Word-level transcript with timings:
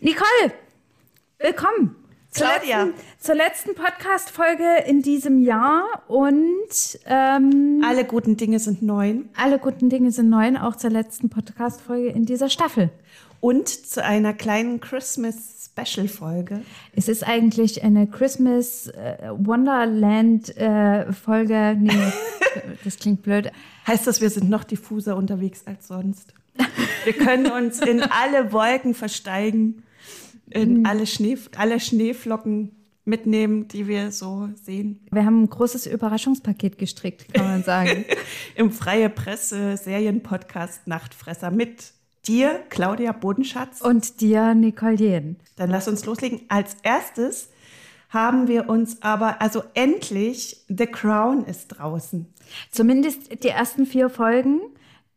Nicole, 0.00 0.52
willkommen. 1.38 1.94
Zur 2.30 2.46
Claudia. 2.46 2.84
letzten, 2.84 3.00
zur 3.18 3.34
letzten 3.34 3.74
Podcast-Folge 3.74 4.84
in 4.86 5.02
diesem 5.02 5.42
Jahr 5.42 5.84
und 6.08 6.98
ähm, 7.06 7.82
Alle 7.86 8.04
guten 8.04 8.36
Dinge 8.36 8.60
sind 8.60 8.82
neun. 8.82 9.28
alle 9.36 9.58
guten 9.58 9.90
Dinge 9.90 10.10
sind 10.12 10.30
neun, 10.30 10.56
auch 10.56 10.76
zur 10.76 10.90
letzten 10.90 11.28
Podcast-Folge 11.28 12.08
in 12.08 12.24
dieser 12.24 12.48
Staffel. 12.48 12.90
Und 13.40 13.68
zu 13.68 14.04
einer 14.04 14.32
kleinen 14.32 14.80
Christmas-Special-Folge. 14.80 16.62
Es 16.94 17.08
ist 17.08 17.26
eigentlich 17.26 17.82
eine 17.82 18.06
Christmas 18.06 18.86
äh, 18.88 19.16
Wonderland 19.32 20.54
Folge. 21.24 21.76
Nee, 21.78 22.12
das 22.84 22.98
klingt 22.98 23.22
blöd. 23.22 23.50
Heißt 23.86 24.06
das, 24.06 24.20
wir 24.20 24.30
sind 24.30 24.48
noch 24.50 24.64
diffuser 24.64 25.16
unterwegs 25.16 25.62
als 25.66 25.88
sonst. 25.88 26.32
Wir 27.04 27.14
können 27.14 27.50
uns 27.50 27.80
in 27.80 28.02
alle 28.02 28.52
Wolken 28.52 28.94
versteigen, 28.94 29.82
in 30.50 30.86
alle, 30.86 31.06
Schnee, 31.06 31.38
alle 31.56 31.80
Schneeflocken 31.80 32.72
mitnehmen, 33.04 33.68
die 33.68 33.86
wir 33.88 34.12
so 34.12 34.48
sehen. 34.62 35.06
Wir 35.10 35.24
haben 35.24 35.42
ein 35.42 35.50
großes 35.50 35.86
Überraschungspaket 35.86 36.78
gestrickt, 36.78 37.32
kann 37.32 37.44
man 37.44 37.62
sagen. 37.62 38.04
Im 38.54 38.70
Freie 38.70 39.10
Presse 39.10 39.76
Serienpodcast 39.76 40.86
Nachtfresser 40.86 41.50
mit 41.50 41.92
dir, 42.26 42.62
Claudia 42.68 43.12
Bodenschatz. 43.12 43.80
Und 43.80 44.20
dir, 44.20 44.54
Nicole 44.54 44.94
Jen. 44.94 45.36
Dann 45.56 45.70
lass 45.70 45.88
uns 45.88 46.04
loslegen. 46.04 46.42
Als 46.48 46.76
erstes 46.82 47.50
haben 48.10 48.48
wir 48.48 48.68
uns 48.68 49.02
aber, 49.02 49.40
also 49.40 49.62
endlich, 49.74 50.64
The 50.68 50.86
Crown 50.86 51.44
ist 51.44 51.68
draußen. 51.68 52.26
Zumindest 52.70 53.42
die 53.44 53.48
ersten 53.48 53.86
vier 53.86 54.10
Folgen 54.10 54.60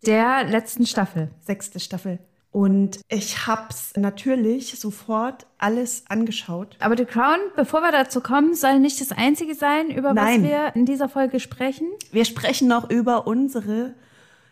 der 0.05 0.43
letzten 0.43 0.85
Staffel. 0.85 1.31
Sechste 1.41 1.79
Staffel. 1.79 2.19
Und 2.53 2.99
ich 3.09 3.47
hab's 3.47 3.93
natürlich 3.97 4.79
sofort 4.79 5.47
alles 5.57 6.03
angeschaut. 6.07 6.77
Aber 6.79 6.95
The 6.95 7.05
Crown, 7.05 7.39
bevor 7.55 7.81
wir 7.81 7.91
dazu 7.91 8.21
kommen, 8.21 8.53
soll 8.53 8.79
nicht 8.79 9.01
das 9.01 9.11
Einzige 9.11 9.55
sein, 9.55 9.89
über 9.89 10.13
Nein. 10.13 10.43
was 10.43 10.49
wir 10.49 10.75
in 10.75 10.85
dieser 10.85 11.09
Folge 11.09 11.39
sprechen. 11.39 11.87
Wir 12.11 12.25
sprechen 12.25 12.67
noch 12.67 12.91
über 12.91 13.25
unsere 13.25 13.95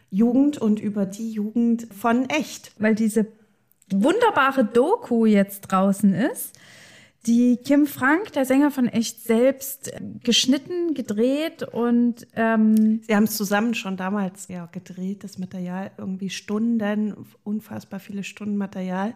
Jugend 0.10 0.58
und 0.58 0.80
über 0.80 1.06
die 1.06 1.32
Jugend 1.32 1.88
von 1.94 2.28
echt. 2.30 2.72
weil 2.80 2.96
diese 2.96 3.28
wunderbare 3.92 4.66
Doku 4.66 5.28
jetzt 5.28 5.62
draußen 5.62 6.16
ist, 6.16 6.56
die 7.28 7.58
Kim 7.58 7.86
Frank, 7.86 8.32
der 8.34 8.46
Sänger 8.46 8.72
von 8.72 8.88
Echt 8.88 9.24
selbst, 9.24 9.92
geschnitten, 10.24 10.94
gedreht 10.94 11.64
und 11.64 12.28
ähm, 12.36 13.02
Sie 13.06 13.16
haben 13.16 13.26
es 13.26 13.38
zusammen 13.38 13.76
schon 13.76 13.96
damals 13.96 14.48
ja, 14.48 14.66
gedreht, 14.66 15.24
das 15.24 15.38
Material, 15.38 15.92
irgendwie 15.98 16.30
Stunden, 16.30 17.14
unfassbar 17.44 18.00
viele 18.00 18.24
Stunden 18.24 18.58
Material. 18.58 19.14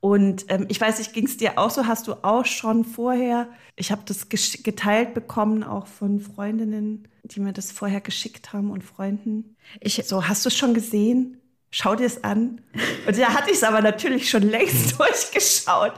Und 0.00 0.46
ähm, 0.48 0.66
ich 0.68 0.80
weiß 0.80 0.98
nicht, 0.98 1.12
ging 1.12 1.26
es 1.26 1.36
dir 1.36 1.58
auch 1.58 1.70
so? 1.70 1.86
Hast 1.86 2.08
du 2.08 2.14
auch 2.24 2.44
schon 2.44 2.84
vorher, 2.84 3.48
ich 3.76 3.92
habe 3.92 4.02
das 4.04 4.28
geteilt 4.28 5.14
bekommen, 5.14 5.62
auch 5.62 5.86
von 5.86 6.18
Freundinnen, 6.18 7.06
die 7.22 7.38
mir 7.38 7.52
das 7.52 7.70
vorher 7.70 8.00
geschickt 8.00 8.52
haben 8.52 8.72
und 8.72 8.82
Freunden. 8.82 9.56
ich, 9.80 10.02
So, 10.04 10.26
hast 10.26 10.44
du 10.44 10.48
es 10.48 10.56
schon 10.56 10.74
gesehen? 10.74 11.40
Schau 11.70 11.94
dir 11.94 12.06
es 12.06 12.24
an. 12.24 12.60
Und 13.06 13.16
da 13.16 13.32
hatte 13.32 13.50
ich 13.50 13.58
es 13.58 13.62
aber 13.62 13.80
natürlich 13.80 14.28
schon 14.28 14.42
längst 14.42 14.98
durchgeschaut. 14.98 15.94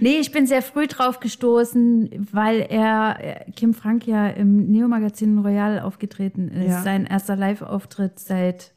Nee, 0.00 0.18
ich 0.18 0.32
bin 0.32 0.46
sehr 0.46 0.62
früh 0.62 0.86
drauf 0.86 1.20
gestoßen, 1.20 2.28
weil 2.32 2.66
er, 2.68 3.18
äh, 3.20 3.50
Kim 3.52 3.74
Frank 3.74 4.06
ja 4.06 4.28
im 4.28 4.70
Neo-Magazin 4.70 5.38
Royal 5.38 5.80
aufgetreten 5.80 6.48
ist. 6.48 6.68
Ja. 6.68 6.82
Sein 6.82 7.06
erster 7.06 7.36
Live-Auftritt 7.36 8.18
seit, 8.18 8.72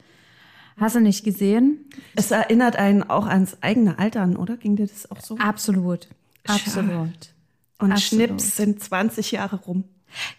hast 0.76 0.96
du 0.96 1.00
nicht 1.00 1.24
gesehen? 1.24 1.84
Es 2.14 2.30
erinnert 2.30 2.76
einen 2.76 3.02
auch 3.02 3.26
ans 3.26 3.58
eigene 3.60 3.98
Altern, 3.98 4.36
oder? 4.36 4.56
Ging 4.56 4.76
dir 4.76 4.86
das 4.86 5.10
auch 5.10 5.20
so? 5.20 5.36
Absolut, 5.38 6.08
absolut. 6.46 7.34
Und 7.78 7.92
absolut. 7.92 8.28
Schnips 8.28 8.56
sind 8.56 8.82
20 8.82 9.32
Jahre 9.32 9.56
rum. 9.56 9.84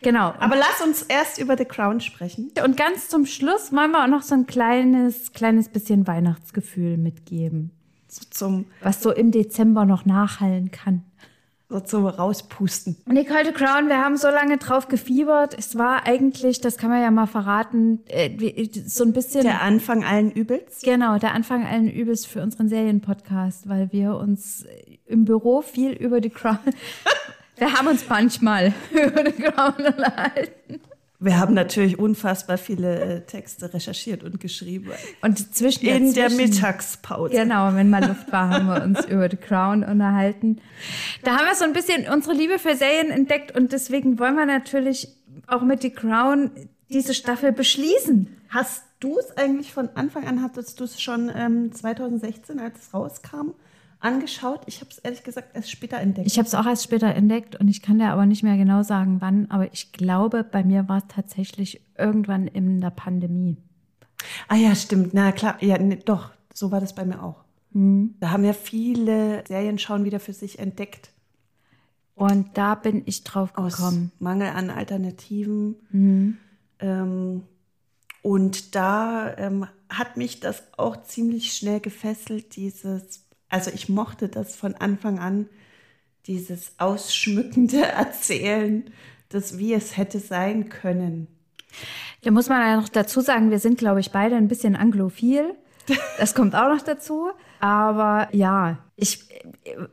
Genau. 0.01 0.33
Aber 0.39 0.55
lass 0.55 0.81
uns 0.83 1.03
erst 1.03 1.37
über 1.39 1.57
The 1.57 1.65
Crown 1.65 2.01
sprechen. 2.01 2.51
Und 2.63 2.77
ganz 2.77 3.09
zum 3.09 3.25
Schluss 3.25 3.71
wollen 3.71 3.91
wir 3.91 4.03
auch 4.03 4.07
noch 4.07 4.23
so 4.23 4.35
ein 4.35 4.47
kleines, 4.47 5.33
kleines 5.33 5.69
bisschen 5.69 6.07
Weihnachtsgefühl 6.07 6.97
mitgeben. 6.97 7.71
So 8.17 8.25
zum, 8.31 8.65
was 8.81 9.01
so 9.01 9.11
im 9.11 9.31
Dezember 9.31 9.85
noch 9.85 10.05
nachhallen 10.05 10.71
kann. 10.71 11.03
so 11.69 11.79
zum 11.81 12.07
Rauspusten. 12.07 12.95
Nicole 13.05 13.45
the 13.45 13.51
Crown, 13.51 13.89
wir 13.89 13.97
haben 13.97 14.17
so 14.17 14.29
lange 14.29 14.57
drauf 14.57 14.87
gefiebert. 14.87 15.55
Es 15.57 15.77
war 15.77 16.07
eigentlich, 16.07 16.59
das 16.61 16.77
kann 16.77 16.89
man 16.89 17.01
ja 17.01 17.11
mal 17.11 17.27
verraten, 17.27 17.99
äh, 18.07 18.29
so 18.85 19.03
ein 19.03 19.13
bisschen. 19.13 19.43
Der 19.43 19.61
Anfang 19.61 20.03
allen 20.03 20.31
Übels. 20.31 20.81
Genau, 20.81 21.17
der 21.19 21.33
Anfang 21.33 21.65
allen 21.65 21.89
Übels 21.89 22.25
für 22.25 22.41
unseren 22.41 22.69
Serienpodcast, 22.69 23.69
weil 23.69 23.91
wir 23.91 24.15
uns 24.15 24.65
im 25.05 25.25
Büro 25.25 25.61
viel 25.61 25.91
über 25.91 26.21
die 26.21 26.31
Crown. 26.31 26.57
wir 27.57 27.73
haben 27.73 27.87
uns 27.87 28.07
manchmal 28.09 28.73
über 28.91 29.23
die 29.23 29.33
Crown 29.33 29.73
unterhalten. 29.77 30.79
Wir 31.19 31.39
haben 31.39 31.55
natürlich 31.55 31.97
unfassbar 31.97 32.59
viele 32.59 32.99
äh, 32.99 33.21
Texte 33.25 33.73
recherchiert 33.73 34.23
und 34.23 34.39
geschrieben. 34.39 34.91
Und 35.21 35.55
zwischen 35.55 35.87
In 35.87 36.13
der 36.13 36.29
dazwischen- 36.29 36.49
Mittagspause. 36.53 37.33
Genau, 37.33 37.73
wenn 37.73 37.89
mal 37.89 38.05
Luft 38.05 38.31
war, 38.31 38.49
haben 38.49 38.67
wir 38.67 38.83
uns 38.83 39.03
über 39.05 39.27
The 39.29 39.37
Crown 39.37 39.83
unterhalten. 39.83 40.61
Da 41.23 41.37
haben 41.37 41.45
wir 41.47 41.55
so 41.55 41.63
ein 41.63 41.73
bisschen 41.73 42.07
unsere 42.07 42.35
Liebe 42.35 42.59
für 42.59 42.75
Serien 42.75 43.09
entdeckt 43.09 43.55
und 43.57 43.71
deswegen 43.71 44.19
wollen 44.19 44.35
wir 44.35 44.45
natürlich 44.45 45.07
auch 45.47 45.63
mit 45.63 45.81
The 45.81 45.89
Crown 45.89 46.51
diese 46.89 47.15
Staffel 47.15 47.51
beschließen. 47.51 48.27
Hast 48.49 48.83
du 48.99 49.17
es 49.17 49.35
eigentlich 49.37 49.73
von 49.73 49.89
Anfang 49.95 50.25
an, 50.27 50.43
hattest 50.43 50.79
du 50.79 50.83
es 50.83 51.01
schon 51.01 51.31
ähm, 51.35 51.71
2016, 51.73 52.59
als 52.59 52.79
es 52.79 52.93
rauskam, 52.93 53.53
angeschaut? 53.99 54.61
Ich 54.65 54.81
habe 54.81 54.89
es 54.91 54.97
ehrlich 54.99 55.23
gesagt 55.23 55.55
erst 55.55 55.71
später 55.71 55.97
entdeckt. 55.97 56.27
Ich 56.27 56.37
habe 56.37 56.47
es 56.47 56.55
auch 56.55 56.65
erst 56.65 56.83
später 56.83 57.07
entdeckt 57.07 57.55
und 57.55 57.67
ich 57.67 57.81
kann 57.81 57.99
dir 57.99 58.09
aber 58.09 58.25
nicht 58.25 58.43
mehr 58.43 58.57
genau 58.57 58.83
sagen, 58.83 59.17
wann, 59.19 59.49
aber 59.49 59.71
ich 59.73 59.91
glaube, 59.91 60.43
bei 60.43 60.63
mir 60.63 60.87
war 60.87 60.99
es 60.99 61.03
tatsächlich 61.07 61.81
irgendwann 61.97 62.47
in 62.47 62.81
der 62.81 62.91
Pandemie. 62.91 63.57
ah 64.47 64.55
ja, 64.55 64.75
stimmt. 64.75 65.13
Na 65.13 65.31
klar, 65.31 65.61
ja, 65.61 65.77
nee, 65.77 65.99
doch, 66.03 66.31
so 66.53 66.71
war 66.71 66.79
das 66.79 66.95
bei 66.95 67.05
mir 67.05 67.23
auch. 67.23 67.43
Da 67.73 68.31
haben 68.31 68.43
ja 68.43 68.53
viele 68.53 69.43
Serienschauen 69.47 70.03
wieder 70.03 70.19
für 70.19 70.33
sich 70.33 70.57
entdeckt. 70.57 71.11
Und 72.15 72.57
da 72.57 72.73
bin 72.73 73.03
ich 73.05 73.23
drauf 73.23 73.51
aus 73.53 73.75
gekommen. 73.75 74.11
Mangel 74.17 74.47
an 74.49 74.71
Alternativen. 74.71 75.75
Ähm, 76.79 77.43
und 78.23 78.75
da 78.75 79.37
ähm, 79.37 79.67
hat 79.89 80.17
mich 80.17 80.39
das 80.39 80.63
auch 80.75 81.03
ziemlich 81.03 81.53
schnell 81.53 81.79
gefesselt, 81.79 82.55
dieses, 82.55 83.26
also 83.49 83.71
ich 83.71 83.89
mochte 83.89 84.27
das 84.29 84.55
von 84.55 84.75
Anfang 84.75 85.19
an, 85.19 85.47
dieses 86.25 86.73
ausschmückende 86.77 87.81
Erzählen, 87.85 88.89
das 89.29 89.57
wie 89.57 89.73
es 89.73 89.97
hätte 89.97 90.19
sein 90.19 90.69
können. 90.69 91.27
Da 92.23 92.31
muss 92.31 92.49
man 92.49 92.61
ja 92.61 92.75
noch 92.75 92.89
dazu 92.89 93.21
sagen, 93.21 93.51
wir 93.51 93.59
sind, 93.59 93.77
glaube 93.77 93.99
ich, 93.99 94.11
beide 94.11 94.35
ein 94.35 94.47
bisschen 94.47 94.75
anglophil. 94.75 95.55
Das 96.19 96.35
kommt 96.35 96.53
auch 96.53 96.67
noch 96.67 96.81
dazu. 96.81 97.29
Aber 97.61 98.27
ja, 98.33 98.79
ich 98.97 99.23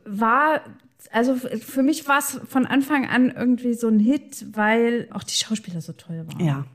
war, 0.05 0.59
also 1.11 1.35
für 1.35 1.83
mich 1.83 2.05
war 2.07 2.19
es 2.19 2.41
von 2.49 2.65
Anfang 2.65 3.07
an 3.07 3.31
irgendwie 3.31 3.75
so 3.75 3.87
ein 3.87 3.99
Hit, 3.99 4.45
weil 4.51 5.07
auch 5.11 5.23
die 5.23 5.35
Schauspieler 5.35 5.79
so 5.79 5.93
toll 5.93 6.25
waren. 6.27 6.45
Ja. 6.45 6.65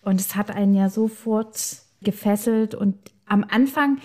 Und 0.00 0.20
es 0.20 0.36
hat 0.36 0.50
einen 0.50 0.74
ja 0.74 0.88
sofort 0.88 1.82
gefesselt. 2.00 2.74
Und 2.74 2.96
am 3.26 3.44
Anfang, 3.44 3.98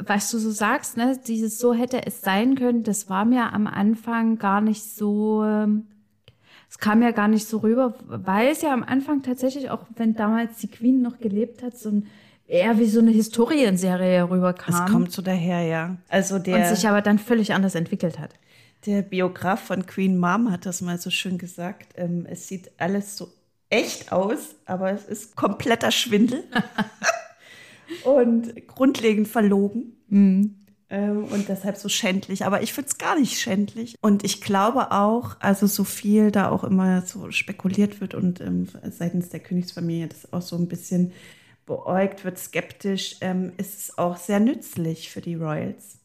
was 0.00 0.30
du 0.30 0.38
so 0.38 0.50
sagst, 0.50 0.96
ne, 0.96 1.18
dieses 1.26 1.58
so 1.58 1.72
hätte 1.74 2.06
es 2.06 2.20
sein 2.20 2.54
können, 2.56 2.82
das 2.82 3.08
war 3.08 3.24
mir 3.24 3.52
am 3.52 3.66
Anfang 3.66 4.38
gar 4.38 4.60
nicht 4.60 4.82
so, 4.82 5.44
ähm, 5.44 5.86
es 6.68 6.78
kam 6.78 7.02
ja 7.02 7.12
gar 7.12 7.28
nicht 7.28 7.46
so 7.46 7.58
rüber, 7.58 7.94
weil 8.06 8.48
es 8.48 8.62
ja 8.62 8.72
am 8.72 8.82
Anfang 8.82 9.22
tatsächlich, 9.22 9.70
auch 9.70 9.86
wenn 9.96 10.14
damals 10.14 10.58
die 10.58 10.68
Queen 10.70 11.02
noch 11.02 11.18
gelebt 11.18 11.62
hat, 11.62 11.76
so 11.78 11.90
ein 11.90 12.06
eher 12.46 12.78
wie 12.78 12.86
so 12.86 13.00
eine 13.00 13.10
Historienserie 13.10 14.24
Es 14.24 14.30
rüberkam. 14.30 14.90
kommt 14.90 15.12
so 15.12 15.22
daher, 15.22 15.62
ja. 15.62 15.96
Also 16.08 16.36
und 16.36 16.46
der, 16.46 16.74
sich 16.74 16.86
aber 16.88 17.00
dann 17.00 17.18
völlig 17.18 17.54
anders 17.54 17.74
entwickelt 17.74 18.18
hat. 18.18 18.34
der 18.86 19.02
Biograf 19.02 19.60
von 19.60 19.86
Queen 19.86 20.18
Mom 20.18 20.50
hat 20.50 20.66
das 20.66 20.82
mal 20.82 20.98
so 20.98 21.10
schön 21.10 21.38
gesagt. 21.38 21.94
Ähm, 21.96 22.26
es 22.28 22.48
sieht 22.48 22.70
alles 22.78 23.16
so 23.16 23.28
echt 23.70 24.12
aus, 24.12 24.56
aber 24.66 24.90
es 24.90 25.04
ist 25.06 25.36
kompletter 25.36 25.90
Schwindel 25.90 26.44
und 28.04 28.66
grundlegend 28.66 29.28
verlogen. 29.28 29.96
Ähm, 30.90 31.24
und 31.24 31.48
deshalb 31.48 31.76
so 31.76 31.88
schändlich. 31.88 32.44
Aber 32.44 32.62
ich 32.62 32.72
finde 32.72 32.90
es 32.90 32.98
gar 32.98 33.18
nicht 33.18 33.40
schändlich. 33.40 33.96
Und 34.00 34.24
ich 34.24 34.40
glaube 34.40 34.92
auch, 34.92 35.36
also 35.40 35.66
so 35.66 35.82
viel 35.84 36.30
da 36.30 36.50
auch 36.50 36.62
immer 36.62 37.02
so 37.02 37.30
spekuliert 37.30 38.00
wird 38.00 38.14
und 38.14 38.40
ähm, 38.40 38.68
seitens 38.90 39.30
der 39.30 39.40
Königsfamilie 39.40 40.08
das 40.08 40.32
auch 40.32 40.42
so 40.42 40.56
ein 40.56 40.68
bisschen 40.68 41.12
beäugt 41.66 42.24
wird, 42.24 42.38
skeptisch, 42.38 43.16
ähm, 43.22 43.52
ist 43.56 43.78
es 43.78 43.98
auch 43.98 44.16
sehr 44.16 44.38
nützlich 44.38 45.10
für 45.10 45.20
die 45.20 45.34
Royals. 45.34 45.98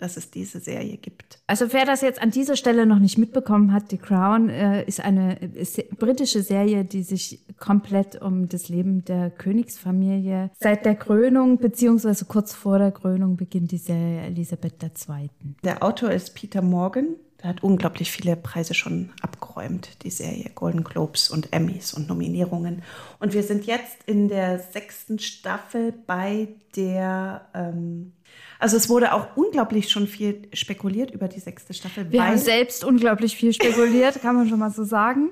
Dass 0.00 0.16
es 0.16 0.30
diese 0.30 0.60
Serie 0.60 0.96
gibt. 0.96 1.38
Also 1.46 1.72
wer 1.72 1.84
das 1.84 2.00
jetzt 2.00 2.20
an 2.20 2.30
dieser 2.30 2.56
Stelle 2.56 2.86
noch 2.86 2.98
nicht 2.98 3.18
mitbekommen 3.18 3.72
hat, 3.72 3.90
The 3.90 3.98
Crown 3.98 4.48
äh, 4.48 4.84
ist 4.84 5.00
eine 5.00 5.38
ist 5.38 5.90
britische 5.98 6.42
Serie, 6.42 6.84
die 6.84 7.02
sich 7.02 7.40
komplett 7.58 8.20
um 8.20 8.48
das 8.48 8.68
Leben 8.68 9.04
der 9.04 9.30
Königsfamilie 9.30 10.50
seit 10.58 10.84
der 10.84 10.94
Krönung 10.94 11.58
beziehungsweise 11.58 12.24
kurz 12.24 12.54
vor 12.54 12.78
der 12.78 12.92
Krönung 12.92 13.36
beginnt 13.36 13.72
die 13.72 13.78
Serie 13.78 14.22
Elisabeth 14.22 14.82
II. 14.82 15.30
Der 15.62 15.82
Autor 15.82 16.10
ist 16.10 16.34
Peter 16.34 16.62
Morgan. 16.62 17.16
Der 17.42 17.50
hat 17.50 17.62
unglaublich 17.62 18.10
viele 18.10 18.36
Preise 18.36 18.74
schon 18.74 19.10
abgeräumt, 19.22 20.02
die 20.02 20.10
Serie 20.10 20.50
Golden 20.54 20.84
Globes 20.84 21.30
und 21.30 21.52
Emmys 21.52 21.94
und 21.94 22.08
Nominierungen. 22.08 22.82
Und 23.18 23.32
wir 23.32 23.42
sind 23.42 23.64
jetzt 23.64 23.96
in 24.04 24.28
der 24.28 24.58
sechsten 24.58 25.18
Staffel 25.18 25.94
bei 26.06 26.48
der 26.76 27.48
ähm, 27.54 28.12
also 28.60 28.76
es 28.76 28.88
wurde 28.88 29.14
auch 29.14 29.36
unglaublich 29.36 29.90
schon 29.90 30.06
viel 30.06 30.42
spekuliert 30.52 31.10
über 31.10 31.28
die 31.28 31.40
sechste 31.40 31.72
Staffel. 31.72 32.12
Wir 32.12 32.26
haben 32.26 32.36
selbst 32.36 32.84
unglaublich 32.84 33.34
viel 33.34 33.54
spekuliert, 33.54 34.20
kann 34.22 34.36
man 34.36 34.48
schon 34.48 34.58
mal 34.58 34.70
so 34.70 34.84
sagen. 34.84 35.30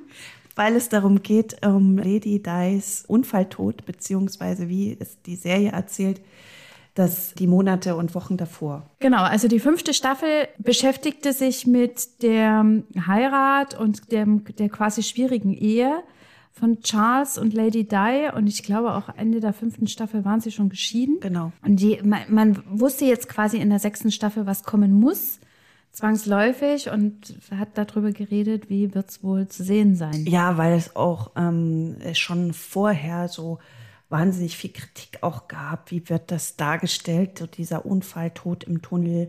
Weil 0.56 0.74
es 0.74 0.88
darum 0.88 1.22
geht, 1.22 1.64
um 1.64 1.98
Lady 1.98 2.42
Di's 2.42 3.04
Unfalltod, 3.06 3.84
beziehungsweise 3.84 4.68
wie 4.68 4.96
es 4.98 5.22
die 5.22 5.36
Serie 5.36 5.70
erzählt, 5.70 6.20
dass 6.94 7.34
die 7.34 7.46
Monate 7.46 7.94
und 7.94 8.14
Wochen 8.16 8.36
davor. 8.36 8.90
Genau, 8.98 9.22
also 9.22 9.46
die 9.46 9.60
fünfte 9.60 9.94
Staffel 9.94 10.48
beschäftigte 10.58 11.32
sich 11.32 11.64
mit 11.64 12.22
der 12.22 12.64
Heirat 13.06 13.78
und 13.78 14.10
dem, 14.10 14.44
der 14.58 14.68
quasi 14.68 15.04
schwierigen 15.04 15.52
Ehe 15.52 16.02
von 16.58 16.80
Charles 16.80 17.38
und 17.38 17.54
Lady 17.54 17.86
Di 17.86 18.28
und 18.34 18.46
ich 18.46 18.62
glaube 18.62 18.92
auch 18.94 19.08
Ende 19.16 19.40
der 19.40 19.52
fünften 19.52 19.86
Staffel 19.86 20.24
waren 20.24 20.40
sie 20.40 20.50
schon 20.50 20.68
geschieden. 20.68 21.18
Genau. 21.20 21.52
Und 21.64 21.80
die, 21.80 22.00
man, 22.02 22.20
man 22.28 22.62
wusste 22.68 23.04
jetzt 23.04 23.28
quasi 23.28 23.58
in 23.58 23.70
der 23.70 23.78
sechsten 23.78 24.10
Staffel, 24.10 24.46
was 24.46 24.64
kommen 24.64 24.92
muss, 24.92 25.38
zwangsläufig 25.92 26.90
und 26.90 27.34
hat 27.50 27.78
darüber 27.78 28.12
geredet, 28.12 28.68
wie 28.68 28.94
wird 28.94 29.10
es 29.10 29.22
wohl 29.22 29.48
zu 29.48 29.64
sehen 29.64 29.94
sein. 29.94 30.26
Ja, 30.26 30.58
weil 30.58 30.74
es 30.74 30.96
auch 30.96 31.32
ähm, 31.36 31.96
schon 32.14 32.52
vorher 32.52 33.28
so 33.28 33.58
wahnsinnig 34.08 34.56
viel 34.56 34.70
Kritik 34.70 35.22
auch 35.22 35.48
gab. 35.48 35.90
Wie 35.90 36.08
wird 36.08 36.30
das 36.30 36.56
dargestellt, 36.56 37.38
so 37.38 37.46
dieser 37.46 37.86
Unfall, 37.86 38.30
Tod 38.30 38.64
im 38.64 38.82
Tunnel 38.82 39.28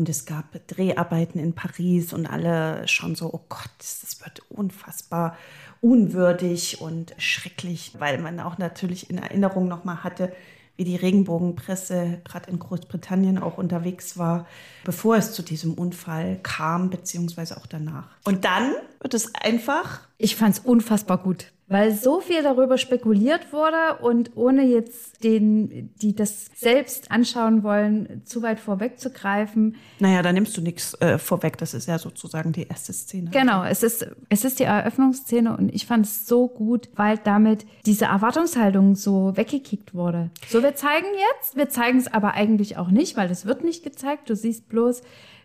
und 0.00 0.08
es 0.08 0.24
gab 0.24 0.66
Dreharbeiten 0.66 1.38
in 1.38 1.54
Paris 1.54 2.12
und 2.12 2.26
alle 2.26 2.86
schon 2.88 3.14
so, 3.14 3.34
oh 3.34 3.44
Gott, 3.48 3.70
das 3.78 4.18
wird 4.24 4.40
unfassbar 4.48 5.36
unwürdig 5.80 6.80
und 6.80 7.14
schrecklich, 7.18 7.92
weil 7.98 8.18
man 8.18 8.40
auch 8.40 8.58
natürlich 8.58 9.10
in 9.10 9.18
Erinnerung 9.18 9.68
nochmal 9.68 10.04
hatte, 10.04 10.32
wie 10.76 10.84
die 10.84 10.96
Regenbogenpresse 10.96 12.22
gerade 12.24 12.50
in 12.50 12.58
Großbritannien 12.58 13.38
auch 13.38 13.58
unterwegs 13.58 14.16
war, 14.16 14.46
bevor 14.84 15.16
es 15.16 15.32
zu 15.32 15.42
diesem 15.42 15.74
Unfall 15.74 16.38
kam, 16.42 16.88
beziehungsweise 16.88 17.58
auch 17.58 17.66
danach. 17.66 18.08
Und 18.24 18.46
dann 18.46 18.72
wird 19.00 19.12
es 19.12 19.34
einfach. 19.34 20.00
Ich 20.16 20.36
fand 20.36 20.54
es 20.54 20.60
unfassbar 20.60 21.18
gut 21.18 21.52
weil 21.70 21.92
so 21.92 22.20
viel 22.20 22.42
darüber 22.42 22.76
spekuliert 22.78 23.52
wurde 23.52 24.02
und 24.02 24.36
ohne 24.36 24.64
jetzt 24.64 25.22
den, 25.22 25.94
die 26.02 26.16
das 26.16 26.46
selbst 26.56 27.12
anschauen 27.12 27.62
wollen, 27.62 28.22
zu 28.24 28.42
weit 28.42 28.58
vorwegzugreifen. 28.58 29.76
Naja, 30.00 30.20
da 30.22 30.32
nimmst 30.32 30.56
du 30.56 30.62
nichts 30.62 30.94
äh, 30.94 31.16
vorweg. 31.16 31.58
Das 31.58 31.72
ist 31.72 31.86
ja 31.86 31.98
sozusagen 31.98 32.52
die 32.52 32.66
erste 32.66 32.92
Szene. 32.92 33.30
Genau, 33.30 33.62
es 33.62 33.84
ist, 33.84 34.04
es 34.28 34.44
ist 34.44 34.58
die 34.58 34.64
Eröffnungsszene 34.64 35.56
und 35.56 35.72
ich 35.72 35.86
fand 35.86 36.06
es 36.06 36.26
so 36.26 36.48
gut, 36.48 36.88
weil 36.96 37.18
damit 37.18 37.64
diese 37.86 38.06
Erwartungshaltung 38.06 38.96
so 38.96 39.36
weggekickt 39.36 39.94
wurde. 39.94 40.30
So, 40.48 40.64
wir 40.64 40.74
zeigen 40.74 41.06
jetzt, 41.36 41.56
wir 41.56 41.68
zeigen 41.68 41.98
es 41.98 42.12
aber 42.12 42.34
eigentlich 42.34 42.78
auch 42.78 42.90
nicht, 42.90 43.16
weil 43.16 43.30
es 43.30 43.46
wird 43.46 43.62
nicht 43.62 43.84
gezeigt. 43.84 44.28
Du 44.28 44.34
siehst 44.34 44.68
bloß, 44.68 45.02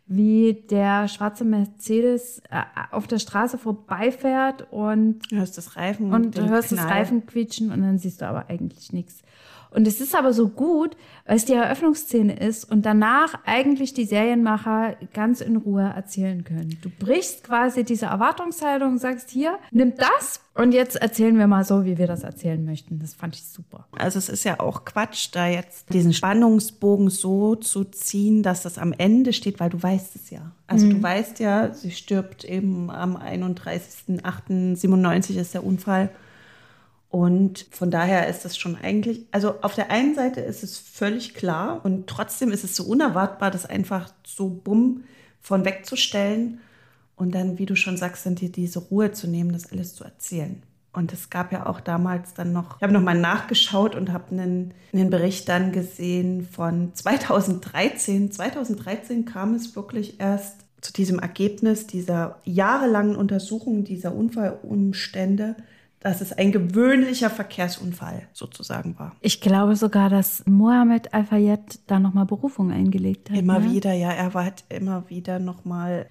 wie 0.07 0.53
der 0.69 1.07
schwarze 1.07 1.43
Mercedes 1.45 2.39
äh, 2.51 2.61
auf 2.91 3.07
der 3.07 3.17
Straße 3.17 3.57
vorbeifährt 3.57 4.67
und 4.71 5.19
du 5.31 5.37
hörst 5.37 5.57
das 5.57 5.75
Reifen 5.75 6.13
und 6.13 6.37
du 6.37 6.47
hörst 6.47 6.69
Knall. 6.69 6.83
das 6.83 6.91
Reifen 6.91 7.25
quietschen 7.25 7.71
und 7.71 7.81
dann 7.81 7.97
siehst 7.97 8.21
du 8.21 8.27
aber 8.27 8.49
eigentlich 8.49 8.93
nichts. 8.93 9.23
Und 9.75 9.87
es 9.87 9.99
ist 9.99 10.15
aber 10.15 10.31
so 10.31 10.47
gut, 10.47 10.95
weil 11.25 11.35
es 11.35 11.43
die 11.43 11.53
Eröffnungsszene 11.53 12.39
ist 12.39 12.71
und 12.71 12.85
danach 12.85 13.33
eigentlich 13.45 13.93
die 13.93 14.05
Serienmacher 14.05 14.95
ganz 15.13 15.41
in 15.41 15.57
Ruhe 15.57 15.83
erzählen 15.83 16.45
können. 16.45 16.77
Du 16.81 16.89
brichst 16.89 17.43
quasi 17.43 17.83
diese 17.83 18.05
Erwartungshaltung 18.05 18.93
und 18.93 18.99
sagst 18.99 19.29
hier, 19.29 19.59
nimm 19.71 19.93
das 19.95 20.39
und 20.53 20.71
jetzt 20.71 20.95
erzählen 20.95 21.37
wir 21.37 21.47
mal 21.47 21.65
so, 21.65 21.83
wie 21.83 21.97
wir 21.97 22.07
das 22.07 22.23
erzählen 22.23 22.63
möchten. 22.63 22.99
Das 22.99 23.13
fand 23.13 23.35
ich 23.35 23.43
super. 23.43 23.85
Also 23.97 24.17
es 24.17 24.29
ist 24.29 24.45
ja 24.45 24.61
auch 24.61 24.85
Quatsch, 24.85 25.27
da 25.33 25.47
jetzt 25.47 25.93
diesen 25.93 26.13
Spannungsbogen 26.13 27.09
so 27.09 27.55
zu 27.55 27.83
ziehen, 27.83 28.43
dass 28.43 28.63
das 28.63 28.77
am 28.77 28.93
Ende 28.93 29.33
steht, 29.33 29.59
weil 29.59 29.69
du 29.69 29.83
weißt 29.83 30.15
es 30.15 30.29
ja. 30.29 30.53
Also 30.67 30.85
mhm. 30.85 30.91
du 30.91 31.03
weißt 31.03 31.39
ja, 31.39 31.73
sie 31.73 31.91
stirbt 31.91 32.45
eben 32.45 32.89
am 32.89 33.17
31.08.97 33.17 35.35
ist 35.35 35.53
der 35.53 35.65
Unfall. 35.65 36.11
Und 37.15 37.67
von 37.71 37.91
daher 37.91 38.27
ist 38.27 38.43
das 38.43 38.57
schon 38.57 38.75
eigentlich, 38.75 39.21
also 39.31 39.61
auf 39.61 39.73
der 39.73 39.89
einen 39.89 40.15
Seite 40.15 40.41
ist 40.41 40.63
es 40.63 40.77
völlig 40.77 41.33
klar 41.33 41.79
und 41.85 42.07
trotzdem 42.07 42.51
ist 42.51 42.65
es 42.65 42.75
so 42.75 42.83
unerwartbar, 42.83 43.51
das 43.51 43.65
einfach 43.65 44.09
so 44.27 44.49
bumm 44.49 45.05
von 45.39 45.63
wegzustellen 45.63 46.59
und 47.15 47.33
dann, 47.33 47.57
wie 47.57 47.65
du 47.65 47.77
schon 47.77 47.95
sagst, 47.95 48.25
dann 48.25 48.35
dir 48.35 48.51
diese 48.51 48.79
Ruhe 48.79 49.13
zu 49.13 49.27
nehmen, 49.27 49.53
das 49.53 49.71
alles 49.71 49.95
zu 49.95 50.03
erzählen. 50.03 50.61
Und 50.91 51.13
es 51.13 51.29
gab 51.29 51.53
ja 51.53 51.67
auch 51.67 51.79
damals 51.79 52.33
dann 52.33 52.51
noch, 52.51 52.75
ich 52.75 52.83
habe 52.83 52.91
nochmal 52.91 53.17
nachgeschaut 53.17 53.95
und 53.95 54.11
habe 54.11 54.31
einen, 54.31 54.73
einen 54.91 55.09
Bericht 55.09 55.47
dann 55.47 55.71
gesehen 55.71 56.45
von 56.45 56.93
2013. 56.95 58.33
2013 58.33 59.23
kam 59.23 59.55
es 59.55 59.77
wirklich 59.77 60.19
erst 60.19 60.57
zu 60.81 60.91
diesem 60.91 61.19
Ergebnis 61.19 61.87
dieser 61.87 62.41
jahrelangen 62.43 63.15
Untersuchung 63.15 63.85
dieser 63.85 64.13
Unfallumstände, 64.13 65.55
dass 66.05 66.21
es 66.21 66.31
ein 66.31 66.51
gewöhnlicher 66.51 67.31
Verkehrsunfall 67.31 68.27
sozusagen 68.31 68.99
war. 68.99 69.15
Ich 69.21 69.41
glaube 69.41 69.75
sogar, 69.75 70.11
dass 70.11 70.43
Mohammed 70.45 71.15
Al-Fayed 71.15 71.79
da 71.87 71.99
nochmal 71.99 72.27
Berufung 72.27 72.71
eingelegt 72.71 73.31
hat. 73.31 73.37
Immer 73.39 73.57
ne? 73.57 73.71
wieder, 73.71 73.91
ja. 73.91 74.11
Er 74.11 74.35
war 74.35 74.43
halt 74.43 74.65
immer 74.69 75.09
wieder 75.09 75.39
nochmal. 75.39 76.07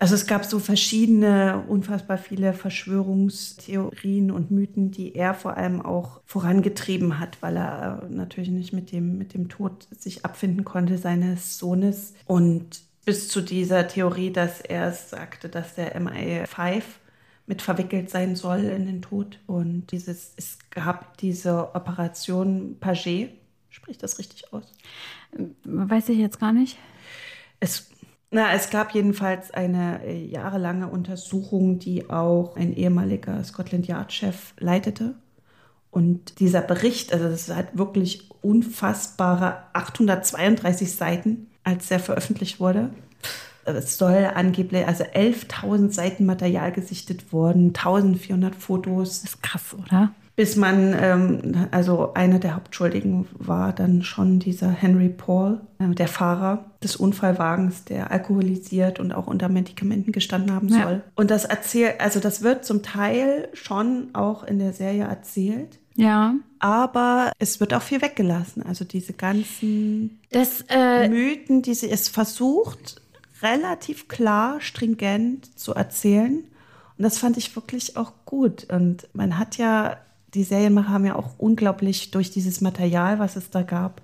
Also 0.00 0.16
es 0.16 0.26
gab 0.26 0.44
so 0.46 0.58
verschiedene, 0.58 1.62
unfassbar 1.68 2.18
viele 2.18 2.52
Verschwörungstheorien 2.54 4.32
und 4.32 4.50
Mythen, 4.50 4.90
die 4.90 5.14
er 5.14 5.34
vor 5.34 5.56
allem 5.56 5.80
auch 5.80 6.22
vorangetrieben 6.24 7.20
hat, 7.20 7.40
weil 7.40 7.56
er 7.56 8.08
natürlich 8.10 8.50
nicht 8.50 8.72
mit 8.72 8.90
dem, 8.90 9.16
mit 9.16 9.32
dem 9.32 9.48
Tod 9.48 9.86
sich 9.96 10.24
abfinden 10.24 10.64
konnte 10.64 10.98
seines 10.98 11.56
Sohnes. 11.56 12.14
Und 12.24 12.80
bis 13.04 13.28
zu 13.28 13.42
dieser 13.42 13.86
Theorie, 13.86 14.32
dass 14.32 14.60
er 14.60 14.90
sagte, 14.90 15.48
dass 15.48 15.76
der 15.76 15.96
MI5 16.00 16.82
mit 17.50 17.62
verwickelt 17.62 18.10
sein 18.10 18.36
soll 18.36 18.60
in 18.60 18.86
den 18.86 19.02
Tod. 19.02 19.40
Und 19.48 19.88
dieses, 19.90 20.34
es 20.36 20.56
gab 20.70 21.16
diese 21.16 21.74
Operation 21.74 22.76
Paget, 22.78 23.32
spricht 23.70 24.04
das 24.04 24.20
richtig 24.20 24.52
aus? 24.52 24.72
Weiß 25.64 26.08
ich 26.10 26.18
jetzt 26.18 26.38
gar 26.38 26.52
nicht. 26.52 26.78
Es, 27.58 27.90
na, 28.30 28.52
es 28.52 28.70
gab 28.70 28.94
jedenfalls 28.94 29.50
eine 29.50 30.00
äh, 30.04 30.24
jahrelange 30.26 30.86
Untersuchung, 30.86 31.80
die 31.80 32.08
auch 32.08 32.54
ein 32.54 32.72
ehemaliger 32.72 33.42
Scotland 33.42 33.88
Yard-Chef 33.88 34.54
leitete. 34.60 35.16
Und 35.90 36.38
dieser 36.38 36.60
Bericht, 36.60 37.12
also 37.12 37.28
das 37.28 37.50
halt 37.50 37.76
wirklich 37.76 38.30
unfassbare 38.42 39.64
832 39.72 40.94
Seiten, 40.94 41.48
als 41.64 41.90
er 41.90 41.98
veröffentlicht 41.98 42.60
wurde 42.60 42.90
es 43.64 43.98
soll 43.98 44.30
angeblich 44.34 44.86
also 44.86 45.04
11.000 45.04 45.92
Seiten 45.92 46.26
Material 46.26 46.72
gesichtet 46.72 47.32
worden, 47.32 47.68
1400 47.68 48.54
Fotos. 48.54 49.22
Das 49.22 49.34
ist 49.34 49.42
krass, 49.42 49.74
oder? 49.74 50.12
Bis 50.36 50.56
man, 50.56 50.96
ähm, 50.98 51.68
also 51.70 52.14
einer 52.14 52.38
der 52.38 52.54
Hauptschuldigen 52.54 53.26
war 53.32 53.74
dann 53.74 54.02
schon 54.02 54.38
dieser 54.38 54.70
Henry 54.70 55.10
Paul, 55.10 55.60
äh, 55.78 55.94
der 55.94 56.08
Fahrer 56.08 56.64
des 56.82 56.96
Unfallwagens, 56.96 57.84
der 57.84 58.10
alkoholisiert 58.10 59.00
und 59.00 59.12
auch 59.12 59.26
unter 59.26 59.50
Medikamenten 59.50 60.12
gestanden 60.12 60.54
haben 60.54 60.70
soll. 60.70 60.78
Ja. 60.78 61.02
Und 61.14 61.30
das 61.30 61.44
erzählt, 61.44 62.00
also 62.00 62.20
das 62.20 62.42
wird 62.42 62.64
zum 62.64 62.82
Teil 62.82 63.48
schon 63.52 64.08
auch 64.14 64.44
in 64.44 64.58
der 64.58 64.72
Serie 64.72 65.04
erzählt. 65.04 65.78
Ja. 65.96 66.34
Aber 66.58 67.32
es 67.38 67.60
wird 67.60 67.74
auch 67.74 67.82
viel 67.82 68.00
weggelassen. 68.00 68.62
Also 68.62 68.84
diese 68.84 69.12
ganzen 69.12 70.20
das, 70.30 70.64
äh, 70.68 71.08
Mythen, 71.08 71.62
die 71.62 71.74
sie 71.74 71.90
es 71.90 72.08
versucht, 72.08 72.99
relativ 73.42 74.08
klar, 74.08 74.60
stringent 74.60 75.58
zu 75.58 75.74
erzählen. 75.74 76.44
Und 76.96 77.02
das 77.04 77.18
fand 77.18 77.36
ich 77.36 77.54
wirklich 77.56 77.96
auch 77.96 78.12
gut. 78.24 78.70
Und 78.70 79.08
man 79.12 79.38
hat 79.38 79.56
ja, 79.56 79.98
die 80.34 80.44
Serienmacher 80.44 80.90
haben 80.90 81.06
ja 81.06 81.16
auch 81.16 81.38
unglaublich 81.38 82.10
durch 82.10 82.30
dieses 82.30 82.60
Material, 82.60 83.18
was 83.18 83.36
es 83.36 83.50
da 83.50 83.62
gab, 83.62 84.02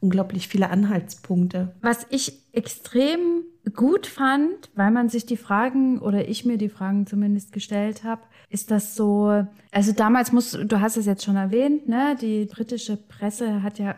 unglaublich 0.00 0.48
viele 0.48 0.68
Anhaltspunkte. 0.70 1.74
Was 1.80 2.06
ich 2.10 2.40
extrem 2.52 3.44
gut 3.74 4.06
fand, 4.06 4.70
weil 4.74 4.90
man 4.90 5.08
sich 5.08 5.24
die 5.24 5.36
Fragen 5.36 6.00
oder 6.00 6.28
ich 6.28 6.44
mir 6.44 6.58
die 6.58 6.68
Fragen 6.68 7.06
zumindest 7.06 7.52
gestellt 7.52 8.02
habe, 8.02 8.22
ist 8.50 8.70
das 8.72 8.96
so, 8.96 9.46
also 9.70 9.92
damals 9.92 10.32
muss, 10.32 10.50
du 10.50 10.80
hast 10.80 10.96
es 10.96 11.06
jetzt 11.06 11.24
schon 11.24 11.36
erwähnt, 11.36 11.88
ne, 11.88 12.16
die 12.20 12.46
britische 12.46 12.96
Presse 12.96 13.62
hat 13.62 13.78
ja 13.78 13.94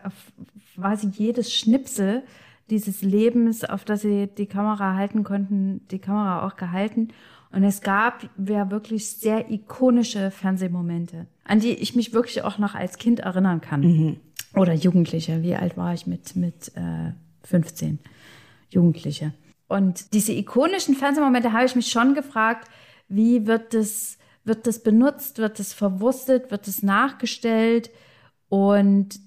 quasi 0.74 1.08
jedes 1.08 1.52
Schnipsel 1.52 2.22
dieses 2.71 3.02
Lebens, 3.02 3.64
auf 3.64 3.85
das 3.85 4.02
sie 4.02 4.26
die 4.26 4.47
Kamera 4.47 4.94
halten 4.94 5.25
konnten, 5.25 5.87
die 5.90 5.99
Kamera 5.99 6.47
auch 6.47 6.56
gehalten. 6.56 7.09
Und 7.50 7.62
es 7.62 7.83
gab 7.83 8.28
ja 8.44 8.71
wirklich 8.71 9.09
sehr 9.09 9.50
ikonische 9.50 10.30
Fernsehmomente, 10.30 11.26
an 11.44 11.61
die 11.61 11.73
ich 11.73 11.94
mich 11.94 12.12
wirklich 12.12 12.42
auch 12.42 12.59
noch 12.59 12.75
als 12.75 12.99
Kind 12.99 13.21
erinnern 13.21 13.61
kann. 13.61 13.80
Mhm. 13.80 14.16
Oder 14.56 14.73
Jugendliche. 14.73 15.42
Wie 15.42 15.54
alt 15.54 15.76
war 15.76 15.94
ich 15.94 16.06
mit, 16.06 16.37
mit 16.37 16.73
äh, 16.75 17.12
15? 17.42 17.99
Jugendliche. 18.71 19.33
Und 19.68 20.12
diese 20.12 20.33
ikonischen 20.33 20.94
Fernsehmomente 20.94 21.52
habe 21.52 21.64
ich 21.64 21.76
mich 21.76 21.88
schon 21.88 22.14
gefragt, 22.14 22.68
wie 23.09 23.47
wird 23.47 23.75
das, 23.75 24.18
wird 24.44 24.66
das 24.66 24.83
benutzt, 24.83 25.38
wird 25.38 25.59
das 25.59 25.73
verwurstet, 25.73 26.50
wird 26.50 26.66
das 26.66 26.83
nachgestellt? 26.83 27.90
Und 28.49 29.21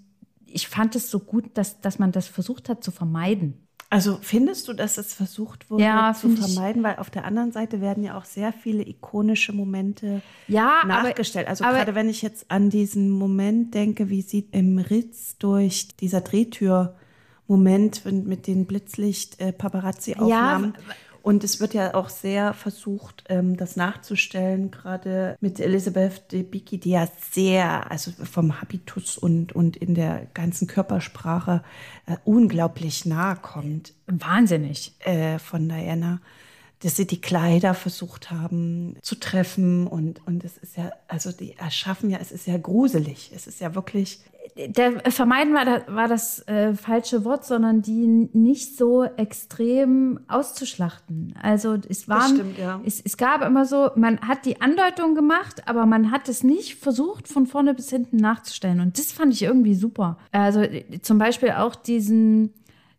ich 0.58 0.68
fand 0.68 0.96
es 0.96 1.12
so 1.12 1.20
gut, 1.20 1.52
dass, 1.54 1.82
dass 1.82 2.00
man 2.00 2.12
das 2.12 2.28
versucht 2.28 2.68
hat 2.68 2.84
zu 2.84 2.90
vermeiden. 2.90 3.68
Also 3.92 4.18
findest 4.22 4.68
du, 4.68 4.74
dass 4.74 4.98
es 4.98 5.14
versucht 5.14 5.70
wurde 5.70 5.84
ja, 5.84 6.16
zu 6.20 6.30
vermeiden? 6.30 6.82
Weil 6.82 6.96
auf 6.96 7.12
der 7.12 7.26
anderen 7.26 7.52
Seite 7.52 7.80
werden 7.80 8.04
ja 8.04 8.18
auch 8.18 8.26
sehr 8.26 8.52
viele 8.52 8.86
ikonische 8.86 9.54
Momente 9.54 10.24
ja, 10.48 10.82
nachgestellt. 10.86 11.48
also 11.48 11.64
aber, 11.64 11.78
gerade 11.78 11.94
wenn 11.94 12.10
ich 12.10 12.24
jetzt 12.24 12.50
an 12.50 12.72
diesen 12.72 13.12
Moment 13.12 13.76
denke, 13.76 14.10
wie 14.10 14.24
sie 14.24 14.50
im 14.52 14.80
Ritz 14.80 15.38
durch 15.38 15.90
dieser 15.96 16.22
Drehtür 16.22 16.96
Moment 17.46 18.04
mit 18.04 18.48
den 18.48 18.66
Blitzlicht-Paparazzi-Aufnahmen. 18.66 20.74
Äh, 20.74 20.78
ja, 20.78 20.84
und 21.28 21.44
es 21.44 21.60
wird 21.60 21.74
ja 21.74 21.94
auch 21.94 22.08
sehr 22.08 22.54
versucht, 22.54 23.26
ähm, 23.28 23.58
das 23.58 23.76
nachzustellen, 23.76 24.72
gerade 24.72 25.36
mit 25.42 25.60
Elisabeth 25.60 26.32
de 26.32 26.42
Bicki, 26.42 26.78
die 26.78 26.92
ja 26.92 27.06
sehr, 27.32 27.92
also 27.92 28.12
vom 28.12 28.62
Habitus 28.62 29.18
und, 29.18 29.52
und 29.52 29.76
in 29.76 29.94
der 29.94 30.28
ganzen 30.34 30.68
Körpersprache 30.68 31.64
äh, 32.06 32.16
unglaublich 32.24 33.06
nahe 33.06 33.36
kommt. 33.36 33.94
Wahnsinnig. 34.06 34.94
Äh, 35.00 35.38
von 35.38 35.68
Diana 35.68 36.22
dass 36.80 36.96
sie 36.96 37.08
die 37.08 37.20
Kleider 37.20 37.74
versucht 37.74 38.30
haben 38.30 38.98
zu 39.02 39.16
treffen 39.16 39.88
und, 39.88 40.22
und 40.28 40.46
es 40.46 40.58
ist 40.58 40.78
ja, 40.78 40.92
also 41.08 41.32
die 41.32 41.58
erschaffen 41.58 42.12
ja, 42.12 42.20
es 42.22 42.32
ist 42.32 42.46
ja 42.46 42.56
gruselig. 42.56 43.32
Es 43.34 43.48
ist 43.48 43.60
ja 43.60 43.74
wirklich 43.74 44.20
der 44.56 45.06
äh, 45.06 45.12
vermeiden 45.12 45.54
war, 45.54 45.66
war 45.88 46.08
das 46.08 46.48
äh, 46.48 46.74
falsche 46.74 47.26
Wort, 47.26 47.46
sondern 47.46 47.82
die 47.82 48.30
nicht 48.34 48.78
so 48.78 49.04
extrem 49.04 50.20
auszuschlachten. 50.28 51.36
Also 51.42 51.78
es 51.88 52.08
waren, 52.08 52.36
stimmt, 52.36 52.58
ja. 52.58 52.82
es, 52.86 53.02
es 53.02 53.18
gab 53.18 53.44
immer 53.44 53.66
so, 53.66 53.92
man 53.96 54.20
hat 54.22 54.46
die 54.46 54.62
Andeutung 54.62 55.16
gemacht, 55.16 55.68
aber 55.68 55.86
man 55.86 56.12
hat 56.12 56.30
es 56.30 56.44
nicht 56.44 56.76
versucht, 56.76 57.28
von 57.28 57.46
vorne 57.46 57.74
bis 57.74 57.90
hinten 57.90 58.18
nachzustellen. 58.18 58.80
Und 58.80 58.98
das 58.98 59.12
fand 59.12 59.34
ich 59.34 59.44
irgendwie 59.44 59.76
super. 59.76 60.18
Also 60.32 60.64
zum 61.02 61.18
Beispiel 61.18 61.52
auch 61.52 61.76
diesen, 61.76 62.54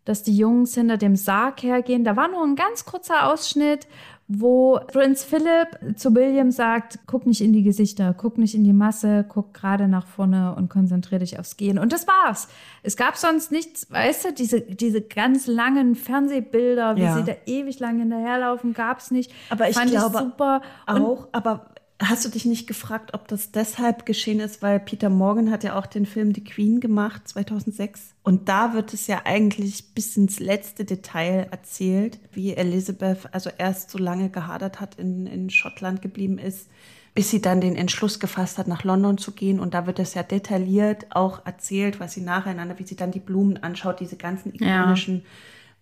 dass 0.05 0.23
die 0.23 0.37
Jungs 0.37 0.75
hinter 0.75 0.97
dem 0.97 1.17
Sarg 1.17 1.63
hergehen. 1.63 2.05
Da 2.05 2.17
war 2.17 2.29
nur 2.29 2.43
ein 2.43 2.57
ganz 2.57 2.85
kurzer 2.85 3.31
Ausschnitt, 3.33 3.87
wo 4.31 4.79
Prinz 4.89 5.25
Philip 5.25 5.97
zu 5.97 6.15
William 6.15 6.51
sagt, 6.51 6.99
guck 7.07 7.25
nicht 7.27 7.41
in 7.41 7.55
die 7.55 7.63
Gesichter, 7.63 8.15
guck 8.15 8.37
nicht 8.37 8.55
in 8.55 8.63
die 8.63 8.75
Masse, 8.75 9.25
guck 9.27 9.55
gerade 9.55 9.89
nach 9.89 10.07
vorne 10.07 10.55
und 10.55 10.69
konzentriere 10.69 11.21
dich 11.21 11.39
aufs 11.39 11.57
Gehen. 11.57 11.79
Und 11.79 11.95
das 11.95 12.07
war's. 12.07 12.49
Es 12.83 12.99
gab 12.99 13.17
sonst 13.17 13.51
nichts, 13.51 13.91
weißt 13.91 14.27
du, 14.27 14.33
diese, 14.35 14.61
diese 14.61 15.01
ganz 15.01 15.47
langen 15.47 15.95
Fernsehbilder, 15.95 16.97
wie 16.97 17.03
ja. 17.03 17.17
sie 17.17 17.25
da 17.25 17.33
ewig 17.47 17.81
lang 17.81 18.01
hinterherlaufen, 18.01 18.75
gab's 18.75 19.11
nicht. 19.11 19.33
Aber 19.49 19.71
ich 19.71 19.77
Fand 19.77 19.91
glaube 19.91 20.17
ich 20.19 20.23
super. 20.23 20.61
auch, 20.87 21.29
aber 21.33 21.71
Hast 22.01 22.25
du 22.25 22.29
dich 22.29 22.45
nicht 22.45 22.69
gefragt, 22.69 23.13
ob 23.13 23.27
das 23.27 23.51
deshalb 23.51 24.07
geschehen 24.07 24.39
ist, 24.39 24.63
weil 24.63 24.79
Peter 24.79 25.11
Morgan 25.11 25.51
hat 25.51 25.65
ja 25.65 25.77
auch 25.77 25.87
den 25.87 26.07
Film 26.07 26.33
Die 26.33 26.45
Queen 26.45 26.79
gemacht, 26.79 27.27
2006. 27.27 28.15
Und 28.23 28.49
da 28.49 28.73
wird 28.73 28.95
es 28.95 29.09
ja 29.09 29.23
eigentlich 29.25 29.95
bis 29.95 30.17
ins 30.17 30.39
letzte 30.39 30.85
Detail 30.85 31.49
erzählt, 31.51 32.21
wie 32.33 32.55
Elizabeth 32.55 33.35
also 33.35 33.51
erst 33.59 33.91
so 33.91 33.99
lange 33.99 34.31
gehadert 34.31 34.81
hat, 34.81 34.95
in, 34.95 35.27
in 35.27 35.51
Schottland 35.51 36.01
geblieben 36.01 36.39
ist, 36.39 36.69
bis 37.15 37.31
sie 37.31 37.43
dann 37.43 37.61
den 37.61 37.75
Entschluss 37.75 38.21
gefasst 38.21 38.59
hat, 38.59 38.69
nach 38.69 38.85
London 38.85 39.19
zu 39.19 39.33
gehen. 39.33 39.59
Und 39.59 39.75
da 39.75 39.89
wird 39.89 39.99
es 39.99 40.15
ja 40.15 40.23
detailliert 40.23 41.07
auch 41.11 41.45
erzählt, 41.47 41.99
was 41.99 42.13
sie 42.13 42.21
nacheinander, 42.21 42.79
wie 42.79 42.87
sie 42.87 42.95
dann 42.95 43.11
die 43.11 43.19
Blumen 43.19 43.61
anschaut, 43.61 43.99
diese 43.99 44.17
ganzen 44.17 44.55
ikonischen 44.55 45.17
ja. 45.17 45.23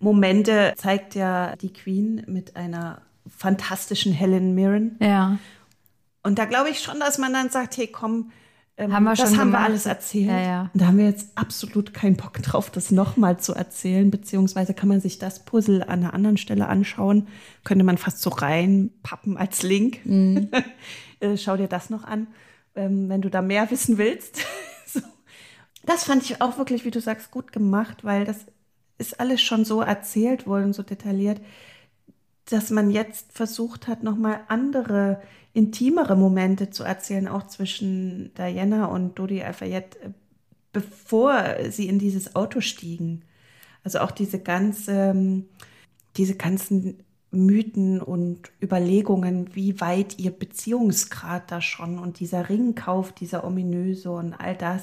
Momente 0.01 0.73
zeigt 0.79 1.15
ja 1.15 1.57
die 1.57 1.75
Queen 1.75 2.23
mit 2.27 2.57
einer 2.57 3.03
fantastischen 3.29 4.13
Helen 4.13 4.55
Mirren. 4.55 4.97
Ja. 5.01 5.39
Und 6.27 6.41
da 6.41 6.45
glaube 6.45 6.71
ich 6.71 6.81
schon, 6.81 6.99
dass 6.99 7.19
man 7.19 7.33
dann 7.33 7.51
sagt, 7.51 7.77
hey, 7.77 7.87
komm, 7.87 8.33
ähm, 8.77 8.93
haben 8.93 9.05
das 9.05 9.21
haben 9.21 9.31
gemacht. 9.31 9.53
wir 9.53 9.61
alles 9.61 9.87
erzählt. 9.87 10.27
Ja, 10.27 10.41
ja. 10.41 10.71
Und 10.75 10.83
da 10.83 10.87
haben 10.87 10.99
wir 10.99 11.05
jetzt 11.05 11.31
absolut 11.37 11.95
keinen 11.95 12.17
Bock 12.17 12.43
drauf, 12.43 12.69
das 12.69 12.91
nochmal 12.91 13.39
zu 13.39 13.55
erzählen. 13.55 14.11
Beziehungsweise 14.11 14.75
kann 14.75 14.89
man 14.89 15.01
sich 15.01 15.21
das 15.21 15.45
Puzzle 15.45 15.85
an 15.85 16.01
einer 16.01 16.15
anderen 16.15 16.37
Stelle 16.37 16.67
anschauen. 16.67 17.29
Könnte 17.63 17.85
man 17.85 17.97
fast 17.97 18.21
so 18.21 18.31
reinpappen 18.31 19.37
als 19.37 19.63
Link. 19.63 20.05
Mhm. 20.05 20.51
Äh, 21.19 21.39
schau 21.39 21.57
dir 21.57 21.67
das 21.67 21.89
noch 21.89 22.05
an, 22.05 22.27
ähm, 22.75 23.09
wenn 23.09 23.23
du 23.23 23.31
da 23.31 23.41
mehr 23.41 23.71
wissen 23.71 23.97
willst. 23.97 24.45
so. 24.87 25.01
Das 25.87 26.05
fand 26.05 26.23
ich 26.25 26.43
auch 26.43 26.59
wirklich, 26.59 26.85
wie 26.85 26.91
du 26.91 27.01
sagst, 27.01 27.31
gut 27.31 27.53
gemacht, 27.53 28.05
weil 28.05 28.27
das 28.27 28.45
ist 28.99 29.19
alles 29.19 29.41
schon 29.41 29.65
so 29.65 29.81
erzählt 29.81 30.47
worden, 30.47 30.75
so 30.75 30.83
detailliert, 30.83 31.41
dass 32.47 32.71
man 32.71 32.91
jetzt 32.91 33.33
versucht 33.33 33.89
hat, 33.89 34.03
nochmal 34.03 34.41
andere 34.49 35.21
intimere 35.53 36.17
Momente 36.17 36.71
zu 36.71 36.85
erzählen, 36.85 37.29
auch 37.29 37.47
zwischen 37.47 38.33
Diana 38.35 38.87
und 38.87 39.19
Dodi 39.19 39.43
Al-Fayed, 39.43 39.97
äh, 39.97 40.11
bevor 40.73 41.43
sie 41.71 41.89
in 41.89 41.99
dieses 41.99 42.37
Auto 42.37 42.61
stiegen. 42.61 43.23
Also 43.83 44.01
auch 44.01 44.11
diese 44.11 44.39
ganze, 44.39 44.93
ähm, 44.93 45.47
diese 46.17 46.37
ganzen 46.37 47.03
Mythen 47.31 48.01
und 48.01 48.51
Überlegungen, 48.63 49.55
wie 49.55 49.81
weit 49.81 50.19
ihr 50.19 50.31
Beziehungsgrad 50.31 51.51
da 51.51 51.61
schon 51.61 51.99
und 51.99 52.21
dieser 52.21 52.49
Ringkauf, 52.49 53.13
dieser 53.13 53.45
ominöse 53.45 54.11
und 54.11 54.35
all 54.35 54.57
das. 54.57 54.83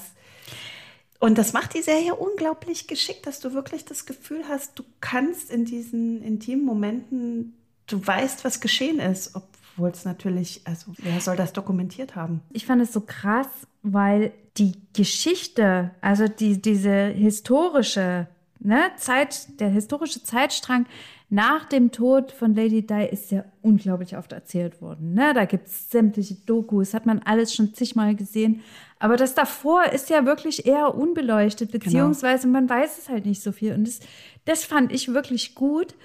Und 1.24 1.38
das 1.38 1.53
macht 1.53 1.74
die 1.74 1.82
Serie 1.82 2.15
unglaublich 2.15 2.86
geschickt, 2.86 3.27
dass 3.27 3.39
du 3.39 3.53
wirklich 3.53 3.86
das 3.86 4.06
Gefühl 4.06 4.44
hast, 4.50 4.77
du 4.77 4.84
kannst 5.00 5.51
in 5.51 5.63
diesen 5.63 6.22
intimen 6.22 6.65
Momenten, 6.65 7.53
du 7.88 8.06
weißt, 8.06 8.44
was 8.44 8.60
geschehen 8.60 9.00
ist, 9.00 9.34
ob 9.34 9.44
obwohl 9.75 9.89
es 9.89 10.03
natürlich, 10.03 10.62
also 10.65 10.92
wer 10.98 11.22
soll 11.22 11.38
das 11.38 11.53
dokumentiert 11.53 12.15
haben? 12.15 12.42
Ich 12.51 12.65
fand 12.65 12.82
es 12.82 12.92
so 12.92 13.01
krass, 13.01 13.48
weil 13.82 14.34
die 14.58 14.74
Geschichte, 14.94 15.92
also 16.01 16.27
die, 16.27 16.62
diese 16.62 17.08
historische 17.08 18.27
ne, 18.60 18.92
Zeit, 18.98 19.60
der 19.62 19.70
historische 19.70 20.24
Zeitstrang 20.24 20.86
nach 21.33 21.65
dem 21.65 21.89
Tod 21.89 22.31
von 22.31 22.53
Lady 22.53 22.85
Di 22.85 23.07
ist 23.11 23.31
ja 23.31 23.43
unglaublich 23.63 24.15
oft 24.15 24.31
erzählt 24.33 24.83
worden. 24.83 25.15
Ne? 25.15 25.33
Da 25.33 25.45
gibt 25.45 25.65
es 25.65 25.89
sämtliche 25.89 26.35
Dokus, 26.45 26.93
hat 26.93 27.07
man 27.07 27.23
alles 27.25 27.55
schon 27.55 27.73
zigmal 27.73 28.13
gesehen. 28.13 28.61
Aber 28.99 29.17
das 29.17 29.33
davor 29.33 29.83
ist 29.85 30.11
ja 30.11 30.27
wirklich 30.27 30.67
eher 30.67 30.93
unbeleuchtet, 30.93 31.71
genau. 31.71 31.83
beziehungsweise 31.83 32.43
genau. 32.43 32.59
man 32.59 32.69
weiß 32.69 32.99
es 32.99 33.09
halt 33.09 33.25
nicht 33.25 33.41
so 33.41 33.51
viel. 33.51 33.73
Und 33.73 33.87
das, 33.87 34.01
das 34.45 34.63
fand 34.63 34.91
ich 34.91 35.11
wirklich 35.11 35.55
gut 35.55 35.95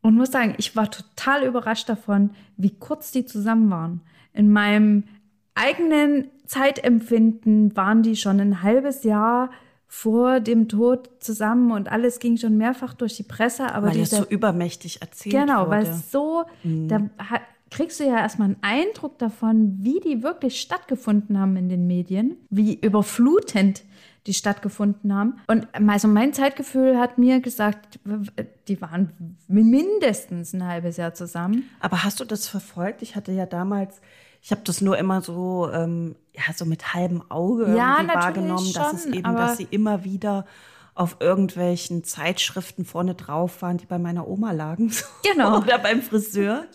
und 0.00 0.14
muss 0.14 0.30
sagen, 0.30 0.54
ich 0.56 0.74
war 0.74 0.90
total 0.90 1.44
überrascht 1.44 1.90
davon, 1.90 2.30
wie 2.56 2.70
kurz 2.70 3.12
die 3.12 3.26
zusammen 3.26 3.68
waren. 3.68 4.00
In 4.32 4.50
meinem 4.50 5.04
eigenen 5.54 6.30
Zeitempfinden 6.46 7.76
waren 7.76 8.02
die 8.02 8.16
schon 8.16 8.40
ein 8.40 8.62
halbes 8.62 9.04
Jahr 9.04 9.50
vor 9.88 10.40
dem 10.40 10.68
Tod 10.68 11.10
zusammen 11.20 11.70
und 11.70 11.90
alles 11.90 12.18
ging 12.18 12.36
schon 12.36 12.56
mehrfach 12.56 12.94
durch 12.94 13.16
die 13.16 13.22
Presse. 13.22 13.72
Aber 13.72 13.88
weil 13.88 14.00
es 14.00 14.10
so 14.10 14.24
übermächtig 14.24 15.00
erzählt 15.00 15.34
Genau, 15.34 15.60
wurde. 15.62 15.70
weil 15.70 15.82
es 15.84 16.10
so, 16.10 16.44
mhm. 16.64 16.88
da 16.88 17.00
kriegst 17.70 18.00
du 18.00 18.04
ja 18.04 18.18
erstmal 18.18 18.48
einen 18.48 18.62
Eindruck 18.62 19.18
davon, 19.18 19.78
wie 19.80 20.00
die 20.00 20.22
wirklich 20.22 20.60
stattgefunden 20.60 21.38
haben 21.38 21.56
in 21.56 21.68
den 21.68 21.86
Medien, 21.86 22.36
wie 22.50 22.74
überflutend 22.74 23.84
die 24.26 24.34
stattgefunden 24.34 25.14
haben. 25.14 25.34
Und 25.46 25.68
also 25.72 26.08
mein 26.08 26.32
Zeitgefühl 26.32 26.98
hat 26.98 27.16
mir 27.16 27.40
gesagt, 27.40 28.00
die 28.66 28.80
waren 28.80 29.36
mindestens 29.46 30.52
ein 30.52 30.66
halbes 30.66 30.96
Jahr 30.96 31.14
zusammen. 31.14 31.68
Aber 31.80 32.02
hast 32.02 32.18
du 32.18 32.24
das 32.24 32.48
verfolgt? 32.48 33.02
Ich 33.02 33.14
hatte 33.14 33.30
ja 33.30 33.46
damals, 33.46 34.00
ich 34.46 34.52
habe 34.52 34.62
das 34.62 34.80
nur 34.80 34.96
immer 34.96 35.22
so, 35.22 35.68
ähm, 35.72 36.14
ja, 36.32 36.54
so 36.54 36.66
mit 36.66 36.94
halbem 36.94 37.20
Auge 37.32 37.74
ja, 37.76 37.98
wahrgenommen, 38.06 38.64
schon, 38.64 38.74
dass 38.74 38.92
es 38.92 39.06
eben, 39.06 39.34
dass 39.34 39.56
sie 39.56 39.66
immer 39.72 40.04
wieder 40.04 40.46
auf 40.94 41.16
irgendwelchen 41.18 42.04
Zeitschriften 42.04 42.84
vorne 42.84 43.16
drauf 43.16 43.60
waren, 43.60 43.76
die 43.78 43.86
bei 43.86 43.98
meiner 43.98 44.28
Oma 44.28 44.52
lagen. 44.52 44.92
Genau. 45.24 45.58
Oder 45.58 45.80
beim 45.80 46.00
Friseur. 46.00 46.66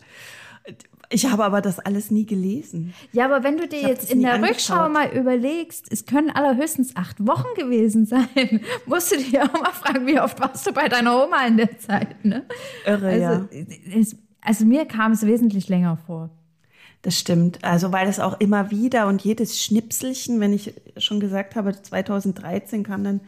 Ich 1.09 1.27
habe 1.27 1.45
aber 1.45 1.61
das 1.61 1.79
alles 1.79 2.11
nie 2.11 2.25
gelesen. 2.25 2.93
Ja, 3.13 3.23
aber 3.23 3.41
wenn 3.41 3.55
du 3.55 3.69
dir 3.69 3.79
jetzt 3.79 4.11
in 4.11 4.21
der 4.21 4.33
angeschaut. 4.33 4.51
Rückschau 4.51 4.89
mal 4.89 5.07
überlegst, 5.07 5.89
es 5.89 6.05
können 6.05 6.29
allerhöchstens 6.29 6.97
acht 6.97 7.25
Wochen 7.25 7.47
gewesen 7.55 8.05
sein, 8.05 8.59
musst 8.85 9.13
du 9.13 9.17
dir 9.17 9.45
auch 9.45 9.53
mal 9.53 9.71
fragen, 9.71 10.05
wie 10.05 10.19
oft 10.19 10.41
warst 10.41 10.67
du 10.67 10.73
bei 10.73 10.89
deiner 10.89 11.23
Oma 11.23 11.47
in 11.47 11.55
der 11.55 11.79
Zeit, 11.79 12.25
ne? 12.25 12.43
Irre, 12.85 13.07
also, 13.07 13.21
ja. 13.21 13.47
Es, 13.97 14.17
also 14.41 14.65
mir 14.65 14.83
kam 14.83 15.13
es 15.13 15.25
wesentlich 15.25 15.69
länger 15.69 15.95
vor. 16.05 16.31
Das 17.01 17.17
stimmt. 17.17 17.63
Also 17.63 17.91
weil 17.91 18.07
es 18.07 18.19
auch 18.19 18.39
immer 18.39 18.69
wieder 18.69 19.07
und 19.07 19.23
jedes 19.23 19.61
Schnipselchen, 19.61 20.39
wenn 20.39 20.53
ich 20.53 20.73
schon 20.97 21.19
gesagt 21.19 21.55
habe, 21.55 21.79
2013 21.79 22.83
kam 22.83 23.03
dann 23.03 23.21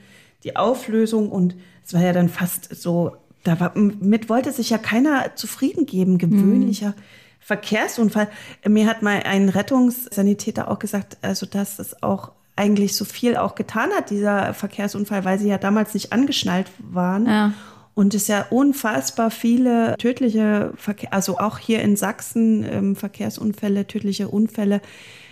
die 0.44 0.56
Auflösung 0.56 1.30
und 1.30 1.56
es 1.86 1.94
war 1.94 2.02
ja 2.02 2.14
dann 2.14 2.30
fast 2.30 2.74
so, 2.76 3.16
damit 3.44 4.30
wollte 4.30 4.52
sich 4.52 4.70
ja 4.70 4.78
keiner 4.78 5.36
zufrieden 5.36 5.86
geben, 5.86 6.18
gewöhnlicher. 6.18 6.90
Mhm. 6.90 7.02
Verkehrsunfall. 7.40 8.30
Mir 8.66 8.88
hat 8.88 9.02
mal 9.02 9.24
ein 9.24 9.50
Rettungssanitäter 9.50 10.70
auch 10.70 10.80
gesagt, 10.80 11.18
also 11.22 11.46
dass 11.46 11.78
es 11.78 12.02
auch 12.02 12.32
eigentlich 12.56 12.96
so 12.96 13.04
viel 13.04 13.36
auch 13.36 13.56
getan 13.56 13.90
hat, 13.92 14.12
dieser 14.12 14.54
Verkehrsunfall, 14.54 15.26
weil 15.26 15.40
sie 15.40 15.50
ja 15.50 15.58
damals 15.58 15.94
nicht 15.94 16.14
angeschnallt 16.14 16.68
waren. 16.80 17.26
Ja. 17.26 17.54
Und 17.96 18.16
es 18.16 18.28
ja 18.28 18.48
unfassbar 18.50 19.30
viele 19.30 19.96
tödliche 19.98 20.74
Verkehr, 20.76 21.14
also 21.14 21.38
auch 21.38 21.60
hier 21.60 21.82
in 21.82 21.96
Sachsen 21.96 22.64
ähm, 22.64 22.96
Verkehrsunfälle, 22.96 23.86
tödliche 23.86 24.30
Unfälle 24.30 24.82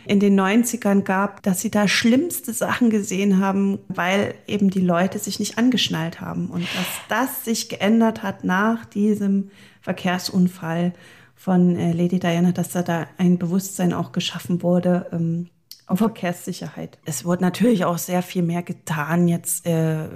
in 0.06 0.20
den 0.20 0.40
90ern 0.40 1.02
gab, 1.02 1.44
dass 1.44 1.62
sie 1.62 1.72
da 1.72 1.88
schlimmste 1.88 2.54
Sachen 2.54 2.90
gesehen 2.90 3.40
haben, 3.40 3.80
weil 3.88 4.36
eben 4.48 4.70
die 4.70 4.82
Leute 4.82 5.20
sich 5.20 5.40
nicht 5.40 5.58
angeschnallt 5.58 6.22
haben. 6.22 6.50
Und 6.50 6.64
dass 6.64 6.88
das 7.10 7.46
sich 7.46 7.70
geändert 7.70 8.24
hat 8.24 8.44
nach 8.44 8.86
diesem 8.86 9.50
Verkehrsunfall 9.82 10.94
von 11.36 11.76
äh, 11.76 11.94
Lady 11.94 12.20
Diana, 12.20 12.52
dass 12.52 12.70
da, 12.70 12.84
da 12.84 13.08
ein 13.18 13.40
Bewusstsein 13.40 13.94
auch 13.94 14.12
geschaffen 14.12 14.62
wurde, 14.62 15.08
ähm, 15.12 15.50
auf 15.92 16.00
Verkehrssicherheit. 16.00 16.98
Es 17.06 17.26
wurde 17.26 17.44
natürlich 17.44 17.86
auch 17.86 17.98
sehr 17.98 18.24
viel 18.24 18.44
mehr 18.44 18.64
getan 18.64 19.28
jetzt 19.28 19.66
äh, 19.66 20.08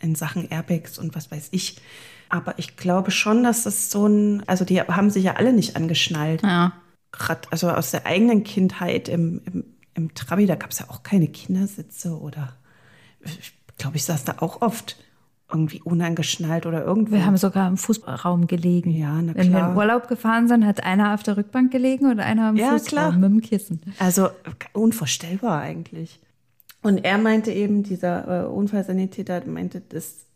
in 0.00 0.14
Sachen 0.14 0.50
Airbags 0.50 0.98
und 0.98 1.14
was 1.14 1.30
weiß 1.30 1.48
ich. 1.52 1.80
Aber 2.28 2.58
ich 2.58 2.76
glaube 2.76 3.10
schon, 3.10 3.44
dass 3.44 3.64
das 3.64 3.90
so 3.90 4.06
ein, 4.06 4.42
also 4.48 4.64
die 4.64 4.80
haben 4.80 5.10
sich 5.10 5.24
ja 5.24 5.34
alle 5.34 5.52
nicht 5.52 5.76
angeschnallt. 5.76 6.42
Ja. 6.42 6.72
Gerade 7.12 7.42
also 7.50 7.70
aus 7.70 7.90
der 7.90 8.06
eigenen 8.06 8.42
Kindheit 8.42 9.08
im, 9.08 9.42
im, 9.44 9.64
im 9.94 10.14
Trabi, 10.14 10.46
da 10.46 10.54
gab 10.54 10.70
es 10.70 10.78
ja 10.78 10.88
auch 10.88 11.02
keine 11.02 11.28
Kindersitze 11.28 12.18
oder 12.18 12.56
ich 13.20 13.52
glaube, 13.76 13.96
ich 13.96 14.04
saß 14.04 14.24
da 14.24 14.36
auch 14.38 14.62
oft 14.62 14.96
irgendwie 15.52 15.82
unangeschnallt 15.82 16.66
oder 16.66 16.84
irgendwo. 16.84 17.12
Wir 17.12 17.26
haben 17.26 17.36
sogar 17.36 17.68
im 17.68 17.76
Fußballraum 17.76 18.46
gelegen. 18.46 18.90
Ja, 18.90 19.20
na 19.20 19.32
klar. 19.32 19.44
Wenn 19.44 19.52
wir 19.52 19.68
in 19.68 19.76
Urlaub 19.76 20.08
gefahren 20.08 20.48
sind, 20.48 20.66
hat 20.66 20.82
einer 20.82 21.14
auf 21.14 21.22
der 21.22 21.36
Rückbank 21.36 21.70
gelegen 21.70 22.10
und 22.10 22.20
einer 22.20 22.50
im 22.50 22.56
ja, 22.56 22.70
Fußraum 22.70 22.88
klar. 22.88 23.12
mit 23.12 23.30
dem 23.30 23.40
Kissen. 23.40 23.80
Also 23.98 24.30
unvorstellbar 24.72 25.60
eigentlich. 25.60 26.20
Und 26.82 27.04
er 27.04 27.18
meinte 27.18 27.52
eben, 27.52 27.82
dieser 27.82 28.44
äh, 28.44 28.46
Unfallsanitäter 28.46 29.46
meinte, 29.46 29.80
dass, 29.80 30.26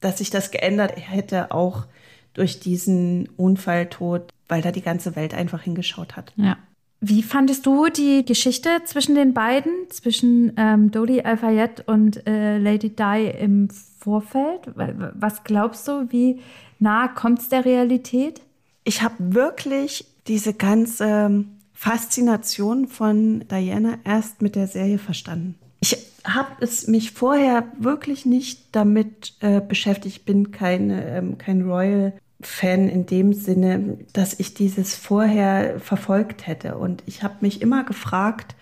dass 0.00 0.18
sich 0.18 0.30
das 0.30 0.50
geändert 0.50 0.92
hätte 0.96 1.52
auch 1.52 1.86
durch 2.34 2.60
diesen 2.60 3.28
Unfalltod, 3.36 4.32
weil 4.48 4.62
da 4.62 4.72
die 4.72 4.82
ganze 4.82 5.16
Welt 5.16 5.34
einfach 5.34 5.62
hingeschaut 5.62 6.16
hat. 6.16 6.32
Ja. 6.36 6.58
Wie 7.00 7.22
fandest 7.22 7.64
du 7.64 7.88
die 7.88 8.26
Geschichte 8.26 8.68
zwischen 8.84 9.14
den 9.14 9.32
beiden, 9.32 9.72
zwischen 9.88 10.52
ähm, 10.58 10.90
Dodi 10.90 11.22
Al-Fayed 11.22 11.88
und 11.88 12.26
äh, 12.26 12.58
Lady 12.58 12.90
Di 12.90 13.30
im 13.40 13.68
Vorfeld? 13.98 14.60
Was 14.74 15.42
glaubst 15.44 15.88
du, 15.88 16.06
wie 16.10 16.40
nah 16.78 17.08
kommt 17.08 17.38
es 17.38 17.48
der 17.48 17.64
Realität? 17.64 18.42
Ich 18.84 19.00
habe 19.00 19.14
wirklich 19.18 20.04
diese 20.26 20.52
ganze 20.52 21.44
Faszination 21.72 22.86
von 22.86 23.46
Diana 23.48 23.98
erst 24.04 24.42
mit 24.42 24.54
der 24.54 24.66
Serie 24.66 24.98
verstanden. 24.98 25.54
Ich 25.80 25.96
habe 26.24 26.50
es 26.60 26.86
mich 26.86 27.12
vorher 27.12 27.64
wirklich 27.78 28.26
nicht 28.26 28.60
damit 28.72 29.34
äh, 29.40 29.62
beschäftigt. 29.62 30.18
Ich 30.18 30.24
bin 30.26 30.50
keine, 30.50 31.06
ähm, 31.06 31.38
kein 31.38 31.62
Royal 31.62 32.12
Fan 32.42 32.88
in 32.88 33.06
dem 33.06 33.32
Sinne, 33.32 33.98
dass 34.12 34.38
ich 34.38 34.54
dieses 34.54 34.94
vorher 34.94 35.78
verfolgt 35.80 36.46
hätte. 36.46 36.78
Und 36.78 37.02
ich 37.06 37.22
habe 37.22 37.36
mich 37.40 37.60
immer 37.60 37.84
gefragt, 37.84 38.56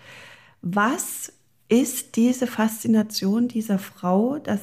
was 0.61 1.31
ist 1.69 2.15
diese 2.15 2.47
Faszination 2.47 3.47
dieser 3.47 3.79
Frau, 3.79 4.39
dass 4.39 4.59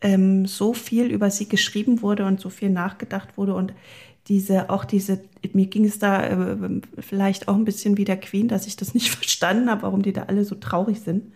ähm, 0.00 0.46
so 0.46 0.74
viel 0.74 1.06
über 1.06 1.30
sie 1.30 1.48
geschrieben 1.48 2.02
wurde 2.02 2.26
und 2.26 2.40
so 2.40 2.50
viel 2.50 2.70
nachgedacht 2.70 3.38
wurde 3.38 3.54
und 3.54 3.72
diese, 4.28 4.70
auch 4.70 4.84
diese, 4.84 5.20
mir 5.52 5.66
ging 5.66 5.84
es 5.84 5.98
da 5.98 6.26
äh, 6.26 6.56
vielleicht 6.98 7.48
auch 7.48 7.54
ein 7.54 7.64
bisschen 7.64 7.96
wie 7.98 8.04
der 8.04 8.18
Queen, 8.18 8.48
dass 8.48 8.66
ich 8.66 8.76
das 8.76 8.94
nicht 8.94 9.10
verstanden 9.14 9.70
habe, 9.70 9.82
warum 9.82 10.02
die 10.02 10.12
da 10.12 10.24
alle 10.24 10.44
so 10.44 10.54
traurig 10.54 11.00
sind. 11.00 11.32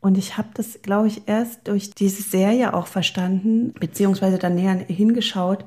Und 0.00 0.16
ich 0.16 0.38
habe 0.38 0.48
das, 0.54 0.80
glaube 0.82 1.08
ich, 1.08 1.22
erst 1.26 1.68
durch 1.68 1.90
diese 1.90 2.22
Serie 2.22 2.72
auch 2.72 2.86
verstanden, 2.86 3.74
beziehungsweise 3.78 4.38
dann 4.38 4.54
näher 4.54 4.74
hingeschaut, 4.88 5.64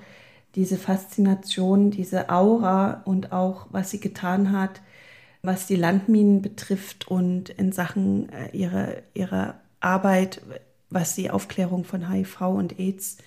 diese 0.55 0.77
Faszination, 0.77 1.91
diese 1.91 2.29
Aura 2.29 3.01
und 3.05 3.31
auch, 3.31 3.67
was 3.71 3.91
sie 3.91 3.99
getan 3.99 4.51
hat, 4.51 4.81
was 5.41 5.67
die 5.67 5.75
Landminen 5.75 6.41
betrifft 6.41 7.07
und 7.07 7.49
in 7.49 7.71
Sachen 7.71 8.29
äh, 8.29 8.49
ihrer, 8.55 8.95
ihrer 9.13 9.55
Arbeit, 9.79 10.41
was 10.89 11.15
die 11.15 11.31
Aufklärung 11.31 11.83
von 11.83 12.09
HIV 12.09 12.41
und 12.41 12.79
AIDS 12.79 13.17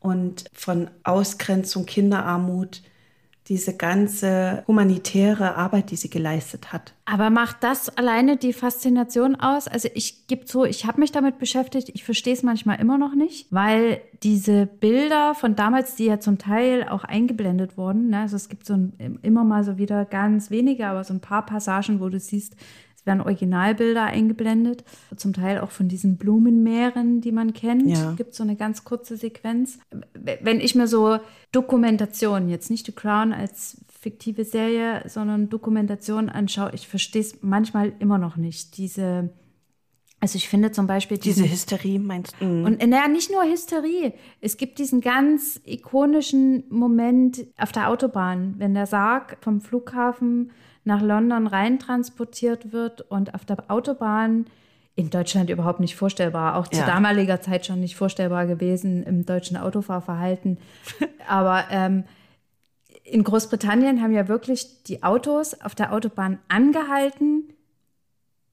und 0.00 0.44
von 0.52 0.90
Ausgrenzung, 1.04 1.86
Kinderarmut 1.86 2.82
diese 3.48 3.76
ganze 3.76 4.64
humanitäre 4.66 5.56
Arbeit, 5.56 5.90
die 5.90 5.96
sie 5.96 6.08
geleistet 6.08 6.72
hat. 6.72 6.94
Aber 7.04 7.28
macht 7.28 7.58
das 7.60 7.94
alleine 7.96 8.38
die 8.38 8.54
Faszination 8.54 9.36
aus? 9.36 9.68
Also 9.68 9.88
ich 9.94 10.26
gebe 10.26 10.46
zu, 10.46 10.64
ich 10.64 10.86
habe 10.86 11.00
mich 11.00 11.12
damit 11.12 11.38
beschäftigt, 11.38 11.90
ich 11.92 12.04
verstehe 12.04 12.32
es 12.32 12.42
manchmal 12.42 12.80
immer 12.80 12.96
noch 12.96 13.14
nicht, 13.14 13.46
weil 13.50 14.00
diese 14.22 14.64
Bilder 14.64 15.34
von 15.34 15.56
damals, 15.56 15.96
die 15.96 16.06
ja 16.06 16.18
zum 16.20 16.38
Teil 16.38 16.88
auch 16.88 17.04
eingeblendet 17.04 17.76
wurden, 17.76 18.08
ne? 18.08 18.20
also 18.20 18.36
es 18.36 18.48
gibt 18.48 18.64
so 18.64 18.74
ein, 18.74 19.18
immer 19.20 19.44
mal 19.44 19.62
so 19.62 19.76
wieder 19.76 20.06
ganz 20.06 20.50
wenige, 20.50 20.86
aber 20.86 21.04
so 21.04 21.12
ein 21.12 21.20
paar 21.20 21.44
Passagen, 21.44 22.00
wo 22.00 22.08
du 22.08 22.18
siehst, 22.18 22.56
werden 23.04 23.20
Originalbilder 23.20 24.04
eingeblendet, 24.04 24.84
zum 25.16 25.32
Teil 25.32 25.60
auch 25.60 25.70
von 25.70 25.88
diesen 25.88 26.16
Blumenmeeren, 26.16 27.20
die 27.20 27.32
man 27.32 27.52
kennt. 27.52 27.88
Ja. 27.88 28.12
Gibt 28.12 28.34
so 28.34 28.42
eine 28.42 28.56
ganz 28.56 28.84
kurze 28.84 29.16
Sequenz. 29.16 29.78
Wenn 30.14 30.60
ich 30.60 30.74
mir 30.74 30.86
so 30.86 31.18
Dokumentation, 31.52 32.48
jetzt 32.48 32.70
nicht 32.70 32.86
The 32.86 32.92
Crown 32.92 33.32
als 33.32 33.84
fiktive 34.00 34.44
Serie, 34.44 35.02
sondern 35.06 35.48
Dokumentation 35.48 36.28
anschaue, 36.28 36.72
ich 36.74 36.88
verstehe 36.88 37.22
es 37.22 37.42
manchmal 37.42 37.92
immer 37.98 38.18
noch 38.18 38.36
nicht. 38.36 38.76
Diese 38.76 39.30
also 40.24 40.36
ich 40.36 40.48
finde 40.48 40.72
zum 40.72 40.86
Beispiel 40.86 41.18
diese 41.18 41.44
Hysterie 41.46 41.98
meinst 41.98 42.34
du? 42.40 42.46
Und 42.46 42.78
naja, 42.78 43.08
nicht 43.08 43.30
nur 43.30 43.42
Hysterie. 43.42 44.14
Es 44.40 44.56
gibt 44.56 44.78
diesen 44.78 45.02
ganz 45.02 45.60
ikonischen 45.66 46.64
Moment 46.70 47.46
auf 47.58 47.72
der 47.72 47.90
Autobahn, 47.90 48.54
wenn 48.56 48.72
der 48.72 48.86
Sarg 48.86 49.36
vom 49.42 49.60
Flughafen 49.60 50.50
nach 50.84 51.02
London 51.02 51.46
rein 51.46 51.78
transportiert 51.78 52.72
wird 52.72 53.00
und 53.02 53.34
auf 53.34 53.44
der 53.44 53.70
Autobahn 53.70 54.46
in 54.96 55.10
Deutschland 55.10 55.50
überhaupt 55.50 55.80
nicht 55.80 55.96
vorstellbar, 55.96 56.56
auch 56.56 56.68
zu 56.68 56.80
ja. 56.80 56.86
damaliger 56.86 57.40
Zeit 57.40 57.66
schon 57.66 57.80
nicht 57.80 57.96
vorstellbar 57.96 58.46
gewesen 58.46 59.02
im 59.02 59.26
deutschen 59.26 59.56
Autofahrverhalten. 59.56 60.58
Aber 61.28 61.64
ähm, 61.70 62.04
in 63.02 63.24
Großbritannien 63.24 64.00
haben 64.00 64.12
ja 64.12 64.28
wirklich 64.28 64.84
die 64.84 65.02
Autos 65.02 65.60
auf 65.60 65.74
der 65.74 65.92
Autobahn 65.92 66.38
angehalten, 66.48 67.53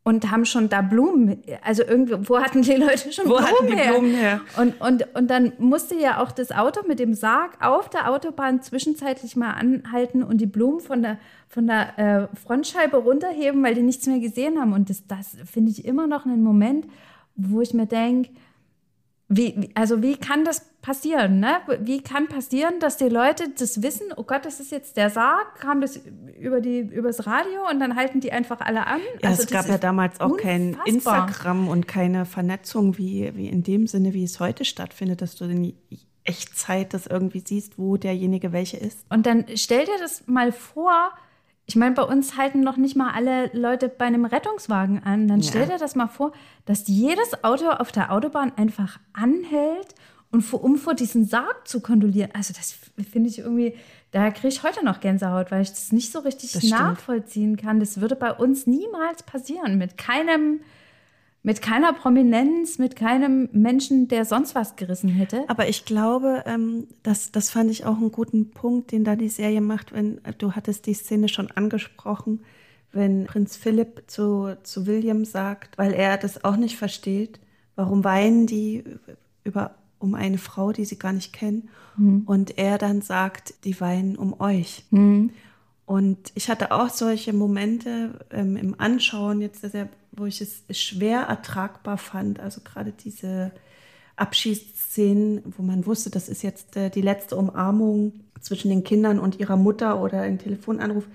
und 0.03 0.31
haben 0.31 0.45
schon 0.45 0.67
da 0.67 0.81
Blumen, 0.81 1.43
also 1.63 1.83
irgendwo 1.83 2.39
hatten 2.39 2.63
die 2.63 2.73
Leute 2.73 3.11
schon 3.13 3.25
wo 3.25 3.35
Blumen, 3.35 3.47
hatten 3.47 3.67
die 3.67 3.75
her. 3.75 3.91
Blumen 3.91 4.15
her. 4.15 4.41
Und, 4.57 4.81
und, 4.81 5.15
und 5.15 5.29
dann 5.29 5.53
musste 5.59 5.95
ja 5.95 6.19
auch 6.21 6.31
das 6.31 6.51
Auto 6.51 6.81
mit 6.87 6.99
dem 6.99 7.13
Sarg 7.13 7.63
auf 7.63 7.87
der 7.89 8.09
Autobahn 8.09 8.61
zwischenzeitlich 8.63 9.35
mal 9.35 9.51
anhalten 9.51 10.23
und 10.23 10.39
die 10.41 10.47
Blumen 10.47 10.79
von 10.79 11.03
der, 11.03 11.19
von 11.47 11.67
der 11.67 11.99
äh, 11.99 12.35
Frontscheibe 12.35 12.97
runterheben, 12.97 13.63
weil 13.63 13.75
die 13.75 13.83
nichts 13.83 14.07
mehr 14.07 14.19
gesehen 14.19 14.59
haben. 14.59 14.73
Und 14.73 14.89
das, 14.89 15.05
das 15.05 15.37
finde 15.45 15.71
ich 15.71 15.85
immer 15.85 16.07
noch 16.07 16.25
einen 16.25 16.41
Moment, 16.41 16.87
wo 17.35 17.61
ich 17.61 17.75
mir 17.75 17.85
denke, 17.85 18.31
wie, 19.33 19.69
also 19.75 20.01
wie 20.03 20.17
kann 20.17 20.43
das 20.43 20.65
passieren? 20.81 21.39
Ne? 21.39 21.59
Wie 21.79 22.01
kann 22.01 22.27
passieren, 22.27 22.81
dass 22.81 22.97
die 22.97 23.07
Leute 23.07 23.45
das 23.57 23.81
wissen, 23.81 24.07
oh 24.17 24.23
Gott, 24.23 24.43
das 24.45 24.59
ist 24.59 24.71
jetzt 24.71 24.97
der 24.97 25.09
Sarg, 25.09 25.55
kam 25.55 25.79
das 25.79 26.01
über 26.37 26.59
die, 26.59 26.79
übers 26.79 27.25
Radio 27.25 27.69
und 27.71 27.79
dann 27.79 27.95
halten 27.95 28.19
die 28.19 28.33
einfach 28.33 28.59
alle 28.59 28.87
an? 28.87 28.99
Ja, 29.21 29.29
also 29.29 29.43
es 29.43 29.49
gab 29.49 29.69
ja 29.69 29.77
damals 29.77 30.19
auch 30.19 30.31
unfassbar. 30.31 30.51
kein 30.51 30.77
Instagram 30.85 31.67
und 31.69 31.87
keine 31.87 32.25
Vernetzung 32.25 32.97
wie, 32.97 33.31
wie 33.35 33.47
in 33.47 33.63
dem 33.63 33.87
Sinne, 33.87 34.13
wie 34.13 34.25
es 34.25 34.41
heute 34.41 34.65
stattfindet, 34.65 35.21
dass 35.21 35.35
du 35.35 35.45
in 35.45 35.73
Echtzeit 36.25 36.93
das 36.93 37.07
irgendwie 37.07 37.41
siehst, 37.45 37.77
wo 37.79 37.95
derjenige 37.95 38.51
welche 38.51 38.77
ist. 38.77 39.05
Und 39.09 39.25
dann 39.25 39.45
stell 39.55 39.85
dir 39.85 39.97
das 39.99 40.27
mal 40.27 40.51
vor, 40.51 41.11
ich 41.71 41.77
meine, 41.77 41.95
bei 41.95 42.03
uns 42.03 42.35
halten 42.35 42.59
noch 42.59 42.75
nicht 42.75 42.97
mal 42.97 43.13
alle 43.13 43.49
Leute 43.53 43.87
bei 43.87 44.03
einem 44.03 44.25
Rettungswagen 44.25 45.03
an. 45.03 45.29
Dann 45.29 45.39
ja. 45.39 45.47
stell 45.47 45.67
dir 45.67 45.77
das 45.77 45.95
mal 45.95 46.09
vor, 46.09 46.33
dass 46.65 46.89
jedes 46.89 47.45
Auto 47.45 47.69
auf 47.69 47.93
der 47.93 48.11
Autobahn 48.11 48.51
einfach 48.57 48.99
anhält 49.13 49.95
und 50.31 50.41
vor, 50.41 50.65
um 50.65 50.75
vor 50.75 50.95
diesen 50.95 51.23
Sarg 51.23 51.65
zu 51.69 51.79
kondolieren. 51.79 52.31
Also 52.33 52.53
das 52.53 52.75
finde 53.09 53.29
ich 53.29 53.39
irgendwie, 53.39 53.73
da 54.11 54.31
kriege 54.31 54.49
ich 54.49 54.63
heute 54.63 54.83
noch 54.83 54.99
Gänsehaut, 54.99 55.49
weil 55.49 55.61
ich 55.61 55.69
das 55.69 55.93
nicht 55.93 56.11
so 56.11 56.19
richtig 56.19 56.51
das 56.51 56.65
nachvollziehen 56.65 57.55
kann. 57.55 57.79
Das 57.79 58.01
würde 58.01 58.17
bei 58.17 58.33
uns 58.33 58.67
niemals 58.67 59.23
passieren. 59.23 59.77
Mit 59.77 59.97
keinem 59.97 60.59
mit 61.43 61.61
keiner 61.61 61.93
Prominenz, 61.93 62.77
mit 62.77 62.95
keinem 62.95 63.49
Menschen, 63.51 64.07
der 64.07 64.25
sonst 64.25 64.53
was 64.53 64.75
gerissen 64.75 65.09
hätte. 65.09 65.43
Aber 65.47 65.67
ich 65.67 65.85
glaube, 65.85 66.43
ähm, 66.45 66.87
das, 67.01 67.31
das 67.31 67.49
fand 67.49 67.71
ich 67.71 67.85
auch 67.85 67.97
einen 67.97 68.11
guten 68.11 68.51
Punkt, 68.51 68.91
den 68.91 69.03
da 69.03 69.15
die 69.15 69.29
Serie 69.29 69.61
macht, 69.61 69.91
wenn 69.91 70.21
du 70.37 70.51
hattest 70.51 70.85
die 70.85 70.93
Szene 70.93 71.29
schon 71.29 71.49
angesprochen, 71.49 72.41
wenn 72.91 73.25
Prinz 73.25 73.55
Philipp 73.55 74.03
zu, 74.07 74.55
zu 74.63 74.85
William 74.85 75.25
sagt, 75.25 75.77
weil 75.77 75.93
er 75.93 76.17
das 76.17 76.43
auch 76.43 76.57
nicht 76.57 76.77
versteht, 76.77 77.39
warum 77.75 78.03
weinen 78.03 78.45
die, 78.45 78.83
über 79.43 79.75
um 79.97 80.13
eine 80.15 80.37
Frau, 80.37 80.71
die 80.71 80.85
sie 80.85 80.99
gar 80.99 81.13
nicht 81.13 81.33
kennen. 81.33 81.69
Mhm. 81.95 82.23
Und 82.25 82.57
er 82.57 82.77
dann 82.77 83.01
sagt, 83.01 83.53
die 83.63 83.79
weinen 83.79 84.15
um 84.15 84.39
euch. 84.39 84.85
Mhm. 84.91 85.31
Und 85.85 86.31
ich 86.35 86.49
hatte 86.49 86.71
auch 86.71 86.89
solche 86.89 87.33
Momente 87.33 88.25
ähm, 88.31 88.55
im 88.55 88.79
Anschauen, 88.79 89.41
jetzt 89.41 89.61
sehr, 89.61 89.89
wo 90.11 90.25
ich 90.25 90.41
es 90.41 90.63
schwer 90.71 91.21
ertragbar 91.21 91.97
fand. 91.97 92.39
Also 92.39 92.61
gerade 92.61 92.91
diese 92.91 93.51
Abschiedsszenen, 94.15 95.41
wo 95.57 95.63
man 95.63 95.85
wusste, 95.85 96.09
das 96.09 96.29
ist 96.29 96.43
jetzt 96.43 96.75
äh, 96.75 96.89
die 96.89 97.01
letzte 97.01 97.35
Umarmung 97.37 98.13
zwischen 98.39 98.69
den 98.69 98.83
Kindern 98.83 99.19
und 99.19 99.39
ihrer 99.39 99.57
Mutter 99.57 100.01
oder 100.01 100.21
ein 100.21 100.39
Telefonanruf. 100.39 101.07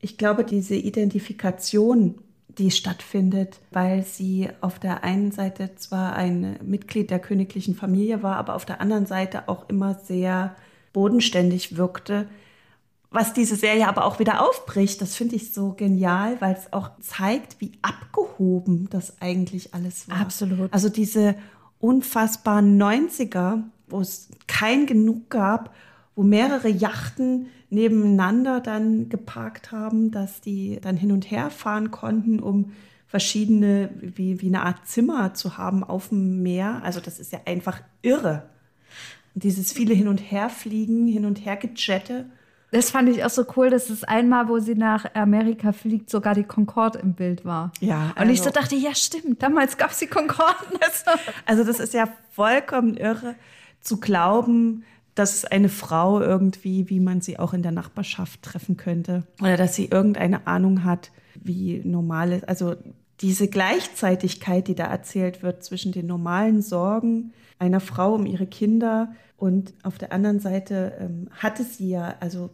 Ich 0.00 0.18
glaube, 0.18 0.44
diese 0.44 0.74
Identifikation 0.74 2.16
die 2.58 2.70
stattfindet, 2.70 3.60
weil 3.70 4.02
sie 4.02 4.48
auf 4.60 4.78
der 4.78 5.04
einen 5.04 5.32
Seite 5.32 5.74
zwar 5.76 6.14
ein 6.14 6.58
Mitglied 6.62 7.10
der 7.10 7.18
königlichen 7.18 7.74
Familie 7.74 8.22
war, 8.22 8.36
aber 8.36 8.54
auf 8.54 8.64
der 8.64 8.80
anderen 8.80 9.06
Seite 9.06 9.48
auch 9.48 9.68
immer 9.68 9.94
sehr 9.94 10.54
bodenständig 10.92 11.76
wirkte. 11.76 12.28
Was 13.12 13.34
diese 13.34 13.56
Serie 13.56 13.88
aber 13.88 14.06
auch 14.06 14.18
wieder 14.18 14.46
aufbricht, 14.46 15.00
das 15.02 15.14
finde 15.14 15.36
ich 15.36 15.52
so 15.52 15.74
genial, 15.74 16.40
weil 16.40 16.54
es 16.54 16.72
auch 16.72 16.90
zeigt, 17.00 17.60
wie 17.60 17.72
abgehoben 17.82 18.88
das 18.90 19.20
eigentlich 19.20 19.74
alles 19.74 20.08
war. 20.08 20.18
Absolut. 20.18 20.72
Also 20.72 20.88
diese 20.88 21.34
unfassbaren 21.78 22.80
90er, 22.80 23.62
wo 23.88 24.00
es 24.00 24.30
kein 24.46 24.86
Genug 24.86 25.28
gab, 25.28 25.74
wo 26.14 26.22
mehrere 26.22 26.68
Yachten 26.68 27.46
nebeneinander 27.68 28.60
dann 28.60 29.08
geparkt 29.08 29.72
haben, 29.72 30.10
dass 30.10 30.40
die 30.40 30.78
dann 30.80 30.96
hin 30.96 31.12
und 31.12 31.30
her 31.30 31.50
fahren 31.50 31.90
konnten, 31.90 32.40
um 32.40 32.72
verschiedene, 33.06 33.90
wie, 34.00 34.40
wie 34.40 34.46
eine 34.46 34.62
Art 34.62 34.86
Zimmer 34.86 35.34
zu 35.34 35.58
haben 35.58 35.84
auf 35.84 36.08
dem 36.08 36.42
Meer. 36.42 36.80
Also 36.82 37.00
das 37.00 37.18
ist 37.18 37.32
ja 37.32 37.40
einfach 37.44 37.82
irre. 38.00 38.48
Und 39.34 39.44
dieses 39.44 39.72
viele 39.72 39.94
Hin- 39.94 40.08
und 40.08 40.18
Herfliegen, 40.18 41.06
Hin- 41.06 41.26
und 41.26 41.44
Hergejette. 41.44 42.26
Das 42.72 42.90
fand 42.90 43.10
ich 43.10 43.22
auch 43.22 43.30
so 43.30 43.44
cool, 43.56 43.68
dass 43.68 43.90
es 43.90 44.02
einmal, 44.02 44.48
wo 44.48 44.58
sie 44.58 44.74
nach 44.74 45.14
Amerika 45.14 45.72
fliegt, 45.72 46.08
sogar 46.08 46.34
die 46.34 46.42
Concorde 46.42 46.98
im 47.00 47.12
Bild 47.12 47.44
war. 47.44 47.70
Ja. 47.80 48.12
Also. 48.14 48.22
Und 48.22 48.30
ich 48.30 48.38
so 48.40 48.46
also 48.46 48.60
dachte, 48.60 48.76
ja 48.76 48.94
stimmt, 48.94 49.42
damals 49.42 49.76
gab 49.76 49.90
es 49.90 49.98
die 49.98 50.06
Concorde. 50.06 50.56
also 51.46 51.64
das 51.64 51.78
ist 51.78 51.92
ja 51.92 52.08
vollkommen 52.30 52.96
irre 52.96 53.34
zu 53.82 54.00
glauben, 54.00 54.84
dass 55.14 55.44
eine 55.44 55.68
Frau 55.68 56.22
irgendwie, 56.22 56.88
wie 56.88 56.98
man 56.98 57.20
sie 57.20 57.38
auch 57.38 57.52
in 57.52 57.62
der 57.62 57.72
Nachbarschaft 57.72 58.42
treffen 58.42 58.78
könnte, 58.78 59.24
oder 59.40 59.58
dass 59.58 59.74
sie 59.74 59.86
irgendeine 59.86 60.46
Ahnung 60.46 60.82
hat, 60.82 61.12
wie 61.34 61.82
normal 61.84 62.32
ist. 62.32 62.48
Also 62.48 62.76
diese 63.20 63.48
Gleichzeitigkeit, 63.48 64.66
die 64.66 64.74
da 64.74 64.84
erzählt 64.84 65.42
wird 65.42 65.62
zwischen 65.62 65.92
den 65.92 66.06
normalen 66.06 66.62
Sorgen 66.62 67.34
einer 67.58 67.80
Frau 67.80 68.14
um 68.14 68.24
ihre 68.24 68.46
Kinder 68.46 69.14
und 69.36 69.74
auf 69.82 69.98
der 69.98 70.12
anderen 70.12 70.40
Seite 70.40 70.94
ähm, 70.98 71.28
hatte 71.30 71.64
sie 71.64 71.90
ja, 71.90 72.14
also 72.20 72.48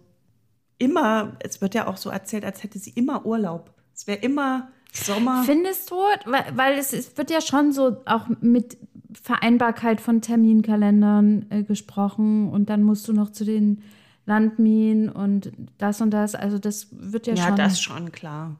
immer, 0.78 1.36
es 1.40 1.60
wird 1.60 1.74
ja 1.74 1.86
auch 1.86 1.96
so 1.96 2.10
erzählt, 2.10 2.44
als 2.44 2.62
hätte 2.62 2.78
sie 2.78 2.90
immer 2.90 3.26
Urlaub. 3.26 3.74
Es 3.94 4.06
wäre 4.06 4.18
immer 4.18 4.68
Sommer. 4.92 5.42
Findest 5.44 5.90
du, 5.90 5.96
weil, 6.24 6.44
weil 6.54 6.78
es, 6.78 6.92
es, 6.92 7.16
wird 7.16 7.30
ja 7.30 7.40
schon 7.40 7.72
so 7.72 7.98
auch 8.06 8.26
mit 8.40 8.78
Vereinbarkeit 9.12 10.00
von 10.00 10.22
Terminkalendern 10.22 11.46
äh, 11.50 11.62
gesprochen 11.62 12.48
und 12.50 12.70
dann 12.70 12.82
musst 12.82 13.06
du 13.08 13.12
noch 13.12 13.30
zu 13.30 13.44
den 13.44 13.82
Landminen 14.26 15.08
und 15.08 15.52
das 15.78 16.00
und 16.00 16.10
das. 16.10 16.34
Also 16.34 16.58
das 16.58 16.88
wird 16.90 17.26
ja, 17.26 17.34
ja 17.34 17.42
schon. 17.42 17.56
Ja, 17.56 17.64
das 17.64 17.80
schon 17.80 18.12
klar. 18.12 18.56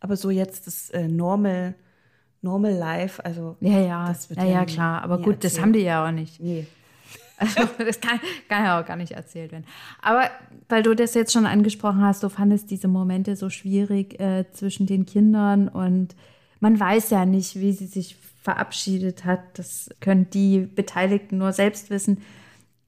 Aber 0.00 0.16
so 0.16 0.30
jetzt 0.30 0.66
das 0.66 0.90
äh, 0.90 1.08
Normal, 1.08 1.74
Normal 2.42 2.72
Life, 2.72 3.24
also 3.24 3.56
ja, 3.60 3.80
ja, 3.80 4.08
das 4.08 4.30
wird 4.30 4.40
ja, 4.40 4.46
ja, 4.46 4.64
klar. 4.64 5.02
Aber 5.02 5.18
gut, 5.18 5.34
erzählt. 5.36 5.44
das 5.44 5.60
haben 5.60 5.72
die 5.72 5.80
ja 5.80 6.06
auch 6.06 6.12
nicht. 6.12 6.40
Nee. 6.40 6.66
Also 7.36 7.68
das 7.78 8.00
kann, 8.00 8.20
kann, 8.48 8.64
ja 8.64 8.80
auch 8.80 8.86
gar 8.86 8.96
nicht 8.96 9.12
erzählt 9.12 9.52
werden. 9.52 9.64
Aber 10.02 10.30
weil 10.68 10.82
du 10.82 10.94
das 10.94 11.14
jetzt 11.14 11.32
schon 11.32 11.46
angesprochen 11.46 12.02
hast, 12.02 12.22
du 12.22 12.28
fandest 12.28 12.70
diese 12.70 12.88
Momente 12.88 13.36
so 13.36 13.50
schwierig 13.50 14.20
äh, 14.20 14.44
zwischen 14.52 14.86
den 14.86 15.04
Kindern 15.04 15.68
und 15.68 16.14
man 16.60 16.78
weiß 16.78 17.10
ja 17.10 17.26
nicht, 17.26 17.56
wie 17.56 17.72
sie 17.72 17.86
sich 17.86 18.16
verabschiedet 18.42 19.24
hat. 19.24 19.40
Das 19.58 19.90
können 20.00 20.30
die 20.30 20.60
Beteiligten 20.60 21.38
nur 21.38 21.52
selbst 21.52 21.90
wissen. 21.90 22.22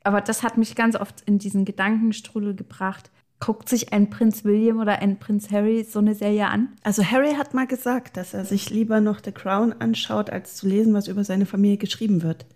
Aber 0.05 0.21
das 0.21 0.43
hat 0.43 0.57
mich 0.57 0.77
ganz 0.77 0.95
oft 0.95 1.23
in 1.23 1.39
diesen 1.39 1.65
Gedankenstrudel 1.65 2.55
gebracht. 2.55 3.11
Guckt 3.41 3.69
sich 3.69 3.93
ein 3.93 4.09
Prinz 4.09 4.45
William 4.45 4.79
oder 4.79 5.01
ein 5.01 5.19
Prinz 5.19 5.51
Harry 5.51 5.85
so 5.85 5.99
eine 5.99 6.15
Serie 6.15 6.47
an? 6.47 6.69
Also 6.83 7.05
Harry 7.05 7.35
hat 7.35 7.53
mal 7.53 7.67
gesagt, 7.67 8.17
dass 8.17 8.33
er 8.33 8.45
sich 8.45 8.71
lieber 8.71 9.01
noch 9.01 9.21
The 9.23 9.33
Crown 9.33 9.75
anschaut, 9.79 10.31
als 10.31 10.57
zu 10.57 10.69
lesen, 10.69 10.95
was 10.95 11.09
über 11.09 11.25
seine 11.25 11.45
Familie 11.45 11.77
geschrieben 11.77 12.23
wird. 12.23 12.47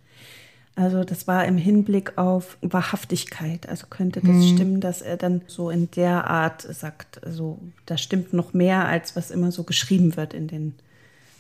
Also 0.81 1.05
das 1.05 1.29
war 1.29 1.45
im 1.45 1.59
Hinblick 1.59 2.17
auf 2.17 2.57
Wahrhaftigkeit. 2.63 3.69
Also 3.69 3.87
könnte 3.91 4.21
das 4.21 4.31
mhm. 4.31 4.55
stimmen, 4.55 4.81
dass 4.81 5.03
er 5.03 5.19
dann 5.19 5.43
so 5.47 5.69
in 5.69 5.91
der 5.91 6.27
Art 6.27 6.63
sagt, 6.63 7.23
also 7.23 7.59
da 7.85 7.99
stimmt 7.99 8.33
noch 8.33 8.55
mehr, 8.55 8.87
als 8.87 9.15
was 9.15 9.31
immer 9.31 9.53
so 9.53 9.65
geschrieben 9.65 10.17
wird 10.17 10.33
in, 10.33 10.49
den, 10.49 10.75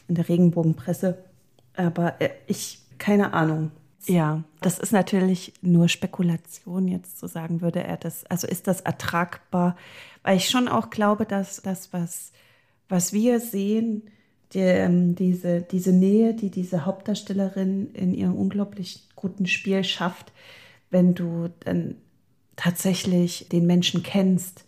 in 0.09 0.16
der 0.16 0.29
Regenbogenpresse. 0.29 1.16
Aber 1.74 2.20
äh, 2.20 2.29
ich, 2.48 2.83
keine 2.98 3.33
Ahnung. 3.33 3.70
Ja, 4.05 4.44
das 4.61 4.79
ist 4.79 4.92
natürlich 4.92 5.55
nur 5.62 5.88
Spekulation, 5.88 6.87
jetzt 6.87 7.18
zu 7.18 7.26
sagen, 7.26 7.62
würde 7.62 7.83
er 7.83 7.96
das, 7.96 8.26
also 8.26 8.46
ist 8.46 8.66
das 8.66 8.83
ertragbar? 8.83 9.74
Weil 10.22 10.37
ich 10.37 10.50
schon 10.50 10.68
auch 10.68 10.90
glaube, 10.90 11.24
dass 11.24 11.62
das, 11.62 11.94
was, 11.94 12.33
was 12.90 13.14
wir 13.14 13.40
sehen, 13.40 14.03
die, 14.53 14.59
ähm, 14.59 15.14
diese, 15.14 15.62
diese 15.62 15.92
Nähe, 15.92 16.35
die 16.35 16.50
diese 16.50 16.85
Hauptdarstellerin 16.85 17.94
in 17.94 18.14
ihrem 18.14 18.35
unglaublich 18.35 19.07
guten 19.21 19.47
Spiel 19.47 19.85
schafft, 19.85 20.33
wenn 20.91 21.15
du 21.15 21.51
dann 21.61 21.97
tatsächlich 22.57 23.49
den 23.49 23.67
Menschen 23.67 24.03
kennst 24.03 24.65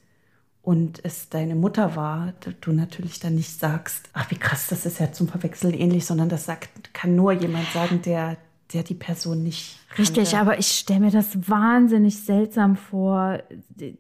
und 0.63 1.05
es 1.05 1.29
deine 1.29 1.57
Mutter 1.57 1.97
war, 1.97 2.35
du 2.61 2.73
natürlich 2.73 3.19
dann 3.19 3.35
nicht 3.35 3.59
sagst, 3.59 4.09
ach 4.13 4.31
wie 4.31 4.37
krass, 4.37 4.69
das 4.69 4.87
ist 4.87 5.01
ja 5.01 5.13
zum 5.13 5.29
Verwechseln 5.29 5.75
ähnlich, 5.75 6.07
sondern 6.07 6.29
das 6.29 6.45
sagt, 6.45 6.95
kann 6.95 7.17
nur 7.17 7.33
jemand 7.33 7.67
sagen, 7.73 8.01
der, 8.03 8.37
der 8.73 8.85
die 8.85 8.95
Person 8.95 9.43
nicht. 9.43 9.79
Kannte. 9.89 10.03
Richtig, 10.03 10.37
aber 10.37 10.59
ich 10.59 10.69
stelle 10.69 11.01
mir 11.01 11.11
das 11.11 11.49
wahnsinnig 11.49 12.25
seltsam 12.25 12.77
vor, 12.77 13.41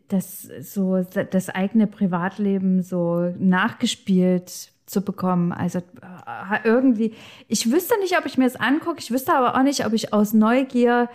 dass 0.08 0.48
so 0.60 1.02
das 1.02 1.50
eigene 1.50 1.86
Privatleben 1.86 2.82
so 2.82 3.34
nachgespielt 3.38 4.71
zu 4.92 5.00
bekommen. 5.00 5.52
Also 5.52 5.78
äh, 5.78 6.58
irgendwie, 6.64 7.14
ich 7.48 7.70
wüsste 7.72 7.98
nicht, 8.00 8.16
ob 8.16 8.26
ich 8.26 8.38
mir 8.38 8.44
das 8.44 8.56
angucke, 8.56 9.00
ich 9.00 9.10
wüsste 9.10 9.34
aber 9.34 9.56
auch 9.58 9.62
nicht, 9.62 9.84
ob 9.84 9.92
ich 9.92 10.12
aus 10.12 10.32
Neugier 10.32 11.08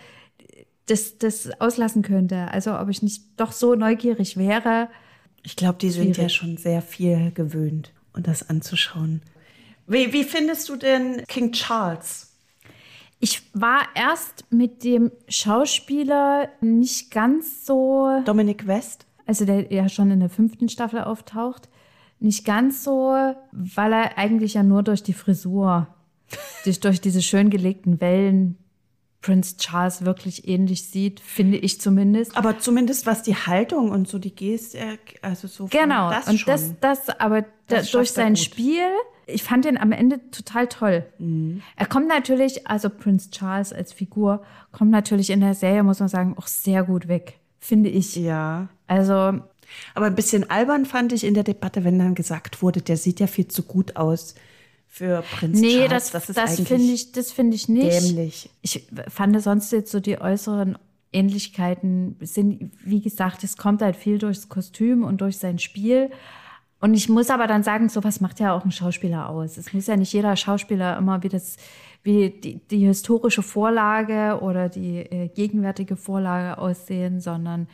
das, 0.87 1.17
das 1.17 1.49
auslassen 1.61 2.01
könnte. 2.01 2.49
Also 2.51 2.77
ob 2.77 2.89
ich 2.89 3.01
nicht 3.01 3.23
doch 3.37 3.51
so 3.51 3.75
neugierig 3.75 4.37
wäre. 4.37 4.89
Ich 5.43 5.55
glaube, 5.55 5.77
die 5.79 5.89
sind 5.89 6.17
ja 6.17 6.27
schon 6.27 6.57
sehr 6.57 6.81
viel 6.81 7.31
gewöhnt, 7.31 7.93
und 8.13 8.27
das 8.27 8.49
anzuschauen. 8.49 9.21
Wie, 9.85 10.11
wie 10.11 10.25
findest 10.25 10.67
du 10.67 10.75
denn 10.75 11.23
King 11.27 11.53
Charles? 11.53 12.33
Ich 13.19 13.41
war 13.53 13.81
erst 13.95 14.45
mit 14.51 14.83
dem 14.83 15.11
Schauspieler 15.27 16.49
nicht 16.61 17.09
ganz 17.11 17.65
so. 17.65 18.21
Dominic 18.25 18.67
West? 18.67 19.05
Also 19.25 19.45
der 19.45 19.71
ja 19.73 19.89
schon 19.89 20.11
in 20.11 20.19
der 20.19 20.29
fünften 20.29 20.69
Staffel 20.69 21.01
auftaucht. 21.01 21.69
Nicht 22.19 22.45
ganz 22.45 22.83
so, 22.83 23.15
weil 23.51 23.93
er 23.93 24.17
eigentlich 24.17 24.55
ja 24.55 24.63
nur 24.63 24.83
durch 24.83 25.03
die 25.03 25.13
Frisur, 25.13 25.87
durch, 26.63 26.79
durch 26.79 26.99
diese 26.99 27.21
schön 27.21 27.49
gelegten 27.49 28.01
Wellen 28.01 28.57
Prince 29.21 29.57
Charles 29.57 30.05
wirklich 30.05 30.47
ähnlich 30.47 30.87
sieht, 30.89 31.19
finde 31.19 31.57
ich 31.57 31.81
zumindest. 31.81 32.37
Aber 32.37 32.59
zumindest 32.59 33.05
was 33.05 33.23
die 33.23 33.35
Haltung 33.35 33.91
und 33.91 34.07
so 34.07 34.19
die 34.19 34.33
Geste, 34.33 34.79
also 35.21 35.47
so 35.47 35.67
genau 35.67 36.09
das 36.09 36.27
und 36.27 36.37
schon. 36.37 36.53
das 36.53 36.73
das 36.79 37.09
aber 37.19 37.43
das 37.67 37.91
durch 37.91 38.11
sein 38.11 38.35
gut. 38.35 38.39
Spiel, 38.39 38.87
ich 39.25 39.43
fand 39.43 39.65
den 39.65 39.77
am 39.77 39.91
Ende 39.91 40.21
total 40.31 40.67
toll. 40.67 41.05
Mhm. 41.17 41.61
Er 41.75 41.87
kommt 41.87 42.07
natürlich, 42.07 42.67
also 42.67 42.89
Prince 42.89 43.29
Charles 43.31 43.73
als 43.73 43.91
Figur 43.91 44.43
kommt 44.71 44.91
natürlich 44.91 45.29
in 45.29 45.41
der 45.41 45.55
Serie 45.55 45.83
muss 45.83 45.99
man 45.99 46.09
sagen 46.09 46.35
auch 46.37 46.47
sehr 46.47 46.83
gut 46.83 47.07
weg, 47.07 47.39
finde 47.59 47.89
ich. 47.89 48.15
Ja. 48.15 48.69
Also 48.87 49.41
aber 49.95 50.07
ein 50.07 50.15
bisschen 50.15 50.49
albern 50.49 50.85
fand 50.85 51.13
ich 51.13 51.23
in 51.23 51.33
der 51.33 51.43
Debatte, 51.43 51.83
wenn 51.83 51.99
dann 51.99 52.15
gesagt 52.15 52.61
wurde, 52.61 52.81
der 52.81 52.97
sieht 52.97 53.19
ja 53.19 53.27
viel 53.27 53.47
zu 53.47 53.63
gut 53.63 53.95
aus 53.95 54.35
für 54.87 55.23
Prinz 55.31 55.59
nee, 55.59 55.85
Charles. 55.87 56.11
das, 56.11 56.25
das, 56.27 56.35
das 56.35 56.55
finde 56.61 56.93
ich, 56.93 57.11
das 57.11 57.31
finde 57.31 57.55
ich 57.55 57.69
nicht. 57.69 58.01
Dämlich. 58.01 58.49
Ich 58.61 58.87
fand 59.09 59.39
sonst 59.41 59.71
jetzt 59.71 59.91
so 59.91 59.99
die 59.99 60.19
äußeren 60.19 60.77
Ähnlichkeiten 61.13 62.15
sind, 62.21 62.71
wie 62.83 63.01
gesagt, 63.01 63.43
es 63.43 63.57
kommt 63.57 63.81
halt 63.81 63.95
viel 63.95 64.17
durchs 64.17 64.49
Kostüm 64.49 65.03
und 65.03 65.21
durch 65.21 65.37
sein 65.37 65.59
Spiel. 65.59 66.09
Und 66.79 66.93
ich 66.93 67.09
muss 67.09 67.29
aber 67.29 67.47
dann 67.47 67.63
sagen, 67.63 67.89
sowas 67.89 68.21
macht 68.21 68.39
ja 68.39 68.53
auch 68.53 68.63
ein 68.63 68.71
Schauspieler 68.71 69.29
aus. 69.29 69.57
Es 69.57 69.73
muss 69.73 69.87
ja 69.87 69.97
nicht 69.97 70.13
jeder 70.13 70.35
Schauspieler 70.35 70.97
immer 70.97 71.23
wie 71.23 71.29
das, 71.29 71.57
wie 72.03 72.29
die, 72.29 72.59
die 72.67 72.85
historische 72.85 73.41
Vorlage 73.41 74.39
oder 74.41 74.69
die 74.69 74.99
äh, 74.99 75.27
gegenwärtige 75.29 75.95
Vorlage 75.95 76.59
aussehen, 76.59 77.19
sondern 77.19 77.67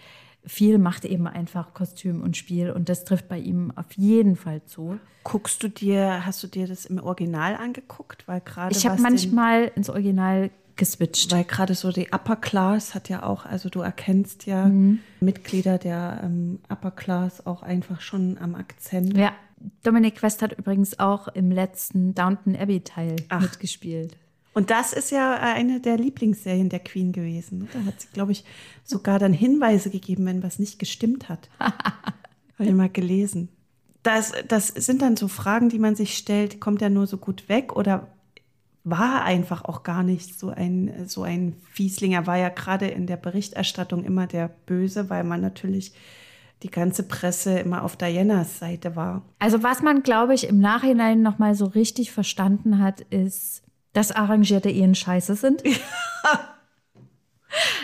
viel 0.46 0.78
macht 0.78 1.06
eben 1.06 1.28
einfach 1.28 1.74
Kostüm 1.74 2.22
und 2.22 2.38
Spiel 2.38 2.72
und 2.72 2.90
das 2.90 3.06
trifft 3.06 3.28
bei 3.28 3.40
ihm 3.40 3.72
auf 3.76 3.92
jeden 3.96 4.36
Fall 4.36 4.64
zu. 4.66 5.00
Guckst 5.24 5.64
du 5.64 5.70
dir, 5.70 6.26
hast 6.26 6.44
du 6.44 6.48
dir 6.48 6.68
das 6.68 6.86
im 6.86 7.00
Original 7.00 7.56
angeguckt? 7.56 8.28
Weil 8.28 8.42
gerade 8.42 8.76
ich 8.76 8.86
habe 8.86 9.02
manchmal 9.02 9.72
ins 9.76 9.90
Original 9.90 10.50
geswitcht. 10.76 11.32
Weil 11.32 11.44
gerade 11.44 11.76
so 11.76 11.92
die 11.92 12.12
Upper 12.12 12.36
Class 12.36 12.94
hat 12.96 13.10
ja 13.10 13.24
auch, 13.24 13.46
also 13.46 13.70
du 13.70 13.82
erkennst 13.82 14.46
ja 14.46 14.66
mhm. 14.66 15.00
Mitglieder 15.20 15.78
der 15.78 16.22
ähm, 16.24 16.60
Upper 16.70 16.92
Class 16.92 17.46
auch 17.46 17.64
einfach 17.64 18.02
schon 18.02 18.38
am 18.38 18.56
Akzent. 18.56 19.16
Ja, 19.16 19.32
Dominic 19.84 20.16
Quest 20.16 20.42
hat 20.42 20.54
übrigens 20.54 21.00
auch 21.00 21.28
im 21.30 21.52
letzten 21.52 22.14
Downton 22.14 22.56
Abbey 22.56 22.82
Teil 22.82 23.16
Ach. 23.30 23.42
mitgespielt. 23.42 24.18
Und 24.54 24.70
das 24.70 24.94
ist 24.94 25.12
ja 25.12 25.34
eine 25.36 25.80
der 25.80 25.98
Lieblingsserien 25.98 26.70
der 26.70 26.80
Queen 26.80 27.12
gewesen. 27.12 27.68
Da 27.74 27.86
hat 27.86 28.02
sie, 28.02 28.08
glaube 28.14 28.32
ich, 28.32 28.46
sogar 28.84 29.18
dann 29.18 29.34
Hinweise 29.34 29.90
gegeben, 29.90 30.26
wenn 30.26 30.44
was 30.44 30.60
nicht 30.60 30.78
gestimmt 30.78 31.28
hat. 31.28 31.50
Habe 31.60 32.70
ich 32.70 32.74
mal 32.74 32.90
gelesen. 32.90 33.50
Das, 34.04 34.34
das 34.48 34.68
sind 34.68 35.02
dann 35.02 35.18
so 35.18 35.28
Fragen, 35.28 35.70
die 35.70 35.80
man 35.80 35.96
sich 35.96 36.18
stellt, 36.18 36.60
kommt 36.60 36.82
er 36.82 36.90
nur 36.90 37.08
so 37.08 37.18
gut 37.18 37.50
weg 37.50 37.76
oder 37.76 38.10
war 38.84 39.24
einfach 39.24 39.64
auch 39.64 39.84
gar 39.84 40.04
nicht 40.04 40.38
so 40.38 40.50
ein, 40.50 41.08
so 41.08 41.24
ein 41.24 41.56
Fiesling. 41.72 42.12
Er 42.12 42.28
war 42.28 42.38
ja 42.38 42.50
gerade 42.50 42.88
in 42.88 43.08
der 43.08 43.18
Berichterstattung 43.18 44.04
immer 44.04 44.28
der 44.28 44.50
Böse, 44.66 45.10
weil 45.10 45.24
man 45.24 45.42
natürlich 45.42 45.94
die 46.64 46.72
ganze 46.72 47.04
Presse 47.04 47.60
immer 47.60 47.84
auf 47.84 47.98
Dianas 47.98 48.60
Seite 48.60 48.96
war. 48.96 49.24
Also 49.40 49.64
was 49.64 49.82
man, 49.82 50.04
glaube 50.04 50.34
ich, 50.34 50.48
im 50.48 50.60
Nachhinein 50.60 51.22
noch 51.22 51.40
mal 51.40 51.56
so 51.56 51.66
richtig 51.66 52.12
verstanden 52.12 52.80
hat, 52.80 53.02
ist, 53.02 53.64
dass 53.94 54.12
arrangierte 54.12 54.70
Ehen 54.70 54.96
scheiße 54.96 55.36
sind. 55.36 55.64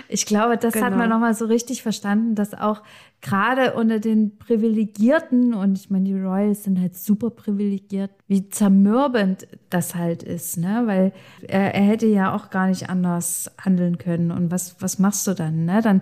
Ich 0.08 0.26
glaube, 0.26 0.58
das 0.58 0.74
genau. 0.74 0.88
hat 0.88 0.94
man 0.94 1.04
genau. 1.04 1.16
nochmal 1.16 1.36
so 1.36 1.46
richtig 1.46 1.84
verstanden, 1.84 2.34
dass 2.34 2.56
auch 2.56 2.82
gerade 3.22 3.74
unter 3.74 4.00
den 4.00 4.38
Privilegierten, 4.40 5.54
und 5.54 5.78
ich 5.78 5.92
meine, 5.92 6.06
die 6.06 6.20
Royals 6.20 6.64
sind 6.64 6.80
halt 6.80 6.98
super 6.98 7.30
privilegiert, 7.30 8.10
wie 8.28 8.50
zermürbend 8.50 9.48
das 9.70 9.94
halt 9.94 10.24
ist, 10.24 10.58
ne? 10.58 10.84
Weil 10.86 11.14
er, 11.48 11.76
er 11.76 11.84
hätte 11.84 12.08
ja 12.08 12.34
auch 12.34 12.50
gar 12.50 12.68
nicht 12.68 12.90
anders 12.90 13.52
handeln 13.64 14.00
können. 14.00 14.32
Und 14.32 14.50
was, 14.50 14.82
was 14.82 14.98
machst 14.98 15.28
du 15.28 15.36
dann, 15.36 15.66
ne? 15.66 15.82
Dann 15.84 16.02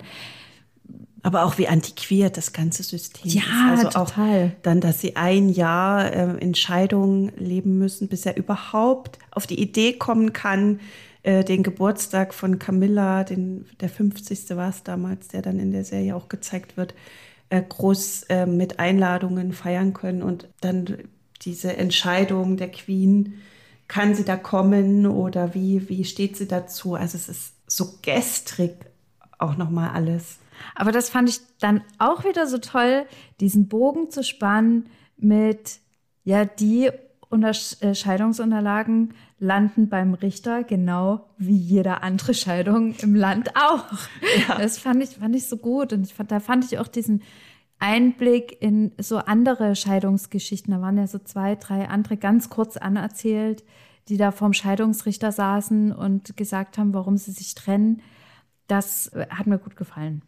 aber 1.22 1.44
auch 1.44 1.58
wie 1.58 1.68
antiquiert 1.68 2.36
das 2.36 2.52
ganze 2.52 2.82
System 2.82 3.30
ja, 3.30 3.42
ist. 3.74 3.84
Also 3.84 3.98
total. 3.98 4.46
auch 4.46 4.62
dann, 4.62 4.80
dass 4.80 5.00
sie 5.00 5.16
ein 5.16 5.48
Jahr 5.48 6.12
äh, 6.12 6.38
in 6.38 6.54
Scheidung 6.54 7.32
leben 7.36 7.78
müssen, 7.78 8.08
bis 8.08 8.24
er 8.26 8.36
überhaupt 8.36 9.18
auf 9.30 9.46
die 9.46 9.60
Idee 9.60 9.94
kommen 9.94 10.32
kann, 10.32 10.80
äh, 11.22 11.44
den 11.44 11.62
Geburtstag 11.62 12.34
von 12.34 12.58
Camilla, 12.58 13.24
den, 13.24 13.66
der 13.80 13.88
50. 13.88 14.56
war 14.56 14.70
es 14.70 14.82
damals, 14.84 15.28
der 15.28 15.42
dann 15.42 15.58
in 15.58 15.72
der 15.72 15.84
Serie 15.84 16.14
auch 16.14 16.28
gezeigt 16.28 16.76
wird, 16.76 16.94
äh, 17.50 17.62
groß 17.62 18.24
äh, 18.28 18.46
mit 18.46 18.78
Einladungen 18.78 19.52
feiern 19.52 19.94
können 19.94 20.22
und 20.22 20.48
dann 20.60 20.98
diese 21.42 21.76
Entscheidung 21.76 22.56
der 22.56 22.70
Queen, 22.70 23.34
kann 23.88 24.14
sie 24.14 24.24
da 24.24 24.36
kommen 24.36 25.06
oder 25.06 25.54
wie, 25.54 25.88
wie 25.88 26.04
steht 26.04 26.36
sie 26.36 26.46
dazu? 26.46 26.94
Also 26.94 27.16
es 27.16 27.28
ist 27.28 27.54
so 27.66 27.94
gestrig 28.02 28.74
auch 29.38 29.56
nochmal 29.56 29.90
alles. 29.90 30.38
Aber 30.74 30.92
das 30.92 31.10
fand 31.10 31.28
ich 31.28 31.40
dann 31.60 31.82
auch 31.98 32.24
wieder 32.24 32.46
so 32.46 32.58
toll, 32.58 33.06
diesen 33.40 33.68
Bogen 33.68 34.10
zu 34.10 34.22
spannen 34.22 34.88
mit, 35.16 35.80
ja, 36.24 36.44
die 36.44 36.90
Scheidungsunterlagen 37.92 39.14
landen 39.38 39.88
beim 39.88 40.14
Richter 40.14 40.64
genau 40.64 41.28
wie 41.36 41.56
jede 41.56 42.02
andere 42.02 42.32
Scheidung 42.34 42.94
im 43.02 43.14
Land 43.14 43.54
auch. 43.54 43.84
Ja. 44.48 44.58
Das 44.58 44.78
fand 44.78 45.02
ich, 45.02 45.10
fand 45.10 45.36
ich 45.36 45.46
so 45.46 45.58
gut. 45.58 45.92
Und 45.92 46.04
ich 46.06 46.14
fand, 46.14 46.30
da 46.30 46.40
fand 46.40 46.64
ich 46.64 46.78
auch 46.78 46.88
diesen 46.88 47.22
Einblick 47.78 48.56
in 48.60 48.92
so 48.98 49.18
andere 49.18 49.76
Scheidungsgeschichten. 49.76 50.72
Da 50.72 50.80
waren 50.80 50.96
ja 50.96 51.06
so 51.06 51.18
zwei, 51.18 51.54
drei 51.54 51.88
andere 51.88 52.16
ganz 52.16 52.48
kurz 52.48 52.76
anerzählt, 52.76 53.62
die 54.08 54.16
da 54.16 54.32
vorm 54.32 54.54
Scheidungsrichter 54.54 55.30
saßen 55.30 55.92
und 55.92 56.36
gesagt 56.36 56.78
haben, 56.78 56.94
warum 56.94 57.18
sie 57.18 57.32
sich 57.32 57.54
trennen. 57.54 58.00
Das 58.66 59.12
hat 59.28 59.46
mir 59.46 59.58
gut 59.58 59.76
gefallen. 59.76 60.22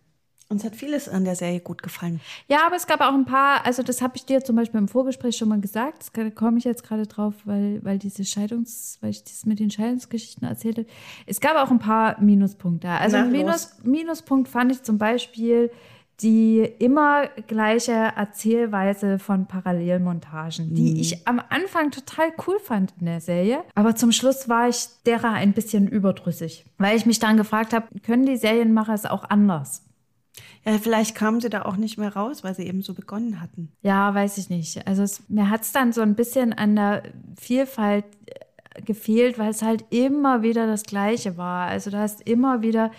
Uns 0.50 0.64
hat 0.64 0.74
vieles 0.74 1.08
an 1.08 1.24
der 1.24 1.36
Serie 1.36 1.60
gut 1.60 1.80
gefallen. 1.80 2.20
Ja, 2.48 2.66
aber 2.66 2.74
es 2.74 2.88
gab 2.88 3.00
auch 3.00 3.14
ein 3.14 3.24
paar, 3.24 3.64
also 3.64 3.84
das 3.84 4.02
habe 4.02 4.16
ich 4.16 4.26
dir 4.26 4.42
zum 4.42 4.56
Beispiel 4.56 4.80
im 4.80 4.88
Vorgespräch 4.88 5.36
schon 5.36 5.48
mal 5.48 5.60
gesagt, 5.60 6.08
da 6.14 6.28
komme 6.28 6.58
ich 6.58 6.64
jetzt 6.64 6.82
gerade 6.82 7.06
drauf, 7.06 7.34
weil, 7.44 7.78
weil 7.84 8.00
diese 8.00 8.24
Scheidungs, 8.24 8.98
weil 9.00 9.10
ich 9.10 9.22
das 9.22 9.46
mit 9.46 9.60
den 9.60 9.70
Scheidungsgeschichten 9.70 10.48
erzählte. 10.48 10.86
Es 11.26 11.38
gab 11.38 11.56
auch 11.56 11.70
ein 11.70 11.78
paar 11.78 12.20
Minuspunkte. 12.20 12.88
Also 12.88 13.18
ein 13.18 13.30
Minus, 13.30 13.76
Minuspunkt 13.84 14.48
fand 14.48 14.72
ich 14.72 14.82
zum 14.82 14.98
Beispiel 14.98 15.70
die 16.20 16.68
immer 16.80 17.28
gleiche 17.46 17.92
Erzählweise 17.92 19.20
von 19.20 19.46
Parallelmontagen, 19.46 20.74
die 20.74 20.94
mhm. 20.94 21.00
ich 21.00 21.28
am 21.28 21.40
Anfang 21.48 21.92
total 21.92 22.32
cool 22.46 22.58
fand 22.58 22.92
in 22.98 23.06
der 23.06 23.20
Serie. 23.20 23.62
Aber 23.76 23.94
zum 23.94 24.10
Schluss 24.10 24.48
war 24.48 24.68
ich 24.68 24.88
derer 25.06 25.30
ein 25.30 25.52
bisschen 25.52 25.86
überdrüssig, 25.86 26.64
weil 26.76 26.96
ich 26.96 27.06
mich 27.06 27.20
dann 27.20 27.36
gefragt 27.36 27.72
habe, 27.72 27.86
können 28.00 28.26
die 28.26 28.36
Serienmacher 28.36 28.94
es 28.94 29.06
auch 29.06 29.30
anders? 29.30 29.84
Ja, 30.64 30.78
vielleicht 30.78 31.14
kamen 31.14 31.40
sie 31.40 31.48
da 31.48 31.62
auch 31.62 31.76
nicht 31.76 31.96
mehr 31.96 32.14
raus, 32.14 32.44
weil 32.44 32.54
sie 32.54 32.66
eben 32.66 32.82
so 32.82 32.92
begonnen 32.92 33.40
hatten. 33.40 33.72
Ja, 33.82 34.14
weiß 34.14 34.36
ich 34.38 34.50
nicht. 34.50 34.86
Also 34.86 35.02
es, 35.02 35.22
mir 35.28 35.48
hat 35.48 35.62
es 35.62 35.72
dann 35.72 35.92
so 35.92 36.02
ein 36.02 36.14
bisschen 36.14 36.52
an 36.52 36.76
der 36.76 37.02
Vielfalt 37.40 38.04
äh, 38.26 38.82
gefehlt, 38.82 39.38
weil 39.38 39.50
es 39.50 39.62
halt 39.62 39.84
immer 39.90 40.42
wieder 40.42 40.66
das 40.66 40.82
Gleiche 40.82 41.38
war. 41.38 41.68
Also 41.68 41.90
du 41.90 41.98
hast 41.98 42.28
immer 42.28 42.60
wieder, 42.60 42.90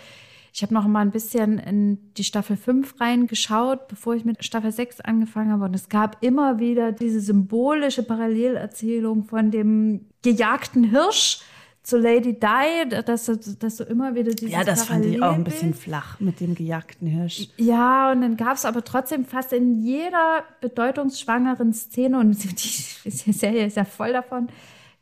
ich 0.52 0.62
habe 0.62 0.74
noch 0.74 0.88
mal 0.88 1.02
ein 1.02 1.12
bisschen 1.12 1.58
in 1.58 2.12
die 2.14 2.24
Staffel 2.24 2.56
5 2.56 3.00
reingeschaut, 3.00 3.86
bevor 3.86 4.16
ich 4.16 4.24
mit 4.24 4.44
Staffel 4.44 4.72
6 4.72 5.00
angefangen 5.00 5.52
habe. 5.52 5.64
Und 5.64 5.76
es 5.76 5.88
gab 5.88 6.16
immer 6.20 6.58
wieder 6.58 6.90
diese 6.90 7.20
symbolische 7.20 8.02
Parallelerzählung 8.02 9.22
von 9.24 9.52
dem 9.52 10.06
gejagten 10.22 10.82
Hirsch 10.82 11.42
zu 11.82 11.98
Lady 11.98 12.34
Di, 12.38 12.88
dass, 13.04 13.30
dass 13.58 13.76
du 13.76 13.84
immer 13.84 14.14
wieder 14.14 14.32
dieses 14.32 14.52
Ja, 14.52 14.62
das 14.62 14.84
fand 14.84 15.04
ich 15.04 15.20
auch 15.20 15.34
ein 15.34 15.42
bisschen 15.42 15.74
flach 15.74 16.20
mit 16.20 16.40
dem 16.40 16.54
gejagten 16.54 17.08
Hirsch. 17.08 17.48
Ja, 17.56 18.12
und 18.12 18.20
dann 18.20 18.36
gab 18.36 18.54
es 18.56 18.64
aber 18.64 18.84
trotzdem 18.84 19.24
fast 19.24 19.52
in 19.52 19.82
jeder 19.82 20.44
bedeutungsschwangeren 20.60 21.72
Szene, 21.72 22.18
und 22.20 22.30
die 23.04 23.32
Serie 23.32 23.66
ist 23.66 23.76
ja 23.76 23.84
voll 23.84 24.12
davon, 24.12 24.48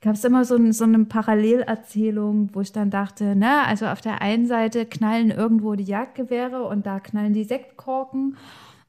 gab 0.01 0.14
es 0.14 0.25
immer 0.25 0.47
so, 0.47 0.57
ein, 0.57 0.73
so 0.73 0.85
eine 0.85 1.05
Parallelerzählung, 1.05 2.49
wo 2.55 2.62
ich 2.62 2.73
dann 2.73 2.90
dachte, 2.90 3.37
ne, 3.37 3.66
also 3.66 3.87
auf 3.87 4.01
der 4.01 4.23
einen 4.23 4.47
Seite 4.47 4.87
knallen 4.87 5.31
irgendwo 5.31 5.75
die 5.75 5.85
Jagdgewehre 5.85 6.64
und 6.64 6.87
da 6.87 7.01
knallen 7.01 7.35
die 7.35 7.45
Sektkorken 7.45 8.38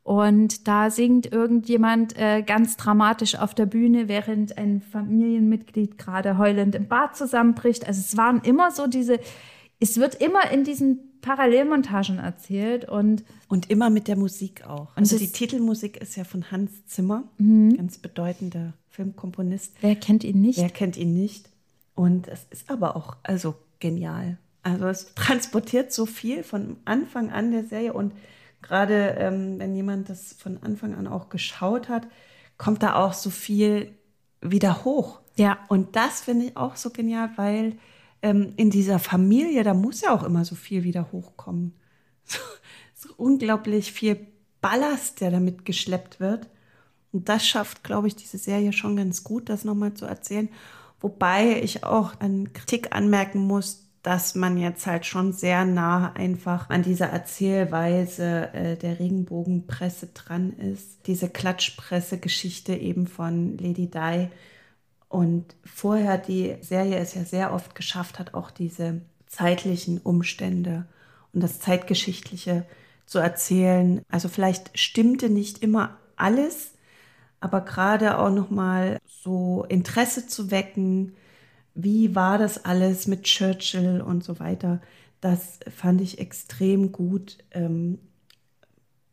und 0.03 0.67
da 0.67 0.89
singt 0.89 1.31
irgendjemand 1.31 2.17
äh, 2.17 2.41
ganz 2.41 2.75
dramatisch 2.75 3.35
auf 3.35 3.53
der 3.53 3.67
Bühne, 3.67 4.07
während 4.07 4.57
ein 4.57 4.81
Familienmitglied 4.81 5.97
gerade 5.97 6.37
heulend 6.37 6.73
im 6.75 6.87
Bad 6.87 7.15
zusammenbricht. 7.15 7.87
Also 7.87 7.99
es 7.99 8.17
waren 8.17 8.41
immer 8.41 8.71
so 8.71 8.87
diese, 8.87 9.19
es 9.79 9.97
wird 9.99 10.15
immer 10.15 10.51
in 10.51 10.63
diesen 10.63 11.21
Parallelmontagen 11.21 12.17
erzählt 12.17 12.89
und 12.89 13.23
und 13.47 13.69
immer 13.69 13.91
mit 13.91 14.07
der 14.07 14.17
Musik 14.17 14.65
auch. 14.65 14.95
Also 14.95 15.19
die 15.19 15.31
Titelmusik 15.31 15.97
ist 15.97 16.15
ja 16.15 16.23
von 16.23 16.49
Hans 16.49 16.85
Zimmer, 16.87 17.25
mhm. 17.37 17.77
ganz 17.77 17.99
bedeutender 17.99 18.73
Filmkomponist. 18.89 19.75
Wer 19.81 19.95
kennt 19.95 20.23
ihn 20.23 20.41
nicht? 20.41 20.59
Wer 20.59 20.69
kennt 20.69 20.97
ihn 20.97 21.13
nicht? 21.13 21.49
Und 21.93 22.27
es 22.27 22.47
ist 22.49 22.71
aber 22.71 22.95
auch 22.95 23.17
also 23.21 23.53
genial. 23.79 24.39
Also 24.63 24.87
es 24.87 25.13
transportiert 25.15 25.91
so 25.91 26.07
viel 26.07 26.43
von 26.43 26.77
Anfang 26.85 27.29
an 27.31 27.51
der 27.51 27.65
Serie 27.65 27.93
und 27.93 28.13
gerade 28.61 29.15
ähm, 29.17 29.59
wenn 29.59 29.75
jemand 29.75 30.09
das 30.09 30.33
von 30.33 30.61
Anfang 30.63 30.95
an 30.95 31.07
auch 31.07 31.29
geschaut 31.29 31.89
hat, 31.89 32.07
kommt 32.57 32.83
da 32.83 32.95
auch 32.95 33.13
so 33.13 33.29
viel 33.29 33.95
wieder 34.41 34.83
hoch. 34.83 35.19
Ja. 35.35 35.59
Und 35.67 35.95
das 35.95 36.21
finde 36.21 36.47
ich 36.47 36.57
auch 36.57 36.75
so 36.75 36.89
genial, 36.89 37.31
weil 37.35 37.77
ähm, 38.21 38.53
in 38.57 38.69
dieser 38.69 38.99
Familie, 38.99 39.63
da 39.63 39.73
muss 39.73 40.01
ja 40.01 40.13
auch 40.13 40.23
immer 40.23 40.45
so 40.45 40.55
viel 40.55 40.83
wieder 40.83 41.11
hochkommen. 41.11 41.73
So, 42.23 42.39
so 43.09 43.13
unglaublich 43.17 43.91
viel 43.91 44.27
Ballast, 44.61 45.21
der 45.21 45.31
damit 45.31 45.65
geschleppt 45.65 46.19
wird. 46.19 46.47
Und 47.11 47.27
das 47.27 47.45
schafft, 47.45 47.83
glaube 47.83 48.07
ich, 48.07 48.15
diese 48.15 48.37
Serie 48.37 48.71
schon 48.71 48.95
ganz 48.95 49.23
gut, 49.23 49.49
das 49.49 49.65
nochmal 49.65 49.95
zu 49.95 50.05
erzählen. 50.05 50.47
Wobei 50.99 51.61
ich 51.61 51.83
auch 51.83 52.19
an 52.19 52.53
Kritik 52.53 52.95
anmerken 52.95 53.39
muss, 53.39 53.90
dass 54.03 54.33
man 54.33 54.57
jetzt 54.57 54.87
halt 54.87 55.05
schon 55.05 55.31
sehr 55.31 55.63
nah 55.63 56.13
einfach 56.13 56.69
an 56.69 56.81
dieser 56.81 57.07
Erzählweise 57.07 58.51
äh, 58.53 58.75
der 58.75 58.99
Regenbogenpresse 58.99 60.07
dran 60.07 60.53
ist. 60.53 61.05
Diese 61.05 61.29
Klatschpresse-Geschichte 61.29 62.73
eben 62.73 63.05
von 63.05 63.57
Lady 63.57 63.91
Di. 63.91 64.29
Und 65.07 65.55
vorher 65.63 66.17
die 66.17 66.55
Serie 66.61 66.97
es 66.97 67.13
ja 67.13 67.25
sehr 67.25 67.53
oft 67.53 67.75
geschafft 67.75 68.17
hat, 68.17 68.33
auch 68.33 68.49
diese 68.49 69.01
zeitlichen 69.27 69.99
Umstände 69.99 70.85
und 71.33 71.41
das 71.41 71.59
Zeitgeschichtliche 71.59 72.65
zu 73.05 73.19
erzählen. 73.19 74.01
Also 74.09 74.29
vielleicht 74.29 74.77
stimmte 74.79 75.29
nicht 75.29 75.61
immer 75.61 75.97
alles, 76.15 76.71
aber 77.39 77.61
gerade 77.61 78.17
auch 78.17 78.31
nochmal 78.31 78.99
so 79.05 79.65
Interesse 79.67 80.27
zu 80.27 80.49
wecken, 80.49 81.13
wie 81.73 82.15
war 82.15 82.37
das 82.37 82.65
alles 82.65 83.07
mit 83.07 83.23
Churchill 83.23 84.01
und 84.01 84.23
so 84.23 84.39
weiter. 84.39 84.81
Das 85.21 85.59
fand 85.75 86.01
ich 86.01 86.19
extrem 86.19 86.91
gut. 86.91 87.37
Ähm, 87.51 87.99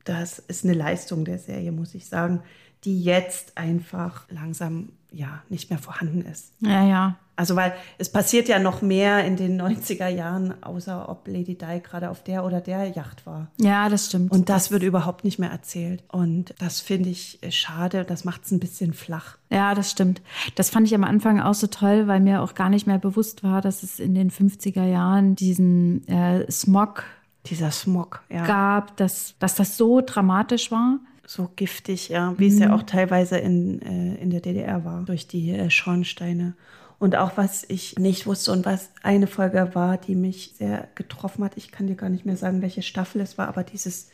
das 0.05 0.39
ist 0.39 0.65
eine 0.65 0.75
Leistung 0.75 1.25
der 1.25 1.39
Serie, 1.39 1.71
muss 1.71 1.95
ich 1.95 2.07
sagen, 2.07 2.43
die 2.85 3.03
jetzt 3.03 3.59
einfach 3.59 4.27
langsam 4.31 4.93
ja 5.11 5.43
nicht 5.49 5.71
mehr 5.71 5.79
vorhanden 5.79 6.23
ist. 6.23 6.53
Ja, 6.61 6.85
ja. 6.85 7.19
Also 7.39 7.55
weil 7.55 7.73
es 7.99 8.11
passiert 8.11 8.49
ja 8.49 8.59
noch 8.59 8.83
mehr 8.83 9.25
in 9.25 9.37
den 9.37 9.63
90er 9.63 10.09
Jahren, 10.09 10.61
außer 10.61 11.09
ob 11.09 11.29
Lady 11.29 11.57
Di 11.57 11.81
gerade 11.81 12.11
auf 12.11 12.25
der 12.25 12.45
oder 12.45 12.61
der 12.61 12.89
Yacht 12.89 13.27
war. 13.27 13.47
Ja, 13.61 13.89
das 13.89 14.07
stimmt. 14.07 14.33
Und 14.33 14.49
das, 14.49 14.73
wird 14.73 14.83
überhaupt 14.83 15.23
nicht 15.23 15.39
mehr 15.39 15.53
erzählt. 15.53 16.03
Und 16.11 16.53
das 16.59 16.81
finde 16.81 17.11
ich 17.11 17.39
schade. 17.51 18.05
Das 18.05 18.25
macht 18.25 18.45
es 18.45 18.51
ein 18.51 18.59
bisschen 18.59 18.93
flach. 18.93 19.37
Ja, 19.51 19.77
das 19.77 19.93
stimmt. 19.93 20.21
Das 20.57 20.71
fand 20.71 20.89
ich 20.89 20.95
am 20.97 21.05
Anfang 21.05 21.41
auch 21.41 21.55
so 21.55 21.69
toll, 21.69 22.09
weil 22.09 22.19
mir 22.19 22.43
auch 22.43 22.55
gar 22.55 22.71
nicht 22.71 22.89
mehr 22.89 22.99
bewusst 22.99 23.45
war, 23.45 23.61
dass 23.61 23.85
es 23.85 24.01
in 24.01 24.17
den 24.17 24.33
50er 24.33 24.85
Jahren 24.85 25.37
diesen 25.37 26.09
äh, 26.09 26.51
Smog 26.51 27.05
dieser 27.47 27.71
Smog 27.71 28.21
ja. 28.31 28.45
gab, 28.45 28.97
dass, 28.97 29.37
dass 29.39 29.55
das 29.55 29.77
so 29.77 30.01
dramatisch 30.05 30.73
war 30.73 30.99
so 31.25 31.51
giftig, 31.57 32.09
ja, 32.09 32.35
wie 32.39 32.47
mhm. 32.47 32.53
es 32.55 32.59
ja 32.59 32.69
mhm. 32.69 32.75
auch 32.75 32.83
teilweise 32.85 33.37
in, 33.37 33.83
äh, 33.83 34.15
in 34.15 34.31
der 34.31 34.41
DDR 34.41 34.87
war, 34.87 35.03
durch 35.03 35.27
die 35.27 35.51
äh, 35.51 35.69
Schornsteine. 35.69 36.55
Und 36.99 37.15
auch 37.15 37.37
was 37.37 37.65
ich 37.69 37.97
nicht 37.97 38.27
wusste 38.27 38.51
und 38.53 38.67
was 38.67 38.91
eine 39.03 39.29
Folge 39.29 39.71
war, 39.75 39.99
die 39.99 40.17
mich 40.17 40.55
sehr 40.59 40.89
getroffen 40.97 41.45
hat, 41.45 41.57
ich 41.57 41.71
kann 41.71 41.87
dir 41.87 41.95
gar 41.95 42.09
nicht 42.09 42.27
mehr 42.27 42.37
sagen, 42.37 42.61
welche 42.61 42.83
Staffel 42.83 43.21
es 43.21 43.39
war, 43.39 43.47
aber 43.49 43.63
dieses 43.63 44.11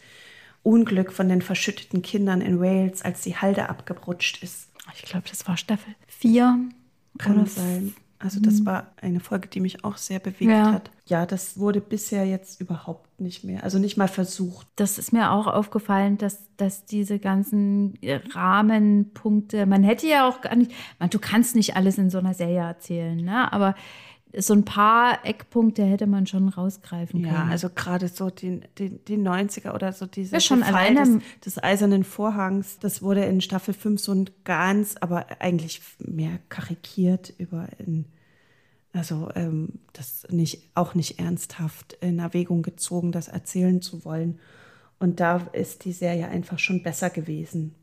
Unglück 0.63 1.13
von 1.13 1.29
den 1.29 1.41
verschütteten 1.41 2.03
Kindern 2.03 2.41
in 2.41 2.61
Wales, 2.61 3.03
als 3.03 3.23
die 3.23 3.37
Halde 3.37 3.69
abgerutscht 3.69 4.43
ist. 4.43 4.69
Ich 4.95 5.03
glaube, 5.03 5.29
das 5.29 5.47
war 5.49 5.57
Staffel 5.57 5.95
4. 6.09 6.59
Kann 7.19 7.47
sein. 7.47 7.95
Also 8.25 8.41
das 8.41 8.61
mhm. 8.61 8.67
war 8.67 8.87
eine 9.03 9.21
Folge, 9.21 9.49
die 9.49 9.61
mich 9.61 9.85
auch 9.85 9.99
sehr 9.99 10.19
bewegt 10.19 10.51
ja. 10.51 10.73
hat. 10.73 10.91
Ja, 11.05 11.27
das 11.27 11.59
wurde 11.59 11.83
bisher 11.83 12.25
jetzt 12.25 12.59
überhaupt 12.59 13.21
nicht 13.21 13.45
mehr, 13.45 13.63
also 13.63 13.79
nicht 13.79 13.99
mal 13.99 14.09
versucht. 14.09 14.67
Das 14.77 14.97
ist 14.97 15.13
mir 15.13 15.31
auch 15.31 15.47
aufgefallen, 15.47 16.17
dass, 16.17 16.39
dass 16.57 16.87
diese 16.87 17.19
ganzen 17.19 17.99
Rahmenpunkte, 18.33 19.67
man 19.67 19.83
hätte 19.83 20.07
ja 20.07 20.27
auch 20.27 20.41
gar 20.41 20.57
nicht, 20.57 20.73
man, 20.99 21.11
du 21.11 21.19
kannst 21.19 21.55
nicht 21.55 21.77
alles 21.77 21.99
in 21.99 22.09
so 22.09 22.17
einer 22.17 22.33
Serie 22.33 22.61
erzählen, 22.61 23.23
ne? 23.23 23.53
aber 23.53 23.75
so 24.39 24.55
ein 24.55 24.65
paar 24.65 25.25
Eckpunkte 25.25 25.85
hätte 25.85 26.07
man 26.07 26.27
schon 26.27 26.49
rausgreifen 26.49 27.23
können. 27.23 27.35
Ja, 27.35 27.45
also 27.45 27.69
gerade 27.69 28.09
so 28.09 28.31
die, 28.31 28.61
die, 28.79 28.91
die 28.91 29.17
90er 29.17 29.75
oder 29.75 29.93
so 29.93 30.07
diese 30.07 30.35
ja, 30.35 30.41
schon 30.41 30.63
alleine 30.63 31.05
des, 31.05 31.41
des, 31.45 31.63
eisernen 31.63 32.05
Vorhangs, 32.05 32.79
das 32.79 33.03
wurde 33.03 33.25
in 33.25 33.41
Staffel 33.41 33.75
5 33.75 34.01
so 34.01 34.13
ein 34.13 34.31
ganz, 34.45 34.97
aber 35.01 35.27
eigentlich 35.41 35.81
mehr 35.99 36.39
karikiert 36.49 37.33
über 37.39 37.69
in, 37.79 38.07
also 38.93 39.29
ähm, 39.35 39.81
das 39.93 40.27
nicht 40.31 40.71
auch 40.75 40.95
nicht 40.95 41.19
ernsthaft 41.19 41.95
in 42.01 42.19
Erwägung 42.19 42.63
gezogen, 42.63 43.13
das 43.13 43.29
erzählen 43.29 43.83
zu 43.83 44.05
wollen. 44.05 44.41
Und 44.99 45.21
da 45.21 45.49
ist 45.53 45.85
die 45.85 45.93
Serie 45.93 46.29
einfach 46.29 46.59
schon 46.59 46.83
besser 46.83 47.11
gewesen. 47.11 47.75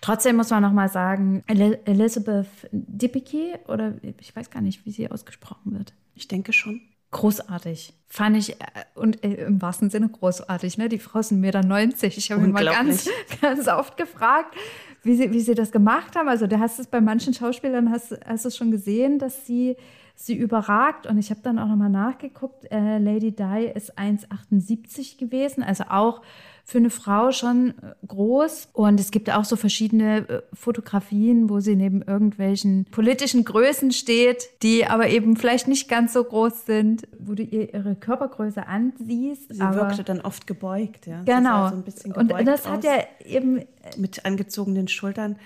Trotzdem 0.00 0.36
muss 0.36 0.50
man 0.50 0.62
noch 0.62 0.72
mal 0.72 0.88
sagen, 0.88 1.42
Elizabeth 1.46 2.46
Debicki 2.72 3.54
oder 3.66 3.94
ich 4.18 4.34
weiß 4.34 4.50
gar 4.50 4.60
nicht, 4.60 4.84
wie 4.86 4.90
sie 4.90 5.10
ausgesprochen 5.10 5.72
wird. 5.72 5.92
Ich 6.14 6.28
denke 6.28 6.52
schon. 6.52 6.80
Großartig. 7.10 7.94
Fand 8.06 8.36
ich, 8.36 8.60
äh, 8.60 8.64
und 8.94 9.24
äh, 9.24 9.46
im 9.46 9.62
wahrsten 9.62 9.88
Sinne 9.88 10.08
großartig, 10.08 10.76
ne? 10.76 10.88
Die 10.90 10.98
Frau 10.98 11.20
ist 11.20 11.32
1,90 11.32 11.36
Meter. 11.36 12.06
Ich 12.06 12.30
habe 12.30 12.42
mich 12.42 12.52
mal 12.52 12.64
ganz, 12.64 13.08
ganz 13.40 13.66
oft 13.66 13.96
gefragt, 13.96 14.54
wie 15.02 15.14
sie, 15.14 15.32
wie 15.32 15.40
sie 15.40 15.54
das 15.54 15.72
gemacht 15.72 16.16
haben. 16.16 16.28
Also, 16.28 16.46
du 16.46 16.58
hast 16.58 16.78
es 16.78 16.86
bei 16.86 17.00
manchen 17.00 17.32
Schauspielern, 17.32 17.90
hast, 17.90 18.14
hast 18.26 18.44
du 18.44 18.50
schon 18.50 18.70
gesehen, 18.70 19.18
dass 19.18 19.46
sie 19.46 19.76
sie 20.14 20.34
überragt. 20.36 21.06
Und 21.06 21.16
ich 21.18 21.30
habe 21.30 21.40
dann 21.42 21.58
auch 21.58 21.68
noch 21.68 21.76
mal 21.76 21.88
nachgeguckt. 21.88 22.70
Äh, 22.70 22.98
Lady 22.98 23.34
Di 23.34 23.70
ist 23.74 23.96
1,78 23.98 25.18
gewesen, 25.18 25.62
also 25.62 25.84
auch 25.88 26.22
für 26.68 26.76
eine 26.76 26.90
Frau 26.90 27.32
schon 27.32 27.70
äh, 27.70 27.94
groß. 28.06 28.68
Und 28.74 29.00
es 29.00 29.10
gibt 29.10 29.30
auch 29.30 29.46
so 29.46 29.56
verschiedene 29.56 30.28
äh, 30.28 30.42
Fotografien, 30.52 31.48
wo 31.48 31.60
sie 31.60 31.76
neben 31.76 32.02
irgendwelchen 32.02 32.84
politischen 32.90 33.46
Größen 33.46 33.90
steht, 33.90 34.50
die 34.62 34.86
aber 34.86 35.08
eben 35.08 35.36
vielleicht 35.36 35.66
nicht 35.66 35.88
ganz 35.88 36.12
so 36.12 36.22
groß 36.22 36.66
sind, 36.66 37.08
wo 37.18 37.32
du 37.32 37.42
ihr 37.42 37.72
ihre 37.72 37.94
Körpergröße 37.94 38.66
ansiehst. 38.66 39.48
Sie 39.48 39.60
wirkte 39.60 40.04
dann 40.04 40.20
oft 40.20 40.46
gebeugt, 40.46 41.06
ja. 41.06 41.22
Genau. 41.22 41.70
So 41.70 42.12
und 42.14 42.28
das 42.46 42.66
aus, 42.66 42.68
hat 42.68 42.84
ja 42.84 43.02
eben 43.24 43.62
mit 43.96 44.26
angezogenen 44.26 44.88
Schultern 44.88 45.36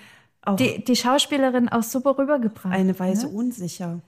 auch 0.45 0.57
die, 0.57 0.83
die 0.83 0.97
Schauspielerin 0.97 1.69
auch 1.69 1.85
super 1.85 2.19
rübergebracht. 2.19 2.75
Eine 2.75 2.99
Weise 2.99 3.29
ne? 3.29 3.33
unsicher. 3.33 4.01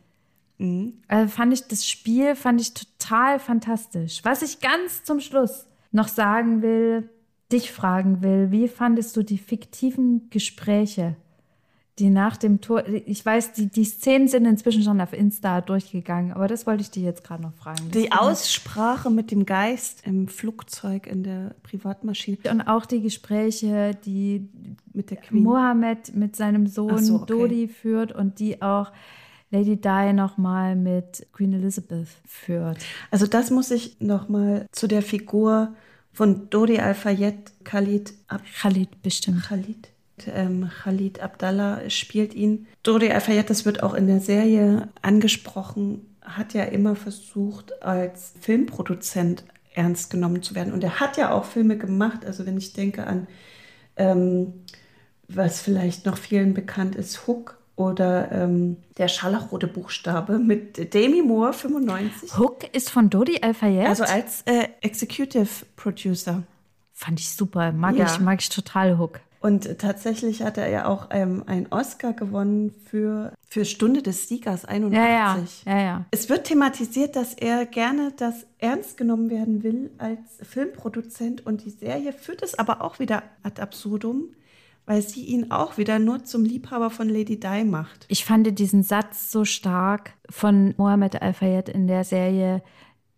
Mhm. 0.59 0.95
Also 1.07 1.29
fand 1.29 1.53
ich 1.53 1.69
das 1.69 1.87
Spiel 1.87 2.35
fand 2.35 2.61
ich 2.61 2.75
total 2.75 3.39
fantastisch. 3.39 4.25
Was 4.25 4.43
ich 4.43 4.59
ganz 4.59 5.05
zum 5.05 5.21
Schluss 5.21 5.67
noch 5.95 6.09
sagen 6.09 6.61
will, 6.61 7.09
dich 7.53 7.71
fragen 7.71 8.23
will, 8.23 8.51
wie 8.51 8.69
fandest 8.69 9.17
du 9.17 9.23
die 9.23 9.39
fiktiven 9.39 10.29
Gespräche, 10.29 11.17
die 12.01 12.11
nach 12.11 12.37
dem 12.37 12.61
Tor, 12.61 12.85
ich 12.89 13.25
weiß, 13.25 13.53
die, 13.53 13.69
die 13.69 13.85
Szenen 13.85 14.27
sind 14.27 14.45
inzwischen 14.47 14.83
schon 14.83 15.01
auf 15.01 15.13
Insta 15.13 15.61
durchgegangen, 15.61 16.33
aber 16.33 16.49
das 16.49 16.67
wollte 16.67 16.83
ich 16.83 16.91
dir 16.91 17.05
jetzt 17.05 17.23
gerade 17.23 17.45
noch 17.45 17.55
fragen. 17.55 17.91
Das 17.93 18.03
die 18.03 18.11
Aussprache 18.11 19.11
mit 19.11 19.31
dem 19.31 19.47
Geist 19.47 20.05
im 20.05 20.27
Flugzeug, 20.27 21.07
in 21.07 21.23
der 21.23 21.55
Privatmaschine. 21.63 22.39
Und 22.51 22.63
auch 22.63 22.87
die 22.87 23.01
Gespräche, 23.01 23.93
die 24.05 24.49
mit 24.93 25.13
der 25.13 25.19
Queen. 25.19 25.45
Mohammed 25.45 26.17
mit 26.17 26.35
seinem 26.35 26.67
Sohn 26.67 26.99
so, 26.99 27.17
okay. 27.17 27.27
Dodi 27.27 27.69
führt 27.69 28.11
und 28.11 28.41
die 28.41 28.61
auch 28.61 28.91
Lady 29.51 29.81
Di 29.81 30.13
nochmal 30.13 30.75
mit 30.75 31.29
Queen 31.33 31.53
Elizabeth 31.53 32.09
führt. 32.27 32.79
Also 33.13 33.29
das 33.29 33.53
muss 33.53 33.71
ich 33.71 34.01
nochmal 34.01 34.67
zu 34.73 34.89
der 34.89 35.03
Figur 35.03 35.75
von 36.15 36.49
Dodi 36.49 36.79
Al-Fayed, 36.79 37.65
Khalid 37.65 38.15
Ab 38.29 38.41
Khalid 38.61 39.03
bestimmt. 39.03 39.43
Khalid. 39.43 39.89
Ähm, 40.27 40.71
Khalid 40.83 41.21
Abdallah 41.21 41.91
spielt 41.91 42.35
ihn. 42.35 42.67
Dodi 42.85 43.11
Al-Fayed, 43.11 43.51
das 43.51 43.65
wird 43.65 43.83
auch 43.83 43.95
in 43.95 44.07
der 44.07 44.21
Serie 44.21 44.89
angesprochen, 45.03 46.07
hat 46.23 46.55
ja 46.55 46.63
immer 46.63 46.95
versucht, 46.95 47.83
als 47.83 48.33
Filmproduzent 48.41 49.45
ernst 49.75 50.11
genommen 50.11 50.43
zu 50.43 50.55
werden. 50.55 50.73
Und 50.73 50.85
er 50.85 51.01
hat 51.01 51.17
ja 51.17 51.33
auch 51.33 51.45
Filme 51.45 51.77
gemacht. 51.77 52.25
Also 52.25 52.47
wenn 52.47 52.57
ich 52.57 52.73
denke 52.73 53.07
an, 53.07 53.27
ähm, 53.97 54.55
was 55.27 55.61
vielleicht 55.61 56.07
noch 56.07 56.17
vielen 56.17 56.55
bekannt 56.55 56.95
ist, 56.95 57.27
Hook 57.27 57.59
oder 57.77 58.31
ähm, 58.31 58.77
der 58.99 59.09
scharlachrote 59.09 59.67
Buchstabe 59.67 60.39
mit 60.39 60.95
Demi 60.95 61.23
Moore, 61.23 61.53
95. 61.53 62.39
Hook 62.39 62.73
ist 62.73 62.91
von 62.91 63.11
Dodi 63.11 63.41
Al-Fayed? 63.43 63.87
Also 63.87 64.05
als 64.05 64.43
äh, 64.43 64.69
Executive 64.81 65.67
Producer. 65.77 66.43
Fand 66.93 67.19
ich 67.19 67.31
super, 67.35 67.73
mag, 67.73 67.97
ja. 67.97 68.07
ich, 68.07 68.21
mag 68.21 68.41
ich 68.41 68.49
total 68.49 68.99
Hook. 68.99 69.21
Und 69.41 69.79
tatsächlich 69.79 70.43
hat 70.43 70.57
er 70.57 70.71
ja 70.71 70.87
auch 70.87 71.09
ähm, 71.11 71.43
einen 71.47 71.67
Oscar 71.69 72.15
gewonnen 72.15 72.75
für, 72.87 73.35
für 73.47 73.67
Stunde 73.67 74.01
des 74.01 74.27
Siegers 74.27 74.65
81. 74.65 74.97
Ja, 75.67 75.73
ja, 75.73 75.79
ja, 75.79 75.85
ja. 75.85 76.05
Es 76.13 76.31
wird 76.31 76.47
thematisiert, 76.47 77.15
dass 77.15 77.35
er 77.35 77.67
gerne 77.67 78.15
das 78.17 78.47
ernst 78.59 78.97
genommen 78.97 79.29
werden 79.29 79.63
will 79.63 79.91
als 79.99 80.21
Filmproduzent 80.41 81.45
und 81.45 81.63
die 81.67 81.71
Serie 81.71 82.15
führt 82.15 82.43
es 82.43 82.59
aber 82.59 82.81
auch 82.81 83.01
wieder 83.01 83.23
ad 83.43 83.61
absurdum 83.61 84.29
weil 84.87 85.03
sie 85.03 85.25
ihn 85.25 85.51
auch 85.51 85.79
wieder 85.79 85.99
nur 85.99 86.25
zum 86.25 86.45
Liebhaber 86.45 86.91
von 86.91 87.09
Lady 87.09 87.39
Di 87.39 87.65
macht. 87.65 88.07
Ich 88.09 88.25
fand 88.25 88.59
diesen 88.59 88.83
Satz 88.83 89.31
so 89.31 89.45
stark 89.45 90.15
von 90.29 90.75
Mohammed 90.77 91.21
Al-Fayed 91.23 91.69
in 91.69 91.87
der 91.87 92.05
Serie. 92.05 92.63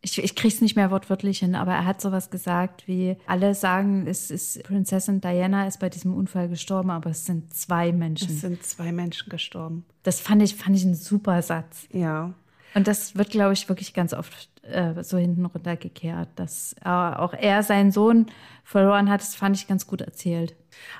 Ich, 0.02 0.22
ich 0.22 0.36
krieg's 0.36 0.60
nicht 0.60 0.76
mehr 0.76 0.90
wortwörtlich 0.90 1.40
hin, 1.40 1.56
aber 1.56 1.72
er 1.72 1.84
hat 1.84 2.00
sowas 2.00 2.30
gesagt 2.30 2.86
wie, 2.86 3.16
alle 3.26 3.54
sagen, 3.54 4.06
es 4.06 4.30
ist 4.30 4.62
Prinzessin 4.62 5.20
Diana 5.20 5.66
ist 5.66 5.80
bei 5.80 5.88
diesem 5.88 6.14
Unfall 6.14 6.48
gestorben, 6.48 6.90
aber 6.90 7.10
es 7.10 7.24
sind 7.24 7.52
zwei 7.52 7.92
Menschen. 7.92 8.28
Es 8.28 8.42
sind 8.42 8.62
zwei 8.62 8.92
Menschen 8.92 9.28
gestorben. 9.30 9.84
Das 10.04 10.20
fand 10.20 10.42
ich, 10.42 10.54
fand 10.54 10.76
ich 10.76 10.84
einen 10.84 10.94
super 10.94 11.42
Satz. 11.42 11.88
Ja. 11.90 12.34
Und 12.76 12.86
das 12.86 13.16
wird, 13.16 13.30
glaube 13.30 13.54
ich, 13.54 13.70
wirklich 13.70 13.94
ganz 13.94 14.12
oft 14.12 14.50
äh, 14.64 15.02
so 15.02 15.16
hinten 15.16 15.46
runtergekehrt, 15.46 16.28
dass 16.36 16.76
äh, 16.84 16.88
auch 16.90 17.32
er 17.32 17.62
seinen 17.62 17.90
Sohn 17.90 18.26
verloren 18.64 19.08
hat. 19.08 19.22
Das 19.22 19.34
fand 19.34 19.56
ich 19.56 19.66
ganz 19.66 19.86
gut 19.86 20.02
erzählt. 20.02 20.54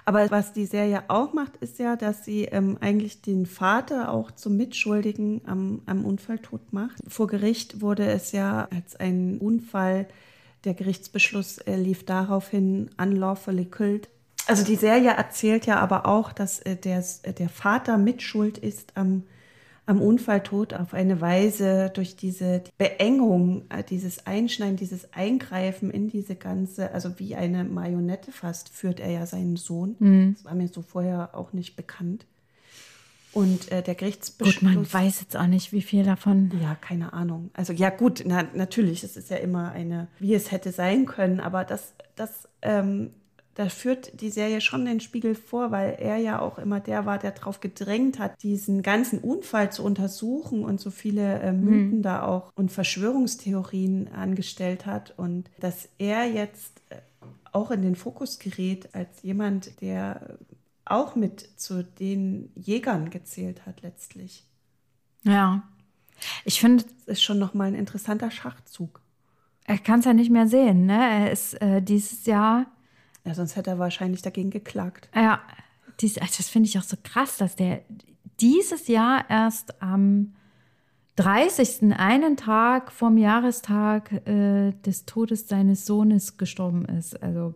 Aber 0.07 0.31
was 0.31 0.55
die 0.55 0.65
Serie 0.65 1.05
auch 1.09 1.35
macht, 1.35 1.57
ist 1.59 1.79
ja, 1.79 1.97
dass 1.97 2.25
sie 2.25 2.45
ähm, 2.47 2.79
eigentlich 2.81 3.21
den 3.21 3.45
Vater 3.45 4.11
auch 4.11 4.31
zum 4.31 4.57
Mitschuldigen 4.57 5.43
am, 5.45 5.83
am 5.85 6.07
Unfalltod 6.07 6.73
macht. 6.73 6.97
Vor 7.09 7.27
Gericht 7.27 7.83
wurde 7.83 8.07
es 8.07 8.33
ja 8.33 8.69
als 8.75 8.97
ein 8.97 9.37
Unfall, 9.37 10.09
der 10.65 10.73
Gerichtsbeschluss 10.73 11.59
äh, 11.59 11.77
lief 11.77 12.07
daraufhin 12.07 12.89
unlawfully 12.97 13.67
killed. 13.67 14.09
Also 14.47 14.65
die 14.65 14.77
Serie 14.77 15.11
erzählt 15.11 15.67
ja 15.67 15.79
aber 15.81 16.07
auch, 16.07 16.33
dass 16.33 16.59
äh, 16.61 16.77
der, 16.77 17.05
der 17.39 17.51
Vater 17.51 17.99
mitschuld 17.99 18.57
ist 18.57 18.97
am 18.97 19.25
am 19.87 20.03
Unfalltod 20.03 20.75
auf 20.75 20.94
eine 20.94 21.20
Weise 21.20 21.91
durch 21.95 22.16
diese 22.16 22.62
Beengung, 22.76 23.64
äh, 23.70 23.84
dieses 23.84 24.26
Einschneiden, 24.26 24.76
dieses 24.76 25.12
Eingreifen 25.14 25.91
in 25.91 26.09
diese 26.09 26.34
ganze, 26.34 26.93
also 26.93 27.18
wie 27.18 27.37
eine 27.37 27.64
Marionette 27.64 28.32
fast, 28.32 28.68
führt 28.68 28.99
er 28.99 29.11
ja 29.11 29.26
seinen 29.26 29.57
Sohn. 29.57 29.95
Mhm. 30.01 30.34
Das 30.34 30.45
war 30.45 30.55
mir 30.55 30.68
so 30.68 30.82
vorher 30.82 31.30
auch 31.34 31.53
nicht 31.53 31.76
bekannt. 31.76 32.26
Und 33.32 33.70
äh, 33.70 33.82
der 33.82 33.95
Gerichtsbeschluss. 33.95 34.61
Gut, 34.61 34.62
man 34.62 34.93
weiß 34.93 35.20
jetzt 35.20 35.37
auch 35.37 35.47
nicht, 35.47 35.70
wie 35.70 35.82
viel 35.82 36.05
davon. 36.05 36.51
Ja, 36.62 36.74
keine 36.74 37.12
Ahnung. 37.12 37.51
Also 37.53 37.72
ja, 37.72 37.91
gut, 37.91 38.24
na, 38.26 38.45
natürlich, 38.55 39.05
es 39.05 39.16
ist 39.16 39.30
ja 39.30 39.37
immer 39.37 39.72
eine, 39.72 40.09
wie 40.18 40.34
es 40.34 40.51
hätte 40.51 40.72
sein 40.72 41.05
können, 41.05 41.39
aber 41.39 41.64
das, 41.64 41.93
das 42.16 42.49
ähm, 42.62 43.11
da 43.57 43.70
führt 43.70 44.20
die 44.20 44.28
Serie 44.28 44.61
schon 44.61 44.84
den 44.84 45.00
Spiegel 45.00 45.34
vor, 45.34 45.70
weil 45.70 45.96
er 45.98 46.18
ja 46.18 46.40
auch 46.40 46.59
immer 46.59 46.78
der 46.78 47.07
war, 47.07 47.18
der 47.18 47.30
darauf 47.30 47.61
gedrängt 47.61 48.18
hat, 48.18 48.42
diesen 48.42 48.82
ganzen 48.82 49.18
Unfall 49.18 49.72
zu 49.72 49.82
untersuchen 49.82 50.62
und 50.62 50.78
so 50.78 50.90
viele 50.90 51.40
äh, 51.40 51.52
Mythen 51.52 51.98
mhm. 51.98 52.02
da 52.02 52.22
auch 52.22 52.52
und 52.54 52.70
Verschwörungstheorien 52.70 54.09
angestellt 54.09 54.84
hat 54.84 55.14
und 55.16 55.48
dass 55.59 55.88
er 55.96 56.30
jetzt 56.30 56.82
äh, 56.90 56.96
auch 57.50 57.70
in 57.70 57.80
den 57.80 57.96
Fokus 57.96 58.38
gerät 58.38 58.94
als 58.94 59.22
jemand, 59.22 59.80
der 59.80 60.36
auch 60.84 61.16
mit 61.16 61.48
zu 61.57 61.82
den 61.82 62.50
Jägern 62.54 63.09
gezählt 63.09 63.64
hat 63.64 63.80
letztlich. 63.80 64.44
Ja. 65.22 65.62
Ich 66.44 66.61
finde, 66.61 66.84
es 67.07 67.07
ist 67.07 67.22
schon 67.22 67.38
noch 67.38 67.54
mal 67.54 67.68
ein 67.68 67.74
interessanter 67.74 68.30
Schachzug. 68.30 69.00
Er 69.64 69.78
kann 69.78 70.00
es 70.00 70.04
ja 70.04 70.12
nicht 70.12 70.30
mehr 70.30 70.46
sehen, 70.46 70.84
ne? 70.84 70.98
Er 70.98 71.32
ist 71.32 71.54
äh, 71.62 71.80
dieses 71.80 72.26
Jahr 72.26 72.66
ja, 73.27 73.35
sonst 73.35 73.57
hätte 73.57 73.70
er 73.70 73.79
wahrscheinlich 73.79 74.22
dagegen 74.22 74.51
geklagt. 74.51 75.09
Ja, 75.14 75.41
dies, 76.01 76.14
das 76.14 76.49
finde 76.49 76.68
ich 76.68 76.79
auch 76.79 76.85
so 76.85 76.97
krass, 77.03 77.37
dass 77.37 77.57
der 77.57 77.83
dieses 78.41 78.87
Jahr 78.87 79.29
erst 79.29 79.83
am 79.83 80.35
30. 81.16 81.95
einen 81.97 82.37
Tag 82.37 82.93
vom 82.93 83.16
Jahrestag 83.16 84.12
äh, 84.27 84.72
des 84.85 85.07
Todes 85.07 85.49
seines 85.49 85.87
Sohnes 85.87 86.37
gestorben 86.37 86.85
ist. 86.85 87.20
Also 87.22 87.55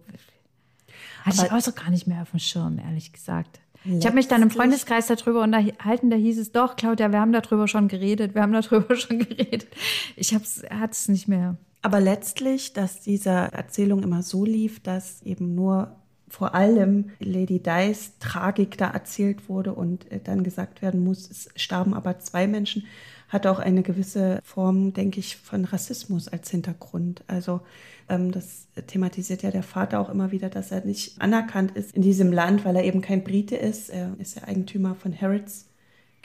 hatte 1.22 1.38
Aber 1.38 1.46
ich 1.46 1.52
auch 1.52 1.60
so 1.60 1.72
gar 1.72 1.90
nicht 1.90 2.06
mehr 2.06 2.22
auf 2.22 2.30
dem 2.30 2.40
Schirm, 2.40 2.78
ehrlich 2.78 3.12
gesagt. 3.12 3.60
Ich 3.84 4.04
habe 4.04 4.16
mich 4.16 4.28
dann 4.28 4.42
im 4.42 4.50
Freundeskreis 4.50 5.06
darüber 5.06 5.42
unterhalten, 5.42 6.10
da 6.10 6.16
hieß 6.16 6.38
es 6.38 6.52
doch, 6.52 6.76
Claudia, 6.76 7.12
wir 7.12 7.20
haben 7.20 7.32
darüber 7.32 7.66
schon 7.66 7.88
geredet, 7.88 8.34
wir 8.34 8.42
haben 8.42 8.52
darüber 8.52 8.94
schon 8.96 9.20
geredet. 9.20 9.68
Ich 10.16 10.34
hatte 10.34 10.90
es 10.90 11.08
nicht 11.08 11.28
mehr. 11.28 11.56
Aber 11.82 12.00
letztlich, 12.00 12.72
dass 12.72 13.00
diese 13.00 13.30
Erzählung 13.30 14.02
immer 14.02 14.22
so 14.22 14.44
lief, 14.44 14.80
dass 14.80 15.22
eben 15.22 15.54
nur 15.54 15.96
vor 16.28 16.54
allem 16.54 17.10
Lady 17.18 17.60
Dice 17.60 18.12
Tragik 18.20 18.78
da 18.78 18.90
erzählt 18.90 19.48
wurde 19.48 19.74
und 19.74 20.10
äh, 20.12 20.20
dann 20.22 20.44
gesagt 20.44 20.80
werden 20.80 21.02
muss, 21.02 21.28
es 21.28 21.48
starben 21.56 21.92
aber 21.92 22.20
zwei 22.20 22.46
Menschen, 22.46 22.84
hat 23.28 23.46
auch 23.46 23.58
eine 23.58 23.82
gewisse 23.82 24.40
Form, 24.42 24.92
denke 24.92 25.20
ich, 25.20 25.36
von 25.36 25.64
Rassismus 25.64 26.28
als 26.28 26.50
Hintergrund. 26.50 27.22
Also 27.26 27.60
ähm, 28.08 28.32
das 28.32 28.66
thematisiert 28.86 29.42
ja 29.42 29.50
der 29.50 29.62
Vater 29.62 30.00
auch 30.00 30.08
immer 30.08 30.30
wieder, 30.32 30.48
dass 30.50 30.72
er 30.72 30.84
nicht 30.84 31.20
anerkannt 31.20 31.72
ist 31.72 31.94
in 31.94 32.02
diesem 32.02 32.32
Land, 32.32 32.64
weil 32.64 32.76
er 32.76 32.84
eben 32.84 33.00
kein 33.00 33.24
Brite 33.24 33.56
ist. 33.56 33.88
Er 33.90 34.14
ist 34.18 34.36
ja 34.36 34.44
Eigentümer 34.44 34.94
von 34.94 35.18
Harrods 35.18 35.69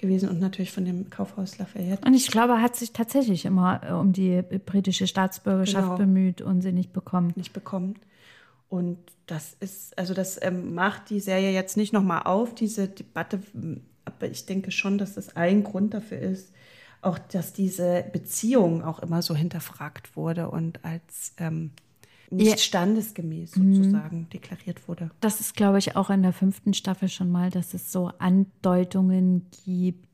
gewesen 0.05 0.29
und 0.29 0.39
natürlich 0.39 0.71
von 0.71 0.85
dem 0.85 1.09
Kaufhaus 1.09 1.57
Lafayette. 1.57 2.05
Und 2.05 2.13
ich 2.13 2.27
glaube, 2.27 2.53
er 2.53 2.61
hat 2.61 2.75
sich 2.75 2.93
tatsächlich 2.93 3.45
immer 3.45 3.81
äh, 3.83 3.91
um 3.91 4.13
die 4.13 4.41
britische 4.41 5.07
Staatsbürgerschaft 5.07 5.85
genau. 5.85 5.97
bemüht 5.97 6.41
und 6.41 6.61
sie 6.61 6.71
nicht 6.71 6.93
bekommen. 6.93 7.33
Nicht 7.35 7.53
bekommen. 7.53 7.95
Und 8.69 8.97
das 9.25 9.55
ist, 9.59 9.97
also 9.97 10.13
das 10.13 10.41
ähm, 10.41 10.73
macht 10.73 11.09
die 11.09 11.19
Serie 11.19 11.51
jetzt 11.51 11.77
nicht 11.77 11.93
nochmal 11.93 12.23
auf, 12.23 12.53
diese 12.55 12.87
Debatte, 12.87 13.39
aber 14.05 14.27
ich 14.27 14.45
denke 14.45 14.71
schon, 14.71 14.97
dass 14.97 15.15
das 15.15 15.35
ein 15.35 15.63
Grund 15.63 15.93
dafür 15.93 16.19
ist, 16.19 16.51
auch 17.01 17.19
dass 17.19 17.53
diese 17.53 18.03
Beziehung 18.11 18.83
auch 18.83 18.99
immer 18.99 19.21
so 19.21 19.35
hinterfragt 19.35 20.15
wurde 20.15 20.49
und 20.49 20.83
als 20.83 21.33
ähm, 21.37 21.71
nicht 22.31 22.59
standesgemäß 22.59 23.51
sozusagen 23.51 24.21
mhm. 24.21 24.29
deklariert 24.29 24.87
wurde. 24.87 25.11
Das 25.19 25.39
ist, 25.39 25.55
glaube 25.55 25.79
ich, 25.79 25.95
auch 25.95 26.09
in 26.09 26.23
der 26.23 26.33
fünften 26.33 26.73
Staffel 26.73 27.09
schon 27.09 27.31
mal, 27.31 27.49
dass 27.49 27.73
es 27.73 27.91
so 27.91 28.11
Andeutungen 28.19 29.47
gibt. 29.65 30.05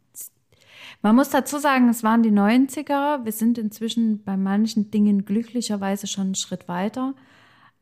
Man 1.01 1.15
muss 1.15 1.29
dazu 1.29 1.57
sagen, 1.59 1.89
es 1.89 2.03
waren 2.03 2.23
die 2.23 2.31
90er. 2.31 3.23
Wir 3.23 3.31
sind 3.31 3.57
inzwischen 3.57 4.23
bei 4.23 4.35
manchen 4.37 4.91
Dingen 4.91 5.25
glücklicherweise 5.25 6.07
schon 6.07 6.25
einen 6.25 6.35
Schritt 6.35 6.67
weiter. 6.67 7.13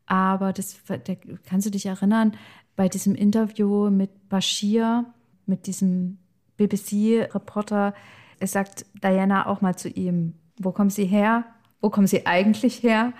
Aber 0.05 0.53
das 0.53 0.77
da 0.87 1.15
kannst 1.45 1.67
du 1.67 1.71
dich 1.71 1.85
erinnern, 1.85 2.33
bei 2.75 2.89
diesem 2.89 3.15
Interview 3.15 3.89
mit 3.89 4.29
Bashir, 4.29 5.05
mit 5.45 5.67
diesem 5.67 6.17
BBC-Reporter, 6.57 7.93
es 8.39 8.53
sagt 8.53 8.85
Diana 9.03 9.47
auch 9.47 9.61
mal 9.61 9.77
zu 9.77 9.89
ihm, 9.89 10.33
wo 10.57 10.71
kommen 10.71 10.89
Sie 10.89 11.05
her? 11.05 11.45
Wo 11.81 11.89
kommen 11.89 12.07
sie 12.07 12.25
eigentlich 12.25 12.83
her? 12.83 13.13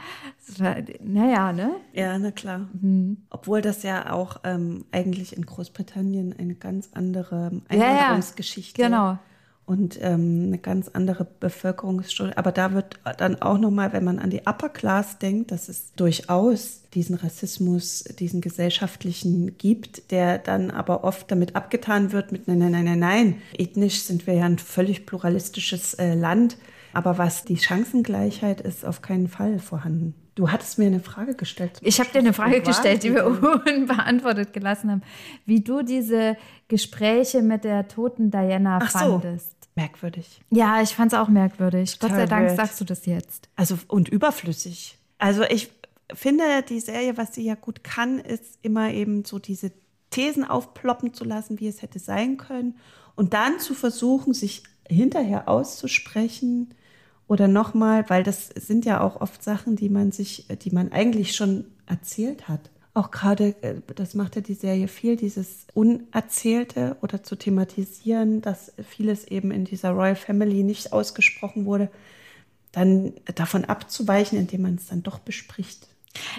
Naja, 1.02 1.54
ne? 1.54 1.76
Ja, 1.94 2.18
na 2.18 2.32
klar. 2.32 2.68
Mhm. 2.82 3.18
Obwohl 3.30 3.62
das 3.62 3.84
ja 3.84 4.12
auch 4.12 4.38
ähm, 4.44 4.86
eigentlich 4.92 5.36
in 5.36 5.46
Großbritannien 5.46 6.36
eine 6.38 6.56
ganz 6.56 6.90
andere 6.94 7.52
Einwanderungsgeschichte 7.70 8.82
ja, 8.82 8.90
ja. 8.90 8.90
genau. 8.90 9.20
und 9.66 10.00
ähm, 10.02 10.46
eine 10.48 10.58
ganz 10.58 10.90
andere 10.90 11.26
Bevölkerungsstruktur. 11.40 12.38
Aber 12.38 12.52
da 12.52 12.74
wird 12.74 13.00
dann 13.18 13.42
auch 13.42 13.58
nochmal, 13.58 13.94
wenn 13.94 14.04
man 14.04 14.20
an 14.20 14.32
die 14.32 14.42
Upper 14.42 14.70
Class 14.70 15.20
denkt, 15.20 15.52
dass 15.52 15.70
es 15.70 15.94
durchaus 15.94 16.82
diesen 16.94 17.16
Rassismus, 17.16 18.04
diesen 18.04 18.42
gesellschaftlichen 18.42 19.58
gibt, 19.58 20.12
der 20.12 20.40
dann 20.40 20.72
aber 20.72 21.06
oft 21.06 21.32
damit 21.32 21.56
abgetan 21.56 22.12
wird 22.12 22.32
mit 22.34 22.48
nein, 22.48 22.58
nein, 22.58 22.72
nein, 22.72 22.86
nein, 22.86 23.00
nein. 23.00 23.42
Ethnisch 23.58 24.02
sind 24.02 24.28
wir 24.28 24.34
ja 24.34 24.46
ein 24.46 24.58
völlig 24.58 25.06
pluralistisches 25.06 25.94
äh, 25.94 26.16
Land 26.16 26.58
aber 26.94 27.18
was 27.18 27.46
die 27.46 27.58
Chancengleichheit 27.58 28.62
ist, 28.62 28.86
auf 28.86 29.02
keinen 29.02 29.28
Fall 29.28 29.60
vorhanden. 29.60 30.16
Du 30.36 30.52
hattest 30.52 30.80
mir 30.80 30.88
eine 30.88 31.02
Frage 31.02 31.36
gestellt. 31.36 31.80
Ich 31.82 32.00
habe 32.00 32.10
dir 32.12 32.20
eine 32.20 32.34
Frage 32.34 32.62
gestellt, 32.62 33.04
die 33.04 33.14
wir 33.14 33.26
unbeantwortet 33.26 34.54
gelassen 34.54 34.90
haben. 34.90 35.02
Wie 35.46 35.62
du 35.62 35.82
diese 35.82 36.38
Gespräche 36.70 37.42
mit 37.42 37.66
der 37.66 37.88
toten 37.88 38.32
Diana 38.32 38.80
Ach 38.82 38.90
fandest. 38.90 39.52
So. 39.52 39.70
Merkwürdig. 39.76 40.42
Ja, 40.50 40.82
ich 40.82 40.96
fand 40.96 41.14
es 41.14 41.20
auch 41.20 41.28
merkwürdig. 41.28 42.00
Total 42.00 42.10
Gott 42.10 42.18
sei 42.18 42.26
Dank 42.26 42.48
wild. 42.48 42.58
sagst 42.58 42.80
du 42.82 42.86
das 42.86 43.06
jetzt. 43.06 43.50
Also 43.56 43.78
und 43.88 44.10
überflüssig. 44.10 44.98
Also 45.18 45.44
ich 45.44 45.72
finde, 46.14 46.44
die 46.68 46.80
Serie, 46.80 47.18
was 47.18 47.36
sie 47.36 47.44
ja 47.44 47.56
gut 47.56 47.84
kann, 47.84 48.20
ist 48.20 48.60
immer 48.62 48.92
eben 48.92 49.26
so 49.26 49.40
diese 49.40 49.72
Thesen 50.10 50.44
aufploppen 50.44 51.14
zu 51.14 51.24
lassen, 51.24 51.60
wie 51.60 51.68
es 51.68 51.82
hätte 51.82 52.00
sein 52.00 52.38
können. 52.38 52.78
Und 53.16 53.34
dann 53.34 53.60
zu 53.60 53.74
versuchen, 53.74 54.34
sich 54.34 54.64
hinterher 54.88 55.48
auszusprechen, 55.48 56.74
oder 57.30 57.48
nochmal, 57.48 58.10
weil 58.10 58.24
das 58.24 58.48
sind 58.48 58.86
ja 58.86 59.02
auch 59.02 59.22
oft 59.22 59.44
Sachen, 59.44 59.76
die 59.76 59.90
man 59.90 60.12
sich, 60.12 60.48
die 60.64 60.72
man 60.72 60.92
eigentlich 60.92 61.36
schon 61.36 61.66
erzählt 61.86 62.50
hat. 62.50 62.72
Auch 62.96 63.12
gerade, 63.12 63.56
äh, 63.62 63.76
das 63.96 64.16
macht 64.16 64.36
ja 64.36 64.42
die 64.42 64.56
Serie 64.56 64.88
viel, 64.88 65.16
dieses 65.16 65.68
Unerzählte 65.76 66.98
oder 67.04 67.22
zu 67.22 67.36
thematisieren, 67.36 68.42
dass 68.42 68.74
vieles 68.84 69.26
eben 69.26 69.52
in 69.52 69.64
dieser 69.64 69.92
Royal 69.92 70.16
Family 70.16 70.64
nicht 70.64 70.92
ausgesprochen 70.92 71.66
wurde, 71.66 71.92
dann 72.72 73.14
davon 73.36 73.64
abzuweichen, 73.64 74.40
indem 74.40 74.64
man 74.64 74.76
es 74.76 74.88
dann 74.88 75.04
doch 75.04 75.20
bespricht. 75.20 75.88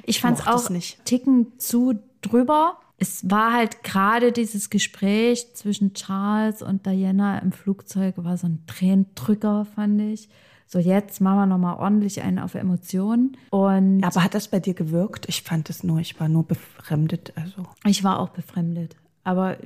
Ich 0.05 0.20
fand 0.20 0.41
es 0.41 0.47
auch 0.49 0.70
nicht. 0.70 1.05
Ticken 1.05 1.57
zu 1.59 2.01
drüber. 2.20 2.80
Es 2.99 3.30
war 3.30 3.53
halt 3.53 3.84
gerade 3.84 4.32
dieses 4.32 4.70
Gespräch 4.70 5.55
zwischen 5.55 5.95
Charles 5.95 6.62
und 6.62 6.84
Diana 6.84 7.38
im 7.38 7.53
Flugzeug, 7.53 8.16
war 8.16 8.36
so 8.36 8.49
ein 8.49 8.64
Tränendrücker, 8.66 9.68
fand 9.76 10.01
ich 10.01 10.28
so 10.72 10.78
jetzt 10.78 11.20
machen 11.20 11.36
wir 11.38 11.46
nochmal 11.46 11.78
ordentlich 11.78 12.22
einen 12.22 12.38
auf 12.38 12.54
Emotionen. 12.54 13.36
Und 13.50 14.04
Aber 14.04 14.22
hat 14.22 14.34
das 14.34 14.46
bei 14.46 14.60
dir 14.60 14.74
gewirkt? 14.74 15.28
Ich 15.28 15.42
fand 15.42 15.68
es 15.68 15.82
nur, 15.82 15.98
ich 15.98 16.20
war 16.20 16.28
nur 16.28 16.44
befremdet. 16.44 17.32
Also. 17.34 17.66
Ich 17.84 18.04
war 18.04 18.20
auch 18.20 18.28
befremdet. 18.28 18.94
Aber 19.24 19.56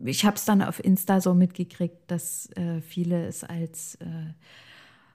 ich 0.00 0.24
habe 0.24 0.34
es 0.34 0.44
dann 0.44 0.60
auf 0.60 0.82
Insta 0.82 1.20
so 1.20 1.34
mitgekriegt, 1.34 2.10
dass 2.10 2.50
äh, 2.56 2.80
viele 2.80 3.26
es 3.26 3.44
als 3.44 3.94
äh, 3.96 4.06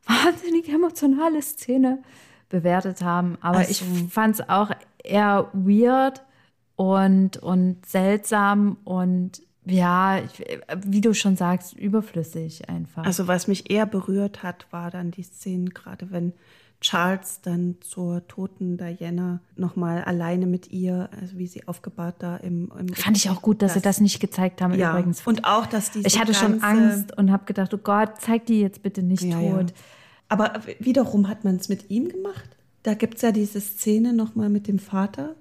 wahnsinnig 0.08 0.70
emotionale 0.70 1.42
Szene 1.42 2.02
bewertet 2.48 3.02
haben. 3.02 3.38
Aber 3.42 3.58
also. 3.58 3.72
ich 3.72 4.10
fand 4.10 4.36
es 4.36 4.48
auch 4.48 4.72
eher 5.04 5.50
weird 5.52 6.24
und, 6.78 7.36
und 7.36 7.86
seltsam 7.86 8.78
und 8.86 9.42
ja, 9.66 10.22
wie 10.84 11.02
du 11.02 11.14
schon 11.14 11.36
sagst, 11.36 11.74
überflüssig 11.74 12.70
einfach. 12.70 13.06
Also 13.06 13.28
was 13.28 13.48
mich 13.48 13.70
eher 13.70 13.86
berührt 13.86 14.44
hat, 14.44 14.68
war 14.72 14.90
dann 14.92 15.12
die 15.12 15.24
Szenen, 15.24 15.70
gerade 15.70 16.12
wenn 16.12 16.34
Charles 16.82 17.42
dann 17.42 17.76
zur 17.82 18.26
toten 18.28 18.78
Diana 18.78 19.42
nochmal 19.58 20.04
alleine 20.04 20.48
mit 20.48 20.72
ihr, 20.72 21.10
also 21.20 21.38
wie 21.38 21.48
sie 21.48 21.68
aufgebahrt 21.68 22.16
da 22.20 22.38
im, 22.38 22.72
im 22.80 22.88
Fand 22.94 23.18
ich 23.18 23.30
auch 23.30 23.42
gut, 23.42 23.62
dass 23.62 23.74
das, 23.74 23.82
sie 23.82 23.82
das 23.82 24.00
nicht 24.00 24.20
gezeigt 24.22 24.62
haben 24.62 24.74
ja, 24.76 24.92
übrigens. 24.92 25.26
Und 25.28 25.44
auch, 25.44 25.66
dass 25.66 25.92
die 25.92 26.00
Ich 26.06 26.20
hatte 26.20 26.34
schon 26.34 26.64
Angst 26.64 27.18
und 27.18 27.32
habe 27.32 27.44
gedacht, 27.46 27.74
oh 27.74 27.80
Gott, 27.80 28.22
zeig 28.22 28.46
die 28.46 28.62
jetzt 28.62 28.82
bitte 28.82 29.04
nicht 29.04 29.24
ja, 29.24 29.40
tot. 29.40 29.72
Ja. 29.72 29.76
Aber 30.30 30.62
wiederum 30.80 31.28
hat 31.28 31.44
man 31.44 31.58
es 31.58 31.68
mit 31.68 31.90
ihm 31.90 32.08
gemacht. 32.08 32.50
Da 32.84 32.94
gibt 32.94 33.16
es 33.16 33.24
ja 33.24 33.32
diese 33.34 33.60
Szene 33.60 34.14
nochmal 34.14 34.50
mit 34.50 34.68
dem 34.68 34.80
Vater. 34.80 35.36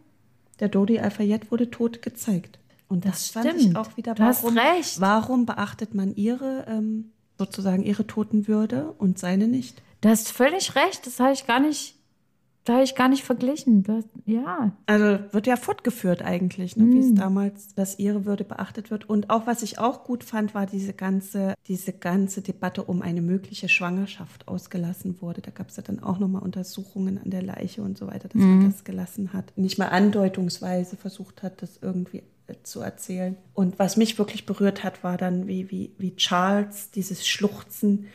Der 0.59 0.69
Dodi 0.69 0.99
Alfayette 0.99 1.51
wurde 1.53 1.71
tot 1.71 2.03
gezeigt. 2.03 2.59
Und 2.89 3.05
das, 3.05 3.33
das 3.33 3.45
fand 3.45 3.61
ich 3.61 3.77
auch 3.77 3.97
wieder. 3.97 4.15
Du 4.15 4.23
warum, 4.23 4.57
hast 4.57 4.77
recht. 4.77 5.01
Warum 5.01 5.47
beachtet 5.47 5.95
man 5.95 6.15
ihre 6.15 6.65
ähm, 6.69 7.13
sozusagen 7.39 7.85
ihre 7.85 8.07
Totenwürde 8.07 8.95
und 8.99 9.19
seine 9.19 9.47
nicht? 9.47 9.83
Du 10.01 10.09
hast 10.09 10.31
völlig 10.31 10.75
recht. 10.75 11.07
Das 11.07 11.21
habe 11.21 11.33
ich 11.33 11.47
gar 11.47 11.61
nicht 11.61 11.99
da 12.69 12.75
habe 12.75 12.85
ich 12.85 12.95
gar 12.95 13.09
nicht 13.09 13.25
verglichen. 13.25 13.83
Das, 13.83 14.05
ja. 14.27 14.73
Also 14.85 15.21
wird 15.33 15.47
ja 15.47 15.57
fortgeführt 15.57 16.21
eigentlich, 16.21 16.77
ne? 16.77 16.93
wie 16.93 16.99
es 16.99 17.15
damals, 17.15 17.75
dass 17.75 17.99
ihre 17.99 18.27
Würde 18.27 18.45
beachtet 18.45 18.91
wird. 18.91 19.09
Und 19.09 19.31
auch 19.31 19.47
was 19.47 19.63
ich 19.63 19.79
auch 19.79 20.05
gut 20.05 20.23
fand, 20.23 20.55
war 20.55 20.67
diese 20.67 20.93
ganze, 20.93 21.55
diese 21.67 21.95
ganze 21.95 22.43
Debatte 22.43 22.85
um 22.85 23.01
eine 23.01 23.23
mögliche 23.23 23.71
Schwangerschaft 23.71 24.49
ausgelassen 24.49 25.23
wurde. 25.23 25.41
Da 25.41 25.51
gab 25.51 25.71
es 25.71 25.77
ja 25.77 25.83
dann 25.83 26.03
auch 26.03 26.19
nochmal 26.19 26.43
Untersuchungen 26.43 27.19
an 27.19 27.31
der 27.31 27.43
Leiche 27.43 27.81
und 27.81 27.97
so 27.97 28.07
weiter, 28.07 28.29
dass 28.29 28.43
man 28.43 28.71
das 28.71 28.85
gelassen 28.85 29.33
hat. 29.33 29.51
Nicht 29.57 29.79
mal 29.79 29.89
andeutungsweise 29.89 30.99
versucht 30.99 31.43
hat, 31.43 31.63
das 31.63 31.79
irgendwie 31.81 32.23
zu 32.63 32.81
erzählen. 32.81 33.37
Und 33.55 33.79
was 33.79 33.97
mich 33.97 34.19
wirklich 34.19 34.47
berührt 34.47 34.85
hat, 34.85 35.05
war 35.05 35.17
dann, 35.17 35.47
wie, 35.47 35.71
wie, 35.71 35.93
wie 35.99 36.17
Charles 36.17 36.91
dieses 36.91 37.27
Schluchzen 37.27 38.07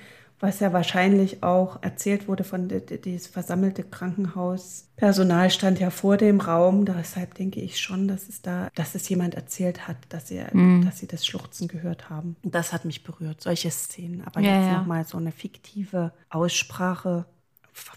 was 0.43 0.59
ja 0.59 0.73
wahrscheinlich 0.73 1.41
auch 1.41 1.81
erzählt 1.81 2.27
wurde 2.27 2.43
von 2.43 2.67
dieses 2.67 3.27
versammelte 3.27 3.81
Krankenhauspersonal 3.81 5.49
stand 5.49 5.79
ja 5.79 5.89
vor 5.89 6.17
dem 6.17 6.41
Raum. 6.41 6.83
Deshalb 6.83 7.35
denke 7.35 7.61
ich 7.61 7.79
schon, 7.79 8.09
dass 8.09 8.27
es 8.27 8.41
da, 8.41 8.67
dass 8.75 8.93
es 8.93 9.07
jemand 9.07 9.35
erzählt 9.35 9.87
hat, 9.87 9.95
dass 10.09 10.27
sie, 10.27 10.43
mhm. 10.51 10.83
dass 10.83 10.99
sie 10.99 11.07
das 11.07 11.25
Schluchzen 11.25 11.69
gehört 11.69 12.09
haben. 12.09 12.35
Und 12.43 12.53
das 12.53 12.73
hat 12.73 12.83
mich 12.83 13.05
berührt, 13.05 13.41
solche 13.41 13.71
Szenen. 13.71 14.21
Aber 14.25 14.41
ja, 14.41 14.57
jetzt 14.57 14.67
ja. 14.67 14.79
nochmal 14.79 15.05
so 15.05 15.17
eine 15.17 15.31
fiktive 15.31 16.11
Aussprache, 16.29 17.25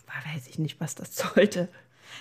weiß 0.07 0.47
ich 0.47 0.61
nicht, 0.61 0.79
was 0.79 0.95
das 0.95 1.17
sollte. 1.35 1.69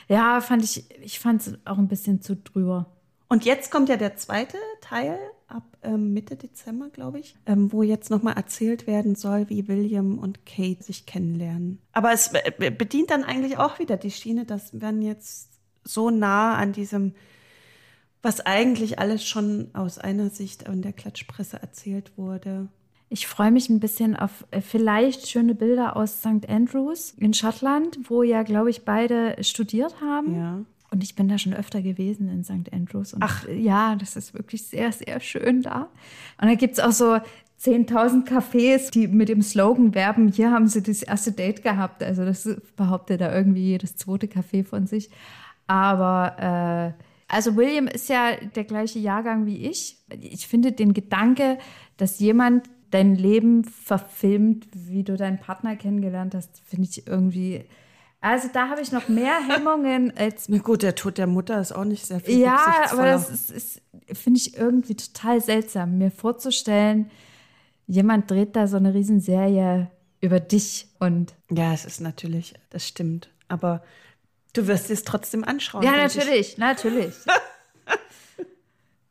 Ja, 0.07 0.41
fand 0.41 0.63
ich, 0.63 0.89
ich 1.01 1.20
fand 1.20 1.45
es 1.45 1.53
auch 1.66 1.78
ein 1.78 1.88
bisschen 1.88 2.24
zu 2.24 2.36
drüber. 2.36 2.88
Und 3.28 3.45
jetzt 3.45 3.71
kommt 3.71 3.89
ja 3.89 3.97
der 3.97 4.15
zweite 4.17 4.57
Teil 4.82 5.17
ab 5.47 5.63
ähm, 5.84 6.13
Mitte 6.13 6.36
Dezember, 6.36 6.89
glaube 6.89 7.19
ich, 7.19 7.36
ähm, 7.45 7.71
wo 7.71 7.82
jetzt 7.84 8.09
nochmal 8.09 8.36
erzählt 8.36 8.88
werden 8.88 9.15
soll, 9.15 9.49
wie 9.49 9.67
William 9.67 10.19
und 10.19 10.45
Kate 10.45 10.84
sich 10.84 11.05
kennenlernen. 11.05 11.80
Aber 11.91 12.11
es 12.11 12.32
bedient 12.57 13.09
dann 13.09 13.23
eigentlich 13.23 13.57
auch 13.57 13.80
wieder 13.80 13.97
die 13.97 14.11
Schiene, 14.11 14.45
dass 14.45 14.80
wir 14.80 14.91
jetzt 15.01 15.51
so 15.84 16.09
nah 16.09 16.55
an 16.55 16.71
diesem, 16.71 17.13
was 18.21 18.41
eigentlich 18.41 18.99
alles 18.99 19.26
schon 19.26 19.69
aus 19.73 19.97
einer 19.97 20.30
Sicht 20.30 20.63
in 20.63 20.82
der 20.82 20.93
Klatschpresse 20.93 21.61
erzählt 21.61 22.17
wurde. 22.17 22.67
Ich 23.09 23.28
freue 23.28 23.51
mich 23.51 23.69
ein 23.69 23.80
bisschen 23.80 24.15
auf 24.15 24.45
äh, 24.51 24.61
vielleicht 24.61 25.28
schöne 25.28 25.53
Bilder 25.55 25.95
aus 25.95 26.19
St. 26.19 26.49
Andrews 26.49 27.13
in 27.17 27.34
Schottland, 27.34 27.99
wo 28.09 28.23
ja, 28.23 28.43
glaube 28.43 28.71
ich, 28.71 28.84
beide 28.84 29.41
studiert 29.43 30.01
haben. 30.01 30.36
Ja. 30.36 30.65
Und 30.95 31.03
ich 31.03 31.13
bin 31.13 31.27
da 31.27 31.37
schon 31.37 31.53
öfter 31.53 31.81
gewesen 31.81 32.29
in 32.29 32.45
St. 32.45 32.71
Andrews. 32.71 33.13
Und 33.13 33.21
Ach. 33.21 33.45
Ja, 33.49 33.97
das 33.97 34.15
ist 34.15 34.33
wirklich 34.33 34.63
sehr, 34.63 34.93
sehr 34.93 35.19
schön 35.19 35.61
da. 35.61 35.89
Und 36.41 36.47
da 36.47 36.55
gibt 36.55 36.75
es 36.75 36.79
auch 36.79 36.93
so 36.93 37.17
10.000 37.61 38.25
Cafés, 38.25 38.91
die 38.91 39.09
mit 39.09 39.27
dem 39.27 39.41
Slogan 39.41 39.93
werben, 39.93 40.31
hier 40.31 40.51
haben 40.51 40.67
sie 40.67 40.81
das 40.81 41.03
erste 41.03 41.33
Date 41.33 41.63
gehabt. 41.63 42.01
Also 42.01 42.23
das 42.23 42.47
behauptet 42.77 43.19
da 43.19 43.35
irgendwie 43.35 43.71
jedes 43.71 43.97
zweite 43.97 44.27
Café 44.27 44.63
von 44.63 44.87
sich. 44.87 45.09
Aber 45.67 46.95
äh, 46.97 47.03
also 47.27 47.57
William 47.57 47.87
ist 47.87 48.07
ja 48.07 48.37
der 48.55 48.63
gleiche 48.63 48.99
Jahrgang 48.99 49.45
wie 49.45 49.67
ich. 49.67 49.97
Ich 50.21 50.47
finde 50.47 50.71
den 50.71 50.93
Gedanke, 50.93 51.57
dass 51.97 52.19
jemand 52.19 52.69
dein 52.91 53.15
Leben 53.15 53.65
verfilmt, 53.65 54.65
wie 54.71 55.03
du 55.03 55.17
deinen 55.17 55.41
Partner 55.41 55.75
kennengelernt 55.75 56.35
hast, 56.35 56.61
finde 56.65 56.87
ich 56.89 57.05
irgendwie 57.05 57.65
also 58.26 58.47
da 58.51 58.69
habe 58.69 58.82
ich 58.82 58.91
noch 58.91 59.07
mehr 59.07 59.38
Hemmungen 59.47 60.11
als. 60.17 60.49
Na 60.49 60.57
gut, 60.57 60.82
der 60.82 60.95
Tod 60.95 61.19
der 61.19 61.28
Mutter 61.28 61.61
ist 61.61 61.71
auch 61.71 61.86
nicht 61.86 62.07
sehr 62.07 62.19
viel. 62.19 62.39
Ja, 62.39 62.88
aber 62.89 63.05
das 63.05 63.30
ist, 63.30 63.51
ist 63.51 63.82
finde 64.11 64.39
ich 64.39 64.57
irgendwie 64.57 64.95
total 64.95 65.41
seltsam, 65.41 65.99
mir 65.99 66.09
vorzustellen, 66.09 67.11
jemand 67.86 68.32
dreht 68.32 68.55
da 68.55 68.65
so 68.65 68.78
eine 68.78 68.95
Riesenserie 68.95 69.91
über 70.21 70.39
dich 70.39 70.88
und. 70.97 71.36
Ja, 71.51 71.71
es 71.71 71.86
ist 71.86 72.01
natürlich, 72.01 72.55
das 72.71 72.88
stimmt. 72.88 73.30
Aber 73.47 73.84
du 74.53 74.65
wirst 74.65 74.89
es 74.89 75.03
trotzdem 75.03 75.43
anschauen. 75.43 75.84
Ja, 75.84 75.91
natürlich, 75.91 76.53
ich. 76.53 76.57
natürlich. 76.57 77.13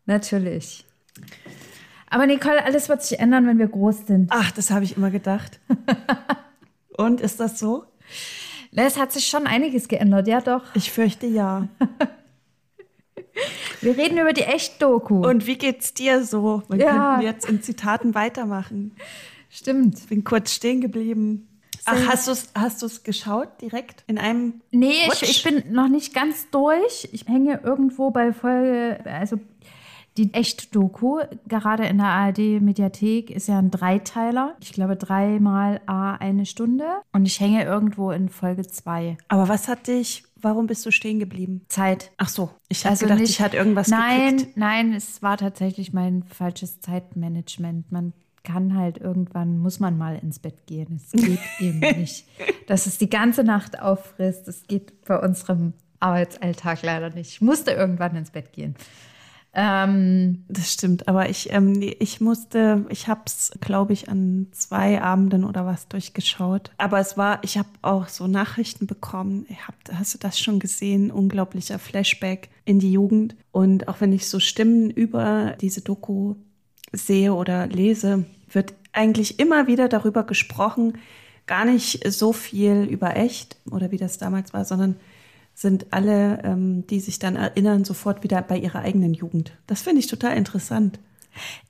natürlich. 0.07 0.85
Aber 2.11 2.27
Nicole, 2.27 2.65
alles 2.65 2.89
wird 2.89 3.05
sich 3.05 3.21
ändern, 3.21 3.47
wenn 3.47 3.61
wir 3.61 3.69
groß 3.69 4.09
sind. 4.09 4.33
Ach, 4.33 4.51
das 4.51 4.73
habe 4.73 4.85
ich 4.85 4.97
immer 4.97 5.13
gedacht. 5.13 5.61
und 6.97 7.21
ist 7.21 7.39
das 7.39 7.61
so? 7.61 7.87
Es 8.77 8.99
hat 8.99 9.13
sich 9.13 9.27
schon 9.27 9.47
einiges 9.47 9.89
geändert, 9.89 10.27
ja 10.27 10.41
doch. 10.41 10.63
Ich 10.75 10.91
fürchte 10.91 11.27
ja. 11.27 11.69
Wir 13.81 13.97
reden 13.97 14.19
über 14.19 14.33
die 14.33 14.43
Echt-Doku. 14.43 15.27
Und 15.27 15.47
wie 15.47 15.57
geht's 15.57 15.93
dir 15.95 16.25
so? 16.25 16.63
Wir 16.69 16.79
ja. 16.79 16.93
könnten 16.93 17.27
jetzt 17.27 17.49
in 17.49 17.63
Zitaten 17.63 18.15
weitermachen. 18.15 18.97
Stimmt. 19.51 19.99
Ich 19.99 20.07
bin 20.09 20.25
kurz 20.25 20.53
stehen 20.53 20.81
geblieben. 20.81 21.49
Ach, 21.87 22.09
hast 22.09 22.29
du 22.29 22.33
es 22.33 22.49
hast 22.55 23.05
geschaut 23.05 23.61
direkt 23.61 24.05
in 24.07 24.19
einem? 24.19 24.63
Nee, 24.71 25.09
ich, 25.13 25.23
ich, 25.23 25.43
bin 25.43 25.65
noch 25.71 25.89
nicht 25.89 26.15
ganz 26.15 26.49
durch. 26.51 27.09
Ich 27.13 27.27
hänge 27.27 27.61
irgendwo 27.63 28.11
bei 28.11 28.33
Folge, 28.33 29.01
also 29.05 29.39
die 30.17 30.33
Echt-Doku, 30.33 31.21
gerade 31.49 31.87
in 31.87 31.99
der 31.99 32.07
ARD-Mediathek, 32.07 33.31
ist 33.31 33.49
ja 33.49 33.59
ein 33.59 33.71
Dreiteiler. 33.71 34.55
Ich 34.61 34.73
glaube, 34.73 34.97
dreimal 34.97 35.81
A 35.87 36.15
eine 36.15 36.47
Stunde. 36.47 36.85
Und 37.13 37.27
ich 37.27 37.41
hänge 37.41 37.65
irgendwo 37.65 38.13
in 38.13 38.29
Folge 38.29 38.67
zwei. 38.67 39.17
Aber 39.29 39.49
was 39.49 39.67
hat 39.67 39.89
dich, 39.89 40.25
warum 40.37 40.69
bist 40.69 40.87
du 40.87 40.93
stehen 40.93 41.19
geblieben? 41.19 41.63
Zeit. 41.69 42.13
Ach 42.17 42.29
so, 42.29 42.51
ich 42.69 42.87
also 42.87 43.07
gedacht, 43.07 43.21
nicht, 43.21 43.31
ich 43.31 43.41
hatte 43.41 43.57
irgendwas 43.57 43.89
Nein, 43.89 44.37
gekriegt. 44.37 44.57
nein, 44.57 44.93
es 44.93 45.21
war 45.21 45.37
tatsächlich 45.37 45.93
mein 45.93 46.23
falsches 46.23 46.81
Zeitmanagement. 46.81 47.91
Man 47.91 48.13
kann 48.45 48.77
halt 48.77 48.99
irgendwann, 48.99 49.59
muss 49.59 49.81
man 49.81 49.99
mal 49.99 50.17
ins 50.23 50.39
Bett 50.39 50.67
gehen. 50.67 51.01
Es 51.03 51.11
geht 51.11 51.41
eben 51.59 51.81
nicht, 51.81 52.27
dass 52.69 52.87
es 52.87 52.99
die 52.99 53.11
ganze 53.11 53.43
Nacht 53.43 53.81
auffrisst. 53.81 54.47
Es 54.47 54.65
geht 54.69 55.05
bei 55.07 55.19
unserem 55.19 55.73
Arbeitsalltag 55.99 56.83
leider 56.83 57.11
nicht. 57.11 57.31
Ich 57.31 57.41
musste 57.41 57.73
irgendwann 57.73 58.15
ins 58.15 58.31
Bett 58.31 58.53
gehen. 58.53 58.77
Ähm, 59.57 60.45
das 60.49 60.73
stimmt, 60.73 61.07
aber 61.07 61.29
ich, 61.29 61.53
ähm, 61.53 61.81
ich 61.81 62.21
musste, 62.21 62.85
ich 62.89 63.07
habe 63.07 63.23
es, 63.27 63.53
glaube 63.61 63.93
ich, 63.93 64.09
an 64.09 64.49
zwei 64.51 65.01
Abenden 65.01 65.45
oder 65.45 65.65
was 65.65 65.87
durchgeschaut. 65.87 66.73
Aber 66.77 66.99
es 66.99 67.17
war, 67.17 67.39
ich 67.45 67.57
habe 67.57 67.69
auch 67.81 68.09
so 68.09 68.27
Nachrichten 68.27 68.89
bekommen. 68.89 69.47
Hab, 69.67 69.77
hast 69.97 70.15
du 70.15 70.19
das 70.19 70.41
schon 70.41 70.59
gesehen? 70.59 71.13
Unglaublicher 71.13 71.79
Flashback 71.79 72.49
in 72.65 72.81
die 72.81 72.93
Jugend. 72.93 73.37
Und 73.53 73.87
auch 73.87 74.01
wenn 74.01 74.13
ich 74.13 74.29
so 74.29 74.41
Stimmen 74.41 74.91
über 74.91 75.55
diese 75.61 75.83
Doku 75.83 76.35
sehe 76.93 77.33
oder 77.33 77.69
lese, 77.69 78.25
wird 78.51 78.75
eigentlich 78.93 79.39
immer 79.39 79.69
wieder 79.69 79.89
darüber 79.89 80.25
gesprochen, 80.25 80.99
gar 81.47 81.65
nicht 81.65 82.11
so 82.11 82.33
viel 82.33 82.85
über 82.91 83.17
echt 83.17 83.57
oder 83.71 83.91
wie 83.93 83.99
das 83.99 84.19
damals 84.19 84.53
war, 84.53 84.65
sondern 84.65 84.97
sind 85.55 85.87
alle, 85.93 86.43
ähm, 86.43 86.87
die 86.89 87.01
sich 87.01 87.19
dann 87.19 87.37
erinnern, 87.37 87.85
sofort 87.85 88.23
wieder 88.23 88.43
bei 88.43 88.59
ihrer 88.59 88.81
eigenen 88.81 89.15
Jugend. 89.15 89.53
Das 89.67 89.83
finde 89.83 90.01
ich 90.01 90.09
total 90.09 90.37
interessant. 90.37 90.99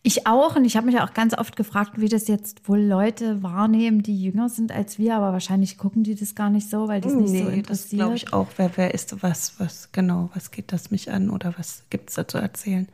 Ich 0.02 0.26
auch 0.26 0.56
und 0.56 0.64
ich 0.64 0.76
habe 0.76 0.86
mich 0.86 1.00
auch 1.00 1.14
ganz 1.14 1.36
oft 1.36 1.56
gefragt, 1.56 1.92
wie 1.96 2.08
das 2.08 2.28
jetzt 2.28 2.68
wohl 2.68 2.80
Leute 2.80 3.42
wahrnehmen, 3.42 4.02
die 4.02 4.20
jünger 4.22 4.48
sind 4.48 4.72
als 4.72 4.98
wir, 4.98 5.16
aber 5.16 5.32
wahrscheinlich 5.32 5.78
gucken 5.78 6.04
die 6.04 6.14
das 6.14 6.34
gar 6.34 6.50
nicht 6.50 6.68
so, 6.68 6.88
weil 6.88 7.00
die 7.00 7.08
es 7.08 7.14
nicht 7.14 7.32
nee, 7.32 7.42
so 7.42 7.48
interessiert. 7.48 8.00
glaube 8.00 8.16
ich 8.16 8.32
auch. 8.32 8.48
Wer, 8.56 8.76
wer 8.76 8.92
ist 8.92 9.22
was, 9.22 9.58
was 9.58 9.90
genau, 9.92 10.30
was 10.34 10.50
geht 10.50 10.72
das 10.72 10.90
mich 10.90 11.10
an 11.10 11.30
oder 11.30 11.54
was 11.56 11.84
gibt 11.90 12.10
es 12.10 12.16
da 12.16 12.28
zu 12.28 12.38
erzählen? 12.38 12.88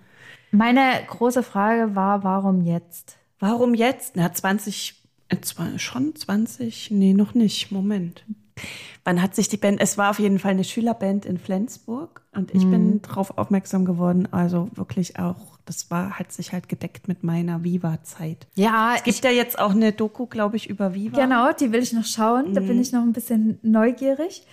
Meine 0.53 0.83
große 1.09 1.43
Frage 1.43 1.95
war, 1.95 2.25
warum 2.25 2.63
jetzt? 2.63 3.17
Warum 3.39 3.75
jetzt? 3.75 4.17
Na, 4.17 4.33
20, 4.33 4.95
äh, 5.29 5.37
schon 5.79 6.15
20? 6.15 6.91
Nee, 6.91 7.15
noch 7.15 7.35
nicht. 7.35 7.71
Moment. 7.73 8.25
Wann 9.05 9.23
hat 9.23 9.35
sich 9.35 9.49
die 9.49 9.57
Band, 9.57 9.81
es 9.81 9.97
war 9.97 10.11
auf 10.11 10.19
jeden 10.19 10.39
Fall 10.39 10.51
eine 10.51 10.65
Schülerband 10.65 11.25
in 11.25 11.39
Flensburg 11.39 12.23
und 12.35 12.55
ich 12.55 12.65
mhm. 12.65 12.71
bin 12.71 13.03
darauf 13.03 13.39
aufmerksam 13.39 13.85
geworden, 13.87 14.29
also 14.31 14.69
wirklich 14.75 15.19
auch, 15.19 15.59
das 15.65 15.91
war, 15.91 16.19
hat 16.19 16.33
sich 16.33 16.53
halt 16.53 16.69
gedeckt 16.69 17.09
mit 17.09 17.25
meiner 17.25 17.65
Viva-Zeit. 17.65 18.47
Ja. 18.55 18.95
Es 18.97 19.05
gibt 19.05 19.19
ich, 19.19 19.25
ja 19.25 19.31
jetzt 19.31 19.59
auch 19.59 19.71
eine 19.71 19.93
Doku, 19.93 20.27
glaube 20.27 20.57
ich, 20.57 20.69
über 20.69 20.95
Viva. 20.95 21.19
Genau, 21.19 21.51
die 21.53 21.73
will 21.73 21.83
ich 21.83 21.95
noch 21.95 22.05
schauen, 22.05 22.51
mhm. 22.51 22.55
da 22.55 22.61
bin 22.61 22.77
mhm. 22.77 22.83
ich 22.83 22.93
noch 22.93 23.03
ein 23.03 23.13
bisschen 23.13 23.59
neugierig. 23.63 24.47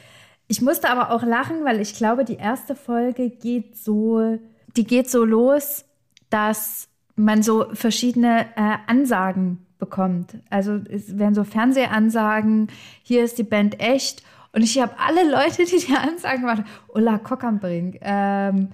Ich 0.47 0.61
musste 0.61 0.89
aber 0.89 1.11
auch 1.11 1.23
lachen, 1.23 1.65
weil 1.65 1.81
ich 1.81 1.95
glaube, 1.95 2.23
die 2.23 2.37
erste 2.37 2.73
Folge 2.75 3.29
geht 3.29 3.77
so, 3.77 4.39
die 4.77 4.85
geht 4.85 5.09
so 5.09 5.25
los, 5.25 5.83
dass 6.29 6.87
man 7.17 7.43
so 7.43 7.65
verschiedene 7.73 8.45
äh, 8.55 8.77
Ansagen 8.87 9.66
bekommt. 9.79 10.37
Also 10.49 10.79
es 10.89 11.17
werden 11.17 11.35
so 11.35 11.43
Fernsehansagen, 11.43 12.67
hier 13.03 13.23
ist 13.23 13.37
die 13.37 13.43
Band 13.43 13.79
echt. 13.79 14.23
Und 14.53 14.63
ich 14.63 14.79
habe 14.79 14.93
alle 14.97 15.29
Leute, 15.29 15.65
die 15.65 15.85
die 15.85 15.95
Ansagen 15.95 16.43
machen, 16.43 16.65
Ulla 16.87 17.17
Kockernbrink, 17.17 17.99
ähm, 18.01 18.69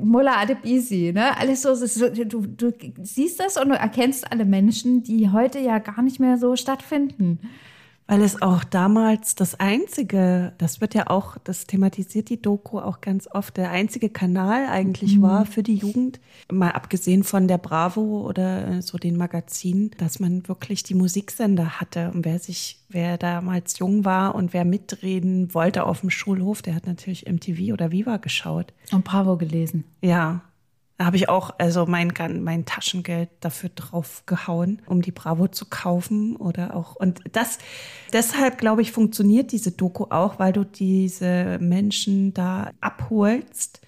Mulla 0.00 0.40
Adebisi, 0.40 1.12
ne? 1.12 1.36
Alles 1.36 1.62
so, 1.62 1.74
so 1.74 2.08
du, 2.08 2.46
du 2.46 2.72
siehst 3.02 3.40
das 3.40 3.56
und 3.56 3.70
du 3.70 3.74
erkennst 3.74 4.30
alle 4.30 4.44
Menschen, 4.44 5.02
die 5.02 5.30
heute 5.30 5.58
ja 5.58 5.78
gar 5.78 6.02
nicht 6.02 6.20
mehr 6.20 6.38
so 6.38 6.54
stattfinden. 6.54 7.40
Weil 8.10 8.22
es 8.22 8.42
auch 8.42 8.64
damals 8.64 9.36
das 9.36 9.60
einzige, 9.60 10.52
das 10.58 10.80
wird 10.80 10.94
ja 10.94 11.06
auch, 11.06 11.38
das 11.44 11.68
thematisiert 11.68 12.28
die 12.28 12.42
Doku 12.42 12.80
auch 12.80 13.00
ganz 13.00 13.28
oft, 13.30 13.56
der 13.56 13.70
einzige 13.70 14.08
Kanal 14.08 14.66
eigentlich 14.66 15.18
mhm. 15.18 15.22
war 15.22 15.46
für 15.46 15.62
die 15.62 15.76
Jugend, 15.76 16.18
mal 16.50 16.72
abgesehen 16.72 17.22
von 17.22 17.46
der 17.46 17.58
Bravo 17.58 18.26
oder 18.28 18.66
äh, 18.66 18.82
so 18.82 18.98
den 18.98 19.16
Magazinen, 19.16 19.92
dass 19.98 20.18
man 20.18 20.48
wirklich 20.48 20.82
die 20.82 20.96
Musiksender 20.96 21.80
hatte. 21.80 22.10
Und 22.12 22.24
wer 22.24 22.40
sich, 22.40 22.80
wer 22.88 23.16
damals 23.16 23.78
jung 23.78 24.04
war 24.04 24.34
und 24.34 24.52
wer 24.52 24.64
mitreden 24.64 25.54
wollte 25.54 25.86
auf 25.86 26.00
dem 26.00 26.10
Schulhof, 26.10 26.62
der 26.62 26.74
hat 26.74 26.88
natürlich 26.88 27.30
MTV 27.30 27.72
oder 27.72 27.92
Viva 27.92 28.16
geschaut. 28.16 28.72
Und 28.90 29.04
Bravo 29.04 29.36
gelesen. 29.36 29.84
Ja, 30.02 30.42
da 31.00 31.06
habe 31.06 31.16
ich 31.16 31.30
auch 31.30 31.54
also 31.56 31.86
mein, 31.86 32.12
mein 32.42 32.66
Taschengeld 32.66 33.30
dafür 33.40 33.70
draufgehauen, 33.74 34.82
um 34.84 35.00
die 35.00 35.12
Bravo 35.12 35.48
zu 35.48 35.64
kaufen 35.64 36.36
oder 36.36 36.76
auch. 36.76 36.94
Und 36.94 37.22
das, 37.32 37.56
deshalb 38.12 38.58
glaube 38.58 38.82
ich, 38.82 38.92
funktioniert 38.92 39.50
diese 39.50 39.72
Doku 39.72 40.08
auch, 40.10 40.38
weil 40.38 40.52
du 40.52 40.62
diese 40.62 41.56
Menschen 41.58 42.34
da 42.34 42.72
abholst. 42.82 43.80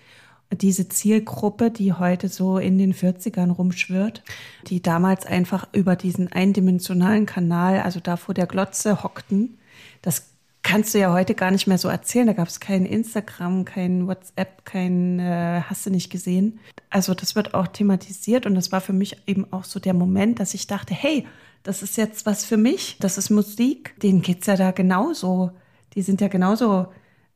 Diese 0.52 0.88
Zielgruppe, 0.88 1.70
die 1.70 1.92
heute 1.92 2.30
so 2.30 2.56
in 2.56 2.78
den 2.78 2.94
40ern 2.94 3.50
rumschwirrt, 3.50 4.22
die 4.68 4.80
damals 4.80 5.26
einfach 5.26 5.68
über 5.74 5.96
diesen 5.96 6.32
eindimensionalen 6.32 7.26
Kanal, 7.26 7.80
also 7.80 8.00
da 8.00 8.16
vor 8.16 8.32
der 8.32 8.46
Glotze 8.46 9.02
hockten, 9.02 9.58
das 10.00 10.31
kannst 10.62 10.94
du 10.94 10.98
ja 10.98 11.12
heute 11.12 11.34
gar 11.34 11.50
nicht 11.50 11.66
mehr 11.66 11.78
so 11.78 11.88
erzählen. 11.88 12.26
Da 12.26 12.32
gab 12.32 12.48
es 12.48 12.60
kein 12.60 12.86
Instagram, 12.86 13.64
kein 13.64 14.06
WhatsApp, 14.06 14.64
kein 14.64 15.18
äh, 15.18 15.62
hast 15.68 15.86
du 15.86 15.90
nicht 15.90 16.10
gesehen. 16.10 16.60
Also 16.90 17.14
das 17.14 17.34
wird 17.34 17.54
auch 17.54 17.66
thematisiert 17.66 18.46
und 18.46 18.54
das 18.54 18.72
war 18.72 18.80
für 18.80 18.92
mich 18.92 19.16
eben 19.26 19.52
auch 19.52 19.64
so 19.64 19.80
der 19.80 19.94
Moment, 19.94 20.40
dass 20.40 20.54
ich 20.54 20.66
dachte, 20.66 20.94
hey, 20.94 21.26
das 21.62 21.82
ist 21.82 21.96
jetzt 21.96 22.26
was 22.26 22.44
für 22.44 22.56
mich, 22.56 22.96
das 23.00 23.18
ist 23.18 23.30
Musik, 23.30 23.94
denen 24.00 24.22
geht's 24.22 24.46
ja 24.46 24.56
da 24.56 24.70
genauso. 24.72 25.52
Die 25.94 26.02
sind 26.02 26.20
ja 26.20 26.28
genauso 26.28 26.86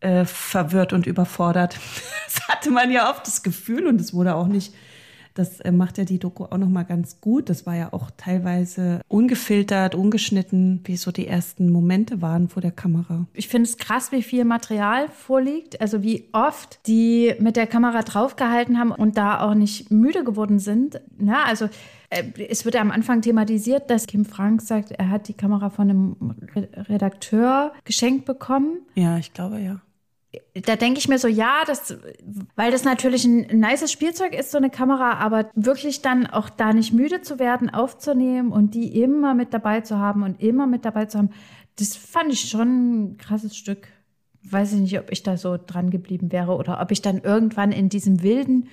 äh, 0.01 0.25
verwirrt 0.25 0.93
und 0.93 1.07
überfordert. 1.07 1.79
Das 2.27 2.49
hatte 2.49 2.71
man 2.71 2.91
ja 2.91 3.09
oft 3.11 3.27
das 3.27 3.43
Gefühl 3.43 3.87
und 3.87 3.99
es 3.99 4.13
wurde 4.13 4.35
auch 4.35 4.47
nicht 4.47 4.75
das 5.39 5.61
äh, 5.61 5.73
macht 5.73 5.99
ja 5.99 6.05
die 6.05 6.19
Doku 6.19 6.45
auch 6.45 6.59
noch 6.59 6.69
mal 6.69 6.85
ganz 6.85 7.21
gut. 7.21 7.49
Das 7.51 7.67
war 7.67 7.77
ja 7.77 7.93
auch 7.93 8.11
teilweise 8.17 9.01
ungefiltert, 9.09 9.95
ungeschnitten, 9.95 10.81
wie 10.85 10.97
so 10.97 11.13
die 11.13 11.27
ersten 11.27 11.71
Momente 11.71 12.23
waren 12.23 12.49
vor 12.49 12.63
der 12.63 12.73
Kamera. 12.73 13.27
Ich 13.35 13.49
finde 13.49 13.69
es 13.69 13.77
krass, 13.77 14.13
wie 14.13 14.23
viel 14.23 14.45
Material 14.45 15.09
vorliegt, 15.09 15.81
also 15.81 16.03
wie 16.03 16.29
oft 16.33 16.81
die 16.87 17.35
mit 17.39 17.57
der 17.57 17.67
Kamera 17.67 18.03
draufgehalten 18.03 18.79
haben 18.79 18.91
und 18.91 19.17
da 19.17 19.41
auch 19.41 19.55
nicht 19.55 19.91
müde 19.91 20.25
geworden 20.25 20.59
sind. 20.59 21.01
Na, 21.19 21.45
also 21.45 21.69
äh, 22.11 22.25
es 22.49 22.65
wird 22.65 22.75
ja 22.75 22.81
am 22.81 22.91
Anfang 22.91 23.21
thematisiert, 23.21 23.91
dass 23.91 24.07
Kim 24.07 24.25
Frank 24.25 24.63
sagt, 24.63 24.93
er 24.93 25.11
hat 25.11 25.29
die 25.29 25.35
Kamera 25.35 25.71
von 25.71 25.91
einem 25.91 26.17
Redakteur 26.89 27.73
geschenkt 27.85 28.25
bekommen. 28.25 28.79
Ja, 28.95 29.19
ich 29.19 29.33
glaube 29.33 29.61
ja 29.61 29.81
da 30.55 30.77
denke 30.77 30.99
ich 30.99 31.09
mir 31.09 31.19
so, 31.19 31.29
ja, 31.29 31.63
das, 31.67 31.97
weil 32.55 32.71
das 32.71 32.85
natürlich 32.85 33.25
ein, 33.25 33.61
nices 33.61 33.93
Spielzeug 33.93 34.35
ist, 34.35 34.51
so 34.51 34.59
eine 34.59 34.71
Kamera, 34.71 35.15
aber 35.15 35.51
wirklich 35.55 36.03
dann 36.03 36.27
auch 36.27 36.49
da 36.49 36.73
nicht 36.73 36.93
müde 36.93 37.23
zu 37.23 37.39
werden, 37.39 37.71
aufzunehmen 37.71 38.53
und 38.53 38.75
die 38.75 39.01
immer 39.01 39.35
mit 39.35 39.53
dabei 39.53 39.83
zu 39.83 39.99
haben 39.99 40.23
und 40.23 40.41
immer 40.41 40.67
mit 40.67 40.85
dabei 40.85 41.07
zu 41.07 41.19
haben, 41.19 41.31
das 41.79 41.97
fand 41.97 42.33
ich 42.33 42.49
schon 42.49 43.13
ein 43.13 43.17
krasses 43.19 43.57
Stück. 43.57 43.89
Weiß 44.43 44.73
ich 44.73 44.81
nicht, 44.81 44.99
ob 44.99 45.11
ich 45.11 45.23
da 45.23 45.37
so 45.37 45.59
dran 45.59 45.91
geblieben 45.91 46.33
wäre 46.33 46.55
oder 46.57 46.81
ob 46.81 46.91
ich 46.91 47.03
dann 47.03 47.19
irgendwann 47.19 47.73
in 47.73 47.89
diesem 47.89 48.23
wilden, 48.23 48.69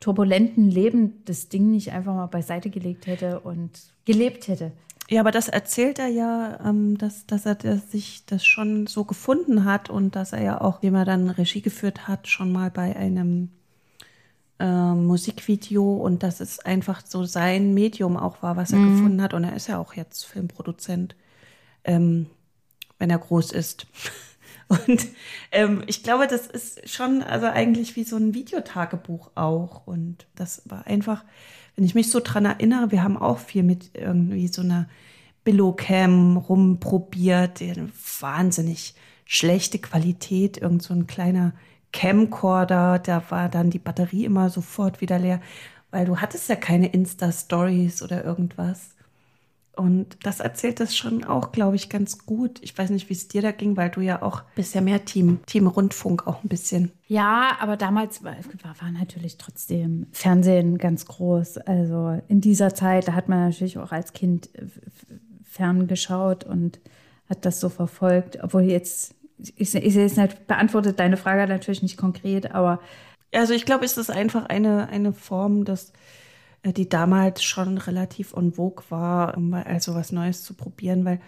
turbulenten 0.00 0.70
Leben 0.70 1.24
das 1.24 1.48
Ding 1.48 1.70
nicht 1.70 1.92
einfach 1.92 2.14
mal 2.14 2.26
beiseite 2.26 2.70
gelegt 2.70 3.06
hätte 3.06 3.40
und 3.40 3.70
gelebt 4.04 4.48
hätte. 4.48 4.72
Ja, 5.08 5.20
aber 5.20 5.30
das 5.30 5.48
erzählt 5.48 5.98
er 5.98 6.08
ja, 6.08 6.58
ähm, 6.64 6.98
dass, 6.98 7.26
dass 7.26 7.46
er 7.46 7.54
dass 7.54 7.92
sich 7.92 8.24
das 8.26 8.44
schon 8.44 8.86
so 8.86 9.04
gefunden 9.04 9.64
hat 9.64 9.88
und 9.88 10.16
dass 10.16 10.32
er 10.32 10.42
ja 10.42 10.60
auch, 10.60 10.80
dem 10.80 10.94
er 10.96 11.04
dann 11.04 11.30
Regie 11.30 11.62
geführt 11.62 12.08
hat, 12.08 12.26
schon 12.26 12.50
mal 12.50 12.70
bei 12.70 12.96
einem 12.96 13.50
äh, 14.58 14.92
Musikvideo 14.92 15.96
und 15.96 16.22
dass 16.22 16.40
es 16.40 16.58
einfach 16.58 17.02
so 17.06 17.24
sein 17.24 17.74
Medium 17.74 18.16
auch 18.16 18.42
war, 18.42 18.56
was 18.56 18.72
er 18.72 18.78
mhm. 18.78 18.96
gefunden 18.96 19.22
hat. 19.22 19.34
Und 19.34 19.44
er 19.44 19.54
ist 19.54 19.68
ja 19.68 19.78
auch 19.78 19.94
jetzt 19.94 20.24
Filmproduzent, 20.24 21.14
ähm, 21.84 22.26
wenn 22.98 23.10
er 23.10 23.18
groß 23.18 23.52
ist. 23.52 23.86
Und 24.68 25.06
ähm, 25.52 25.84
ich 25.86 26.02
glaube, 26.02 26.26
das 26.26 26.48
ist 26.48 26.88
schon 26.90 27.22
also 27.22 27.46
eigentlich 27.46 27.94
wie 27.94 28.02
so 28.02 28.16
ein 28.16 28.34
Videotagebuch 28.34 29.30
auch. 29.36 29.86
Und 29.86 30.26
das 30.34 30.62
war 30.64 30.88
einfach, 30.88 31.24
wenn 31.76 31.84
ich 31.84 31.94
mich 31.94 32.10
so 32.10 32.20
dran 32.20 32.46
erinnere, 32.46 32.90
wir 32.90 33.02
haben 33.02 33.16
auch 33.18 33.38
viel 33.38 33.62
mit 33.62 33.90
irgendwie 33.94 34.48
so 34.48 34.62
einer 34.62 34.88
Billocam 35.44 36.36
rumprobiert, 36.38 37.62
wahnsinnig 38.20 38.94
schlechte 39.26 39.78
Qualität, 39.78 40.56
irgend 40.56 40.82
so 40.82 40.94
ein 40.94 41.06
kleiner 41.06 41.52
Camcorder, 41.92 42.98
da 42.98 43.22
war 43.30 43.48
dann 43.48 43.70
die 43.70 43.78
Batterie 43.78 44.24
immer 44.24 44.50
sofort 44.50 45.00
wieder 45.00 45.18
leer, 45.18 45.40
weil 45.90 46.06
du 46.06 46.18
hattest 46.18 46.48
ja 46.48 46.56
keine 46.56 46.88
Insta-Stories 46.88 48.02
oder 48.02 48.24
irgendwas. 48.24 48.95
Und 49.76 50.16
das 50.22 50.40
erzählt 50.40 50.80
das 50.80 50.96
schon 50.96 51.22
auch, 51.24 51.52
glaube 51.52 51.76
ich, 51.76 51.90
ganz 51.90 52.24
gut. 52.24 52.58
Ich 52.62 52.76
weiß 52.76 52.88
nicht, 52.90 53.10
wie 53.10 53.14
es 53.14 53.28
dir 53.28 53.42
da 53.42 53.52
ging, 53.52 53.76
weil 53.76 53.90
du 53.90 54.00
ja 54.00 54.22
auch 54.22 54.42
bist 54.54 54.74
ja 54.74 54.80
mehr 54.80 55.04
Team, 55.04 55.40
Team 55.44 55.66
Rundfunk 55.66 56.26
auch 56.26 56.42
ein 56.42 56.48
bisschen. 56.48 56.92
Ja, 57.06 57.50
aber 57.60 57.76
damals 57.76 58.24
war, 58.24 58.34
war 58.80 58.90
natürlich 58.90 59.36
trotzdem 59.36 60.06
Fernsehen 60.12 60.78
ganz 60.78 61.04
groß. 61.04 61.58
Also 61.58 62.20
in 62.26 62.40
dieser 62.40 62.74
Zeit, 62.74 63.06
da 63.08 63.12
hat 63.12 63.28
man 63.28 63.40
natürlich 63.40 63.76
auch 63.76 63.92
als 63.92 64.14
Kind 64.14 64.48
äh, 64.54 64.64
ferngeschaut 65.44 66.44
und 66.44 66.80
hat 67.28 67.44
das 67.44 67.60
so 67.60 67.68
verfolgt. 67.68 68.38
Obwohl 68.42 68.62
jetzt, 68.62 69.14
ich, 69.36 69.74
ich 69.74 69.94
jetzt 69.94 70.16
nicht, 70.16 70.46
beantwortet 70.46 70.98
deine 70.98 71.18
Frage 71.18 71.46
natürlich 71.46 71.82
nicht 71.82 71.98
konkret, 71.98 72.54
aber. 72.54 72.80
Also 73.34 73.52
ich 73.52 73.66
glaube, 73.66 73.84
es 73.84 73.98
ist 73.98 74.10
einfach 74.10 74.46
eine, 74.46 74.88
eine 74.88 75.12
Form 75.12 75.66
des 75.66 75.90
äh, 75.90 75.94
die 76.72 76.88
damals 76.88 77.42
schon 77.42 77.78
relativ 77.78 78.32
en 78.34 78.52
vogue 78.52 78.84
war, 78.88 79.36
um 79.36 79.54
also 79.54 79.94
was 79.94 80.12
Neues 80.12 80.42
zu 80.42 80.54
probieren, 80.54 81.04
weil 81.04 81.20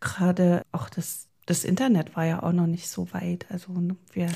gerade 0.00 0.62
auch 0.72 0.88
das, 0.88 1.28
das 1.46 1.64
Internet 1.64 2.16
war 2.16 2.24
ja 2.24 2.42
auch 2.42 2.52
noch 2.52 2.66
nicht 2.66 2.88
so 2.88 3.12
weit. 3.12 3.46
Also 3.50 3.72
ne, 3.72 3.96
wir, 4.12 4.28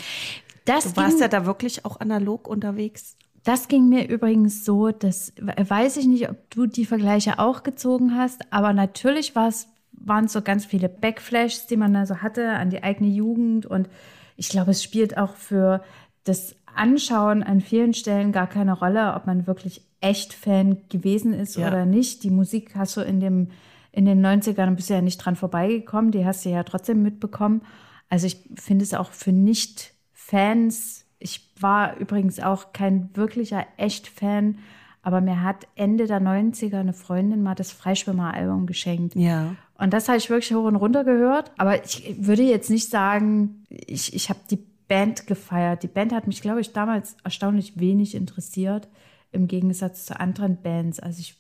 das 0.65 0.93
du 0.93 0.97
warst 0.97 1.21
ja 1.21 1.29
da 1.29 1.47
wirklich 1.47 1.85
auch 1.85 2.01
analog 2.01 2.49
unterwegs. 2.49 3.17
Das 3.43 3.69
ging 3.69 3.89
mir 3.89 4.09
übrigens 4.09 4.65
so, 4.65 4.91
das 4.91 5.35
weiß 5.39 5.99
ich 5.99 6.07
nicht, 6.07 6.31
ob 6.31 6.51
du 6.51 6.67
die 6.67 6.87
Vergleiche 6.87 7.39
auch 7.39 7.63
gezogen 7.63 8.17
hast, 8.17 8.53
aber 8.53 8.73
natürlich 8.73 9.35
waren 9.35 10.25
es 10.25 10.33
so 10.33 10.41
ganz 10.41 10.65
viele 10.65 10.89
Backflashes, 10.89 11.67
die 11.67 11.77
man 11.77 11.93
da 11.93 12.07
so 12.07 12.17
hatte 12.23 12.51
an 12.51 12.71
die 12.71 12.83
eigene 12.83 13.11
Jugend 13.11 13.67
und 13.67 13.89
ich 14.37 14.49
glaube, 14.49 14.71
es 14.71 14.83
spielt 14.83 15.19
auch 15.19 15.37
für 15.37 15.83
das 16.25 16.57
Anschauen 16.77 17.43
an 17.43 17.61
vielen 17.61 17.95
Stellen 17.95 18.33
gar 18.33 18.47
keine 18.47 18.73
Rolle, 18.73 19.15
ob 19.15 19.27
man 19.27 19.47
wirklich 19.47 19.83
echt 20.01 20.35
Fan 20.35 20.79
gewesen 20.89 21.33
ist 21.33 21.57
ja. 21.57 21.69
oder 21.69 21.87
nicht. 21.87 22.23
Die 22.23 22.31
Musik 22.31 22.75
hast 22.77 22.97
du 22.97 23.01
in, 23.01 23.21
dem, 23.21 23.49
in 23.93 24.05
den 24.05 24.25
90ern 24.25 24.75
bist 24.75 24.91
du 24.91 24.95
ja 24.95 25.01
nicht 25.01 25.19
dran 25.19 25.37
vorbeigekommen, 25.37 26.11
die 26.11 26.27
hast 26.27 26.45
du 26.45 26.51
ja 26.51 26.63
trotzdem 26.63 27.03
mitbekommen. 27.03 27.63
Also 28.09 28.27
ich 28.27 28.39
finde 28.57 28.85
es 28.85 28.95
auch 28.95 29.11
für 29.11 29.33
Nicht-Fans, 29.33 31.05
ich 31.19 31.51
war 31.59 31.97
übrigens 31.97 32.39
auch 32.39 32.73
kein 32.75 33.09
wirklicher 33.15 33.65
Echt-Fan, 33.79 34.59
aber 35.03 35.21
mir 35.21 35.43
hat 35.43 35.67
Ende 35.75 36.07
der 36.07 36.21
90er 36.21 36.81
eine 36.81 36.93
Freundin 36.93 37.43
mal 37.43 37.55
das 37.55 37.73
Freischwimmer-Album 37.73 38.67
geschenkt. 38.67 39.15
Ja. 39.15 39.55
Und 39.79 39.93
das 39.93 40.09
habe 40.09 40.19
ich 40.19 40.31
wirklich 40.31 40.55
hoch 40.55 40.65
und 40.65 40.77
runter 40.77 41.05
gehört. 41.05 41.51
Aber 41.57 41.85
ich 41.85 42.15
würde 42.19 42.43
jetzt 42.43 42.71
nicht 42.71 42.91
sagen, 42.91 43.65
ich, 43.69 44.15
ich 44.15 44.29
habe 44.29 44.41
die 44.51 44.59
Band 44.89 45.27
gefeiert. 45.27 45.83
Die 45.83 45.89
Band 45.89 46.13
hat 46.13 46.27
mich, 46.27 46.43
glaube 46.43 46.61
ich, 46.61 46.73
damals 46.73 47.17
erstaunlich 47.25 47.79
wenig 47.79 48.15
interessiert, 48.15 48.89
im 49.33 49.47
Gegensatz 49.47 50.07
zu 50.07 50.19
anderen 50.19 50.61
Bands. 50.63 51.01
Also 51.01 51.21
ich 51.21 51.37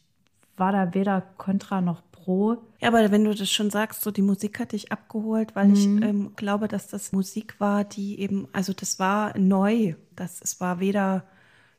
war 0.57 0.73
da 0.73 0.95
weder 0.95 1.23
Contra 1.37 1.81
noch 1.81 2.03
Pro. 2.13 2.57
Ja, 2.81 2.89
aber 2.89 3.11
wenn 3.11 3.25
du 3.25 3.35
das 3.35 3.51
schon 3.51 3.71
sagst, 3.71 4.03
so 4.03 4.11
die 4.11 4.23
Musik 4.23 4.59
hat 4.59 4.73
dich 4.73 4.91
abgeholt, 4.93 5.55
weil 5.55 5.69
mhm. 5.69 5.75
ich 5.75 5.85
ähm, 5.85 6.33
glaube, 6.37 6.69
dass 6.69 6.89
das 6.89 7.13
Musik 7.13 7.57
war, 7.59 7.85
die 7.85 8.19
eben, 8.21 8.49
also 8.53 8.73
das 8.73 8.99
war 8.99 9.37
neu. 9.39 9.95
Das, 10.17 10.41
es 10.41 10.61
war 10.61 10.81
weder 10.81 11.25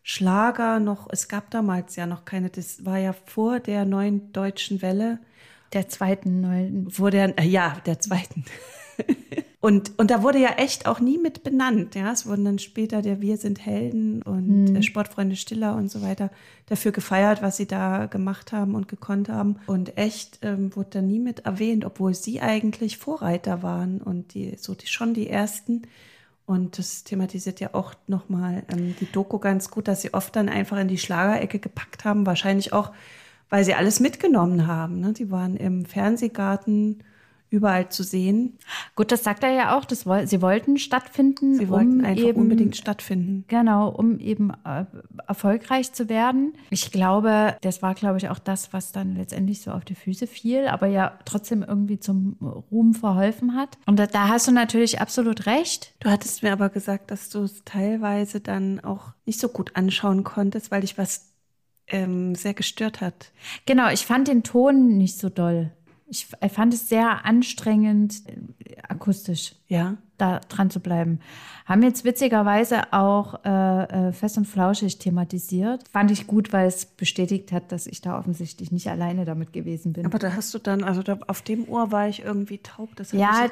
Schlager 0.04 0.80
noch, 0.80 1.08
es 1.12 1.28
gab 1.28 1.50
damals 1.50 1.96
ja 1.96 2.06
noch 2.06 2.26
keine, 2.26 2.52
das 2.52 2.86
war 2.86 3.00
ja 3.00 3.14
vor 3.14 3.60
der 3.60 3.86
neuen 3.86 4.32
deutschen 4.34 4.84
Welle. 4.84 5.20
Der 5.74 5.90
zweiten 5.90 6.42
neuen. 6.42 6.92
Vor 6.92 7.10
der, 7.10 7.38
äh, 7.40 7.48
ja, 7.48 7.78
der 7.86 8.00
zweiten. 8.00 8.46
Und, 9.66 9.94
und 9.98 10.12
da 10.12 10.22
wurde 10.22 10.38
ja 10.38 10.50
echt 10.58 10.86
auch 10.86 11.00
nie 11.00 11.18
mit 11.18 11.42
benannt. 11.42 11.96
Ja, 11.96 12.12
es 12.12 12.28
wurden 12.28 12.46
dann 12.46 12.60
später 12.60 13.02
der 13.02 13.20
Wir 13.20 13.38
sind 13.38 13.66
Helden 13.66 14.22
und 14.22 14.66
mhm. 14.66 14.84
Sportfreunde 14.84 15.36
Stiller 15.36 15.76
und 15.76 15.90
so 15.90 16.04
weiter 16.04 16.30
dafür 16.68 16.92
gefeiert, 16.92 17.42
was 17.42 17.58
sie 17.58 17.66
da 17.66 18.06
gemacht 18.06 18.52
haben 18.52 18.76
und 18.76 18.88
gekonnt 18.88 19.28
haben. 19.28 19.56
Und 19.66 19.98
echt 19.98 20.38
ähm, 20.44 20.76
wurde 20.76 20.90
da 20.92 21.02
nie 21.02 21.18
mit 21.18 21.48
erwähnt, 21.48 21.84
obwohl 21.84 22.14
sie 22.14 22.42
eigentlich 22.42 23.00
Vorreiter 23.00 23.64
waren 23.64 24.02
und 24.02 24.36
die 24.36 24.56
so 24.56 24.76
die 24.76 24.86
schon 24.86 25.16
die 25.16 25.32
ersten. 25.32 25.88
Und 26.46 26.78
das 26.78 27.04
thematisiert 27.04 27.60
ja 27.60 27.74
auch 27.74 27.96
nochmal 28.06 28.62
ähm, 28.72 28.96
die 29.00 29.12
Doku 29.12 29.40
ganz 29.40 29.72
gut, 29.72 29.88
dass 29.88 30.04
sie 30.04 30.14
oft 30.14 30.36
dann 30.36 30.48
einfach 30.48 30.78
in 30.78 30.90
die 30.90 31.00
Schlagerecke 31.00 31.58
gepackt 31.58 32.06
haben. 32.06 32.28
Wahrscheinlich 32.28 32.72
auch, 32.72 32.92
weil 33.50 33.66
sie 33.66 33.74
alles 33.74 34.00
mitgenommen 34.00 34.68
haben. 34.68 35.00
Ne? 35.00 35.14
Die 35.14 35.32
waren 35.32 35.58
im 35.58 35.86
Fernsehgarten 35.86 37.00
überall 37.56 37.90
zu 37.90 38.04
sehen. 38.04 38.58
Gut, 38.96 39.12
das 39.12 39.24
sagt 39.24 39.44
er 39.44 39.52
ja 39.52 39.78
auch. 39.78 39.86
Das, 39.86 40.06
sie 40.26 40.42
wollten 40.42 40.78
stattfinden. 40.78 41.56
Sie 41.56 41.70
wollten 41.70 42.00
um 42.00 42.06
einfach 42.06 42.28
eben, 42.28 42.42
unbedingt 42.42 42.76
stattfinden. 42.76 43.46
Genau, 43.48 43.90
um 43.90 44.20
eben 44.20 44.52
äh, 44.66 44.86
erfolgreich 45.28 45.94
zu 45.94 46.10
werden. 46.10 46.54
Ich 46.70 46.92
glaube, 46.92 47.56
das 47.62 47.82
war, 47.82 47.96
glaube 47.96 48.18
ich, 48.18 48.30
auch 48.30 48.40
das, 48.40 48.74
was 48.74 48.92
dann 48.92 49.16
letztendlich 49.16 49.62
so 49.62 49.72
auf 49.72 49.86
die 49.86 49.96
Füße 49.96 50.28
fiel, 50.28 50.68
aber 50.68 50.88
ja 50.88 51.18
trotzdem 51.24 51.64
irgendwie 51.64 52.00
zum 52.00 52.36
Ruhm 52.72 52.94
verholfen 52.94 53.56
hat. 53.56 53.78
Und 53.86 53.98
da, 53.98 54.08
da 54.08 54.28
hast 54.28 54.48
du 54.48 54.52
natürlich 54.52 55.00
absolut 55.00 55.46
recht. 55.46 55.94
Du 56.00 56.10
hattest 56.10 56.44
mir 56.44 56.52
aber 56.52 56.70
gesagt, 56.70 57.10
dass 57.10 57.30
du 57.30 57.44
es 57.44 57.64
teilweise 57.64 58.42
dann 58.42 58.82
auch 58.82 59.14
nicht 59.26 59.40
so 59.40 59.48
gut 59.48 59.76
anschauen 59.76 60.24
konntest, 60.24 60.72
weil 60.72 60.82
dich 60.82 60.98
was 60.98 61.32
ähm, 61.88 62.36
sehr 62.36 62.54
gestört 62.54 63.02
hat. 63.02 63.32
Genau, 63.66 63.90
ich 63.90 64.06
fand 64.06 64.28
den 64.28 64.44
Ton 64.44 64.98
nicht 64.98 65.18
so 65.18 65.30
doll. 65.30 65.72
Ich, 66.08 66.28
fand 66.28 66.74
es 66.74 66.88
sehr 66.88 67.26
anstrengend, 67.26 68.22
äh, 68.28 68.76
akustisch 68.88 69.56
ja. 69.68 69.98
da 70.18 70.40
dran 70.40 70.70
zu 70.70 70.80
bleiben. 70.80 71.20
Haben 71.66 71.82
jetzt 71.82 72.06
witzigerweise 72.06 72.94
auch 72.94 73.44
äh, 73.44 74.10
äh, 74.10 74.12
Fest 74.12 74.38
und 74.38 74.46
Flauschig 74.46 75.00
thematisiert. 75.00 75.88
Fand 75.90 76.12
ich 76.12 76.28
gut, 76.28 76.54
weil 76.54 76.68
es 76.68 76.86
bestätigt 76.86 77.52
hat, 77.52 77.72
dass 77.72 77.88
ich 77.88 78.02
da 78.02 78.20
offensichtlich 78.20 78.72
nicht 78.72 78.88
alleine 78.88 79.26
damit 79.26 79.52
gewesen 79.52 79.94
bin. 79.94 80.06
Aber 80.06 80.20
da 80.20 80.36
hast 80.36 80.54
du 80.54 80.60
dann, 80.60 80.84
also 80.84 81.02
da, 81.02 81.18
auf 81.28 81.42
dem 81.42 81.68
Ohr 81.68 81.92
war 81.92 82.08
ich 82.08 82.24
irgendwie 82.24 82.60
taub. 82.60 82.96
Das 82.96 83.12
ja, 83.12 83.48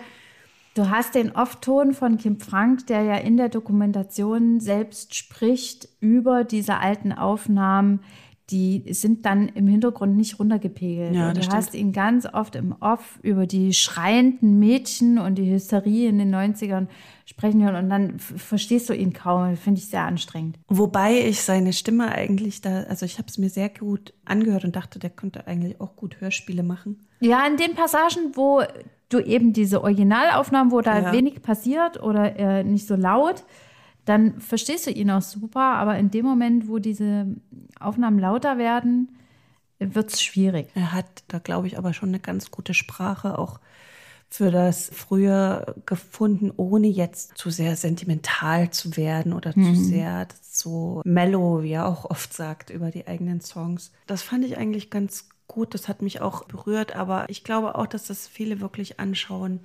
du 0.76 0.92
hast 0.92 1.16
den 1.16 1.32
Off-Ton 1.32 1.94
von 1.94 2.20
Kim 2.20 2.40
Frank, 2.40 2.86
der 2.86 3.02
ja 3.02 3.16
in 3.16 3.36
der 3.36 3.50
Dokumentation 3.50 4.60
selbst 4.60 5.16
spricht 5.16 5.90
über 6.00 6.44
diese 6.44 6.78
alten 6.78 7.14
Aufnahmen 7.14 8.02
die 8.50 8.84
sind 8.94 9.26
dann 9.26 9.48
im 9.48 9.68
Hintergrund 9.68 10.18
nicht 10.18 10.38
runtergepegelt. 10.38 11.16
Ja, 11.16 11.34
du 11.34 11.42
stimmt. 11.42 11.56
hast 11.56 11.76
ihn 11.76 11.94
ganz 11.94 12.26
oft 12.26 12.56
im 12.56 12.76
Off 12.82 13.20
über 13.22 13.48
die 13.48 13.74
schreienden 13.74 14.60
Mädchen 14.60 15.18
und 15.18 15.36
die 15.36 15.50
Hysterie 15.50 16.10
in 16.10 16.18
den 16.18 16.36
90ern 16.36 16.88
sprechen 17.26 17.64
hören 17.64 17.76
und 17.76 17.90
dann 17.90 18.20
verstehst 18.20 18.90
du 18.90 18.94
ihn 18.94 19.14
kaum. 19.14 19.56
Finde 19.56 19.80
ich 19.80 19.88
sehr 19.88 20.04
anstrengend. 20.04 20.60
Wobei 20.68 21.26
ich 21.26 21.42
seine 21.42 21.72
Stimme 21.72 22.12
eigentlich 22.12 22.60
da, 22.60 22.84
also 22.84 23.06
ich 23.06 23.18
habe 23.18 23.30
es 23.30 23.38
mir 23.38 23.50
sehr 23.50 23.70
gut 23.70 24.14
angehört 24.26 24.66
und 24.66 24.76
dachte, 24.76 25.00
der 25.00 25.10
könnte 25.10 25.48
eigentlich 25.48 25.80
auch 25.80 25.96
gut 25.96 26.20
Hörspiele 26.20 26.64
machen. 26.64 27.00
Ja, 27.22 27.48
in 27.48 27.56
den 27.56 27.76
Passagen, 27.76 28.36
wo 28.36 28.62
du 29.08 29.20
eben 29.20 29.54
diese 29.54 29.82
Originalaufnahmen, 29.84 30.74
wo 30.74 30.82
da 30.82 31.00
ja. 31.00 31.12
wenig 31.14 31.42
passiert 31.42 32.04
oder 32.04 32.38
äh, 32.38 32.64
nicht 32.66 32.88
so 32.88 32.96
laut, 32.96 33.46
dann 34.06 34.40
verstehst 34.42 34.88
du 34.88 34.92
ihn 34.92 35.10
auch 35.12 35.22
super, 35.22 35.62
aber 35.62 35.98
in 35.98 36.12
dem 36.12 36.26
Moment, 36.26 36.68
wo 36.68 36.80
diese 36.80 37.28
Aufnahmen 37.84 38.20
lauter 38.20 38.58
werden, 38.58 39.18
wird 39.80 40.14
es 40.14 40.22
schwierig. 40.22 40.70
Er 40.76 40.94
hat 40.94 41.24
da, 41.28 41.40
glaube 41.40 41.68
ich, 41.68 41.78
aber 41.78 41.94
schon 41.94 42.10
eine 42.10 42.20
ganz 42.20 42.52
gute 42.52 42.74
Sprache 42.74 43.38
auch 43.38 43.60
für 44.30 44.50
das 44.50 44.90
früher 44.92 45.76
gefunden, 45.86 46.52
ohne 46.58 46.88
jetzt 46.88 47.38
zu 47.38 47.52
sehr 47.52 47.76
sentimental 47.76 48.72
zu 48.72 48.98
werden 48.98 49.32
oder 49.32 49.54
mhm. 49.56 49.76
zu 49.76 49.84
sehr 49.84 50.28
so 50.42 51.02
mellow, 51.06 51.62
wie 51.62 51.74
er 51.74 51.86
auch 51.86 52.06
oft 52.06 52.34
sagt, 52.34 52.72
über 52.72 52.90
die 52.90 53.06
eigenen 53.06 53.42
Songs. 53.42 53.92
Das 54.08 54.24
fand 54.24 54.44
ich 54.44 54.58
eigentlich 54.58 54.90
ganz 54.90 55.30
gut. 55.48 55.76
Das 55.76 55.88
hat 55.88 56.02
mich 56.02 56.22
auch 56.22 56.46
berührt, 56.46 56.96
aber 56.96 57.30
ich 57.30 57.44
glaube 57.44 57.76
auch, 57.76 57.86
dass 57.86 58.08
das 58.08 58.28
viele 58.28 58.60
wirklich 58.60 59.00
anschauen 59.00 59.60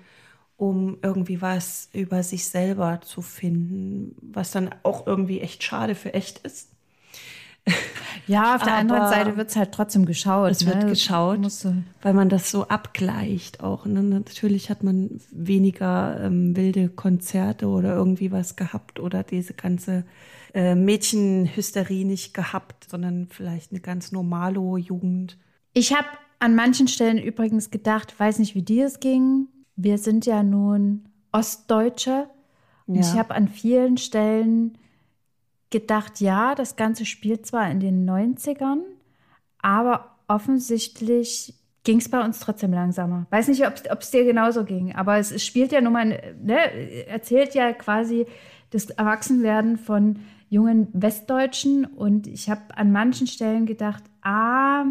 um 0.58 0.98
irgendwie 1.02 1.40
was 1.40 1.88
über 1.92 2.22
sich 2.24 2.48
selber 2.48 3.00
zu 3.00 3.22
finden, 3.22 4.16
was 4.20 4.50
dann 4.50 4.74
auch 4.82 5.06
irgendwie 5.06 5.40
echt 5.40 5.62
schade 5.62 5.94
für 5.94 6.12
echt 6.12 6.40
ist. 6.40 6.68
Ja, 8.28 8.56
auf 8.56 8.62
der 8.62 8.74
Aber 8.74 8.80
anderen 8.80 9.08
Seite 9.08 9.36
wird 9.38 9.48
es 9.48 9.56
halt 9.56 9.72
trotzdem 9.72 10.04
geschaut. 10.04 10.50
Es 10.50 10.64
ne? 10.64 10.74
wird 10.74 10.86
geschaut, 10.86 11.40
weil 12.02 12.12
man 12.12 12.28
das 12.28 12.50
so 12.50 12.68
abgleicht 12.68 13.60
auch. 13.60 13.86
Und 13.86 13.94
dann 13.94 14.10
natürlich 14.10 14.68
hat 14.68 14.82
man 14.82 15.18
weniger 15.32 16.20
ähm, 16.22 16.54
wilde 16.54 16.90
Konzerte 16.90 17.68
oder 17.68 17.94
irgendwie 17.94 18.30
was 18.30 18.54
gehabt 18.54 19.00
oder 19.00 19.22
diese 19.22 19.54
ganze 19.54 20.04
äh, 20.52 20.74
Mädchenhysterie 20.74 22.04
nicht 22.04 22.34
gehabt, 22.34 22.88
sondern 22.90 23.28
vielleicht 23.30 23.72
eine 23.72 23.80
ganz 23.80 24.12
normale 24.12 24.60
Jugend. 24.78 25.38
Ich 25.72 25.94
habe 25.96 26.08
an 26.38 26.54
manchen 26.54 26.86
Stellen 26.86 27.18
übrigens 27.18 27.70
gedacht, 27.70 28.18
weiß 28.18 28.40
nicht, 28.40 28.54
wie 28.54 28.62
dir 28.62 28.86
es 28.86 29.00
ging, 29.00 29.48
wir 29.74 29.96
sind 29.96 30.26
ja 30.26 30.42
nun 30.42 31.08
Ostdeutsche. 31.32 32.28
Und 32.86 32.96
ja. 32.96 33.00
ich 33.00 33.12
habe 33.18 33.34
an 33.34 33.48
vielen 33.48 33.96
Stellen 33.96 34.78
gedacht, 35.70 36.20
ja, 36.20 36.54
das 36.54 36.76
Ganze 36.76 37.04
spielt 37.04 37.46
zwar 37.46 37.70
in 37.70 37.80
den 37.80 38.08
90ern, 38.08 38.80
aber 39.60 40.18
offensichtlich 40.28 41.54
ging 41.84 41.98
es 41.98 42.10
bei 42.10 42.22
uns 42.22 42.40
trotzdem 42.40 42.72
langsamer. 42.72 43.26
Weiß 43.30 43.48
nicht, 43.48 43.66
ob 43.66 44.00
es 44.00 44.10
dir 44.10 44.24
genauso 44.24 44.64
ging, 44.64 44.94
aber 44.94 45.18
es, 45.18 45.30
es 45.30 45.44
spielt 45.44 45.72
ja 45.72 45.80
nun 45.80 45.92
mal, 45.92 46.36
ne, 46.42 47.06
erzählt 47.06 47.54
ja 47.54 47.72
quasi 47.72 48.26
das 48.70 48.90
Erwachsenwerden 48.90 49.78
von 49.78 50.20
jungen 50.50 50.88
Westdeutschen 50.92 51.84
und 51.84 52.26
ich 52.26 52.50
habe 52.50 52.76
an 52.76 52.92
manchen 52.92 53.26
Stellen 53.26 53.66
gedacht, 53.66 54.04
ah, 54.22 54.84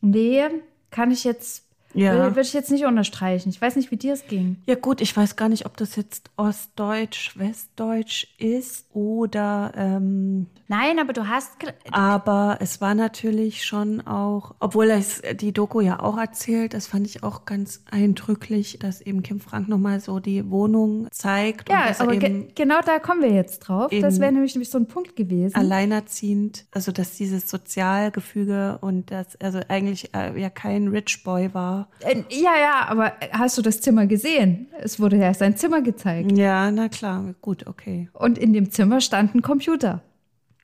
nee, 0.00 0.44
kann 0.90 1.10
ich 1.10 1.24
jetzt 1.24 1.68
ja. 1.94 2.14
Würde 2.14 2.40
ich 2.40 2.52
jetzt 2.52 2.70
nicht 2.70 2.84
unterstreichen. 2.84 3.48
Ich 3.48 3.60
weiß 3.60 3.76
nicht, 3.76 3.90
wie 3.90 3.96
dir 3.96 4.12
es 4.12 4.26
ging. 4.26 4.56
Ja 4.66 4.74
gut, 4.74 5.00
ich 5.00 5.16
weiß 5.16 5.36
gar 5.36 5.48
nicht, 5.48 5.66
ob 5.66 5.76
das 5.76 5.96
jetzt 5.96 6.30
Ostdeutsch, 6.36 7.38
Westdeutsch 7.38 8.26
ist 8.38 8.86
oder 8.92 9.72
ähm, 9.76 10.46
Nein, 10.66 10.98
aber 10.98 11.12
du 11.12 11.28
hast. 11.28 11.52
Aber 11.90 12.58
es 12.60 12.80
war 12.80 12.94
natürlich 12.94 13.64
schon 13.64 14.00
auch, 14.00 14.54
obwohl 14.60 14.90
es 14.90 15.20
die 15.34 15.52
Doku 15.52 15.80
ja 15.80 16.00
auch 16.00 16.16
erzählt, 16.16 16.72
das 16.72 16.86
fand 16.86 17.06
ich 17.06 17.22
auch 17.22 17.44
ganz 17.44 17.84
eindrücklich, 17.90 18.78
dass 18.80 19.00
eben 19.00 19.22
Kim 19.22 19.40
Frank 19.40 19.68
nochmal 19.68 20.00
so 20.00 20.20
die 20.20 20.50
Wohnung 20.50 21.08
zeigt. 21.10 21.68
Ja, 21.68 21.94
aber 21.98 22.16
ge 22.16 22.48
genau 22.54 22.80
da 22.84 22.98
kommen 22.98 23.22
wir 23.22 23.32
jetzt 23.32 23.60
drauf. 23.60 23.90
Das 24.00 24.20
wäre 24.20 24.32
nämlich, 24.32 24.54
nämlich 24.54 24.70
so 24.70 24.78
ein 24.78 24.86
Punkt 24.86 25.16
gewesen. 25.16 25.54
Alleinerziehend, 25.54 26.64
also 26.70 26.92
dass 26.92 27.16
dieses 27.16 27.50
Sozialgefüge 27.50 28.78
und 28.80 29.10
das, 29.10 29.36
also 29.40 29.60
eigentlich 29.68 30.14
äh, 30.14 30.40
ja 30.40 30.48
kein 30.48 30.88
Rich 30.88 31.24
Boy 31.24 31.52
war. 31.52 31.83
Äh, 32.00 32.22
ja, 32.30 32.56
ja, 32.58 32.86
aber 32.88 33.12
hast 33.32 33.58
du 33.58 33.62
das 33.62 33.80
Zimmer 33.80 34.06
gesehen? 34.06 34.68
Es 34.80 35.00
wurde 35.00 35.16
ja 35.16 35.32
sein 35.34 35.56
Zimmer 35.56 35.82
gezeigt. 35.82 36.36
Ja, 36.36 36.70
na 36.70 36.88
klar, 36.88 37.34
gut, 37.40 37.66
okay. 37.66 38.08
Und 38.12 38.38
in 38.38 38.52
dem 38.52 38.70
Zimmer 38.70 39.00
stand 39.00 39.34
ein 39.34 39.42
Computer. 39.42 40.02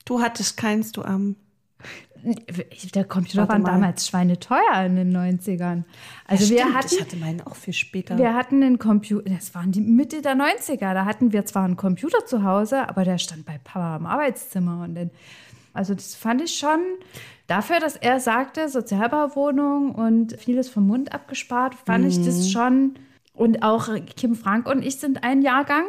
Du 0.05 0.21
hattest 0.21 0.57
keins, 0.57 0.91
du 0.91 1.03
Arm. 1.03 1.35
Der 2.93 3.03
Computer 3.03 3.49
war 3.49 3.59
damals 3.59 4.07
schweineteuer 4.07 4.85
in 4.85 4.95
den 4.95 5.15
90ern. 5.15 5.83
Also 6.27 6.53
ja, 6.53 6.65
wir 6.65 6.73
hatten, 6.75 6.95
ich 6.95 7.01
hatte 7.01 7.17
meinen 7.17 7.41
auch 7.41 7.55
viel 7.55 7.73
später. 7.73 8.15
Wir 8.17 8.35
hatten 8.35 8.61
einen 8.61 8.77
Computer, 8.77 9.27
das 9.27 9.55
waren 9.55 9.71
die 9.71 9.81
Mitte 9.81 10.21
der 10.21 10.35
90er, 10.35 10.93
da 10.93 11.05
hatten 11.05 11.33
wir 11.33 11.45
zwar 11.45 11.63
einen 11.63 11.77
Computer 11.77 12.23
zu 12.27 12.43
Hause, 12.43 12.87
aber 12.87 13.05
der 13.05 13.17
stand 13.17 13.45
bei 13.45 13.57
Papa 13.63 13.95
im 13.95 14.05
Arbeitszimmer. 14.05 14.83
Und 14.83 14.93
dann, 14.93 15.09
also 15.73 15.93
das 15.93 16.15
fand 16.15 16.41
ich 16.41 16.57
schon, 16.57 16.79
dafür, 17.47 17.79
dass 17.79 17.95
er 17.95 18.19
sagte, 18.19 18.69
Sozialbauwohnung 18.69 19.95
und 19.95 20.37
vieles 20.39 20.69
vom 20.69 20.87
Mund 20.87 21.13
abgespart, 21.13 21.75
fand 21.75 22.03
mhm. 22.03 22.09
ich 22.09 22.23
das 22.23 22.37
mhm. 22.37 22.49
schon. 22.49 22.93
Und 23.33 23.63
auch 23.63 23.89
Kim 24.15 24.35
Frank 24.35 24.67
und 24.67 24.83
ich 24.83 24.97
sind 24.97 25.23
ein 25.23 25.41
Jahrgang. 25.41 25.85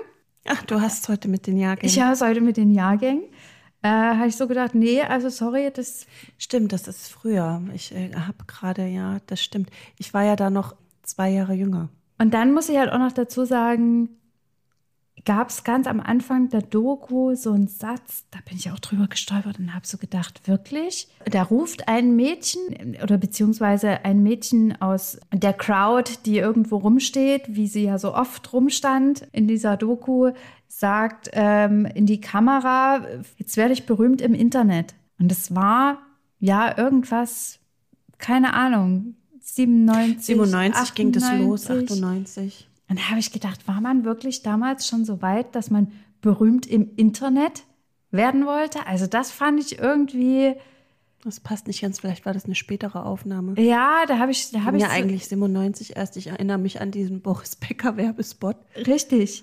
Ach, 0.47 0.63
du 0.65 0.81
hast 0.81 1.09
heute 1.09 1.29
mit 1.29 1.47
den 1.47 1.57
Jahrgängen. 1.57 1.89
Ich 1.89 2.01
habe 2.01 2.13
es 2.13 2.21
heute 2.21 2.41
mit 2.41 2.57
den 2.57 2.71
Jahrgängen 2.71 3.25
äh, 3.83 3.89
habe 3.89 4.29
ich 4.29 4.37
so 4.37 4.47
gedacht, 4.47 4.75
nee, 4.75 5.03
also 5.03 5.29
sorry, 5.29 5.71
das. 5.75 6.07
Stimmt, 6.39 6.73
das 6.73 6.89
ist 6.89 7.09
früher. 7.09 7.63
Ich 7.75 7.93
äh, 7.93 8.13
habe 8.15 8.45
gerade, 8.47 8.87
ja, 8.87 9.19
das 9.27 9.43
stimmt. 9.43 9.71
Ich 9.99 10.15
war 10.15 10.23
ja 10.23 10.37
da 10.37 10.51
noch 10.51 10.77
zwei 11.03 11.31
Jahre 11.31 11.55
jünger. 11.55 11.89
Und 12.19 12.33
dann 12.33 12.53
muss 12.53 12.69
ich 12.69 12.79
halt 12.79 12.93
auch 12.93 12.99
noch 12.99 13.13
dazu 13.13 13.45
sagen, 13.45 14.09
gab 15.25 15.51
es 15.51 15.65
ganz 15.65 15.87
am 15.87 16.01
Anfang 16.01 16.49
der 16.49 16.63
Doku 16.63 17.35
so 17.35 17.53
einen 17.53 17.69
Satz, 17.69 18.25
da 18.31 18.39
bin 18.49 18.57
ich 18.57 18.71
auch 18.71 18.79
drüber 18.79 19.07
gestolpert 19.07 19.59
und 19.59 19.75
habe 19.75 19.87
so 19.87 19.99
gedacht, 19.99 20.49
wirklich? 20.49 21.09
Da 21.27 21.43
ruft 21.45 21.89
ein 21.89 22.17
Mädchen 22.17 22.97
oder 23.03 23.19
beziehungsweise 23.19 24.05
ein 24.05 24.23
Mädchen 24.23 24.81
aus 24.81 25.19
der 25.33 25.53
Crowd, 25.53 26.11
die 26.27 26.39
irgendwo 26.39 26.79
rumsteht, 26.79 27.45
wie 27.49 27.69
sie 27.69 27.85
ja 27.85 27.99
so 27.99 28.15
oft 28.15 28.53
rumstand 28.53 29.29
in 29.33 29.47
dieser 29.47 29.77
Doku, 29.77 30.33
sagt 30.67 31.31
ähm, 31.33 31.87
in 31.87 32.07
die 32.07 32.21
Kamera, 32.21 33.07
jetzt 33.37 33.57
werde 33.57 33.75
ich 33.75 33.87
berühmt 33.87 34.21
im 34.21 34.35
Internet. 34.35 34.95
Und 35.19 35.31
es 35.31 35.55
war 35.55 35.99
ja 36.41 36.77
irgendwas, 36.77 37.61
keine 38.19 38.55
Ahnung, 38.55 39.15
97. 39.41 40.27
97 40.27 40.75
98. 40.75 40.95
ging 40.95 41.13
das 41.13 41.39
los, 41.39 41.71
98. 41.71 42.69
Und 42.93 42.99
da 42.99 43.09
habe 43.09 43.21
ich 43.21 43.33
gedacht, 43.33 43.67
war 43.67 43.81
man 43.81 44.05
wirklich 44.05 44.43
damals 44.43 44.87
schon 44.87 45.07
so 45.07 45.23
weit, 45.23 45.55
dass 45.55 45.71
man 45.71 45.91
berühmt 46.21 46.67
im 46.67 46.91
Internet 46.97 47.65
werden 48.11 48.45
wollte? 48.45 48.87
Also 48.87 49.07
das 49.07 49.31
fand 49.31 49.59
ich 49.61 49.79
irgendwie. 49.79 50.55
Das 51.25 51.41
passt 51.41 51.69
nicht 51.69 51.81
ganz, 51.81 52.01
vielleicht 52.01 52.27
war 52.27 52.35
das 52.35 52.45
eine 52.45 52.55
spätere 52.55 53.07
Aufnahme. 53.07 53.59
Ja, 53.59 54.05
da 54.07 54.19
habe 54.19 54.31
ich. 54.31 54.51
Da 54.51 54.65
hab 54.65 54.75
ich 54.75 54.83
ja 54.83 54.89
so 54.89 54.93
eigentlich 54.93 55.27
97 55.27 55.97
erst. 55.97 56.19
Ich 56.19 56.27
erinnere 56.27 56.59
mich 56.59 56.83
an 56.83 56.91
diesen 56.91 57.23
Boris 57.23 57.57
Becker 57.57 57.97
Werbespot. 57.97 58.57
Richtig. 58.77 59.43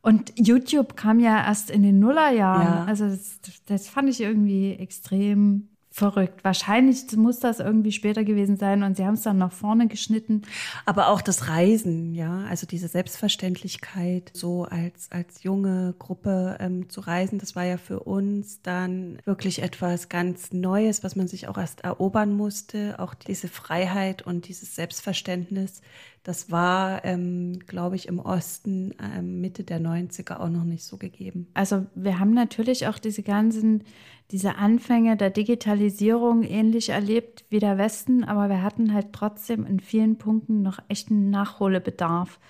Und 0.00 0.32
YouTube 0.34 0.96
kam 0.96 1.20
ja 1.20 1.44
erst 1.44 1.68
in 1.68 1.82
den 1.82 1.98
Nullerjahren. 1.98 2.66
Ja. 2.66 2.84
Also 2.86 3.10
das, 3.10 3.40
das 3.66 3.88
fand 3.90 4.08
ich 4.08 4.22
irgendwie 4.22 4.72
extrem 4.72 5.68
verrückt. 5.96 6.44
Wahrscheinlich 6.44 7.10
muss 7.16 7.40
das 7.40 7.58
irgendwie 7.58 7.90
später 7.90 8.22
gewesen 8.22 8.58
sein 8.58 8.82
und 8.82 8.98
sie 8.98 9.06
haben 9.06 9.14
es 9.14 9.22
dann 9.22 9.38
nach 9.38 9.52
vorne 9.52 9.88
geschnitten. 9.88 10.42
Aber 10.84 11.08
auch 11.08 11.22
das 11.22 11.48
Reisen, 11.48 12.14
ja, 12.14 12.44
also 12.50 12.66
diese 12.66 12.86
Selbstverständlichkeit, 12.86 14.30
so 14.34 14.64
als, 14.64 15.10
als 15.10 15.42
junge 15.42 15.94
Gruppe 15.98 16.58
ähm, 16.60 16.90
zu 16.90 17.00
reisen, 17.00 17.38
das 17.38 17.56
war 17.56 17.64
ja 17.64 17.78
für 17.78 18.00
uns 18.00 18.60
dann 18.60 19.18
wirklich 19.24 19.62
etwas 19.62 20.10
ganz 20.10 20.52
Neues, 20.52 21.02
was 21.02 21.16
man 21.16 21.28
sich 21.28 21.48
auch 21.48 21.56
erst 21.56 21.80
erobern 21.80 22.34
musste. 22.34 22.96
Auch 22.98 23.14
diese 23.14 23.48
Freiheit 23.48 24.20
und 24.20 24.48
dieses 24.48 24.74
Selbstverständnis, 24.74 25.80
das 26.26 26.50
war, 26.50 27.04
ähm, 27.04 27.60
glaube 27.68 27.96
ich, 27.96 28.08
im 28.08 28.18
Osten 28.18 28.92
ähm, 29.00 29.40
Mitte 29.40 29.64
der 29.64 29.80
90er 29.80 30.40
auch 30.40 30.50
noch 30.50 30.64
nicht 30.64 30.84
so 30.84 30.98
gegeben. 30.98 31.46
Also 31.54 31.86
wir 31.94 32.18
haben 32.18 32.34
natürlich 32.34 32.88
auch 32.88 32.98
diese 32.98 33.22
ganzen, 33.22 33.84
diese 34.30 34.56
Anfänge 34.56 35.16
der 35.16 35.30
Digitalisierung 35.30 36.42
ähnlich 36.42 36.88
erlebt 36.88 37.44
wie 37.48 37.60
der 37.60 37.78
Westen, 37.78 38.24
aber 38.24 38.48
wir 38.48 38.62
hatten 38.62 38.92
halt 38.92 39.12
trotzdem 39.12 39.64
in 39.64 39.78
vielen 39.78 40.18
Punkten 40.18 40.62
noch 40.62 40.80
echten 40.88 41.30
Nachholbedarf. 41.30 42.40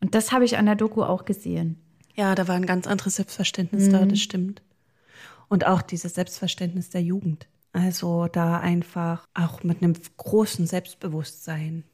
Und 0.00 0.14
das 0.14 0.30
habe 0.30 0.44
ich 0.44 0.56
an 0.56 0.66
der 0.66 0.76
Doku 0.76 1.02
auch 1.02 1.24
gesehen. 1.24 1.80
Ja, 2.14 2.34
da 2.34 2.46
war 2.48 2.54
ein 2.54 2.66
ganz 2.66 2.86
anderes 2.86 3.16
Selbstverständnis 3.16 3.88
mhm. 3.88 3.92
da, 3.92 4.04
das 4.06 4.20
stimmt. 4.20 4.62
Und 5.48 5.66
auch 5.66 5.82
dieses 5.82 6.14
Selbstverständnis 6.14 6.90
der 6.90 7.02
Jugend. 7.02 7.48
Also 7.72 8.26
da 8.28 8.58
einfach 8.58 9.26
auch 9.34 9.62
mit 9.62 9.82
einem 9.82 9.94
großen 10.16 10.66
Selbstbewusstsein 10.66 11.84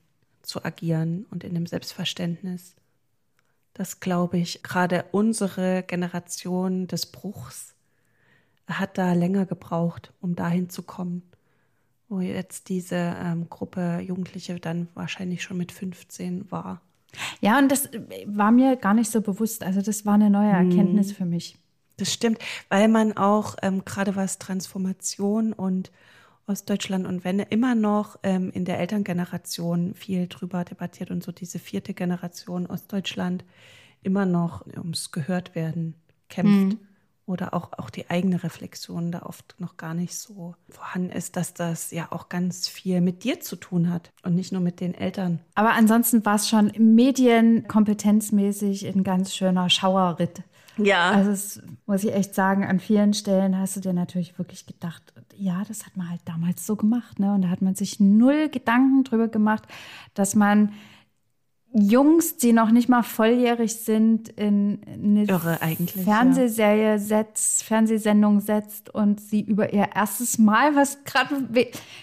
zu 0.43 0.65
agieren 0.65 1.27
und 1.31 1.43
in 1.43 1.55
dem 1.55 1.67
Selbstverständnis. 1.67 2.77
Das 3.75 4.01
glaube 4.01 4.39
ich, 4.39 4.63
gerade 4.63 5.07
unsere 5.11 5.83
Generation 5.83 6.87
des 6.87 7.07
Bruchs 7.07 7.72
hat 8.67 8.99
da 8.99 9.13
länger 9.13 9.47
gebraucht, 9.47 10.13
um 10.21 10.35
dahin 10.35 10.71
zu 10.71 10.83
kommen, 10.83 11.23
wo 12.09 12.21
jetzt 12.21 12.69
diese 12.69 12.97
ähm, 12.97 13.49
Gruppe 13.49 14.01
Jugendliche 14.01 14.59
dann 14.61 14.89
wahrscheinlich 14.95 15.43
schon 15.43 15.57
mit 15.57 15.73
15 15.73 16.51
war. 16.51 16.81
Ja, 17.41 17.59
und 17.59 17.71
das 17.71 17.91
war 18.27 18.51
mir 18.51 18.77
gar 18.77 18.95
nicht 18.95 19.11
so 19.11 19.21
bewusst. 19.21 19.63
Also 19.63 19.83
das 19.83 20.07
war 20.07 20.15
eine 20.15 20.31
neue. 20.31 20.51
Erkenntnis 20.51 21.11
hm. 21.11 21.17
für 21.17 21.25
mich. 21.25 21.59
Das 21.97 22.13
stimmt, 22.13 22.39
weil 22.69 22.89
man 22.89 23.17
auch 23.17 23.57
ähm, 23.63 23.85
gerade 23.85 24.17
was 24.17 24.39
Transformation 24.39 25.53
und 25.53 25.93
Ostdeutschland 26.47 27.07
und 27.07 27.25
Wende 27.25 27.47
immer 27.51 27.75
noch 27.75 28.19
ähm, 28.23 28.51
in 28.51 28.65
der 28.65 28.81
Elterngeneration 28.81 29.95
viel 29.95 30.27
drüber 30.27 30.65
debattiert 30.65 31.11
und 31.11 31.23
so 31.23 31.33
diese 31.33 31.59
vierte 31.59 31.95
Generation 31.95 32.67
Ostdeutschland 32.67 33.45
immer 34.03 34.27
noch 34.27 34.67
ums 34.67 35.13
gehört 35.13 35.55
werden 35.55 35.95
kämpft. 36.29 36.79
Mhm. 36.81 36.89
Oder 37.33 37.55
auch, 37.55 37.71
auch 37.79 37.89
die 37.89 38.11
eigene 38.11 38.45
Reflexion 38.45 39.11
da 39.11 39.23
oft 39.23 39.55
noch 39.59 39.79
gar 39.79 39.95
nicht 39.95 40.15
so 40.15 40.55
vorhanden 40.69 41.09
ist, 41.09 41.37
dass 41.37 41.55
das 41.55 41.91
ja 41.91 42.09
auch 42.11 42.29
ganz 42.29 42.69
viel 42.69 43.01
mit 43.01 43.25
dir 43.25 43.41
zu 43.41 43.57
tun 43.57 43.91
hat 43.91 44.13
und 44.23 44.35
nicht 44.35 44.53
nur 44.53 44.61
mit 44.61 44.81
den 44.81 44.93
Eltern. 44.93 45.39
Aber 45.55 45.73
ansonsten 45.73 46.27
war 46.27 46.35
es 46.35 46.47
schon 46.47 46.73
medienkompetenzmäßig 46.77 48.87
ein 48.87 49.03
ganz 49.03 49.35
schöner 49.35 49.71
Schauerritt. 49.71 50.43
Ja. 50.77 51.11
Also 51.11 51.31
es, 51.31 51.63
muss 51.87 52.05
ich 52.05 52.15
echt 52.15 52.35
sagen, 52.35 52.67
an 52.67 52.81
vielen 52.81 53.15
Stellen 53.15 53.59
hast 53.59 53.77
du 53.77 53.81
dir 53.81 53.95
natürlich 53.95 54.37
wirklich 54.39 54.67
gedacht, 54.67 55.03
ja, 55.35 55.63
das 55.67 55.87
hat 55.87 55.97
man 55.97 56.11
halt 56.11 56.21
damals 56.27 56.67
so 56.67 56.77
gemacht. 56.77 57.19
Ne? 57.19 57.33
Und 57.33 57.41
da 57.43 57.49
hat 57.49 57.63
man 57.63 57.75
sich 57.75 57.99
null 57.99 58.51
Gedanken 58.51 59.05
drüber 59.05 59.29
gemacht, 59.29 59.63
dass 60.13 60.35
man 60.35 60.75
Jungs, 61.75 62.37
die 62.37 62.53
noch 62.53 62.71
nicht 62.71 62.89
mal 62.89 63.03
volljährig 63.03 63.77
sind, 63.77 64.29
in 64.29 64.81
eine 64.87 65.25
Irre 65.25 65.59
Fernsehserie 66.05 66.93
ja. 66.93 66.99
setzt, 66.99 67.65
Fernsehsendung 67.65 68.41
setzt 68.41 68.95
und 68.95 69.21
sie 69.21 69.41
über 69.41 69.73
ihr 69.73 69.89
erstes 69.95 70.39
Mal, 70.39 70.77
was 70.77 71.03
gerade 71.05 71.49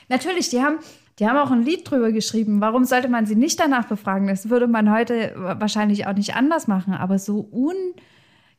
natürlich, 0.07 0.49
die 0.49 0.61
haben, 0.61 0.77
die 1.19 1.27
haben 1.27 1.37
auch 1.37 1.51
ein 1.51 1.63
Lied 1.63 1.89
drüber 1.89 2.11
geschrieben. 2.11 2.61
Warum 2.61 2.85
sollte 2.85 3.09
man 3.09 3.25
sie 3.25 3.35
nicht 3.35 3.59
danach 3.59 3.85
befragen? 3.85 4.27
Das 4.27 4.49
würde 4.49 4.67
man 4.67 4.91
heute 4.91 5.33
wahrscheinlich 5.35 6.07
auch 6.07 6.13
nicht 6.13 6.35
anders 6.35 6.67
machen, 6.67 6.93
aber 6.93 7.19
so 7.19 7.47
un 7.51 7.75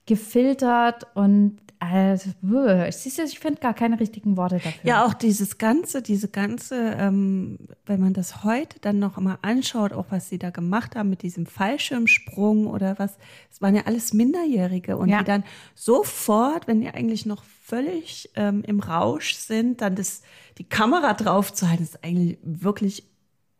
gefiltert 0.06 1.06
und 1.14 1.58
also, 1.82 2.30
ich 2.44 3.38
finde 3.38 3.60
gar 3.60 3.72
keine 3.72 3.98
richtigen 3.98 4.36
Worte 4.36 4.56
dafür. 4.56 4.80
Ja, 4.82 5.06
auch 5.06 5.14
dieses 5.14 5.56
Ganze, 5.56 6.02
diese 6.02 6.28
ganze, 6.28 6.76
ähm, 6.98 7.58
wenn 7.86 8.00
man 8.00 8.12
das 8.12 8.44
heute 8.44 8.78
dann 8.80 8.98
noch 8.98 9.16
mal 9.16 9.38
anschaut, 9.40 9.94
auch 9.94 10.04
was 10.10 10.28
sie 10.28 10.38
da 10.38 10.50
gemacht 10.50 10.94
haben 10.94 11.08
mit 11.08 11.22
diesem 11.22 11.46
Fallschirmsprung 11.46 12.66
oder 12.66 12.98
was, 12.98 13.16
es 13.50 13.62
waren 13.62 13.74
ja 13.74 13.82
alles 13.86 14.12
Minderjährige 14.12 14.98
und 14.98 15.08
ja. 15.08 15.20
die 15.20 15.24
dann 15.24 15.42
sofort, 15.74 16.68
wenn 16.68 16.82
die 16.82 16.90
eigentlich 16.90 17.24
noch 17.24 17.44
völlig 17.44 18.30
ähm, 18.36 18.62
im 18.66 18.80
Rausch 18.80 19.34
sind, 19.36 19.80
dann 19.80 19.94
das, 19.94 20.20
die 20.58 20.68
Kamera 20.68 21.14
drauf 21.14 21.50
zu 21.50 21.70
halten, 21.70 21.82
ist 21.82 22.04
eigentlich 22.04 22.36
wirklich 22.42 23.09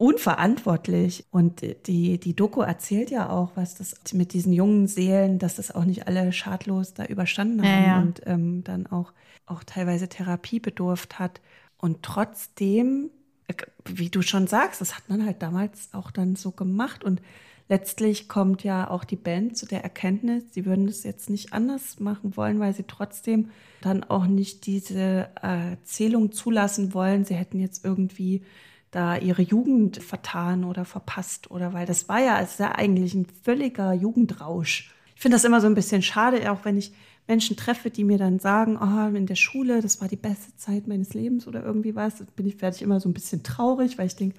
unverantwortlich. 0.01 1.26
Und 1.30 1.61
die, 1.86 2.18
die 2.18 2.34
Doku 2.34 2.62
erzählt 2.62 3.11
ja 3.11 3.28
auch, 3.28 3.51
was 3.55 3.74
das 3.74 3.94
mit 4.14 4.32
diesen 4.32 4.51
jungen 4.51 4.86
Seelen, 4.86 5.38
dass 5.38 5.57
das 5.57 5.74
auch 5.74 5.84
nicht 5.84 6.09
alle 6.09 6.32
schadlos 6.32 6.94
da 6.94 7.05
überstanden 7.05 7.62
haben 7.62 7.82
ja, 7.82 7.86
ja. 7.86 8.01
und 8.01 8.22
ähm, 8.24 8.64
dann 8.64 8.86
auch, 8.86 9.12
auch 9.44 9.62
teilweise 9.62 10.09
Therapie 10.09 10.59
bedurft 10.59 11.18
hat. 11.18 11.42
Und 11.76 12.03
trotzdem, 12.03 13.11
äh, 13.46 13.53
wie 13.84 14.09
du 14.09 14.22
schon 14.22 14.46
sagst, 14.46 14.80
das 14.80 14.96
hat 14.96 15.11
man 15.11 15.26
halt 15.26 15.42
damals 15.42 15.90
auch 15.92 16.11
dann 16.11 16.34
so 16.34 16.51
gemacht. 16.51 17.05
Und 17.05 17.20
letztlich 17.68 18.26
kommt 18.26 18.64
ja 18.64 18.88
auch 18.88 19.05
die 19.05 19.16
Band 19.16 19.59
zu 19.59 19.66
der 19.66 19.82
Erkenntnis, 19.82 20.44
sie 20.53 20.64
würden 20.64 20.86
das 20.86 21.03
jetzt 21.03 21.28
nicht 21.28 21.53
anders 21.53 22.01
machen 22.01 22.38
wollen, 22.38 22.59
weil 22.59 22.72
sie 22.72 22.84
trotzdem 22.84 23.51
dann 23.82 24.03
auch 24.05 24.26
nicht 24.26 24.64
diese 24.64 25.28
Erzählung 25.42 26.32
zulassen 26.32 26.94
wollen. 26.94 27.26
Sie 27.26 27.34
hätten 27.34 27.61
jetzt 27.61 27.84
irgendwie 27.84 28.44
da 28.91 29.16
ihre 29.16 29.43
Jugend 29.43 30.03
vertan 30.03 30.64
oder 30.64 30.84
verpasst 30.84 31.51
oder 31.51 31.72
weil 31.72 31.86
das 31.86 32.09
war 32.09 32.20
ja, 32.20 32.41
es 32.41 32.59
ja 32.59 32.72
eigentlich 32.72 33.14
ein 33.14 33.26
völliger 33.43 33.93
Jugendrausch. 33.93 34.93
Ich 35.14 35.22
finde 35.22 35.36
das 35.36 35.45
immer 35.45 35.61
so 35.61 35.66
ein 35.66 35.74
bisschen 35.74 36.03
schade, 36.03 36.51
auch 36.51 36.64
wenn 36.64 36.76
ich 36.76 36.93
Menschen 37.28 37.57
treffe, 37.57 37.91
die 37.91 38.03
mir 38.03 38.18
dann 38.18 38.41
sagen, 38.41 38.76
oh, 38.76 39.14
in 39.14 39.26
der 39.26 39.36
Schule, 39.36 39.80
das 39.80 40.01
war 40.01 40.09
die 40.09 40.16
beste 40.16 40.57
Zeit 40.57 40.88
meines 40.88 41.14
Lebens 41.14 41.47
oder 41.47 41.62
irgendwie 41.62 41.95
was, 41.95 42.24
bin 42.34 42.47
ich, 42.47 42.61
werde 42.61 42.76
ich 42.76 42.82
immer 42.82 42.99
so 42.99 43.09
ein 43.09 43.14
bisschen 43.14 43.45
traurig, 43.45 43.99
weil 43.99 44.07
ich 44.07 44.16
denke, 44.16 44.36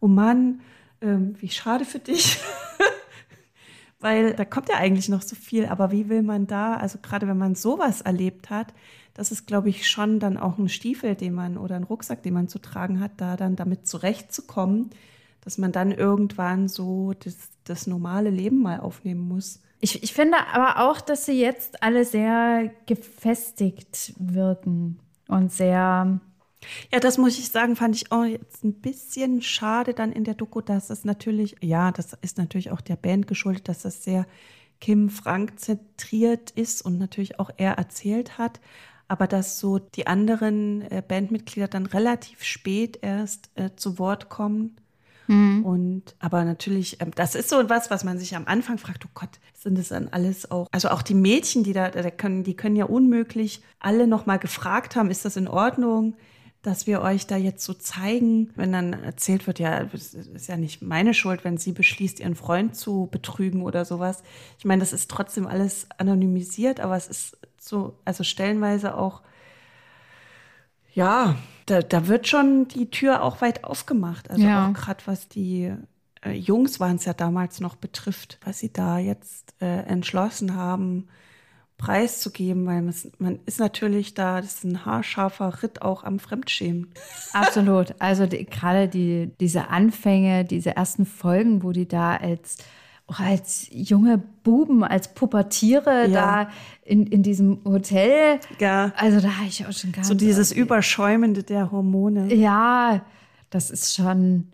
oh 0.00 0.08
Mann, 0.08 0.60
ähm, 1.00 1.34
wie 1.40 1.48
schade 1.48 1.86
für 1.86 2.00
dich. 2.00 2.38
weil 4.00 4.34
da 4.34 4.44
kommt 4.44 4.68
ja 4.68 4.76
eigentlich 4.76 5.08
noch 5.08 5.22
so 5.22 5.34
viel, 5.34 5.64
aber 5.64 5.90
wie 5.90 6.10
will 6.10 6.22
man 6.22 6.46
da, 6.46 6.74
also 6.74 6.98
gerade 7.00 7.26
wenn 7.26 7.38
man 7.38 7.54
sowas 7.54 8.02
erlebt 8.02 8.50
hat, 8.50 8.74
das 9.14 9.30
ist, 9.30 9.46
glaube 9.46 9.68
ich, 9.68 9.88
schon 9.88 10.18
dann 10.18 10.36
auch 10.36 10.58
ein 10.58 10.68
Stiefel, 10.68 11.14
den 11.14 11.34
man 11.34 11.56
oder 11.56 11.76
ein 11.76 11.84
Rucksack, 11.84 12.22
den 12.22 12.34
man 12.34 12.48
zu 12.48 12.58
tragen 12.58 13.00
hat, 13.00 13.12
da 13.18 13.36
dann 13.36 13.56
damit 13.56 13.86
zurechtzukommen, 13.86 14.90
dass 15.40 15.56
man 15.56 15.72
dann 15.72 15.92
irgendwann 15.92 16.68
so 16.68 17.12
das, 17.12 17.36
das 17.62 17.86
normale 17.86 18.30
Leben 18.30 18.60
mal 18.60 18.80
aufnehmen 18.80 19.26
muss. 19.26 19.60
Ich, 19.80 20.02
ich 20.02 20.12
finde 20.12 20.38
aber 20.52 20.88
auch, 20.88 21.00
dass 21.00 21.26
sie 21.26 21.40
jetzt 21.40 21.82
alle 21.82 22.04
sehr 22.04 22.70
gefestigt 22.86 24.14
wirken 24.18 24.98
und 25.28 25.52
sehr 25.52 26.20
ja, 26.90 26.98
das 26.98 27.18
muss 27.18 27.38
ich 27.38 27.50
sagen, 27.50 27.76
fand 27.76 27.94
ich 27.94 28.10
auch 28.10 28.24
jetzt 28.24 28.64
ein 28.64 28.72
bisschen 28.72 29.42
schade 29.42 29.92
dann 29.92 30.12
in 30.12 30.24
der 30.24 30.32
Doku, 30.32 30.62
dass 30.62 30.88
es 30.88 31.04
natürlich, 31.04 31.56
ja, 31.60 31.92
das 31.92 32.14
ist 32.22 32.38
natürlich 32.38 32.70
auch 32.70 32.80
der 32.80 32.96
Band 32.96 33.26
geschuldet, 33.26 33.68
dass 33.68 33.82
das 33.82 34.02
sehr 34.02 34.26
Kim 34.80 35.10
Frank 35.10 35.60
zentriert 35.60 36.50
ist 36.52 36.82
und 36.82 36.98
natürlich 36.98 37.38
auch 37.38 37.50
er 37.58 37.74
erzählt 37.74 38.38
hat 38.38 38.60
aber 39.08 39.26
dass 39.26 39.58
so 39.58 39.78
die 39.78 40.06
anderen 40.06 40.82
äh, 40.90 41.02
Bandmitglieder 41.06 41.68
dann 41.68 41.86
relativ 41.86 42.42
spät 42.42 42.98
erst 43.02 43.50
äh, 43.54 43.70
zu 43.76 43.98
Wort 43.98 44.28
kommen. 44.28 44.76
Mhm. 45.26 45.64
Und 45.64 46.02
aber 46.18 46.44
natürlich, 46.44 47.00
ähm, 47.00 47.10
das 47.14 47.34
ist 47.34 47.48
so 47.48 47.68
was, 47.68 47.90
was 47.90 48.04
man 48.04 48.18
sich 48.18 48.36
am 48.36 48.46
Anfang 48.46 48.78
fragt, 48.78 49.04
oh 49.06 49.10
Gott, 49.14 49.40
sind 49.54 49.78
das 49.78 49.88
dann 49.88 50.08
alles 50.08 50.50
auch, 50.50 50.68
also 50.72 50.88
auch 50.88 51.02
die 51.02 51.14
Mädchen, 51.14 51.64
die 51.64 51.72
da, 51.72 51.90
da 51.90 52.10
können, 52.10 52.44
die 52.44 52.56
können 52.56 52.76
ja 52.76 52.84
unmöglich 52.84 53.62
alle 53.78 54.06
nochmal 54.06 54.38
gefragt 54.38 54.96
haben, 54.96 55.10
ist 55.10 55.24
das 55.24 55.36
in 55.36 55.48
Ordnung? 55.48 56.14
dass 56.64 56.86
wir 56.86 57.02
euch 57.02 57.26
da 57.26 57.36
jetzt 57.36 57.62
so 57.62 57.74
zeigen, 57.74 58.50
wenn 58.56 58.72
dann 58.72 58.94
erzählt 58.94 59.46
wird, 59.46 59.58
ja, 59.58 59.82
es 59.92 60.14
ist 60.14 60.48
ja 60.48 60.56
nicht 60.56 60.80
meine 60.80 61.12
Schuld, 61.12 61.44
wenn 61.44 61.58
sie 61.58 61.72
beschließt, 61.72 62.20
ihren 62.20 62.34
Freund 62.34 62.74
zu 62.74 63.06
betrügen 63.10 63.62
oder 63.62 63.84
sowas. 63.84 64.22
Ich 64.58 64.64
meine, 64.64 64.80
das 64.80 64.94
ist 64.94 65.10
trotzdem 65.10 65.46
alles 65.46 65.86
anonymisiert, 65.98 66.80
aber 66.80 66.96
es 66.96 67.06
ist 67.06 67.36
so, 67.64 67.98
also 68.04 68.24
stellenweise 68.24 68.96
auch, 68.96 69.22
ja, 70.92 71.36
da, 71.66 71.80
da 71.82 72.06
wird 72.06 72.28
schon 72.28 72.68
die 72.68 72.90
Tür 72.90 73.22
auch 73.22 73.40
weit 73.40 73.64
aufgemacht. 73.64 74.30
Also 74.30 74.44
ja. 74.44 74.68
auch 74.68 74.72
gerade 74.74 75.02
was 75.06 75.28
die 75.28 75.72
äh, 76.22 76.32
Jungs 76.32 76.78
waren 76.80 76.96
es 76.96 77.04
ja 77.04 77.14
damals 77.14 77.60
noch 77.60 77.76
betrifft, 77.76 78.38
was 78.44 78.58
sie 78.58 78.72
da 78.72 78.98
jetzt 78.98 79.54
äh, 79.60 79.80
entschlossen 79.86 80.54
haben, 80.54 81.08
preiszugeben, 81.78 82.66
weil 82.66 82.82
man 83.18 83.40
ist 83.46 83.58
natürlich 83.58 84.14
da, 84.14 84.40
das 84.40 84.56
ist 84.56 84.64
ein 84.64 84.84
haarscharfer 84.84 85.62
Ritt 85.62 85.82
auch 85.82 86.04
am 86.04 86.18
Fremdschämen. 86.18 86.92
Absolut. 87.32 87.94
Also 87.98 88.26
die, 88.26 88.44
gerade 88.44 88.88
die, 88.88 89.32
diese 89.40 89.68
Anfänge, 89.68 90.44
diese 90.44 90.76
ersten 90.76 91.04
Folgen, 91.04 91.62
wo 91.62 91.72
die 91.72 91.88
da 91.88 92.16
als 92.16 92.58
auch 93.06 93.20
als 93.20 93.66
junge 93.70 94.18
Buben, 94.44 94.82
als 94.82 95.14
Pubertiere 95.14 96.06
Ja. 96.08 96.44
da 96.46 96.50
in, 96.84 97.06
in 97.06 97.22
diesem 97.22 97.58
Hotel. 97.64 98.40
Ja. 98.58 98.92
Also 98.96 99.20
da 99.20 99.36
habe 99.36 99.46
ich 99.46 99.66
auch 99.66 99.72
schon 99.72 99.92
ganz 99.92 100.08
So 100.08 100.14
dieses 100.14 100.52
Überschäumende 100.52 101.42
der 101.42 101.70
Hormone. 101.70 102.32
Ja, 102.34 103.02
das 103.50 103.70
ist 103.70 103.94
schon. 103.94 104.48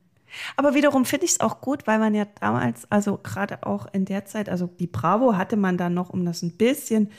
Aber 0.56 0.74
wiederum 0.74 1.04
finde 1.04 1.26
ich 1.26 1.32
es 1.32 1.40
auch 1.40 1.60
gut, 1.60 1.86
weil 1.86 1.98
man 1.98 2.14
ja 2.14 2.24
damals, 2.40 2.90
also 2.90 3.18
gerade 3.22 3.64
auch 3.66 3.86
in 3.92 4.04
der 4.04 4.26
Zeit, 4.26 4.48
also 4.48 4.68
die 4.78 4.86
Bravo 4.86 5.36
hatte 5.36 5.56
man 5.56 5.76
dann 5.76 5.94
noch, 5.94 6.10
um 6.10 6.24
das 6.24 6.42
ein 6.42 6.52
bisschen 6.52 7.10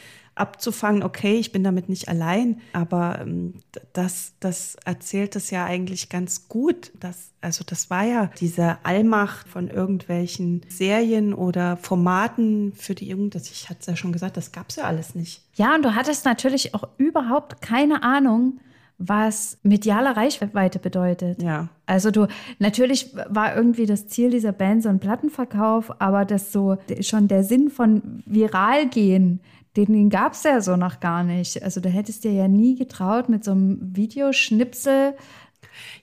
abzufangen, 0.41 1.03
okay, 1.03 1.35
ich 1.35 1.51
bin 1.51 1.63
damit 1.63 1.87
nicht 1.87 2.09
allein, 2.09 2.59
aber 2.73 3.19
ähm, 3.21 3.53
das, 3.93 4.33
das 4.39 4.75
erzählt 4.83 5.35
es 5.35 5.51
ja 5.51 5.65
eigentlich 5.65 6.09
ganz 6.09 6.49
gut. 6.49 6.91
Das, 6.99 7.31
also 7.39 7.63
das 7.65 7.89
war 7.89 8.03
ja 8.03 8.29
diese 8.39 8.77
Allmacht 8.83 9.47
von 9.47 9.69
irgendwelchen 9.69 10.61
Serien 10.67 11.33
oder 11.33 11.77
Formaten 11.77 12.73
für 12.73 12.95
die 12.95 13.07
Jugend, 13.07 13.35
das, 13.35 13.49
ich 13.51 13.69
hatte 13.69 13.79
es 13.81 13.85
ja 13.85 13.95
schon 13.95 14.11
gesagt, 14.11 14.35
das 14.35 14.51
gab 14.51 14.69
es 14.69 14.77
ja 14.77 14.83
alles 14.83 15.15
nicht. 15.15 15.43
Ja, 15.53 15.75
und 15.75 15.83
du 15.83 15.95
hattest 15.95 16.25
natürlich 16.25 16.73
auch 16.73 16.87
überhaupt 16.97 17.61
keine 17.61 18.03
Ahnung, 18.03 18.59
was 19.03 19.57
mediale 19.63 20.15
Reichweite 20.15 20.79
bedeutet. 20.79 21.41
Ja. 21.41 21.69
Also 21.87 22.11
du, 22.11 22.27
natürlich 22.59 23.15
war 23.27 23.55
irgendwie 23.55 23.85
das 23.85 24.07
Ziel 24.07 24.29
dieser 24.29 24.51
Band 24.51 24.83
so 24.83 24.89
ein 24.89 24.99
Plattenverkauf, 24.99 25.99
aber 25.99 26.23
das 26.23 26.51
so 26.51 26.77
schon 27.01 27.27
der 27.27 27.43
Sinn 27.43 27.69
von 27.69 28.23
viral 28.25 28.87
gehen, 28.87 29.41
den, 29.77 29.93
den 29.93 30.09
gab 30.09 30.33
es 30.33 30.43
ja 30.43 30.61
so 30.61 30.75
noch 30.75 30.99
gar 30.99 31.23
nicht. 31.23 31.63
Also 31.63 31.79
du 31.79 31.89
hättest 31.89 32.23
dir 32.23 32.33
ja 32.33 32.47
nie 32.47 32.75
getraut 32.75 33.29
mit 33.29 33.43
so 33.43 33.51
einem 33.51 33.95
Videoschnipsel. 33.95 35.15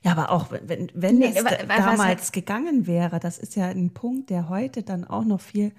Ja, 0.03 0.13
aber 0.13 0.31
auch 0.31 0.51
wenn, 0.51 0.91
wenn, 0.95 1.19
Nee, 1.19 1.33
es 1.35 1.45
wa- 1.45 1.51
da- 1.51 1.69
wa- 1.69 1.75
was- 1.77 1.85
damals 1.99 2.33
gegangen 2.33 2.87
wäre, 2.87 3.21
das 3.21 3.39
ist 3.39 3.57
ja 3.57 3.67
ein 3.67 3.91
Punkt, 3.91 4.31
der 4.31 4.49
heute 4.49 4.83
dann 4.83 5.05
auch 5.05 5.25
noch 5.25 5.41
viel 5.41 5.73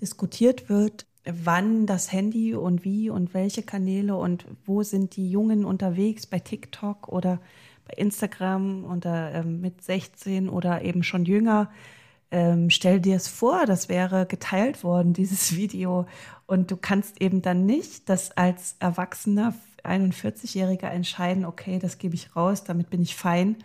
diskutiert 0.00 0.68
wird, 0.68 1.06
wann 1.24 1.86
das 1.86 2.12
Handy 2.12 2.54
und 2.54 2.84
wie 2.84 3.08
und 3.10 3.34
welche 3.34 3.62
Kanäle 3.62 4.16
und 4.16 4.44
wo 4.64 4.82
sind 4.82 5.16
die 5.16 5.30
Jungen 5.30 5.64
unterwegs 5.64 6.26
bei 6.26 6.38
TikTok 6.38 7.08
oder 7.08 7.40
bei 7.86 7.94
Instagram 7.96 8.84
oder 8.84 9.32
ähm, 9.34 9.60
mit 9.60 9.82
16 9.82 10.48
oder 10.48 10.82
eben 10.82 11.02
schon 11.02 11.24
jünger. 11.24 11.70
Ähm, 12.30 12.70
stell 12.70 12.98
dir 13.00 13.16
es 13.16 13.28
vor, 13.28 13.66
das 13.66 13.88
wäre 13.88 14.26
geteilt 14.26 14.82
worden, 14.84 15.12
dieses 15.14 15.54
Video. 15.56 16.06
Und 16.52 16.70
du 16.70 16.76
kannst 16.76 17.22
eben 17.22 17.40
dann 17.40 17.64
nicht 17.64 18.10
das 18.10 18.36
als 18.36 18.76
erwachsener 18.78 19.54
41-Jähriger 19.84 20.88
entscheiden, 20.88 21.46
okay, 21.46 21.78
das 21.78 21.96
gebe 21.96 22.14
ich 22.14 22.36
raus, 22.36 22.62
damit 22.64 22.90
bin 22.90 23.00
ich 23.00 23.16
fein, 23.16 23.56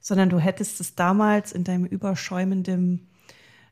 sondern 0.00 0.28
du 0.28 0.38
hättest 0.38 0.80
es 0.80 0.94
damals 0.94 1.50
in 1.50 1.64
deinem 1.64 1.84
überschäumenden 1.86 3.08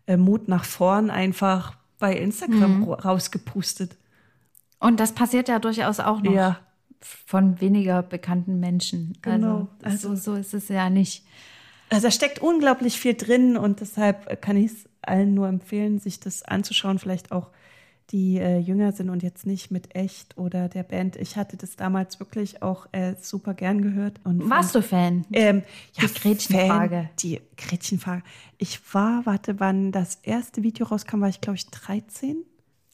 äh, 0.07 0.17
Mut 0.17 0.49
nach 0.49 0.65
vorn 0.65 1.09
einfach 1.11 1.77
bei 2.01 2.17
Instagram 2.17 2.79
Mhm. 2.81 2.85
ra- 2.89 3.01
rausgepustet. 3.11 3.97
Und 4.81 4.99
das 4.99 5.13
passiert 5.13 5.49
ja 5.49 5.61
durchaus 5.61 6.01
auch 6.01 6.21
noch 6.21 6.33
Ja. 6.33 6.59
von 7.01 7.61
weniger 7.61 8.03
bekannten 8.03 8.59
Menschen. 8.59 9.17
Genau. 9.23 9.69
Also, 9.83 10.09
also 10.11 10.17
so 10.17 10.35
ist 10.35 10.53
es 10.53 10.69
ja 10.69 10.91
nicht. 10.91 11.25
Also 11.91 12.09
da 12.09 12.11
steckt 12.11 12.41
unglaublich 12.41 12.99
viel 12.99 13.15
drin 13.15 13.57
und 13.57 13.81
deshalb 13.81 14.43
kann 14.43 14.57
ich 14.57 14.73
es 14.73 14.89
allen 15.01 15.33
nur 15.35 15.47
empfehlen, 15.49 16.01
sich 16.01 16.19
das 16.19 16.43
anzuschauen. 16.43 16.99
Vielleicht 16.99 17.31
auch 17.31 17.51
die 18.11 18.39
äh, 18.39 18.59
jünger 18.59 18.93
sind 18.93 19.11
und 19.11 19.23
jetzt 19.23 19.47
nicht 19.47 19.71
mit 19.71 19.95
Echt 19.95 20.37
oder 20.37 20.69
der 20.69 20.83
Band. 20.83 21.17
Ich 21.17 21.37
hatte 21.37 21.57
das 21.57 21.77
damals 21.77 22.21
wirklich 22.21 22.63
auch 22.63 22.87
äh, 22.93 23.15
super 23.21 23.55
gern 23.55 23.81
gehört. 23.83 24.21
Und 24.25 24.49
Warst 24.51 24.75
du 24.75 24.83
Fan? 24.83 25.25
Ähm, 25.33 25.63
ja, 25.95 26.07
Die 26.07 26.15
Gretchenfrage. 26.15 26.97
Fan, 26.97 27.09
die 27.23 27.41
Gretchenfrage. 27.57 28.23
Ich 28.59 28.81
war, 28.95 29.25
warte, 29.27 29.59
wann 29.59 29.91
das 29.91 30.17
erste 30.23 30.63
Video 30.63 30.87
rauskam, 30.87 31.21
war 31.21 31.29
ich, 31.29 31.41
glaube 31.41 31.57
ich, 31.57 31.67
13. 31.71 32.45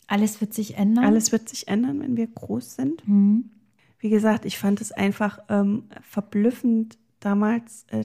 Alles 0.06 0.40
wird 0.40 0.54
sich 0.54 0.76
ändern. 0.76 1.04
Alles 1.04 1.32
wird 1.32 1.48
sich 1.48 1.68
ändern, 1.68 2.00
wenn 2.00 2.16
wir 2.16 2.26
groß 2.26 2.76
sind. 2.76 3.02
Wie 3.98 4.08
gesagt, 4.08 4.44
ich 4.44 4.58
fand 4.58 4.80
es 4.80 4.90
einfach 4.92 5.38
ähm, 5.48 5.84
verblüffend, 6.02 6.98
damals 7.20 7.84
äh, 7.88 8.04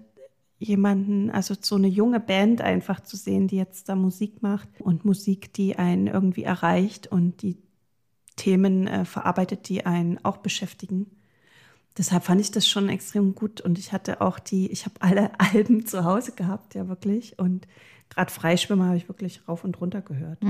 jemanden, 0.67 1.29
also 1.29 1.55
so 1.59 1.75
eine 1.75 1.87
junge 1.87 2.19
Band 2.19 2.61
einfach 2.61 3.01
zu 3.01 3.15
sehen, 3.17 3.47
die 3.47 3.57
jetzt 3.57 3.89
da 3.89 3.95
Musik 3.95 4.41
macht 4.41 4.69
und 4.79 5.05
Musik, 5.05 5.53
die 5.53 5.77
einen 5.77 6.07
irgendwie 6.07 6.43
erreicht 6.43 7.07
und 7.07 7.41
die 7.41 7.57
Themen 8.35 8.87
äh, 8.87 9.05
verarbeitet, 9.05 9.69
die 9.69 9.85
einen 9.85 10.23
auch 10.23 10.37
beschäftigen. 10.37 11.07
Deshalb 11.97 12.23
fand 12.23 12.41
ich 12.41 12.51
das 12.51 12.67
schon 12.67 12.89
extrem 12.89 13.35
gut 13.35 13.61
und 13.61 13.79
ich 13.79 13.93
hatte 13.93 14.19
auch 14.19 14.39
die, 14.39 14.69
ich 14.71 14.85
habe 14.85 14.95
alle 14.99 15.31
Alben 15.39 15.85
zu 15.85 16.03
Hause 16.03 16.33
gehabt, 16.33 16.75
ja 16.75 16.87
wirklich. 16.87 17.39
Und 17.39 17.67
gerade 18.09 18.31
Freischwimmer 18.31 18.87
habe 18.87 18.97
ich 18.97 19.07
wirklich 19.07 19.47
rauf 19.47 19.63
und 19.63 19.79
runter 19.79 20.01
gehört. 20.01 20.43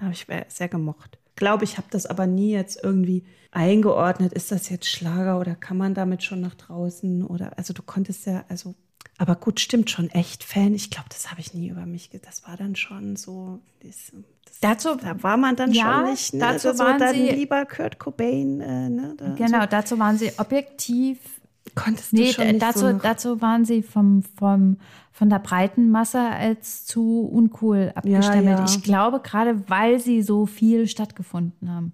Habe 0.00 0.12
ich 0.12 0.26
sehr 0.48 0.68
gemocht. 0.68 1.18
Glaube 1.34 1.64
ich, 1.64 1.76
habe 1.76 1.88
das 1.90 2.06
aber 2.06 2.26
nie 2.26 2.52
jetzt 2.52 2.82
irgendwie 2.82 3.24
eingeordnet. 3.50 4.32
Ist 4.32 4.52
das 4.52 4.68
jetzt 4.68 4.86
Schlager 4.86 5.40
oder 5.40 5.54
kann 5.54 5.76
man 5.76 5.94
damit 5.94 6.22
schon 6.22 6.40
nach 6.40 6.54
draußen? 6.54 7.24
Oder 7.24 7.58
also 7.58 7.74
du 7.74 7.82
konntest 7.82 8.26
ja, 8.26 8.44
also, 8.48 8.74
aber 9.18 9.34
gut, 9.36 9.60
stimmt 9.60 9.90
schon, 9.90 10.10
echt 10.10 10.44
Fan. 10.44 10.74
Ich 10.74 10.90
glaube, 10.90 11.08
das 11.08 11.30
habe 11.30 11.40
ich 11.40 11.54
nie 11.54 11.68
über 11.68 11.86
mich. 11.86 12.10
Das 12.22 12.46
war 12.46 12.56
dann 12.56 12.76
schon 12.76 13.16
so. 13.16 13.60
Das, 13.82 14.12
das, 14.44 14.60
Dazu- 14.60 14.96
da 14.96 15.22
war 15.22 15.36
man 15.36 15.56
dann 15.56 15.72
Ja, 15.72 16.00
schon 16.02 16.10
nicht. 16.10 16.34
Ne? 16.34 16.40
dazu 16.40 16.68
also 16.68 16.84
waren 16.84 16.98
dann 16.98 17.14
sie- 17.14 17.30
lieber 17.30 17.64
Kurt 17.66 17.98
Cobain. 17.98 18.60
Äh, 18.60 18.88
ne? 18.90 19.14
da, 19.16 19.34
Genau, 19.34 19.66
dazu 19.66 19.98
waren 19.98 20.18
sie 20.18 20.32
objektiv. 20.38 21.18
so, 21.64 21.72
konntest 21.74 22.12
du 22.12 22.16
Nee, 22.16 22.32
schon 22.32 22.46
nicht 22.46 22.62
dazu, 22.62 22.78
so 22.80 22.92
dazu 22.92 23.40
waren 23.40 23.64
sie 23.64 23.82
vom, 23.82 24.22
vom, 24.38 24.78
von 25.12 25.30
der 25.30 25.38
breiten 25.40 25.90
Masse 25.90 26.20
als 26.20 26.84
zu 26.86 27.22
uncool 27.26 27.92
abgestempelt. 27.94 28.58
ja. 28.58 28.64
Ich 28.66 28.82
glaube, 28.82 29.20
gerade 29.20 29.68
weil 29.68 29.98
sie 29.98 30.22
so 30.22 30.46
viel 30.46 30.86
stattgefunden 30.88 31.70
haben. 31.70 31.92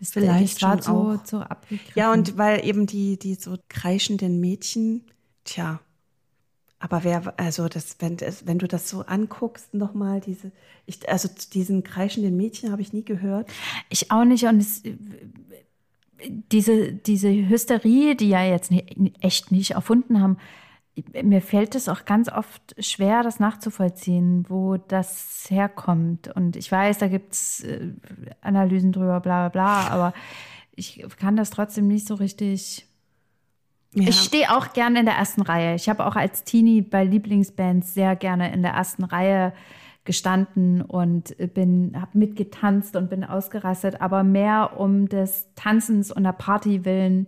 Das, 0.00 0.10
Vielleicht 0.12 0.56
das 0.56 0.62
war 0.62 0.72
schon 0.72 0.82
so, 0.82 0.92
auch. 1.20 1.26
so 1.26 1.38
abgegriffen. 1.40 1.92
Ja, 1.94 2.12
und 2.12 2.36
weil 2.38 2.64
eben 2.66 2.86
die, 2.86 3.18
die 3.18 3.34
so 3.34 3.56
kreischenden 3.68 4.38
Mädchen, 4.40 5.04
tja, 5.44 5.80
aber 6.84 7.02
wer, 7.02 7.32
also 7.38 7.66
das, 7.66 7.96
wenn, 8.00 8.18
wenn 8.44 8.58
du 8.58 8.68
das 8.68 8.90
so 8.90 9.06
anguckst, 9.06 9.72
nochmal 9.72 10.20
diese, 10.20 10.52
ich, 10.84 11.08
also 11.08 11.30
diesen 11.54 11.82
kreischenden 11.82 12.36
Mädchen 12.36 12.70
habe 12.70 12.82
ich 12.82 12.92
nie 12.92 13.06
gehört. 13.06 13.50
Ich 13.88 14.10
auch 14.10 14.26
nicht. 14.26 14.44
Und 14.44 14.60
es, 14.60 14.82
diese, 16.28 16.92
diese 16.92 17.30
Hysterie, 17.30 18.16
die 18.16 18.28
ja 18.28 18.44
jetzt 18.44 18.70
echt 19.22 19.50
nicht 19.50 19.70
erfunden 19.70 20.20
haben, 20.20 20.36
mir 21.22 21.40
fällt 21.40 21.74
es 21.74 21.88
auch 21.88 22.04
ganz 22.04 22.28
oft 22.28 22.74
schwer, 22.78 23.22
das 23.22 23.40
nachzuvollziehen, 23.40 24.44
wo 24.50 24.76
das 24.76 25.46
herkommt. 25.48 26.28
Und 26.36 26.54
ich 26.54 26.70
weiß, 26.70 26.98
da 26.98 27.08
gibt 27.08 27.32
es 27.32 27.64
äh, 27.64 27.94
Analysen 28.42 28.92
drüber, 28.92 29.20
bla 29.20 29.48
bla 29.48 29.86
bla, 29.86 29.88
aber 29.88 30.12
ich 30.76 31.02
kann 31.18 31.34
das 31.34 31.48
trotzdem 31.48 31.88
nicht 31.88 32.06
so 32.06 32.16
richtig. 32.16 32.86
Ja. 33.94 34.08
Ich 34.08 34.20
stehe 34.20 34.56
auch 34.56 34.72
gerne 34.72 35.00
in 35.00 35.06
der 35.06 35.14
ersten 35.14 35.42
Reihe. 35.42 35.76
Ich 35.76 35.88
habe 35.88 36.04
auch 36.06 36.16
als 36.16 36.44
Teenie 36.44 36.82
bei 36.82 37.04
Lieblingsbands 37.04 37.94
sehr 37.94 38.16
gerne 38.16 38.52
in 38.52 38.62
der 38.62 38.72
ersten 38.72 39.04
Reihe 39.04 39.52
gestanden 40.04 40.82
und 40.82 41.34
bin 41.54 41.92
habe 41.98 42.18
mitgetanzt 42.18 42.96
und 42.96 43.08
bin 43.08 43.24
ausgerastet, 43.24 44.00
aber 44.00 44.22
mehr 44.22 44.78
um 44.78 45.08
des 45.08 45.48
Tanzens 45.54 46.10
und 46.10 46.24
der 46.24 46.32
Party 46.32 46.84
willen, 46.84 47.26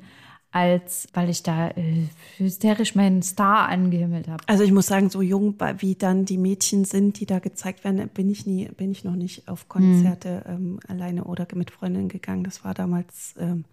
als 0.50 1.08
weil 1.14 1.28
ich 1.30 1.42
da 1.42 1.68
äh, 1.68 2.06
hysterisch 2.36 2.94
meinen 2.94 3.22
Star 3.22 3.68
angehimmelt 3.68 4.28
habe. 4.28 4.42
Also 4.46 4.62
ich 4.64 4.72
muss 4.72 4.86
sagen, 4.86 5.10
so 5.10 5.22
jung 5.22 5.54
wie 5.78 5.94
dann 5.94 6.24
die 6.24 6.38
Mädchen 6.38 6.84
sind, 6.84 7.20
die 7.20 7.26
da 7.26 7.38
gezeigt 7.38 7.84
werden, 7.84 8.08
bin 8.08 8.28
ich 8.28 8.46
nie, 8.46 8.68
bin 8.76 8.90
ich 8.90 9.04
noch 9.04 9.16
nicht 9.16 9.48
auf 9.48 9.68
Konzerte 9.68 10.44
ähm, 10.46 10.80
alleine 10.88 11.24
oder 11.24 11.46
mit 11.54 11.70
Freundinnen 11.70 12.08
gegangen. 12.08 12.44
Das 12.44 12.64
war 12.64 12.74
damals 12.74 13.34
ähm, 13.38 13.64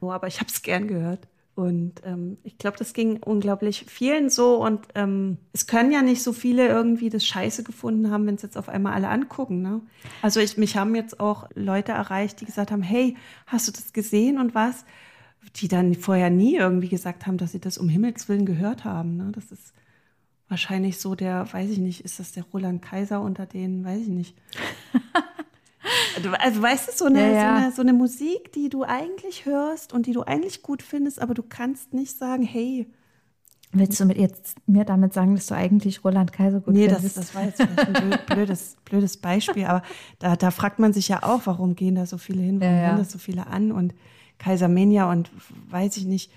so, 0.00 0.10
aber 0.12 0.26
ich 0.28 0.40
habe 0.40 0.48
es 0.48 0.62
gern 0.62 0.88
gehört. 0.88 1.26
Und 1.54 2.00
ähm, 2.04 2.38
ich 2.44 2.56
glaube, 2.56 2.78
das 2.78 2.94
ging 2.94 3.18
unglaublich 3.22 3.84
vielen 3.88 4.30
so. 4.30 4.56
Und 4.64 4.86
ähm, 4.94 5.36
es 5.52 5.66
können 5.66 5.92
ja 5.92 6.00
nicht 6.00 6.22
so 6.22 6.32
viele 6.32 6.66
irgendwie 6.66 7.10
das 7.10 7.26
Scheiße 7.26 7.62
gefunden 7.62 8.10
haben, 8.10 8.26
wenn 8.26 8.36
es 8.36 8.42
jetzt 8.42 8.56
auf 8.56 8.70
einmal 8.70 8.94
alle 8.94 9.08
angucken. 9.08 9.60
Ne? 9.60 9.80
Also 10.22 10.40
ich, 10.40 10.56
mich 10.56 10.76
haben 10.76 10.94
jetzt 10.94 11.20
auch 11.20 11.48
Leute 11.54 11.92
erreicht, 11.92 12.40
die 12.40 12.46
gesagt 12.46 12.70
haben, 12.70 12.82
hey, 12.82 13.16
hast 13.46 13.68
du 13.68 13.72
das 13.72 13.92
gesehen 13.92 14.38
und 14.38 14.54
was? 14.54 14.86
Die 15.56 15.68
dann 15.68 15.94
vorher 15.94 16.30
nie 16.30 16.56
irgendwie 16.56 16.88
gesagt 16.88 17.26
haben, 17.26 17.36
dass 17.36 17.52
sie 17.52 17.60
das 17.60 17.76
um 17.76 17.88
Himmels 17.88 18.28
Willen 18.30 18.46
gehört 18.46 18.84
haben. 18.84 19.16
Ne? 19.18 19.30
Das 19.34 19.52
ist 19.52 19.74
wahrscheinlich 20.48 21.00
so 21.00 21.14
der, 21.14 21.52
weiß 21.52 21.68
ich 21.68 21.78
nicht, 21.78 22.02
ist 22.02 22.18
das 22.18 22.32
der 22.32 22.44
Roland 22.44 22.80
Kaiser 22.80 23.20
unter 23.20 23.44
denen, 23.44 23.84
weiß 23.84 24.00
ich 24.00 24.08
nicht. 24.08 24.36
Also 26.38 26.62
weißt 26.62 26.88
du, 26.88 26.92
so 26.92 27.04
eine, 27.06 27.20
Ja, 27.20 27.28
ja. 27.28 27.40
So, 27.40 27.46
eine, 27.46 27.72
so 27.72 27.82
eine 27.82 27.92
Musik, 27.92 28.52
die 28.52 28.68
du 28.68 28.84
eigentlich 28.84 29.46
hörst 29.46 29.92
und 29.92 30.06
die 30.06 30.12
du 30.12 30.22
eigentlich 30.22 30.62
gut 30.62 30.82
findest, 30.82 31.20
aber 31.20 31.34
du 31.34 31.42
kannst 31.42 31.92
nicht 31.94 32.16
sagen, 32.18 32.42
hey, 32.42 32.86
Willst 33.74 33.98
du 34.00 34.04
mit 34.04 34.18
jetzt 34.18 34.56
mir 34.68 34.84
damit 34.84 35.14
sagen, 35.14 35.34
dass 35.34 35.46
du 35.46 35.54
eigentlich 35.54 36.04
Roland 36.04 36.30
Kaiser 36.32 36.60
gut 36.60 36.74
nee, 36.74 36.86
das, 36.88 36.98
findest? 36.98 37.16
das 37.16 37.34
war 37.34 37.44
jetzt 37.44 37.60
ein 37.62 37.74
blöd- 37.74 38.26
blödes, 38.26 38.76
blödes 38.84 39.16
Beispiel, 39.16 39.64
aber 39.64 39.82
da, 40.18 40.36
da 40.36 40.50
fragt 40.50 40.78
man 40.78 40.92
sich 40.92 41.08
ja 41.08 41.22
auch, 41.22 41.40
warum 41.46 41.74
gehen 41.74 41.94
da 41.94 42.04
so 42.04 42.18
viele 42.18 42.42
hin, 42.42 42.60
warum 42.60 42.74
Ja, 42.74 42.86
hören 42.88 42.98
das 42.98 43.10
so 43.10 43.18
viele 43.18 43.46
an 43.46 43.72
und 43.72 43.94
Kaiser 44.38 44.68
Menia 44.68 45.10
und 45.10 45.30
weiß 45.70 45.96
ich 45.96 46.04
nicht. 46.04 46.30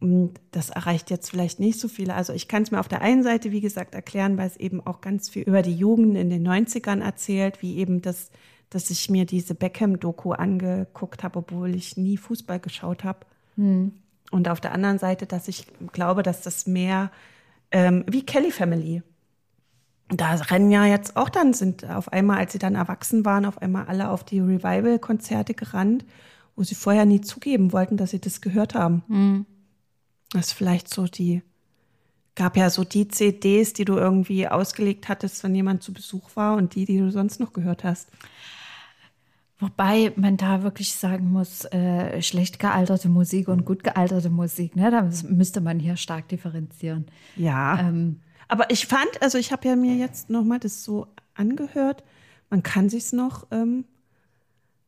Und 0.00 0.34
das 0.50 0.70
erreicht 0.70 1.08
jetzt 1.10 1.30
vielleicht 1.30 1.60
nicht 1.60 1.78
so 1.78 1.86
viele. 1.88 2.14
Also 2.14 2.32
ich 2.32 2.48
kann 2.48 2.64
es 2.64 2.70
mir 2.72 2.80
auf 2.80 2.88
der 2.88 3.00
einen 3.00 3.22
Seite, 3.22 3.52
wie 3.52 3.60
gesagt, 3.60 3.94
erklären, 3.94 4.36
weil 4.36 4.48
es 4.48 4.56
eben 4.56 4.84
auch 4.84 5.00
ganz 5.00 5.28
viel 5.30 5.42
über 5.44 5.62
die 5.62 5.74
Jugend 5.76 6.16
in 6.16 6.30
den 6.30 6.46
90ern 6.46 7.00
erzählt, 7.00 7.62
wie 7.62 7.76
eben 7.76 8.02
das, 8.02 8.30
dass 8.70 8.90
ich 8.90 9.08
mir 9.10 9.26
diese 9.26 9.54
Beckham-Doku 9.54 10.32
angeguckt 10.32 11.22
habe, 11.22 11.38
obwohl 11.38 11.74
ich 11.74 11.96
nie 11.96 12.16
Fußball 12.16 12.60
geschaut 12.60 13.04
habe. 13.04 13.20
Hm. 13.56 13.92
Und 14.30 14.48
auf 14.48 14.60
der 14.60 14.72
anderen 14.72 14.98
Seite, 14.98 15.26
dass 15.26 15.48
ich 15.48 15.66
glaube, 15.92 16.22
dass 16.22 16.42
das 16.42 16.66
mehr 16.66 17.10
ähm, 17.70 18.04
wie 18.08 18.24
Kelly 18.24 18.50
Family. 18.50 19.02
Da 20.08 20.34
rennen 20.34 20.70
ja 20.70 20.84
jetzt 20.86 21.16
auch 21.16 21.28
dann, 21.28 21.52
sind 21.52 21.88
auf 21.88 22.12
einmal, 22.12 22.38
als 22.38 22.52
sie 22.52 22.58
dann 22.58 22.76
erwachsen 22.76 23.24
waren, 23.24 23.44
auf 23.44 23.60
einmal 23.60 23.86
alle 23.86 24.10
auf 24.10 24.22
die 24.22 24.40
Revival-Konzerte 24.40 25.54
gerannt, 25.54 26.04
wo 26.54 26.62
sie 26.62 26.76
vorher 26.76 27.06
nie 27.06 27.20
zugeben 27.20 27.72
wollten, 27.72 27.96
dass 27.96 28.10
sie 28.10 28.20
das 28.20 28.40
gehört 28.40 28.74
haben. 28.74 29.02
Hm. 29.08 29.46
Das 30.30 30.48
ist 30.48 30.52
vielleicht 30.52 30.92
so 30.92 31.06
die, 31.06 31.42
gab 32.36 32.56
ja 32.56 32.70
so 32.70 32.84
die 32.84 33.08
CDs, 33.08 33.72
die 33.72 33.84
du 33.84 33.96
irgendwie 33.96 34.46
ausgelegt 34.46 35.08
hattest, 35.08 35.42
wenn 35.42 35.54
jemand 35.54 35.82
zu 35.82 35.92
Besuch 35.92 36.30
war 36.34 36.56
und 36.56 36.74
die, 36.74 36.84
die 36.84 36.98
du 36.98 37.10
sonst 37.10 37.40
noch 37.40 37.52
gehört 37.52 37.82
hast. 37.82 38.08
Wobei 39.58 40.12
man 40.16 40.36
da 40.36 40.62
wirklich 40.62 40.94
sagen 40.94 41.32
muss, 41.32 41.64
äh, 41.64 42.20
schlecht 42.20 42.58
gealterte 42.58 43.08
Musik 43.08 43.48
und 43.48 43.64
gut 43.64 43.82
gealterte 43.82 44.28
Musik, 44.28 44.76
ne? 44.76 44.90
da 44.90 45.08
müsste 45.28 45.62
man 45.62 45.78
hier 45.78 45.96
stark 45.96 46.28
differenzieren. 46.28 47.06
Ja. 47.36 47.80
Ähm, 47.80 48.20
aber 48.48 48.70
ich 48.70 48.86
fand, 48.86 49.22
also 49.22 49.38
ich 49.38 49.52
habe 49.52 49.66
ja 49.66 49.74
mir 49.74 49.96
jetzt 49.96 50.28
nochmal 50.28 50.60
das 50.60 50.84
so 50.84 51.06
angehört, 51.34 52.04
man 52.50 52.62
kann 52.62 52.90
sich's 52.90 53.14
noch 53.14 53.46
ähm, 53.50 53.86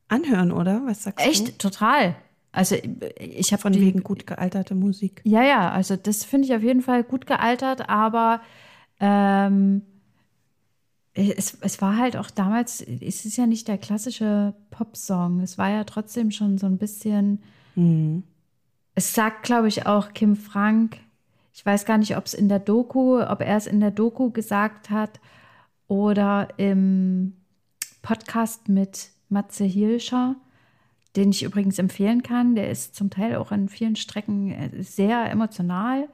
anhören, 0.09 0.53
oder? 0.53 0.83
Was 0.85 1.03
sagst 1.03 1.27
Echt? 1.27 1.41
du? 1.41 1.51
Echt? 1.51 1.59
Total. 1.59 2.15
Also 2.53 2.77
ich 3.19 3.53
habe 3.53 3.61
von 3.61 3.73
die, 3.73 3.81
wegen 3.81 4.03
gut 4.03 4.27
gealterte 4.27 4.75
Musik. 4.75 5.21
Ja, 5.25 5.43
ja, 5.43 5.71
also 5.71 5.97
das 5.97 6.25
finde 6.25 6.47
ich 6.47 6.55
auf 6.55 6.63
jeden 6.63 6.83
Fall 6.83 7.05
gut 7.05 7.27
gealtert, 7.27 7.89
aber 7.89 8.41
ähm, 9.01 9.83
es, 11.15 11.59
es 11.61 11.83
war 11.83 11.97
halt 11.97 12.17
auch 12.17 12.31
damals, 12.31 12.81
es 12.81 13.25
ist 13.25 13.37
ja 13.37 13.47
nicht 13.47 13.69
der 13.69 13.79
klassische 13.79 14.55
Popsong. 14.71 15.41
Es 15.41 15.59
war 15.59 15.71
ja 15.71 15.85
trotzdem 15.85 16.31
schon 16.31 16.59
so 16.59 16.67
ein 16.67 16.79
bisschen. 16.79 17.43
Mhm. 17.75 18.23
Es 18.95 19.15
sagt, 19.15 19.43
glaube 19.43 19.69
ich, 19.69 19.87
auch 19.87 20.13
Kim 20.13 20.37
Frank. 20.37 20.99
Ich 21.53 21.65
weiß 21.65 21.85
gar 21.85 21.99
nicht, 21.99 22.17
ob 22.17 22.27
es 22.27 22.35
in 22.35 22.49
der 22.49 22.61
Doku, 22.61 23.21
ob 23.21 23.41
er 23.41 23.57
es 23.57 23.67
in 23.67 23.81
der 23.81 23.91
Doku 23.91 24.31
gesagt 24.31 24.91
hat 24.91 25.21
oder 25.89 26.49
im 26.57 27.35
Podcast 28.03 28.69
mit 28.69 29.11
Matze 29.29 29.65
Hilscher 29.65 30.37
den 31.17 31.31
ich 31.31 31.43
übrigens 31.43 31.79
empfehlen 31.79 32.23
kann. 32.23 32.55
Der 32.55 32.71
ist 32.71 32.95
zum 32.95 33.11
Teil 33.11 33.37
auch 33.37 33.51
an 33.51 33.69
vielen 33.69 33.97
Strecken 33.97 34.51
äh, 34.51 34.83
sehr 34.83 35.31
emotional, 35.31 36.09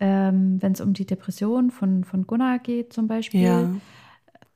ähm, 0.00 0.60
wenn 0.60 0.72
es 0.72 0.80
um 0.80 0.94
die 0.94 1.06
Depression 1.06 1.70
von, 1.70 2.04
von 2.04 2.26
Gunnar 2.26 2.58
geht 2.58 2.92
zum 2.92 3.06
Beispiel. 3.06 3.42
Ja. 3.42 3.70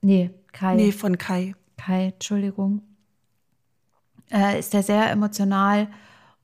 Nee, 0.00 0.30
Kai. 0.52 0.76
Nee, 0.76 0.92
von 0.92 1.18
Kai. 1.18 1.54
Kai, 1.76 2.06
Entschuldigung. 2.06 2.82
Äh, 4.30 4.58
ist 4.58 4.74
er 4.74 4.82
sehr 4.82 5.10
emotional. 5.10 5.88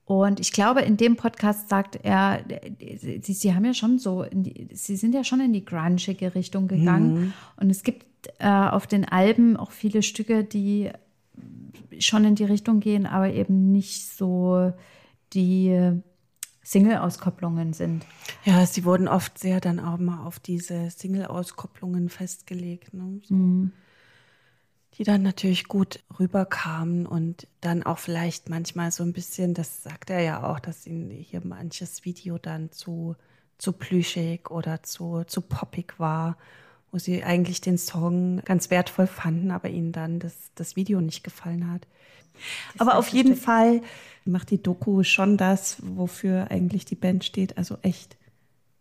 Und 0.05 0.41
ich 0.41 0.53
glaube, 0.53 0.83
in 0.83 0.97
dem 0.97 1.17
Podcast 1.17 1.69
sagt 1.69 1.99
er, 2.03 2.45
sie, 2.99 3.33
sie 3.33 3.55
haben 3.55 3.65
ja 3.65 3.73
schon 3.73 3.99
so, 3.99 4.27
die, 4.31 4.69
sie 4.73 4.97
sind 4.97 5.15
ja 5.15 5.25
schon 5.25 5.41
in 5.41 5.53
die 5.53 5.65
grungige 5.65 6.35
Richtung 6.35 6.69
gegangen. 6.69 7.15
Mhm. 7.15 7.33
Und 7.57 7.71
es 7.71 7.83
gibt 7.83 8.07
äh, 8.39 8.49
auf 8.49 8.87
den 8.87 9.09
Alben 9.09 9.57
auch 9.57 9.71
viele 9.71 10.03
Stücke, 10.03 10.45
die 10.45 10.91
schon 11.99 12.25
in 12.25 12.35
die 12.35 12.45
Richtung 12.45 12.81
gehen, 12.81 13.07
aber 13.07 13.33
eben 13.33 13.73
nicht 13.73 14.09
so 14.09 14.73
die 15.33 16.01
Single-Auskopplungen 16.63 17.73
sind. 17.73 18.07
Ja, 18.45 18.65
sie 18.67 18.85
wurden 18.85 19.09
oft 19.09 19.39
sehr 19.39 19.61
dann 19.61 19.81
auch 19.81 19.99
mal 19.99 20.25
auf 20.25 20.39
diese 20.39 20.91
Single-Auskopplungen 20.91 22.09
festgelegt, 22.09 22.95
ne? 22.95 23.21
so, 23.25 23.35
mhm. 23.35 23.73
die 24.95 25.05
dann 25.05 25.23
natürlich 25.23 25.67
gut 25.67 26.01
rüberkamen 26.19 27.07
und 27.07 27.49
dann 27.61 27.83
auch 27.83 27.99
vielleicht 27.99 28.49
manchmal 28.49 28.93
so 28.93 29.03
ein 29.03 29.13
bisschen, 29.13 29.55
das 29.55 29.83
sagt 29.83 30.11
er 30.11 30.21
ja 30.21 30.45
auch, 30.45 30.61
dass 30.61 30.87
ihn 30.87 31.11
hier 31.11 31.45
manches 31.45 32.05
Video 32.05 32.39
dann 32.39 32.71
zu, 32.71 33.17
zu 33.59 33.73
plüschig 33.73 34.51
oder 34.51 34.83
zu, 34.83 35.25
zu 35.27 35.41
poppig 35.41 35.99
war 35.99 36.37
wo 36.93 36.99
sie 36.99 37.25
eigentlich 37.25 37.61
den 37.63 37.79
Song 37.79 38.43
ganz 38.45 38.71
wertvoll 38.71 39.07
fanden, 39.07 39.51
aber 39.51 39.71
ihnen 39.71 39.93
dann 39.93 40.21
das, 40.21 40.35
das 40.55 40.77
Video 40.77 41.01
nicht 41.01 41.25
gefallen 41.25 41.73
hat. 41.73 41.87
Das 42.75 42.83
aber 42.83 42.99
auf 42.99 43.09
jeden 43.09 43.35
Stück. 43.35 43.45
Fall 43.45 43.83
macht 44.25 44.51
die 44.51 44.63
Doku 44.63 45.03
schon 45.03 45.37
das, 45.37 45.79
wofür 45.83 46.51
eigentlich 46.51 46.85
die 46.85 46.95
Band 46.95 47.25
steht. 47.25 47.57
Also 47.57 47.79
echt, 47.83 48.17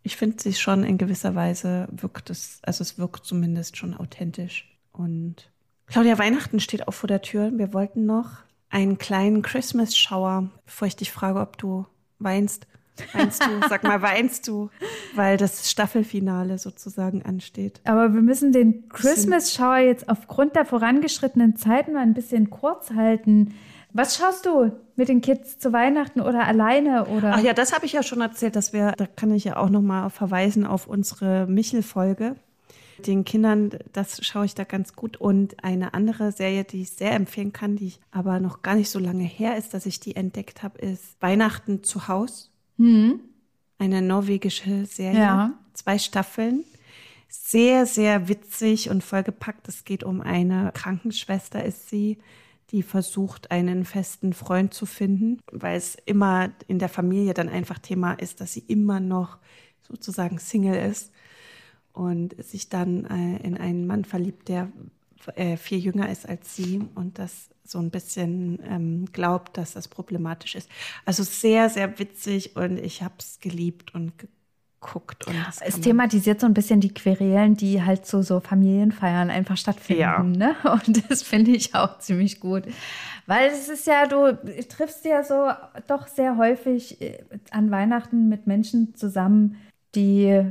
ich 0.02 0.16
finde 0.16 0.42
sie 0.42 0.52
schon 0.52 0.84
in 0.84 0.98
gewisser 0.98 1.34
Weise 1.34 1.88
wirkt 1.90 2.28
es, 2.30 2.60
also 2.62 2.82
es 2.82 2.98
wirkt 2.98 3.24
zumindest 3.24 3.78
schon 3.78 3.94
authentisch. 3.94 4.68
Und 4.92 5.50
Claudia 5.86 6.18
Weihnachten 6.18 6.60
steht 6.60 6.86
auch 6.86 6.94
vor 6.94 7.08
der 7.08 7.22
Tür. 7.22 7.50
Wir 7.56 7.72
wollten 7.72 8.04
noch 8.04 8.30
einen 8.68 8.98
kleinen 8.98 9.42
Christmas-Shower, 9.42 10.50
bevor 10.66 10.86
ich 10.86 10.96
dich 10.96 11.10
frage, 11.10 11.40
ob 11.40 11.56
du 11.56 11.86
weinst. 12.18 12.66
Weinst 13.12 13.42
du? 13.42 13.48
Sag 13.68 13.84
mal, 13.84 14.02
weinst 14.02 14.48
du? 14.48 14.70
Weil 15.14 15.36
das 15.36 15.70
Staffelfinale 15.70 16.58
sozusagen 16.58 17.22
ansteht. 17.22 17.80
Aber 17.84 18.12
wir 18.14 18.22
müssen 18.22 18.52
den 18.52 18.88
Christmas-Shower 18.88 19.78
jetzt 19.78 20.08
aufgrund 20.08 20.56
der 20.56 20.64
vorangeschrittenen 20.64 21.56
Zeit 21.56 21.88
mal 21.88 22.00
ein 22.00 22.14
bisschen 22.14 22.50
kurz 22.50 22.90
halten. 22.90 23.54
Was 23.94 24.16
schaust 24.16 24.46
du 24.46 24.72
mit 24.96 25.08
den 25.08 25.20
Kids 25.20 25.58
zu 25.58 25.72
Weihnachten 25.72 26.20
oder 26.20 26.46
alleine 26.46 27.06
oder? 27.06 27.34
Ach 27.34 27.42
ja, 27.42 27.52
das 27.52 27.74
habe 27.74 27.84
ich 27.84 27.92
ja 27.92 28.02
schon 28.02 28.20
erzählt, 28.20 28.56
dass 28.56 28.72
wir, 28.72 28.92
da 28.92 29.06
kann 29.06 29.32
ich 29.32 29.44
ja 29.44 29.56
auch 29.56 29.68
noch 29.68 29.82
mal 29.82 30.08
verweisen 30.08 30.66
auf 30.66 30.86
unsere 30.86 31.46
Michel-Folge. 31.46 32.36
Den 33.06 33.24
Kindern, 33.24 33.70
das 33.92 34.24
schaue 34.24 34.44
ich 34.44 34.54
da 34.54 34.64
ganz 34.64 34.94
gut. 34.94 35.16
Und 35.16 35.62
eine 35.64 35.92
andere 35.92 36.32
Serie, 36.32 36.64
die 36.64 36.82
ich 36.82 36.90
sehr 36.90 37.12
empfehlen 37.12 37.52
kann, 37.52 37.76
die 37.76 37.94
aber 38.12 38.38
noch 38.38 38.62
gar 38.62 38.76
nicht 38.76 38.90
so 38.90 38.98
lange 38.98 39.24
her 39.24 39.56
ist, 39.56 39.74
dass 39.74 39.86
ich 39.86 39.98
die 39.98 40.14
entdeckt 40.14 40.62
habe, 40.62 40.78
ist 40.78 41.20
Weihnachten 41.20 41.82
zu 41.82 42.06
Haus. 42.08 42.51
Mhm. 42.82 43.20
Eine 43.78 44.02
norwegische 44.02 44.86
Serie. 44.86 45.20
Ja. 45.20 45.54
Zwei 45.72 45.98
Staffeln. 45.98 46.64
Sehr, 47.28 47.86
sehr 47.86 48.28
witzig 48.28 48.90
und 48.90 49.02
vollgepackt. 49.04 49.68
Es 49.68 49.84
geht 49.84 50.04
um 50.04 50.20
eine 50.20 50.72
Krankenschwester, 50.74 51.64
ist 51.64 51.88
sie, 51.88 52.18
die 52.70 52.82
versucht, 52.82 53.50
einen 53.50 53.84
festen 53.84 54.32
Freund 54.32 54.74
zu 54.74 54.84
finden, 54.84 55.40
weil 55.50 55.76
es 55.76 55.96
immer 56.04 56.50
in 56.66 56.78
der 56.78 56.88
Familie 56.88 57.34
dann 57.34 57.48
einfach 57.48 57.78
Thema 57.78 58.14
ist, 58.14 58.40
dass 58.40 58.52
sie 58.52 58.64
immer 58.66 59.00
noch 59.00 59.38
sozusagen 59.88 60.38
Single 60.38 60.90
ist 60.90 61.12
und 61.92 62.34
sich 62.42 62.68
dann 62.68 63.04
äh, 63.04 63.46
in 63.46 63.56
einen 63.56 63.86
Mann 63.86 64.04
verliebt, 64.04 64.48
der 64.48 64.70
äh, 65.34 65.56
viel 65.56 65.78
jünger 65.78 66.10
ist 66.10 66.28
als 66.28 66.56
sie 66.56 66.82
und 66.94 67.18
das 67.18 67.48
so 67.64 67.78
ein 67.78 67.90
bisschen 67.90 68.58
ähm, 68.68 69.06
glaubt, 69.12 69.56
dass 69.56 69.72
das 69.74 69.88
problematisch 69.88 70.54
ist. 70.56 70.68
Also 71.04 71.22
sehr, 71.22 71.70
sehr 71.70 71.98
witzig 71.98 72.56
und 72.56 72.78
ich 72.78 73.02
habe 73.02 73.14
es 73.18 73.38
geliebt 73.40 73.94
und 73.94 74.12
geguckt. 74.82 75.26
Und 75.26 75.36
es 75.64 75.80
thematisiert 75.80 76.40
so 76.40 76.46
ein 76.46 76.54
bisschen 76.54 76.80
die 76.80 76.92
Querelen, 76.92 77.56
die 77.56 77.82
halt 77.82 78.06
so, 78.06 78.22
so 78.22 78.40
Familienfeiern 78.40 79.30
einfach 79.30 79.56
stattfinden. 79.56 80.00
Ja. 80.00 80.22
Ne? 80.22 80.56
Und 80.64 81.08
das 81.10 81.22
finde 81.22 81.52
ich 81.52 81.74
auch 81.74 81.98
ziemlich 81.98 82.40
gut. 82.40 82.64
Weil 83.26 83.50
es 83.50 83.68
ist 83.68 83.86
ja, 83.86 84.06
du 84.06 84.36
triffst 84.68 85.04
ja 85.04 85.22
so 85.22 85.50
doch 85.86 86.08
sehr 86.08 86.36
häufig 86.36 87.00
äh, 87.00 87.18
an 87.50 87.70
Weihnachten 87.70 88.28
mit 88.28 88.46
Menschen 88.46 88.94
zusammen, 88.94 89.56
die 89.94 90.44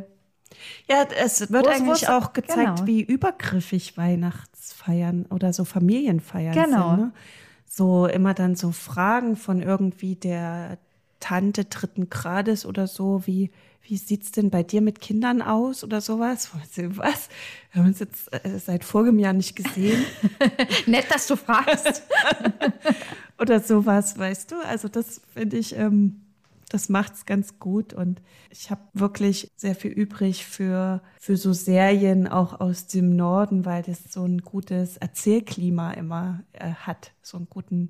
ja, 0.90 1.06
es 1.18 1.52
wird 1.52 1.68
eigentlich 1.68 2.10
auch 2.10 2.34
gezeigt, 2.34 2.78
genau. 2.78 2.88
wie 2.88 3.02
übergriffig 3.02 3.98
Weihnachtsfeiern 4.82 5.26
oder 5.30 5.54
so 5.54 5.66
Familienfeiern 5.66 6.54
genau. 6.54 6.90
sind. 6.92 7.00
Ne? 7.00 7.12
So 7.66 8.08
immer 8.08 8.34
dann 8.34 8.56
so 8.56 8.72
Fragen 8.72 9.36
von 9.36 9.62
irgendwie 9.62 10.16
der 10.16 10.78
Tante 11.20 11.66
dritten 11.66 12.10
Grades 12.10 12.66
oder 12.66 12.88
so, 12.88 13.26
wie, 13.26 13.52
wie 13.84 13.96
sieht's 13.96 14.32
denn 14.32 14.50
bei 14.50 14.64
dir 14.64 14.82
mit 14.82 15.00
Kindern 15.00 15.42
aus 15.42 15.84
oder 15.84 16.02
sowas? 16.02 16.50
Was? 16.54 17.30
Wir 17.72 17.82
haben 17.82 17.88
uns 17.88 18.00
jetzt 18.00 18.34
äh, 18.34 18.58
seit 18.60 18.84
vorigem 18.84 19.20
Jahr 19.20 19.34
nicht 19.34 19.56
gesehen. 19.56 20.04
Nett, 20.88 21.06
dass 21.12 21.28
du 21.28 21.36
fragst. 21.36 22.04
oder 23.40 23.60
sowas, 23.60 24.18
weißt 24.18 24.52
du? 24.52 24.56
Also 24.66 24.88
das 24.88 25.22
finde 25.34 25.58
ich, 25.58 25.78
ähm, 25.78 26.22
das 26.74 26.88
macht's 26.88 27.26
ganz 27.26 27.60
gut 27.60 27.94
und 27.94 28.22
ich 28.50 28.72
habe 28.72 28.82
wirklich 28.94 29.52
sehr 29.58 29.76
viel 29.76 29.92
übrig 29.92 30.46
für, 30.46 31.02
für 31.20 31.36
so 31.36 31.52
Serien 31.54 32.28
auch 32.28 32.60
aus 32.60 32.88
dem 32.88 33.16
Norden, 33.16 33.66
weil 33.66 33.84
das 33.84 34.04
so 34.10 34.24
ein 34.24 34.40
gutes 34.40 34.98
Erzählklima 34.98 35.92
immer 35.92 36.44
äh, 36.54 36.72
hat, 36.72 37.12
so 37.22 37.38
einen 37.38 37.48
guten 37.50 37.90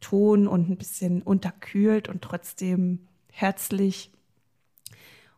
Ton 0.00 0.46
und 0.46 0.68
ein 0.68 0.76
bisschen 0.76 1.22
unterkühlt 1.22 2.08
und 2.08 2.22
trotzdem 2.22 3.06
herzlich 3.32 4.12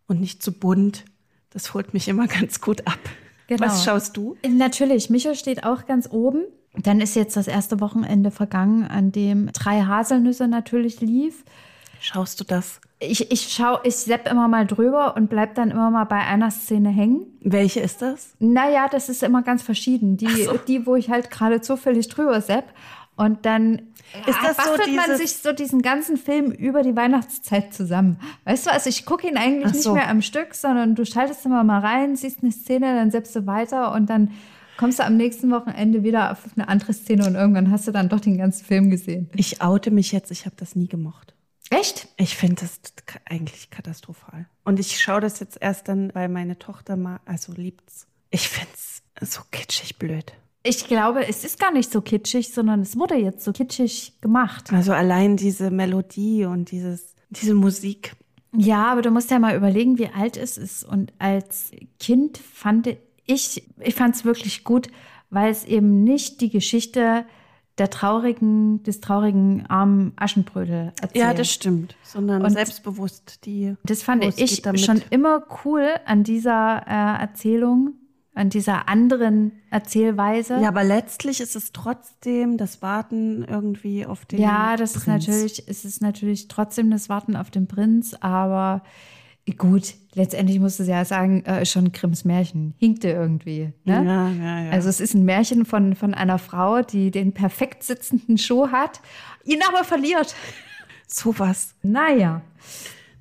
und 0.06 0.20
nicht 0.20 0.42
zu 0.42 0.52
bunt. 0.52 1.04
Das 1.50 1.74
holt 1.74 1.94
mich 1.94 2.08
immer 2.08 2.26
ganz 2.28 2.60
gut 2.60 2.86
ab. 2.86 2.98
Genau. 3.46 3.66
Was 3.66 3.84
schaust 3.84 4.16
du? 4.16 4.36
Natürlich, 4.48 5.10
Micho 5.10 5.34
steht 5.34 5.64
auch 5.64 5.86
ganz 5.86 6.08
oben. 6.10 6.44
Dann 6.74 7.00
ist 7.00 7.16
jetzt 7.16 7.36
das 7.36 7.48
erste 7.48 7.80
Wochenende 7.80 8.30
vergangen, 8.30 8.84
an 8.84 9.10
dem 9.10 9.50
drei 9.52 9.82
Haselnüsse 9.82 10.46
natürlich 10.46 11.00
lief. 11.00 11.44
Schaust 12.00 12.40
du 12.40 12.44
das? 12.44 12.80
Ich, 12.98 13.30
ich 13.30 13.48
schau, 13.52 13.78
ich 13.82 13.96
sepp 13.96 14.30
immer 14.30 14.46
mal 14.46 14.66
drüber 14.66 15.16
und 15.16 15.30
bleib 15.30 15.54
dann 15.54 15.70
immer 15.70 15.90
mal 15.90 16.04
bei 16.04 16.18
einer 16.18 16.50
Szene 16.50 16.90
hängen. 16.90 17.26
Welche 17.40 17.80
ist 17.80 18.02
das? 18.02 18.34
Naja, 18.40 18.88
das 18.90 19.08
ist 19.08 19.22
immer 19.22 19.42
ganz 19.42 19.62
verschieden. 19.62 20.18
Die, 20.18 20.44
so. 20.44 20.58
die 20.68 20.86
wo 20.86 20.96
ich 20.96 21.08
halt 21.08 21.30
gerade 21.30 21.62
zufällig 21.62 22.08
drüber 22.08 22.40
sepp. 22.42 22.64
Und 23.16 23.46
dann 23.46 23.82
Ist 24.26 24.38
das 24.42 24.56
so 24.56 24.62
bastelt 24.62 24.96
man 24.96 25.16
sich 25.16 25.36
so 25.36 25.52
diesen 25.52 25.82
ganzen 25.82 26.16
Film 26.16 26.50
über 26.50 26.82
die 26.82 26.96
Weihnachtszeit 26.96 27.72
zusammen. 27.72 28.18
Weißt 28.44 28.66
du, 28.66 28.70
also 28.70 28.88
ich 28.88 29.06
gucke 29.06 29.28
ihn 29.28 29.36
eigentlich 29.36 29.66
Ach 29.66 29.72
nicht 29.72 29.82
so. 29.82 29.94
mehr 29.94 30.08
am 30.08 30.22
Stück, 30.22 30.54
sondern 30.54 30.94
du 30.94 31.04
schaltest 31.04 31.44
immer 31.46 31.64
mal 31.64 31.80
rein, 31.80 32.16
siehst 32.16 32.38
eine 32.42 32.52
Szene, 32.52 32.94
dann 32.94 33.10
seppst 33.10 33.34
du 33.36 33.46
weiter 33.46 33.92
und 33.92 34.10
dann 34.10 34.30
kommst 34.78 34.98
du 34.98 35.04
am 35.04 35.18
nächsten 35.18 35.50
Wochenende 35.50 36.02
wieder 36.02 36.32
auf 36.32 36.38
eine 36.56 36.68
andere 36.68 36.94
Szene 36.94 37.26
und 37.26 37.34
irgendwann 37.34 37.70
hast 37.70 37.86
du 37.86 37.92
dann 37.92 38.08
doch 38.08 38.20
den 38.20 38.38
ganzen 38.38 38.64
Film 38.64 38.88
gesehen. 38.88 39.28
Ich 39.36 39.60
oute 39.60 39.90
mich 39.90 40.12
jetzt, 40.12 40.30
ich 40.30 40.46
habe 40.46 40.56
das 40.58 40.74
nie 40.74 40.88
gemocht. 40.88 41.34
Echt? 41.70 42.08
Ich 42.16 42.36
finde 42.36 42.56
das 42.56 42.80
eigentlich 43.24 43.70
katastrophal. 43.70 44.46
Und 44.64 44.80
ich 44.80 45.00
schaue 45.00 45.20
das 45.20 45.38
jetzt 45.40 45.56
erst 45.60 45.88
dann, 45.88 46.12
weil 46.14 46.28
meine 46.28 46.58
Tochter 46.58 46.96
mal, 46.96 47.20
also 47.24 47.52
liebt's. 47.52 48.06
Ich 48.30 48.48
finde 48.48 48.72
es 48.74 49.32
so 49.32 49.42
kitschig 49.50 49.98
blöd. 49.98 50.32
Ich 50.62 50.86
glaube, 50.86 51.26
es 51.26 51.44
ist 51.44 51.58
gar 51.58 51.72
nicht 51.72 51.90
so 51.90 52.02
kitschig, 52.02 52.52
sondern 52.52 52.80
es 52.80 52.98
wurde 52.98 53.14
jetzt 53.14 53.44
so 53.44 53.52
kitschig 53.52 54.20
gemacht. 54.20 54.72
Also 54.72 54.92
allein 54.92 55.36
diese 55.36 55.70
Melodie 55.70 56.44
und 56.44 56.70
dieses, 56.70 57.14
diese 57.30 57.54
Musik. 57.54 58.14
Ja, 58.54 58.90
aber 58.90 59.00
du 59.00 59.10
musst 59.10 59.30
ja 59.30 59.38
mal 59.38 59.56
überlegen, 59.56 59.96
wie 59.98 60.08
alt 60.08 60.36
es 60.36 60.58
ist. 60.58 60.84
Und 60.84 61.12
als 61.18 61.70
Kind 61.98 62.36
fand 62.36 62.88
ich, 63.24 63.62
ich 63.78 63.94
fand 63.94 64.16
es 64.16 64.24
wirklich 64.24 64.64
gut, 64.64 64.88
weil 65.30 65.50
es 65.50 65.64
eben 65.64 66.02
nicht 66.02 66.40
die 66.40 66.50
Geschichte 66.50 67.24
der 67.80 67.88
traurigen, 67.88 68.82
des 68.82 69.00
traurigen 69.00 69.64
armen 69.66 70.12
Aschenbrödel 70.16 70.92
erzählt. 71.00 71.16
Ja, 71.16 71.32
das 71.32 71.50
stimmt. 71.50 71.96
Sondern 72.04 72.42
Und- 72.44 72.50
selbstbewusst 72.50 73.46
die. 73.46 73.74
Das 73.84 74.02
fand 74.02 74.22
ich 74.22 74.62
schon 74.84 75.02
immer 75.08 75.42
cool 75.64 75.88
an 76.04 76.22
dieser 76.22 76.82
äh, 76.86 77.22
Erzählung, 77.22 77.94
an 78.34 78.50
dieser 78.50 78.86
anderen 78.90 79.52
Erzählweise. 79.70 80.60
Ja, 80.60 80.68
aber 80.68 80.84
letztlich 80.84 81.40
ist 81.40 81.56
es 81.56 81.72
trotzdem 81.72 82.58
das 82.58 82.82
Warten 82.82 83.44
irgendwie 83.48 84.04
auf 84.04 84.26
den. 84.26 84.40
Ja, 84.40 84.76
das 84.76 84.94
ist 84.94 85.04
Prinz. 85.04 85.26
natürlich, 85.26 85.64
es 85.66 85.86
ist 85.86 86.02
natürlich 86.02 86.48
trotzdem 86.48 86.90
das 86.90 87.08
Warten 87.08 87.34
auf 87.34 87.50
den 87.50 87.66
Prinz, 87.66 88.14
aber 88.20 88.82
gut, 89.56 89.94
letztendlich 90.14 90.60
musst 90.60 90.80
du 90.80 90.84
ja 90.84 91.04
sagen, 91.04 91.44
äh, 91.44 91.64
schon 91.64 91.92
Grimms 91.92 92.24
Märchen 92.24 92.74
hinkte 92.78 93.08
irgendwie. 93.08 93.72
Ne? 93.84 94.04
Ja, 94.04 94.30
ja, 94.30 94.64
ja. 94.64 94.70
Also 94.70 94.88
es 94.88 95.00
ist 95.00 95.14
ein 95.14 95.24
Märchen 95.24 95.64
von, 95.64 95.94
von 95.94 96.14
einer 96.14 96.38
Frau, 96.38 96.82
die 96.82 97.10
den 97.10 97.32
perfekt 97.32 97.82
sitzenden 97.82 98.38
Schuh 98.38 98.68
hat, 98.68 99.00
ihn 99.44 99.60
aber 99.68 99.84
verliert. 99.84 100.34
sowas. 101.06 101.74
Naja. 101.82 102.42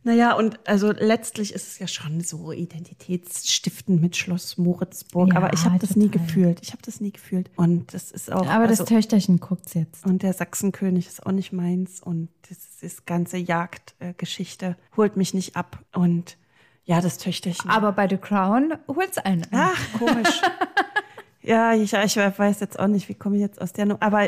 Naja, 0.09 0.33
und 0.33 0.59
also 0.67 0.91
letztlich 0.91 1.53
ist 1.53 1.67
es 1.67 1.77
ja 1.77 1.87
schon 1.87 2.21
so 2.21 2.51
identitätsstiftend 2.51 4.01
mit 4.01 4.17
Schloss 4.17 4.57
Moritzburg. 4.57 5.29
Ja, 5.29 5.35
aber 5.35 5.53
ich 5.53 5.63
habe 5.65 5.77
das 5.77 5.95
nie 5.95 6.09
gefühlt. 6.09 6.57
Ich 6.63 6.71
habe 6.71 6.81
das 6.83 6.99
nie 6.99 7.11
gefühlt. 7.11 7.51
Und 7.57 7.93
das 7.93 8.09
ist 8.09 8.31
auch. 8.31 8.47
Aber 8.47 8.67
also, 8.67 8.83
das 8.83 8.89
Töchterchen 8.89 9.39
guckt's 9.39 9.75
jetzt. 9.75 10.03
und 10.07 10.23
der 10.23 10.33
Sachsenkönig 10.33 11.05
ist 11.05 11.27
auch 11.27 11.31
nicht 11.31 11.53
meins. 11.53 12.01
Und 12.01 12.29
das, 12.49 12.57
das 12.81 13.05
ganze 13.05 13.37
Jagdgeschichte 13.37 14.77
holt 14.97 15.15
mich 15.15 15.35
nicht 15.35 15.55
ab. 15.55 15.77
Und 15.93 16.37
ja, 16.85 17.01
das 17.01 17.19
Töchterchen. 17.19 17.69
Aber 17.69 17.91
bei 17.91 18.09
The 18.09 18.17
Crown 18.17 18.79
holt's 18.87 19.19
einen. 19.19 19.43
an. 19.51 19.69
Ach, 19.75 19.99
komisch. 19.99 20.41
ja, 21.43 21.75
ich, 21.75 21.93
ich 21.93 22.17
weiß 22.17 22.61
jetzt 22.61 22.79
auch 22.79 22.87
nicht, 22.87 23.09
wie 23.09 23.13
komme 23.13 23.35
ich 23.35 23.43
jetzt 23.43 23.61
aus 23.61 23.73
der 23.73 23.85
Nummer. 23.85 24.01
Aber 24.01 24.27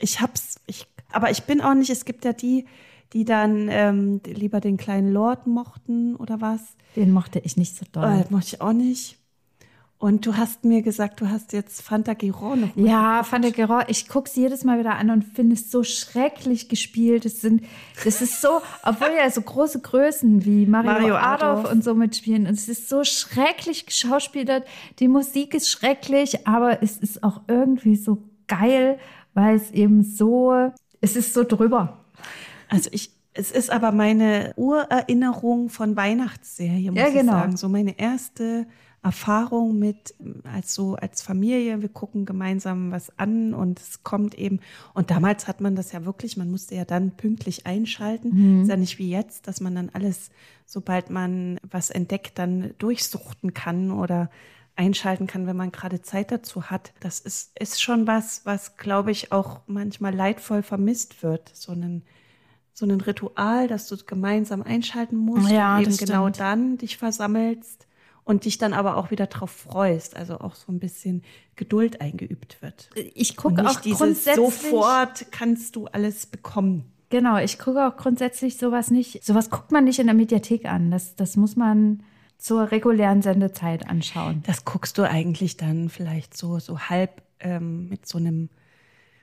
ich 0.00 0.20
hab's, 0.20 0.56
ich, 0.66 0.88
aber 1.12 1.30
ich 1.30 1.44
bin 1.44 1.60
auch 1.60 1.74
nicht, 1.74 1.90
es 1.90 2.04
gibt 2.04 2.24
ja 2.24 2.32
die, 2.32 2.66
die 3.12 3.24
dann 3.24 3.68
ähm, 3.70 4.20
lieber 4.24 4.60
den 4.60 4.76
kleinen 4.76 5.12
Lord 5.12 5.46
mochten 5.46 6.16
oder 6.16 6.40
was. 6.40 6.60
Den 6.96 7.12
mochte 7.12 7.38
ich 7.38 7.56
nicht 7.56 7.76
so 7.76 7.86
doll. 7.90 8.04
Äh, 8.04 8.24
mochte 8.30 8.46
ich 8.54 8.60
auch 8.60 8.72
nicht. 8.72 9.18
Und 10.00 10.26
du 10.26 10.36
hast 10.36 10.64
mir 10.64 10.82
gesagt, 10.82 11.20
du 11.20 11.28
hast 11.28 11.52
jetzt 11.52 11.82
Fanta 11.82 12.14
Giron 12.14 12.60
noch 12.60 12.76
mal. 12.76 12.86
Ja, 12.86 13.26
der 13.40 13.50
Gerot, 13.50 13.86
ich 13.88 14.08
gucke 14.08 14.30
sie 14.30 14.42
jedes 14.42 14.62
Mal 14.62 14.78
wieder 14.78 14.94
an 14.94 15.10
und 15.10 15.24
finde 15.24 15.54
es 15.54 15.72
so 15.72 15.82
schrecklich 15.82 16.68
gespielt. 16.68 17.26
Es 17.26 17.40
sind, 17.40 17.64
das 18.04 18.22
ist 18.22 18.40
so, 18.40 18.60
obwohl 18.84 19.08
ja 19.16 19.28
so 19.28 19.42
große 19.42 19.80
Größen 19.80 20.44
wie 20.44 20.66
Mario, 20.66 20.92
Mario 20.92 21.16
Adolf, 21.16 21.42
Adolf. 21.42 21.72
und 21.72 21.82
so 21.82 21.94
mitspielen. 21.96 22.46
Und 22.46 22.52
es 22.52 22.68
ist 22.68 22.88
so 22.88 23.02
schrecklich 23.02 23.86
geschauspielert. 23.86 24.64
Die 25.00 25.08
Musik 25.08 25.52
ist 25.52 25.68
schrecklich, 25.68 26.46
aber 26.46 26.80
es 26.80 26.98
ist 26.98 27.24
auch 27.24 27.40
irgendwie 27.48 27.96
so 27.96 28.22
geil, 28.46 29.00
weil 29.34 29.56
es 29.56 29.72
eben 29.72 30.04
so, 30.04 30.70
es 31.00 31.16
ist 31.16 31.34
so 31.34 31.42
drüber. 31.42 32.04
Also 32.68 32.90
ich, 32.92 33.10
es 33.34 33.50
ist 33.50 33.70
aber 33.70 33.92
meine 33.92 34.52
Urerinnerung 34.56 35.68
von 35.68 35.96
Weihnachtsserie, 35.96 36.90
muss 36.90 37.00
Ja, 37.00 37.08
genau. 37.08 37.20
ich 37.20 37.26
sagen. 37.26 37.56
So 37.56 37.68
meine 37.68 37.98
erste 37.98 38.66
Erfahrung 39.02 39.78
mit, 39.78 40.14
als 40.52 40.74
so 40.74 40.96
als 40.96 41.22
Familie, 41.22 41.80
wir 41.82 41.88
gucken 41.88 42.26
gemeinsam 42.26 42.90
was 42.90 43.16
an 43.16 43.54
und 43.54 43.78
es 43.78 44.02
kommt 44.02 44.34
eben, 44.34 44.60
und 44.92 45.10
damals 45.10 45.46
hat 45.46 45.60
man 45.60 45.76
das 45.76 45.92
ja 45.92 46.04
wirklich, 46.04 46.36
man 46.36 46.50
musste 46.50 46.74
ja 46.74 46.84
dann 46.84 47.12
pünktlich 47.12 47.64
einschalten. 47.64 48.62
Ist 48.62 48.68
ja 48.68 48.76
nicht 48.76 48.98
wie 48.98 49.10
jetzt, 49.10 49.46
dass 49.46 49.60
man 49.60 49.76
dann 49.76 49.90
alles, 49.92 50.30
sobald 50.66 51.10
man 51.10 51.60
was 51.62 51.90
entdeckt, 51.90 52.38
dann 52.38 52.74
durchsuchten 52.78 53.54
kann 53.54 53.92
oder 53.92 54.30
einschalten 54.74 55.26
kann, 55.26 55.46
wenn 55.46 55.56
man 55.56 55.72
gerade 55.72 56.02
Zeit 56.02 56.30
dazu 56.32 56.64
hat. 56.64 56.92
Das 57.00 57.20
ist, 57.20 57.58
ist 57.58 57.80
schon 57.80 58.06
was, 58.06 58.42
was, 58.46 58.76
glaube 58.76 59.10
ich, 59.12 59.32
auch 59.32 59.60
manchmal 59.66 60.14
leidvoll 60.14 60.62
vermisst 60.62 61.22
wird. 61.22 61.50
So 61.54 61.72
ein, 61.72 62.02
so 62.78 62.86
ein 62.86 63.00
Ritual, 63.00 63.66
dass 63.68 63.88
du 63.88 63.96
gemeinsam 64.06 64.62
einschalten 64.62 65.16
musst 65.16 65.50
Ja, 65.50 65.76
und 65.76 65.82
eben 65.82 65.96
genau 65.96 66.24
stimmt. 66.24 66.40
dann 66.40 66.78
dich 66.78 66.96
versammelst 66.96 67.86
und 68.24 68.44
dich 68.44 68.58
dann 68.58 68.72
aber 68.72 68.96
auch 68.96 69.10
wieder 69.10 69.26
drauf 69.26 69.50
freust. 69.50 70.16
Also 70.16 70.38
auch 70.38 70.54
so 70.54 70.70
ein 70.70 70.78
bisschen 70.78 71.22
Geduld 71.56 72.00
eingeübt 72.00 72.62
wird. 72.62 72.90
Ich 73.14 73.36
gucke 73.36 73.66
auch 73.68 73.80
dieses 73.80 73.98
grundsätzlich. 73.98 74.36
sofort 74.36 75.26
kannst 75.32 75.76
du 75.76 75.86
alles 75.86 76.26
bekommen. 76.26 76.84
Genau, 77.10 77.38
ich 77.38 77.58
gucke 77.58 77.86
auch 77.88 77.96
grundsätzlich 77.96 78.58
sowas 78.58 78.90
nicht. 78.90 79.24
Sowas 79.24 79.50
guckt 79.50 79.72
man 79.72 79.84
nicht 79.84 79.98
in 79.98 80.06
der 80.06 80.14
Mediathek 80.14 80.66
an. 80.66 80.90
Das, 80.90 81.16
das 81.16 81.36
muss 81.36 81.56
man 81.56 82.02
zur 82.36 82.70
regulären 82.70 83.22
Sendezeit 83.22 83.88
anschauen. 83.88 84.42
Das 84.46 84.64
guckst 84.64 84.98
du 84.98 85.02
eigentlich 85.08 85.56
dann 85.56 85.88
vielleicht 85.88 86.36
so, 86.36 86.58
so 86.58 86.78
halb 86.78 87.22
ähm, 87.40 87.88
mit 87.88 88.06
so 88.06 88.18
einem 88.18 88.50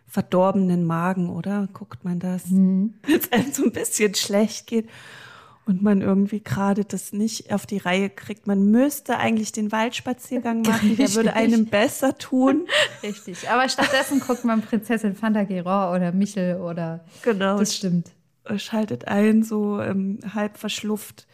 verdorbenen 0.08 0.86
Magen, 0.86 1.30
oder? 1.30 1.68
Guckt 1.74 2.04
man 2.04 2.20
das? 2.20 2.44
Wenn 2.52 2.94
es 3.06 3.32
einem 3.32 3.52
so 3.52 3.64
ein 3.64 3.72
bisschen 3.72 4.16
schlecht 4.16 4.68
geht 4.68 4.88
und 5.66 5.82
man 5.82 6.02
irgendwie 6.02 6.42
gerade 6.42 6.86
das 6.86 7.12
nicht 7.12 7.52
auf 7.52 7.66
die 7.66 7.78
Reihe 7.78 8.10
kriegt. 8.10 8.48
Man 8.48 8.70
müsste 8.70 9.18
eigentlich 9.18 9.52
den 9.52 9.72
Waldspaziergang 9.72 10.62
machen, 10.66 10.96
der 10.96 11.14
würde 11.16 11.34
einem 11.34 11.66
besser 11.66 12.18
tun. 12.18 12.68
Richtig. 13.04 13.50
Aber 13.50 13.68
stattdessen 13.68 14.20
guckt 14.20 14.46
man 14.46 14.62
Prinzessin 14.62 15.16
Fantageron 15.16 15.96
oder 15.96 16.12
Michel 16.12 16.58
oder. 16.58 17.04
Genau. 17.24 17.58
Das 17.58 17.76
stimmt. 17.76 18.12
schaltet 18.58 19.08
ein, 19.08 19.44
so 19.44 19.82
ähm, 19.82 20.20
halb 20.34 20.58
verschlufft 20.58 21.28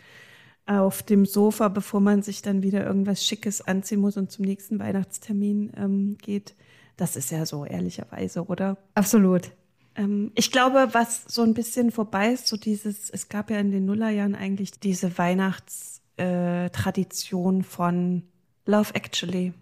auf 0.66 1.04
dem 1.04 1.26
Sofa, 1.26 1.68
bevor 1.68 2.00
man 2.00 2.22
sich 2.22 2.42
dann 2.42 2.64
wieder 2.64 2.86
irgendwas 2.86 3.26
Schickes 3.26 3.62
anziehen 3.62 4.00
muss 4.00 4.16
und 4.16 4.32
zum 4.32 4.46
nächsten 4.46 4.80
Weihnachtstermin 4.80 5.74
ähm, 5.76 6.18
geht. 6.22 6.56
Das 6.98 7.16
ist 7.16 7.32
ja 7.32 7.46
so, 7.46 7.64
ehrlicherweise, 7.66 8.46
oder? 8.46 8.76
Absolut. 8.96 9.52
Ähm, 9.96 10.32
ich 10.36 10.52
glaube, 10.52 10.90
was 10.92 11.24
so 11.28 11.44
ein 11.44 11.54
bisschen 11.54 11.92
vorbei 11.92 12.34
ist, 12.34 12.48
so 12.48 12.58
dieses, 12.58 13.10
es 13.10 13.30
gab 13.30 13.50
ja 13.50 13.58
in 13.60 13.72
den 13.72 13.86
Nullerjahren 13.86 14.36
eigentlich 14.36 14.72
diese 14.80 15.18
Weihnachtstradition 15.18 17.62
äh, 17.62 17.64
von 17.64 18.24
Love 18.66 18.94
Actually. 18.96 19.54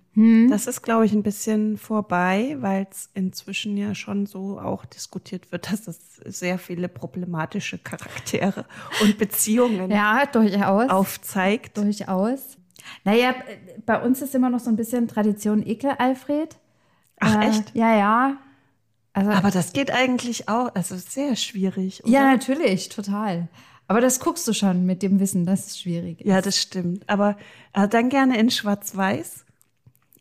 Das 0.49 0.67
ist, 0.67 0.81
glaube 0.81 1.05
ich, 1.05 1.13
ein 1.13 1.23
bisschen 1.23 1.77
vorbei, 1.77 2.57
weil 2.59 2.85
es 2.91 3.09
inzwischen 3.13 3.77
ja 3.77 3.95
schon 3.95 4.25
so 4.25 4.59
auch 4.59 4.83
diskutiert 4.85 5.49
wird, 5.53 5.67
dass 5.71 5.87
es 5.87 6.17
sehr 6.25 6.59
viele 6.59 6.89
problematische 6.89 7.77
Charaktere 7.77 8.65
und 9.01 9.17
Beziehungen 9.17 9.89
Ja, 9.91 10.25
durchaus. 10.25 10.89
aufzeigt. 10.89 11.77
Durchaus. 11.77 12.57
Naja, 13.05 13.33
bei 13.85 14.01
uns 14.01 14.21
ist 14.21 14.35
immer 14.35 14.49
noch 14.49 14.59
so 14.59 14.69
ein 14.69 14.75
bisschen 14.75 15.07
Tradition 15.07 15.65
Ekel, 15.65 15.91
Alfred. 15.97 16.57
Ach, 17.19 17.41
Äh, 17.41 17.49
echt? 17.49 17.75
Ja, 17.75 17.95
ja. 17.97 18.37
Also, 19.13 19.31
Aber 19.31 19.51
das 19.51 19.73
geht 19.73 19.91
eigentlich 19.91 20.47
auch, 20.49 20.73
also 20.75 20.95
sehr 20.95 21.35
schwierig. 21.35 22.03
Oder? 22.03 22.11
ja, 22.11 22.31
natürlich, 22.31 22.89
total. 22.89 23.47
Aber 23.87 24.01
das 24.01 24.19
guckst 24.19 24.47
du 24.47 24.53
schon 24.53 24.85
mit 24.85 25.01
dem 25.01 25.19
Wissen, 25.19 25.45
dass 25.45 25.65
es 25.67 25.79
schwierig 25.79 26.21
ist. 26.21 26.27
ja, 26.27 26.41
das 26.41 26.57
stimmt. 26.57 27.09
Aber 27.09 27.37
äh, 27.73 27.87
dann 27.87 28.09
gerne 28.09 28.37
in 28.39 28.51
Schwarz-Weiß, 28.51 29.45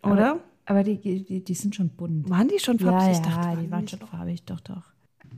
oder? 0.02 0.30
Aber, 0.32 0.40
aber 0.66 0.84
die, 0.84 0.96
die, 1.24 1.44
die 1.44 1.54
sind 1.54 1.74
schon 1.76 1.90
bunt. 1.90 2.30
Waren 2.30 2.48
die 2.48 2.58
schon 2.58 2.78
Ja, 2.78 2.90
farbig? 2.92 3.06
ja, 3.06 3.12
Ich 3.12 3.20
dachte, 3.20 3.56
die 3.62 3.70
waren 3.70 3.80
nicht. 3.82 3.90
schon 3.98 4.08
farbig, 4.08 4.42
doch, 4.44 4.60
doch. 4.60 4.82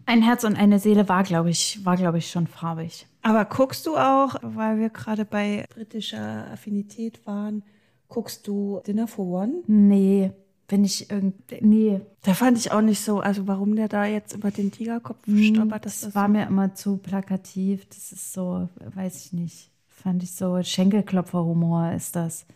Ein 0.06 0.22
Herz 0.22 0.44
und 0.44 0.56
eine 0.56 0.78
Seele 0.78 1.08
war, 1.08 1.24
glaube 1.24 1.50
ich, 1.50 1.84
war, 1.84 1.96
glaube 1.96 2.18
ich, 2.18 2.30
schon 2.30 2.46
farbig. 2.46 3.06
Aber 3.22 3.44
guckst 3.44 3.84
du 3.86 3.96
auch, 3.96 4.36
weil 4.42 4.78
wir 4.78 4.90
gerade 4.90 5.24
bei 5.24 5.66
britischer 5.74 6.46
Affinität 6.52 7.26
waren, 7.26 7.64
guckst 8.08 8.46
du 8.46 8.80
Dinner 8.86 9.08
for 9.08 9.26
One? 9.26 9.62
Nee, 9.66 10.30
wenn 10.70 10.84
ich 10.84 11.10
irgendwie, 11.10 11.58
nee. 11.60 12.00
Da 12.22 12.34
fand 12.34 12.58
ich 12.58 12.72
auch 12.72 12.80
nicht 12.80 13.00
so, 13.00 13.20
also 13.20 13.46
warum 13.46 13.76
der 13.76 13.88
da 13.88 14.04
jetzt 14.04 14.34
über 14.34 14.50
den 14.50 14.70
Tigerkopf 14.70 15.26
hm, 15.26 15.54
stolpert. 15.54 15.86
Das, 15.86 16.00
das 16.00 16.14
war 16.14 16.26
so 16.26 16.32
mir 16.32 16.46
immer 16.46 16.74
zu 16.74 16.96
plakativ. 16.96 17.86
Das 17.88 18.12
ist 18.12 18.32
so, 18.32 18.68
weiß 18.94 19.24
ich 19.24 19.32
nicht. 19.32 19.70
Fand 19.88 20.22
ich 20.22 20.32
so, 20.32 20.62
Schenkelklopferhumor 20.62 21.92
ist 21.92 22.16
das. 22.16 22.46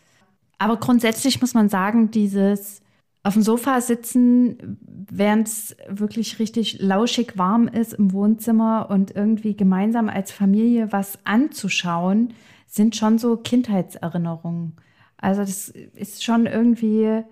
Aber 0.57 0.77
grundsätzlich 0.77 1.41
muss 1.41 1.53
man 1.53 1.69
sagen, 1.69 2.11
dieses 2.11 2.81
auf 3.23 3.33
dem 3.33 3.41
Sofa 3.41 3.81
sitzen, 3.81 4.77
während 5.09 5.47
es 5.47 5.75
wirklich 5.89 6.37
richtig 6.37 6.79
lauschig 6.79 7.37
warm 7.37 7.67
ist 7.67 7.93
im 7.93 8.13
Wohnzimmer 8.13 8.87
und 8.91 9.15
irgendwie 9.15 9.55
gemeinsam 9.55 10.09
als 10.09 10.31
Familie 10.31 10.91
was 10.91 11.17
anzuschauen, 11.25 12.33
sind 12.67 12.95
schon 12.95 13.17
so 13.17 13.35
Kindheitserinnerungen. 13.37 14.73
Also 15.17 15.41
das 15.41 15.69
ist 15.69 16.23
schon 16.23 16.45
irgendwie. 16.45 17.23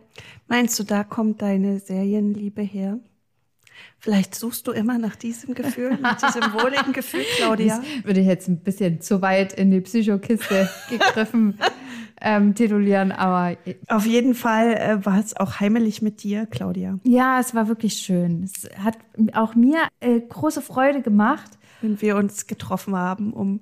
Meinst 0.47 0.77
du, 0.79 0.83
da 0.83 1.03
kommt 1.03 1.41
deine 1.41 1.79
Serienliebe 1.79 2.61
her? 2.61 2.99
Vielleicht 3.99 4.35
suchst 4.35 4.67
du 4.67 4.71
immer 4.71 4.97
nach 4.97 5.15
diesem 5.15 5.53
Gefühl, 5.53 5.97
nach 5.99 6.17
diesem 6.17 6.53
wohligen 6.53 6.93
Gefühl, 6.93 7.23
Claudia. 7.37 7.77
Das 7.77 8.05
würde 8.05 8.19
ich 8.19 8.27
jetzt 8.27 8.47
ein 8.47 8.59
bisschen 8.59 9.01
zu 9.01 9.21
weit 9.21 9.53
in 9.53 9.71
die 9.71 9.81
Psychokiste 9.81 10.69
gegriffen 10.89 11.57
ähm, 12.21 12.55
titulieren, 12.55 13.11
aber. 13.11 13.57
Auf 13.87 14.05
jeden 14.05 14.33
Fall 14.33 14.75
äh, 14.75 15.05
war 15.05 15.19
es 15.19 15.35
auch 15.35 15.59
heimelig 15.59 16.01
mit 16.01 16.23
dir, 16.23 16.45
Claudia. 16.45 16.99
Ja, 17.03 17.39
es 17.39 17.53
war 17.53 17.67
wirklich 17.67 17.95
schön. 17.95 18.43
Es 18.43 18.69
hat 18.77 18.97
auch 19.33 19.55
mir 19.55 19.87
äh, 19.99 20.19
große 20.19 20.61
Freude 20.61 21.01
gemacht. 21.01 21.51
Wenn 21.81 22.01
wir 22.01 22.15
uns 22.15 22.47
getroffen 22.47 22.95
haben, 22.95 23.33
um 23.33 23.59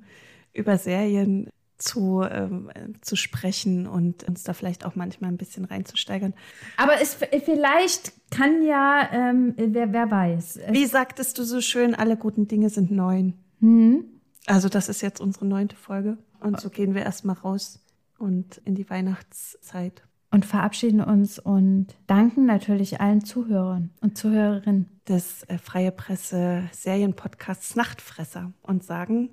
über 0.53 0.77
Serien 0.77 1.49
zu, 1.81 2.21
ähm, 2.21 2.71
zu 3.01 3.15
sprechen 3.15 3.87
und 3.87 4.23
uns 4.23 4.43
da 4.43 4.53
vielleicht 4.53 4.85
auch 4.85 4.95
manchmal 4.95 5.31
ein 5.31 5.37
bisschen 5.37 5.65
reinzusteigern. 5.65 6.33
Aber 6.77 7.01
es 7.01 7.17
vielleicht 7.43 8.13
kann 8.29 8.63
ja, 8.63 9.09
ähm, 9.11 9.53
wer, 9.57 9.91
wer 9.91 10.09
weiß. 10.09 10.59
Wie 10.69 10.85
sagtest 10.85 11.37
du 11.37 11.43
so 11.43 11.61
schön, 11.61 11.95
alle 11.95 12.17
guten 12.17 12.47
Dinge 12.47 12.69
sind 12.69 12.91
neun. 12.91 13.33
Mhm. 13.59 14.05
Also 14.47 14.69
das 14.69 14.89
ist 14.89 15.01
jetzt 15.01 15.19
unsere 15.19 15.45
neunte 15.45 15.75
Folge. 15.75 16.17
Und 16.39 16.59
so 16.59 16.69
gehen 16.69 16.95
wir 16.95 17.03
erstmal 17.03 17.35
raus 17.35 17.79
und 18.17 18.57
in 18.65 18.75
die 18.75 18.89
Weihnachtszeit. 18.89 20.03
Und 20.33 20.45
verabschieden 20.45 21.01
uns 21.01 21.39
und 21.39 21.87
danken 22.07 22.45
natürlich 22.45 23.01
allen 23.01 23.25
Zuhörern 23.25 23.89
und 23.99 24.17
Zuhörerinnen 24.17 24.89
des 25.05 25.43
äh, 25.43 25.57
Freie 25.57 25.91
Presse 25.91 26.69
Serienpodcasts 26.71 27.75
Nachtfresser 27.75 28.53
und 28.61 28.81
sagen 28.81 29.31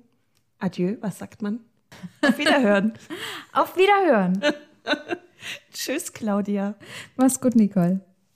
Adieu, 0.59 0.97
was 0.99 1.17
sagt 1.17 1.41
man? 1.41 1.61
Auf 2.21 2.37
Wiederhören. 2.37 2.93
Auf 3.53 3.75
Wiederhören. 3.77 4.41
Tschüss, 5.73 6.11
Claudia. 6.13 6.75
Mach's 7.15 7.39
gut, 7.39 7.55
Nicole. 7.55 8.01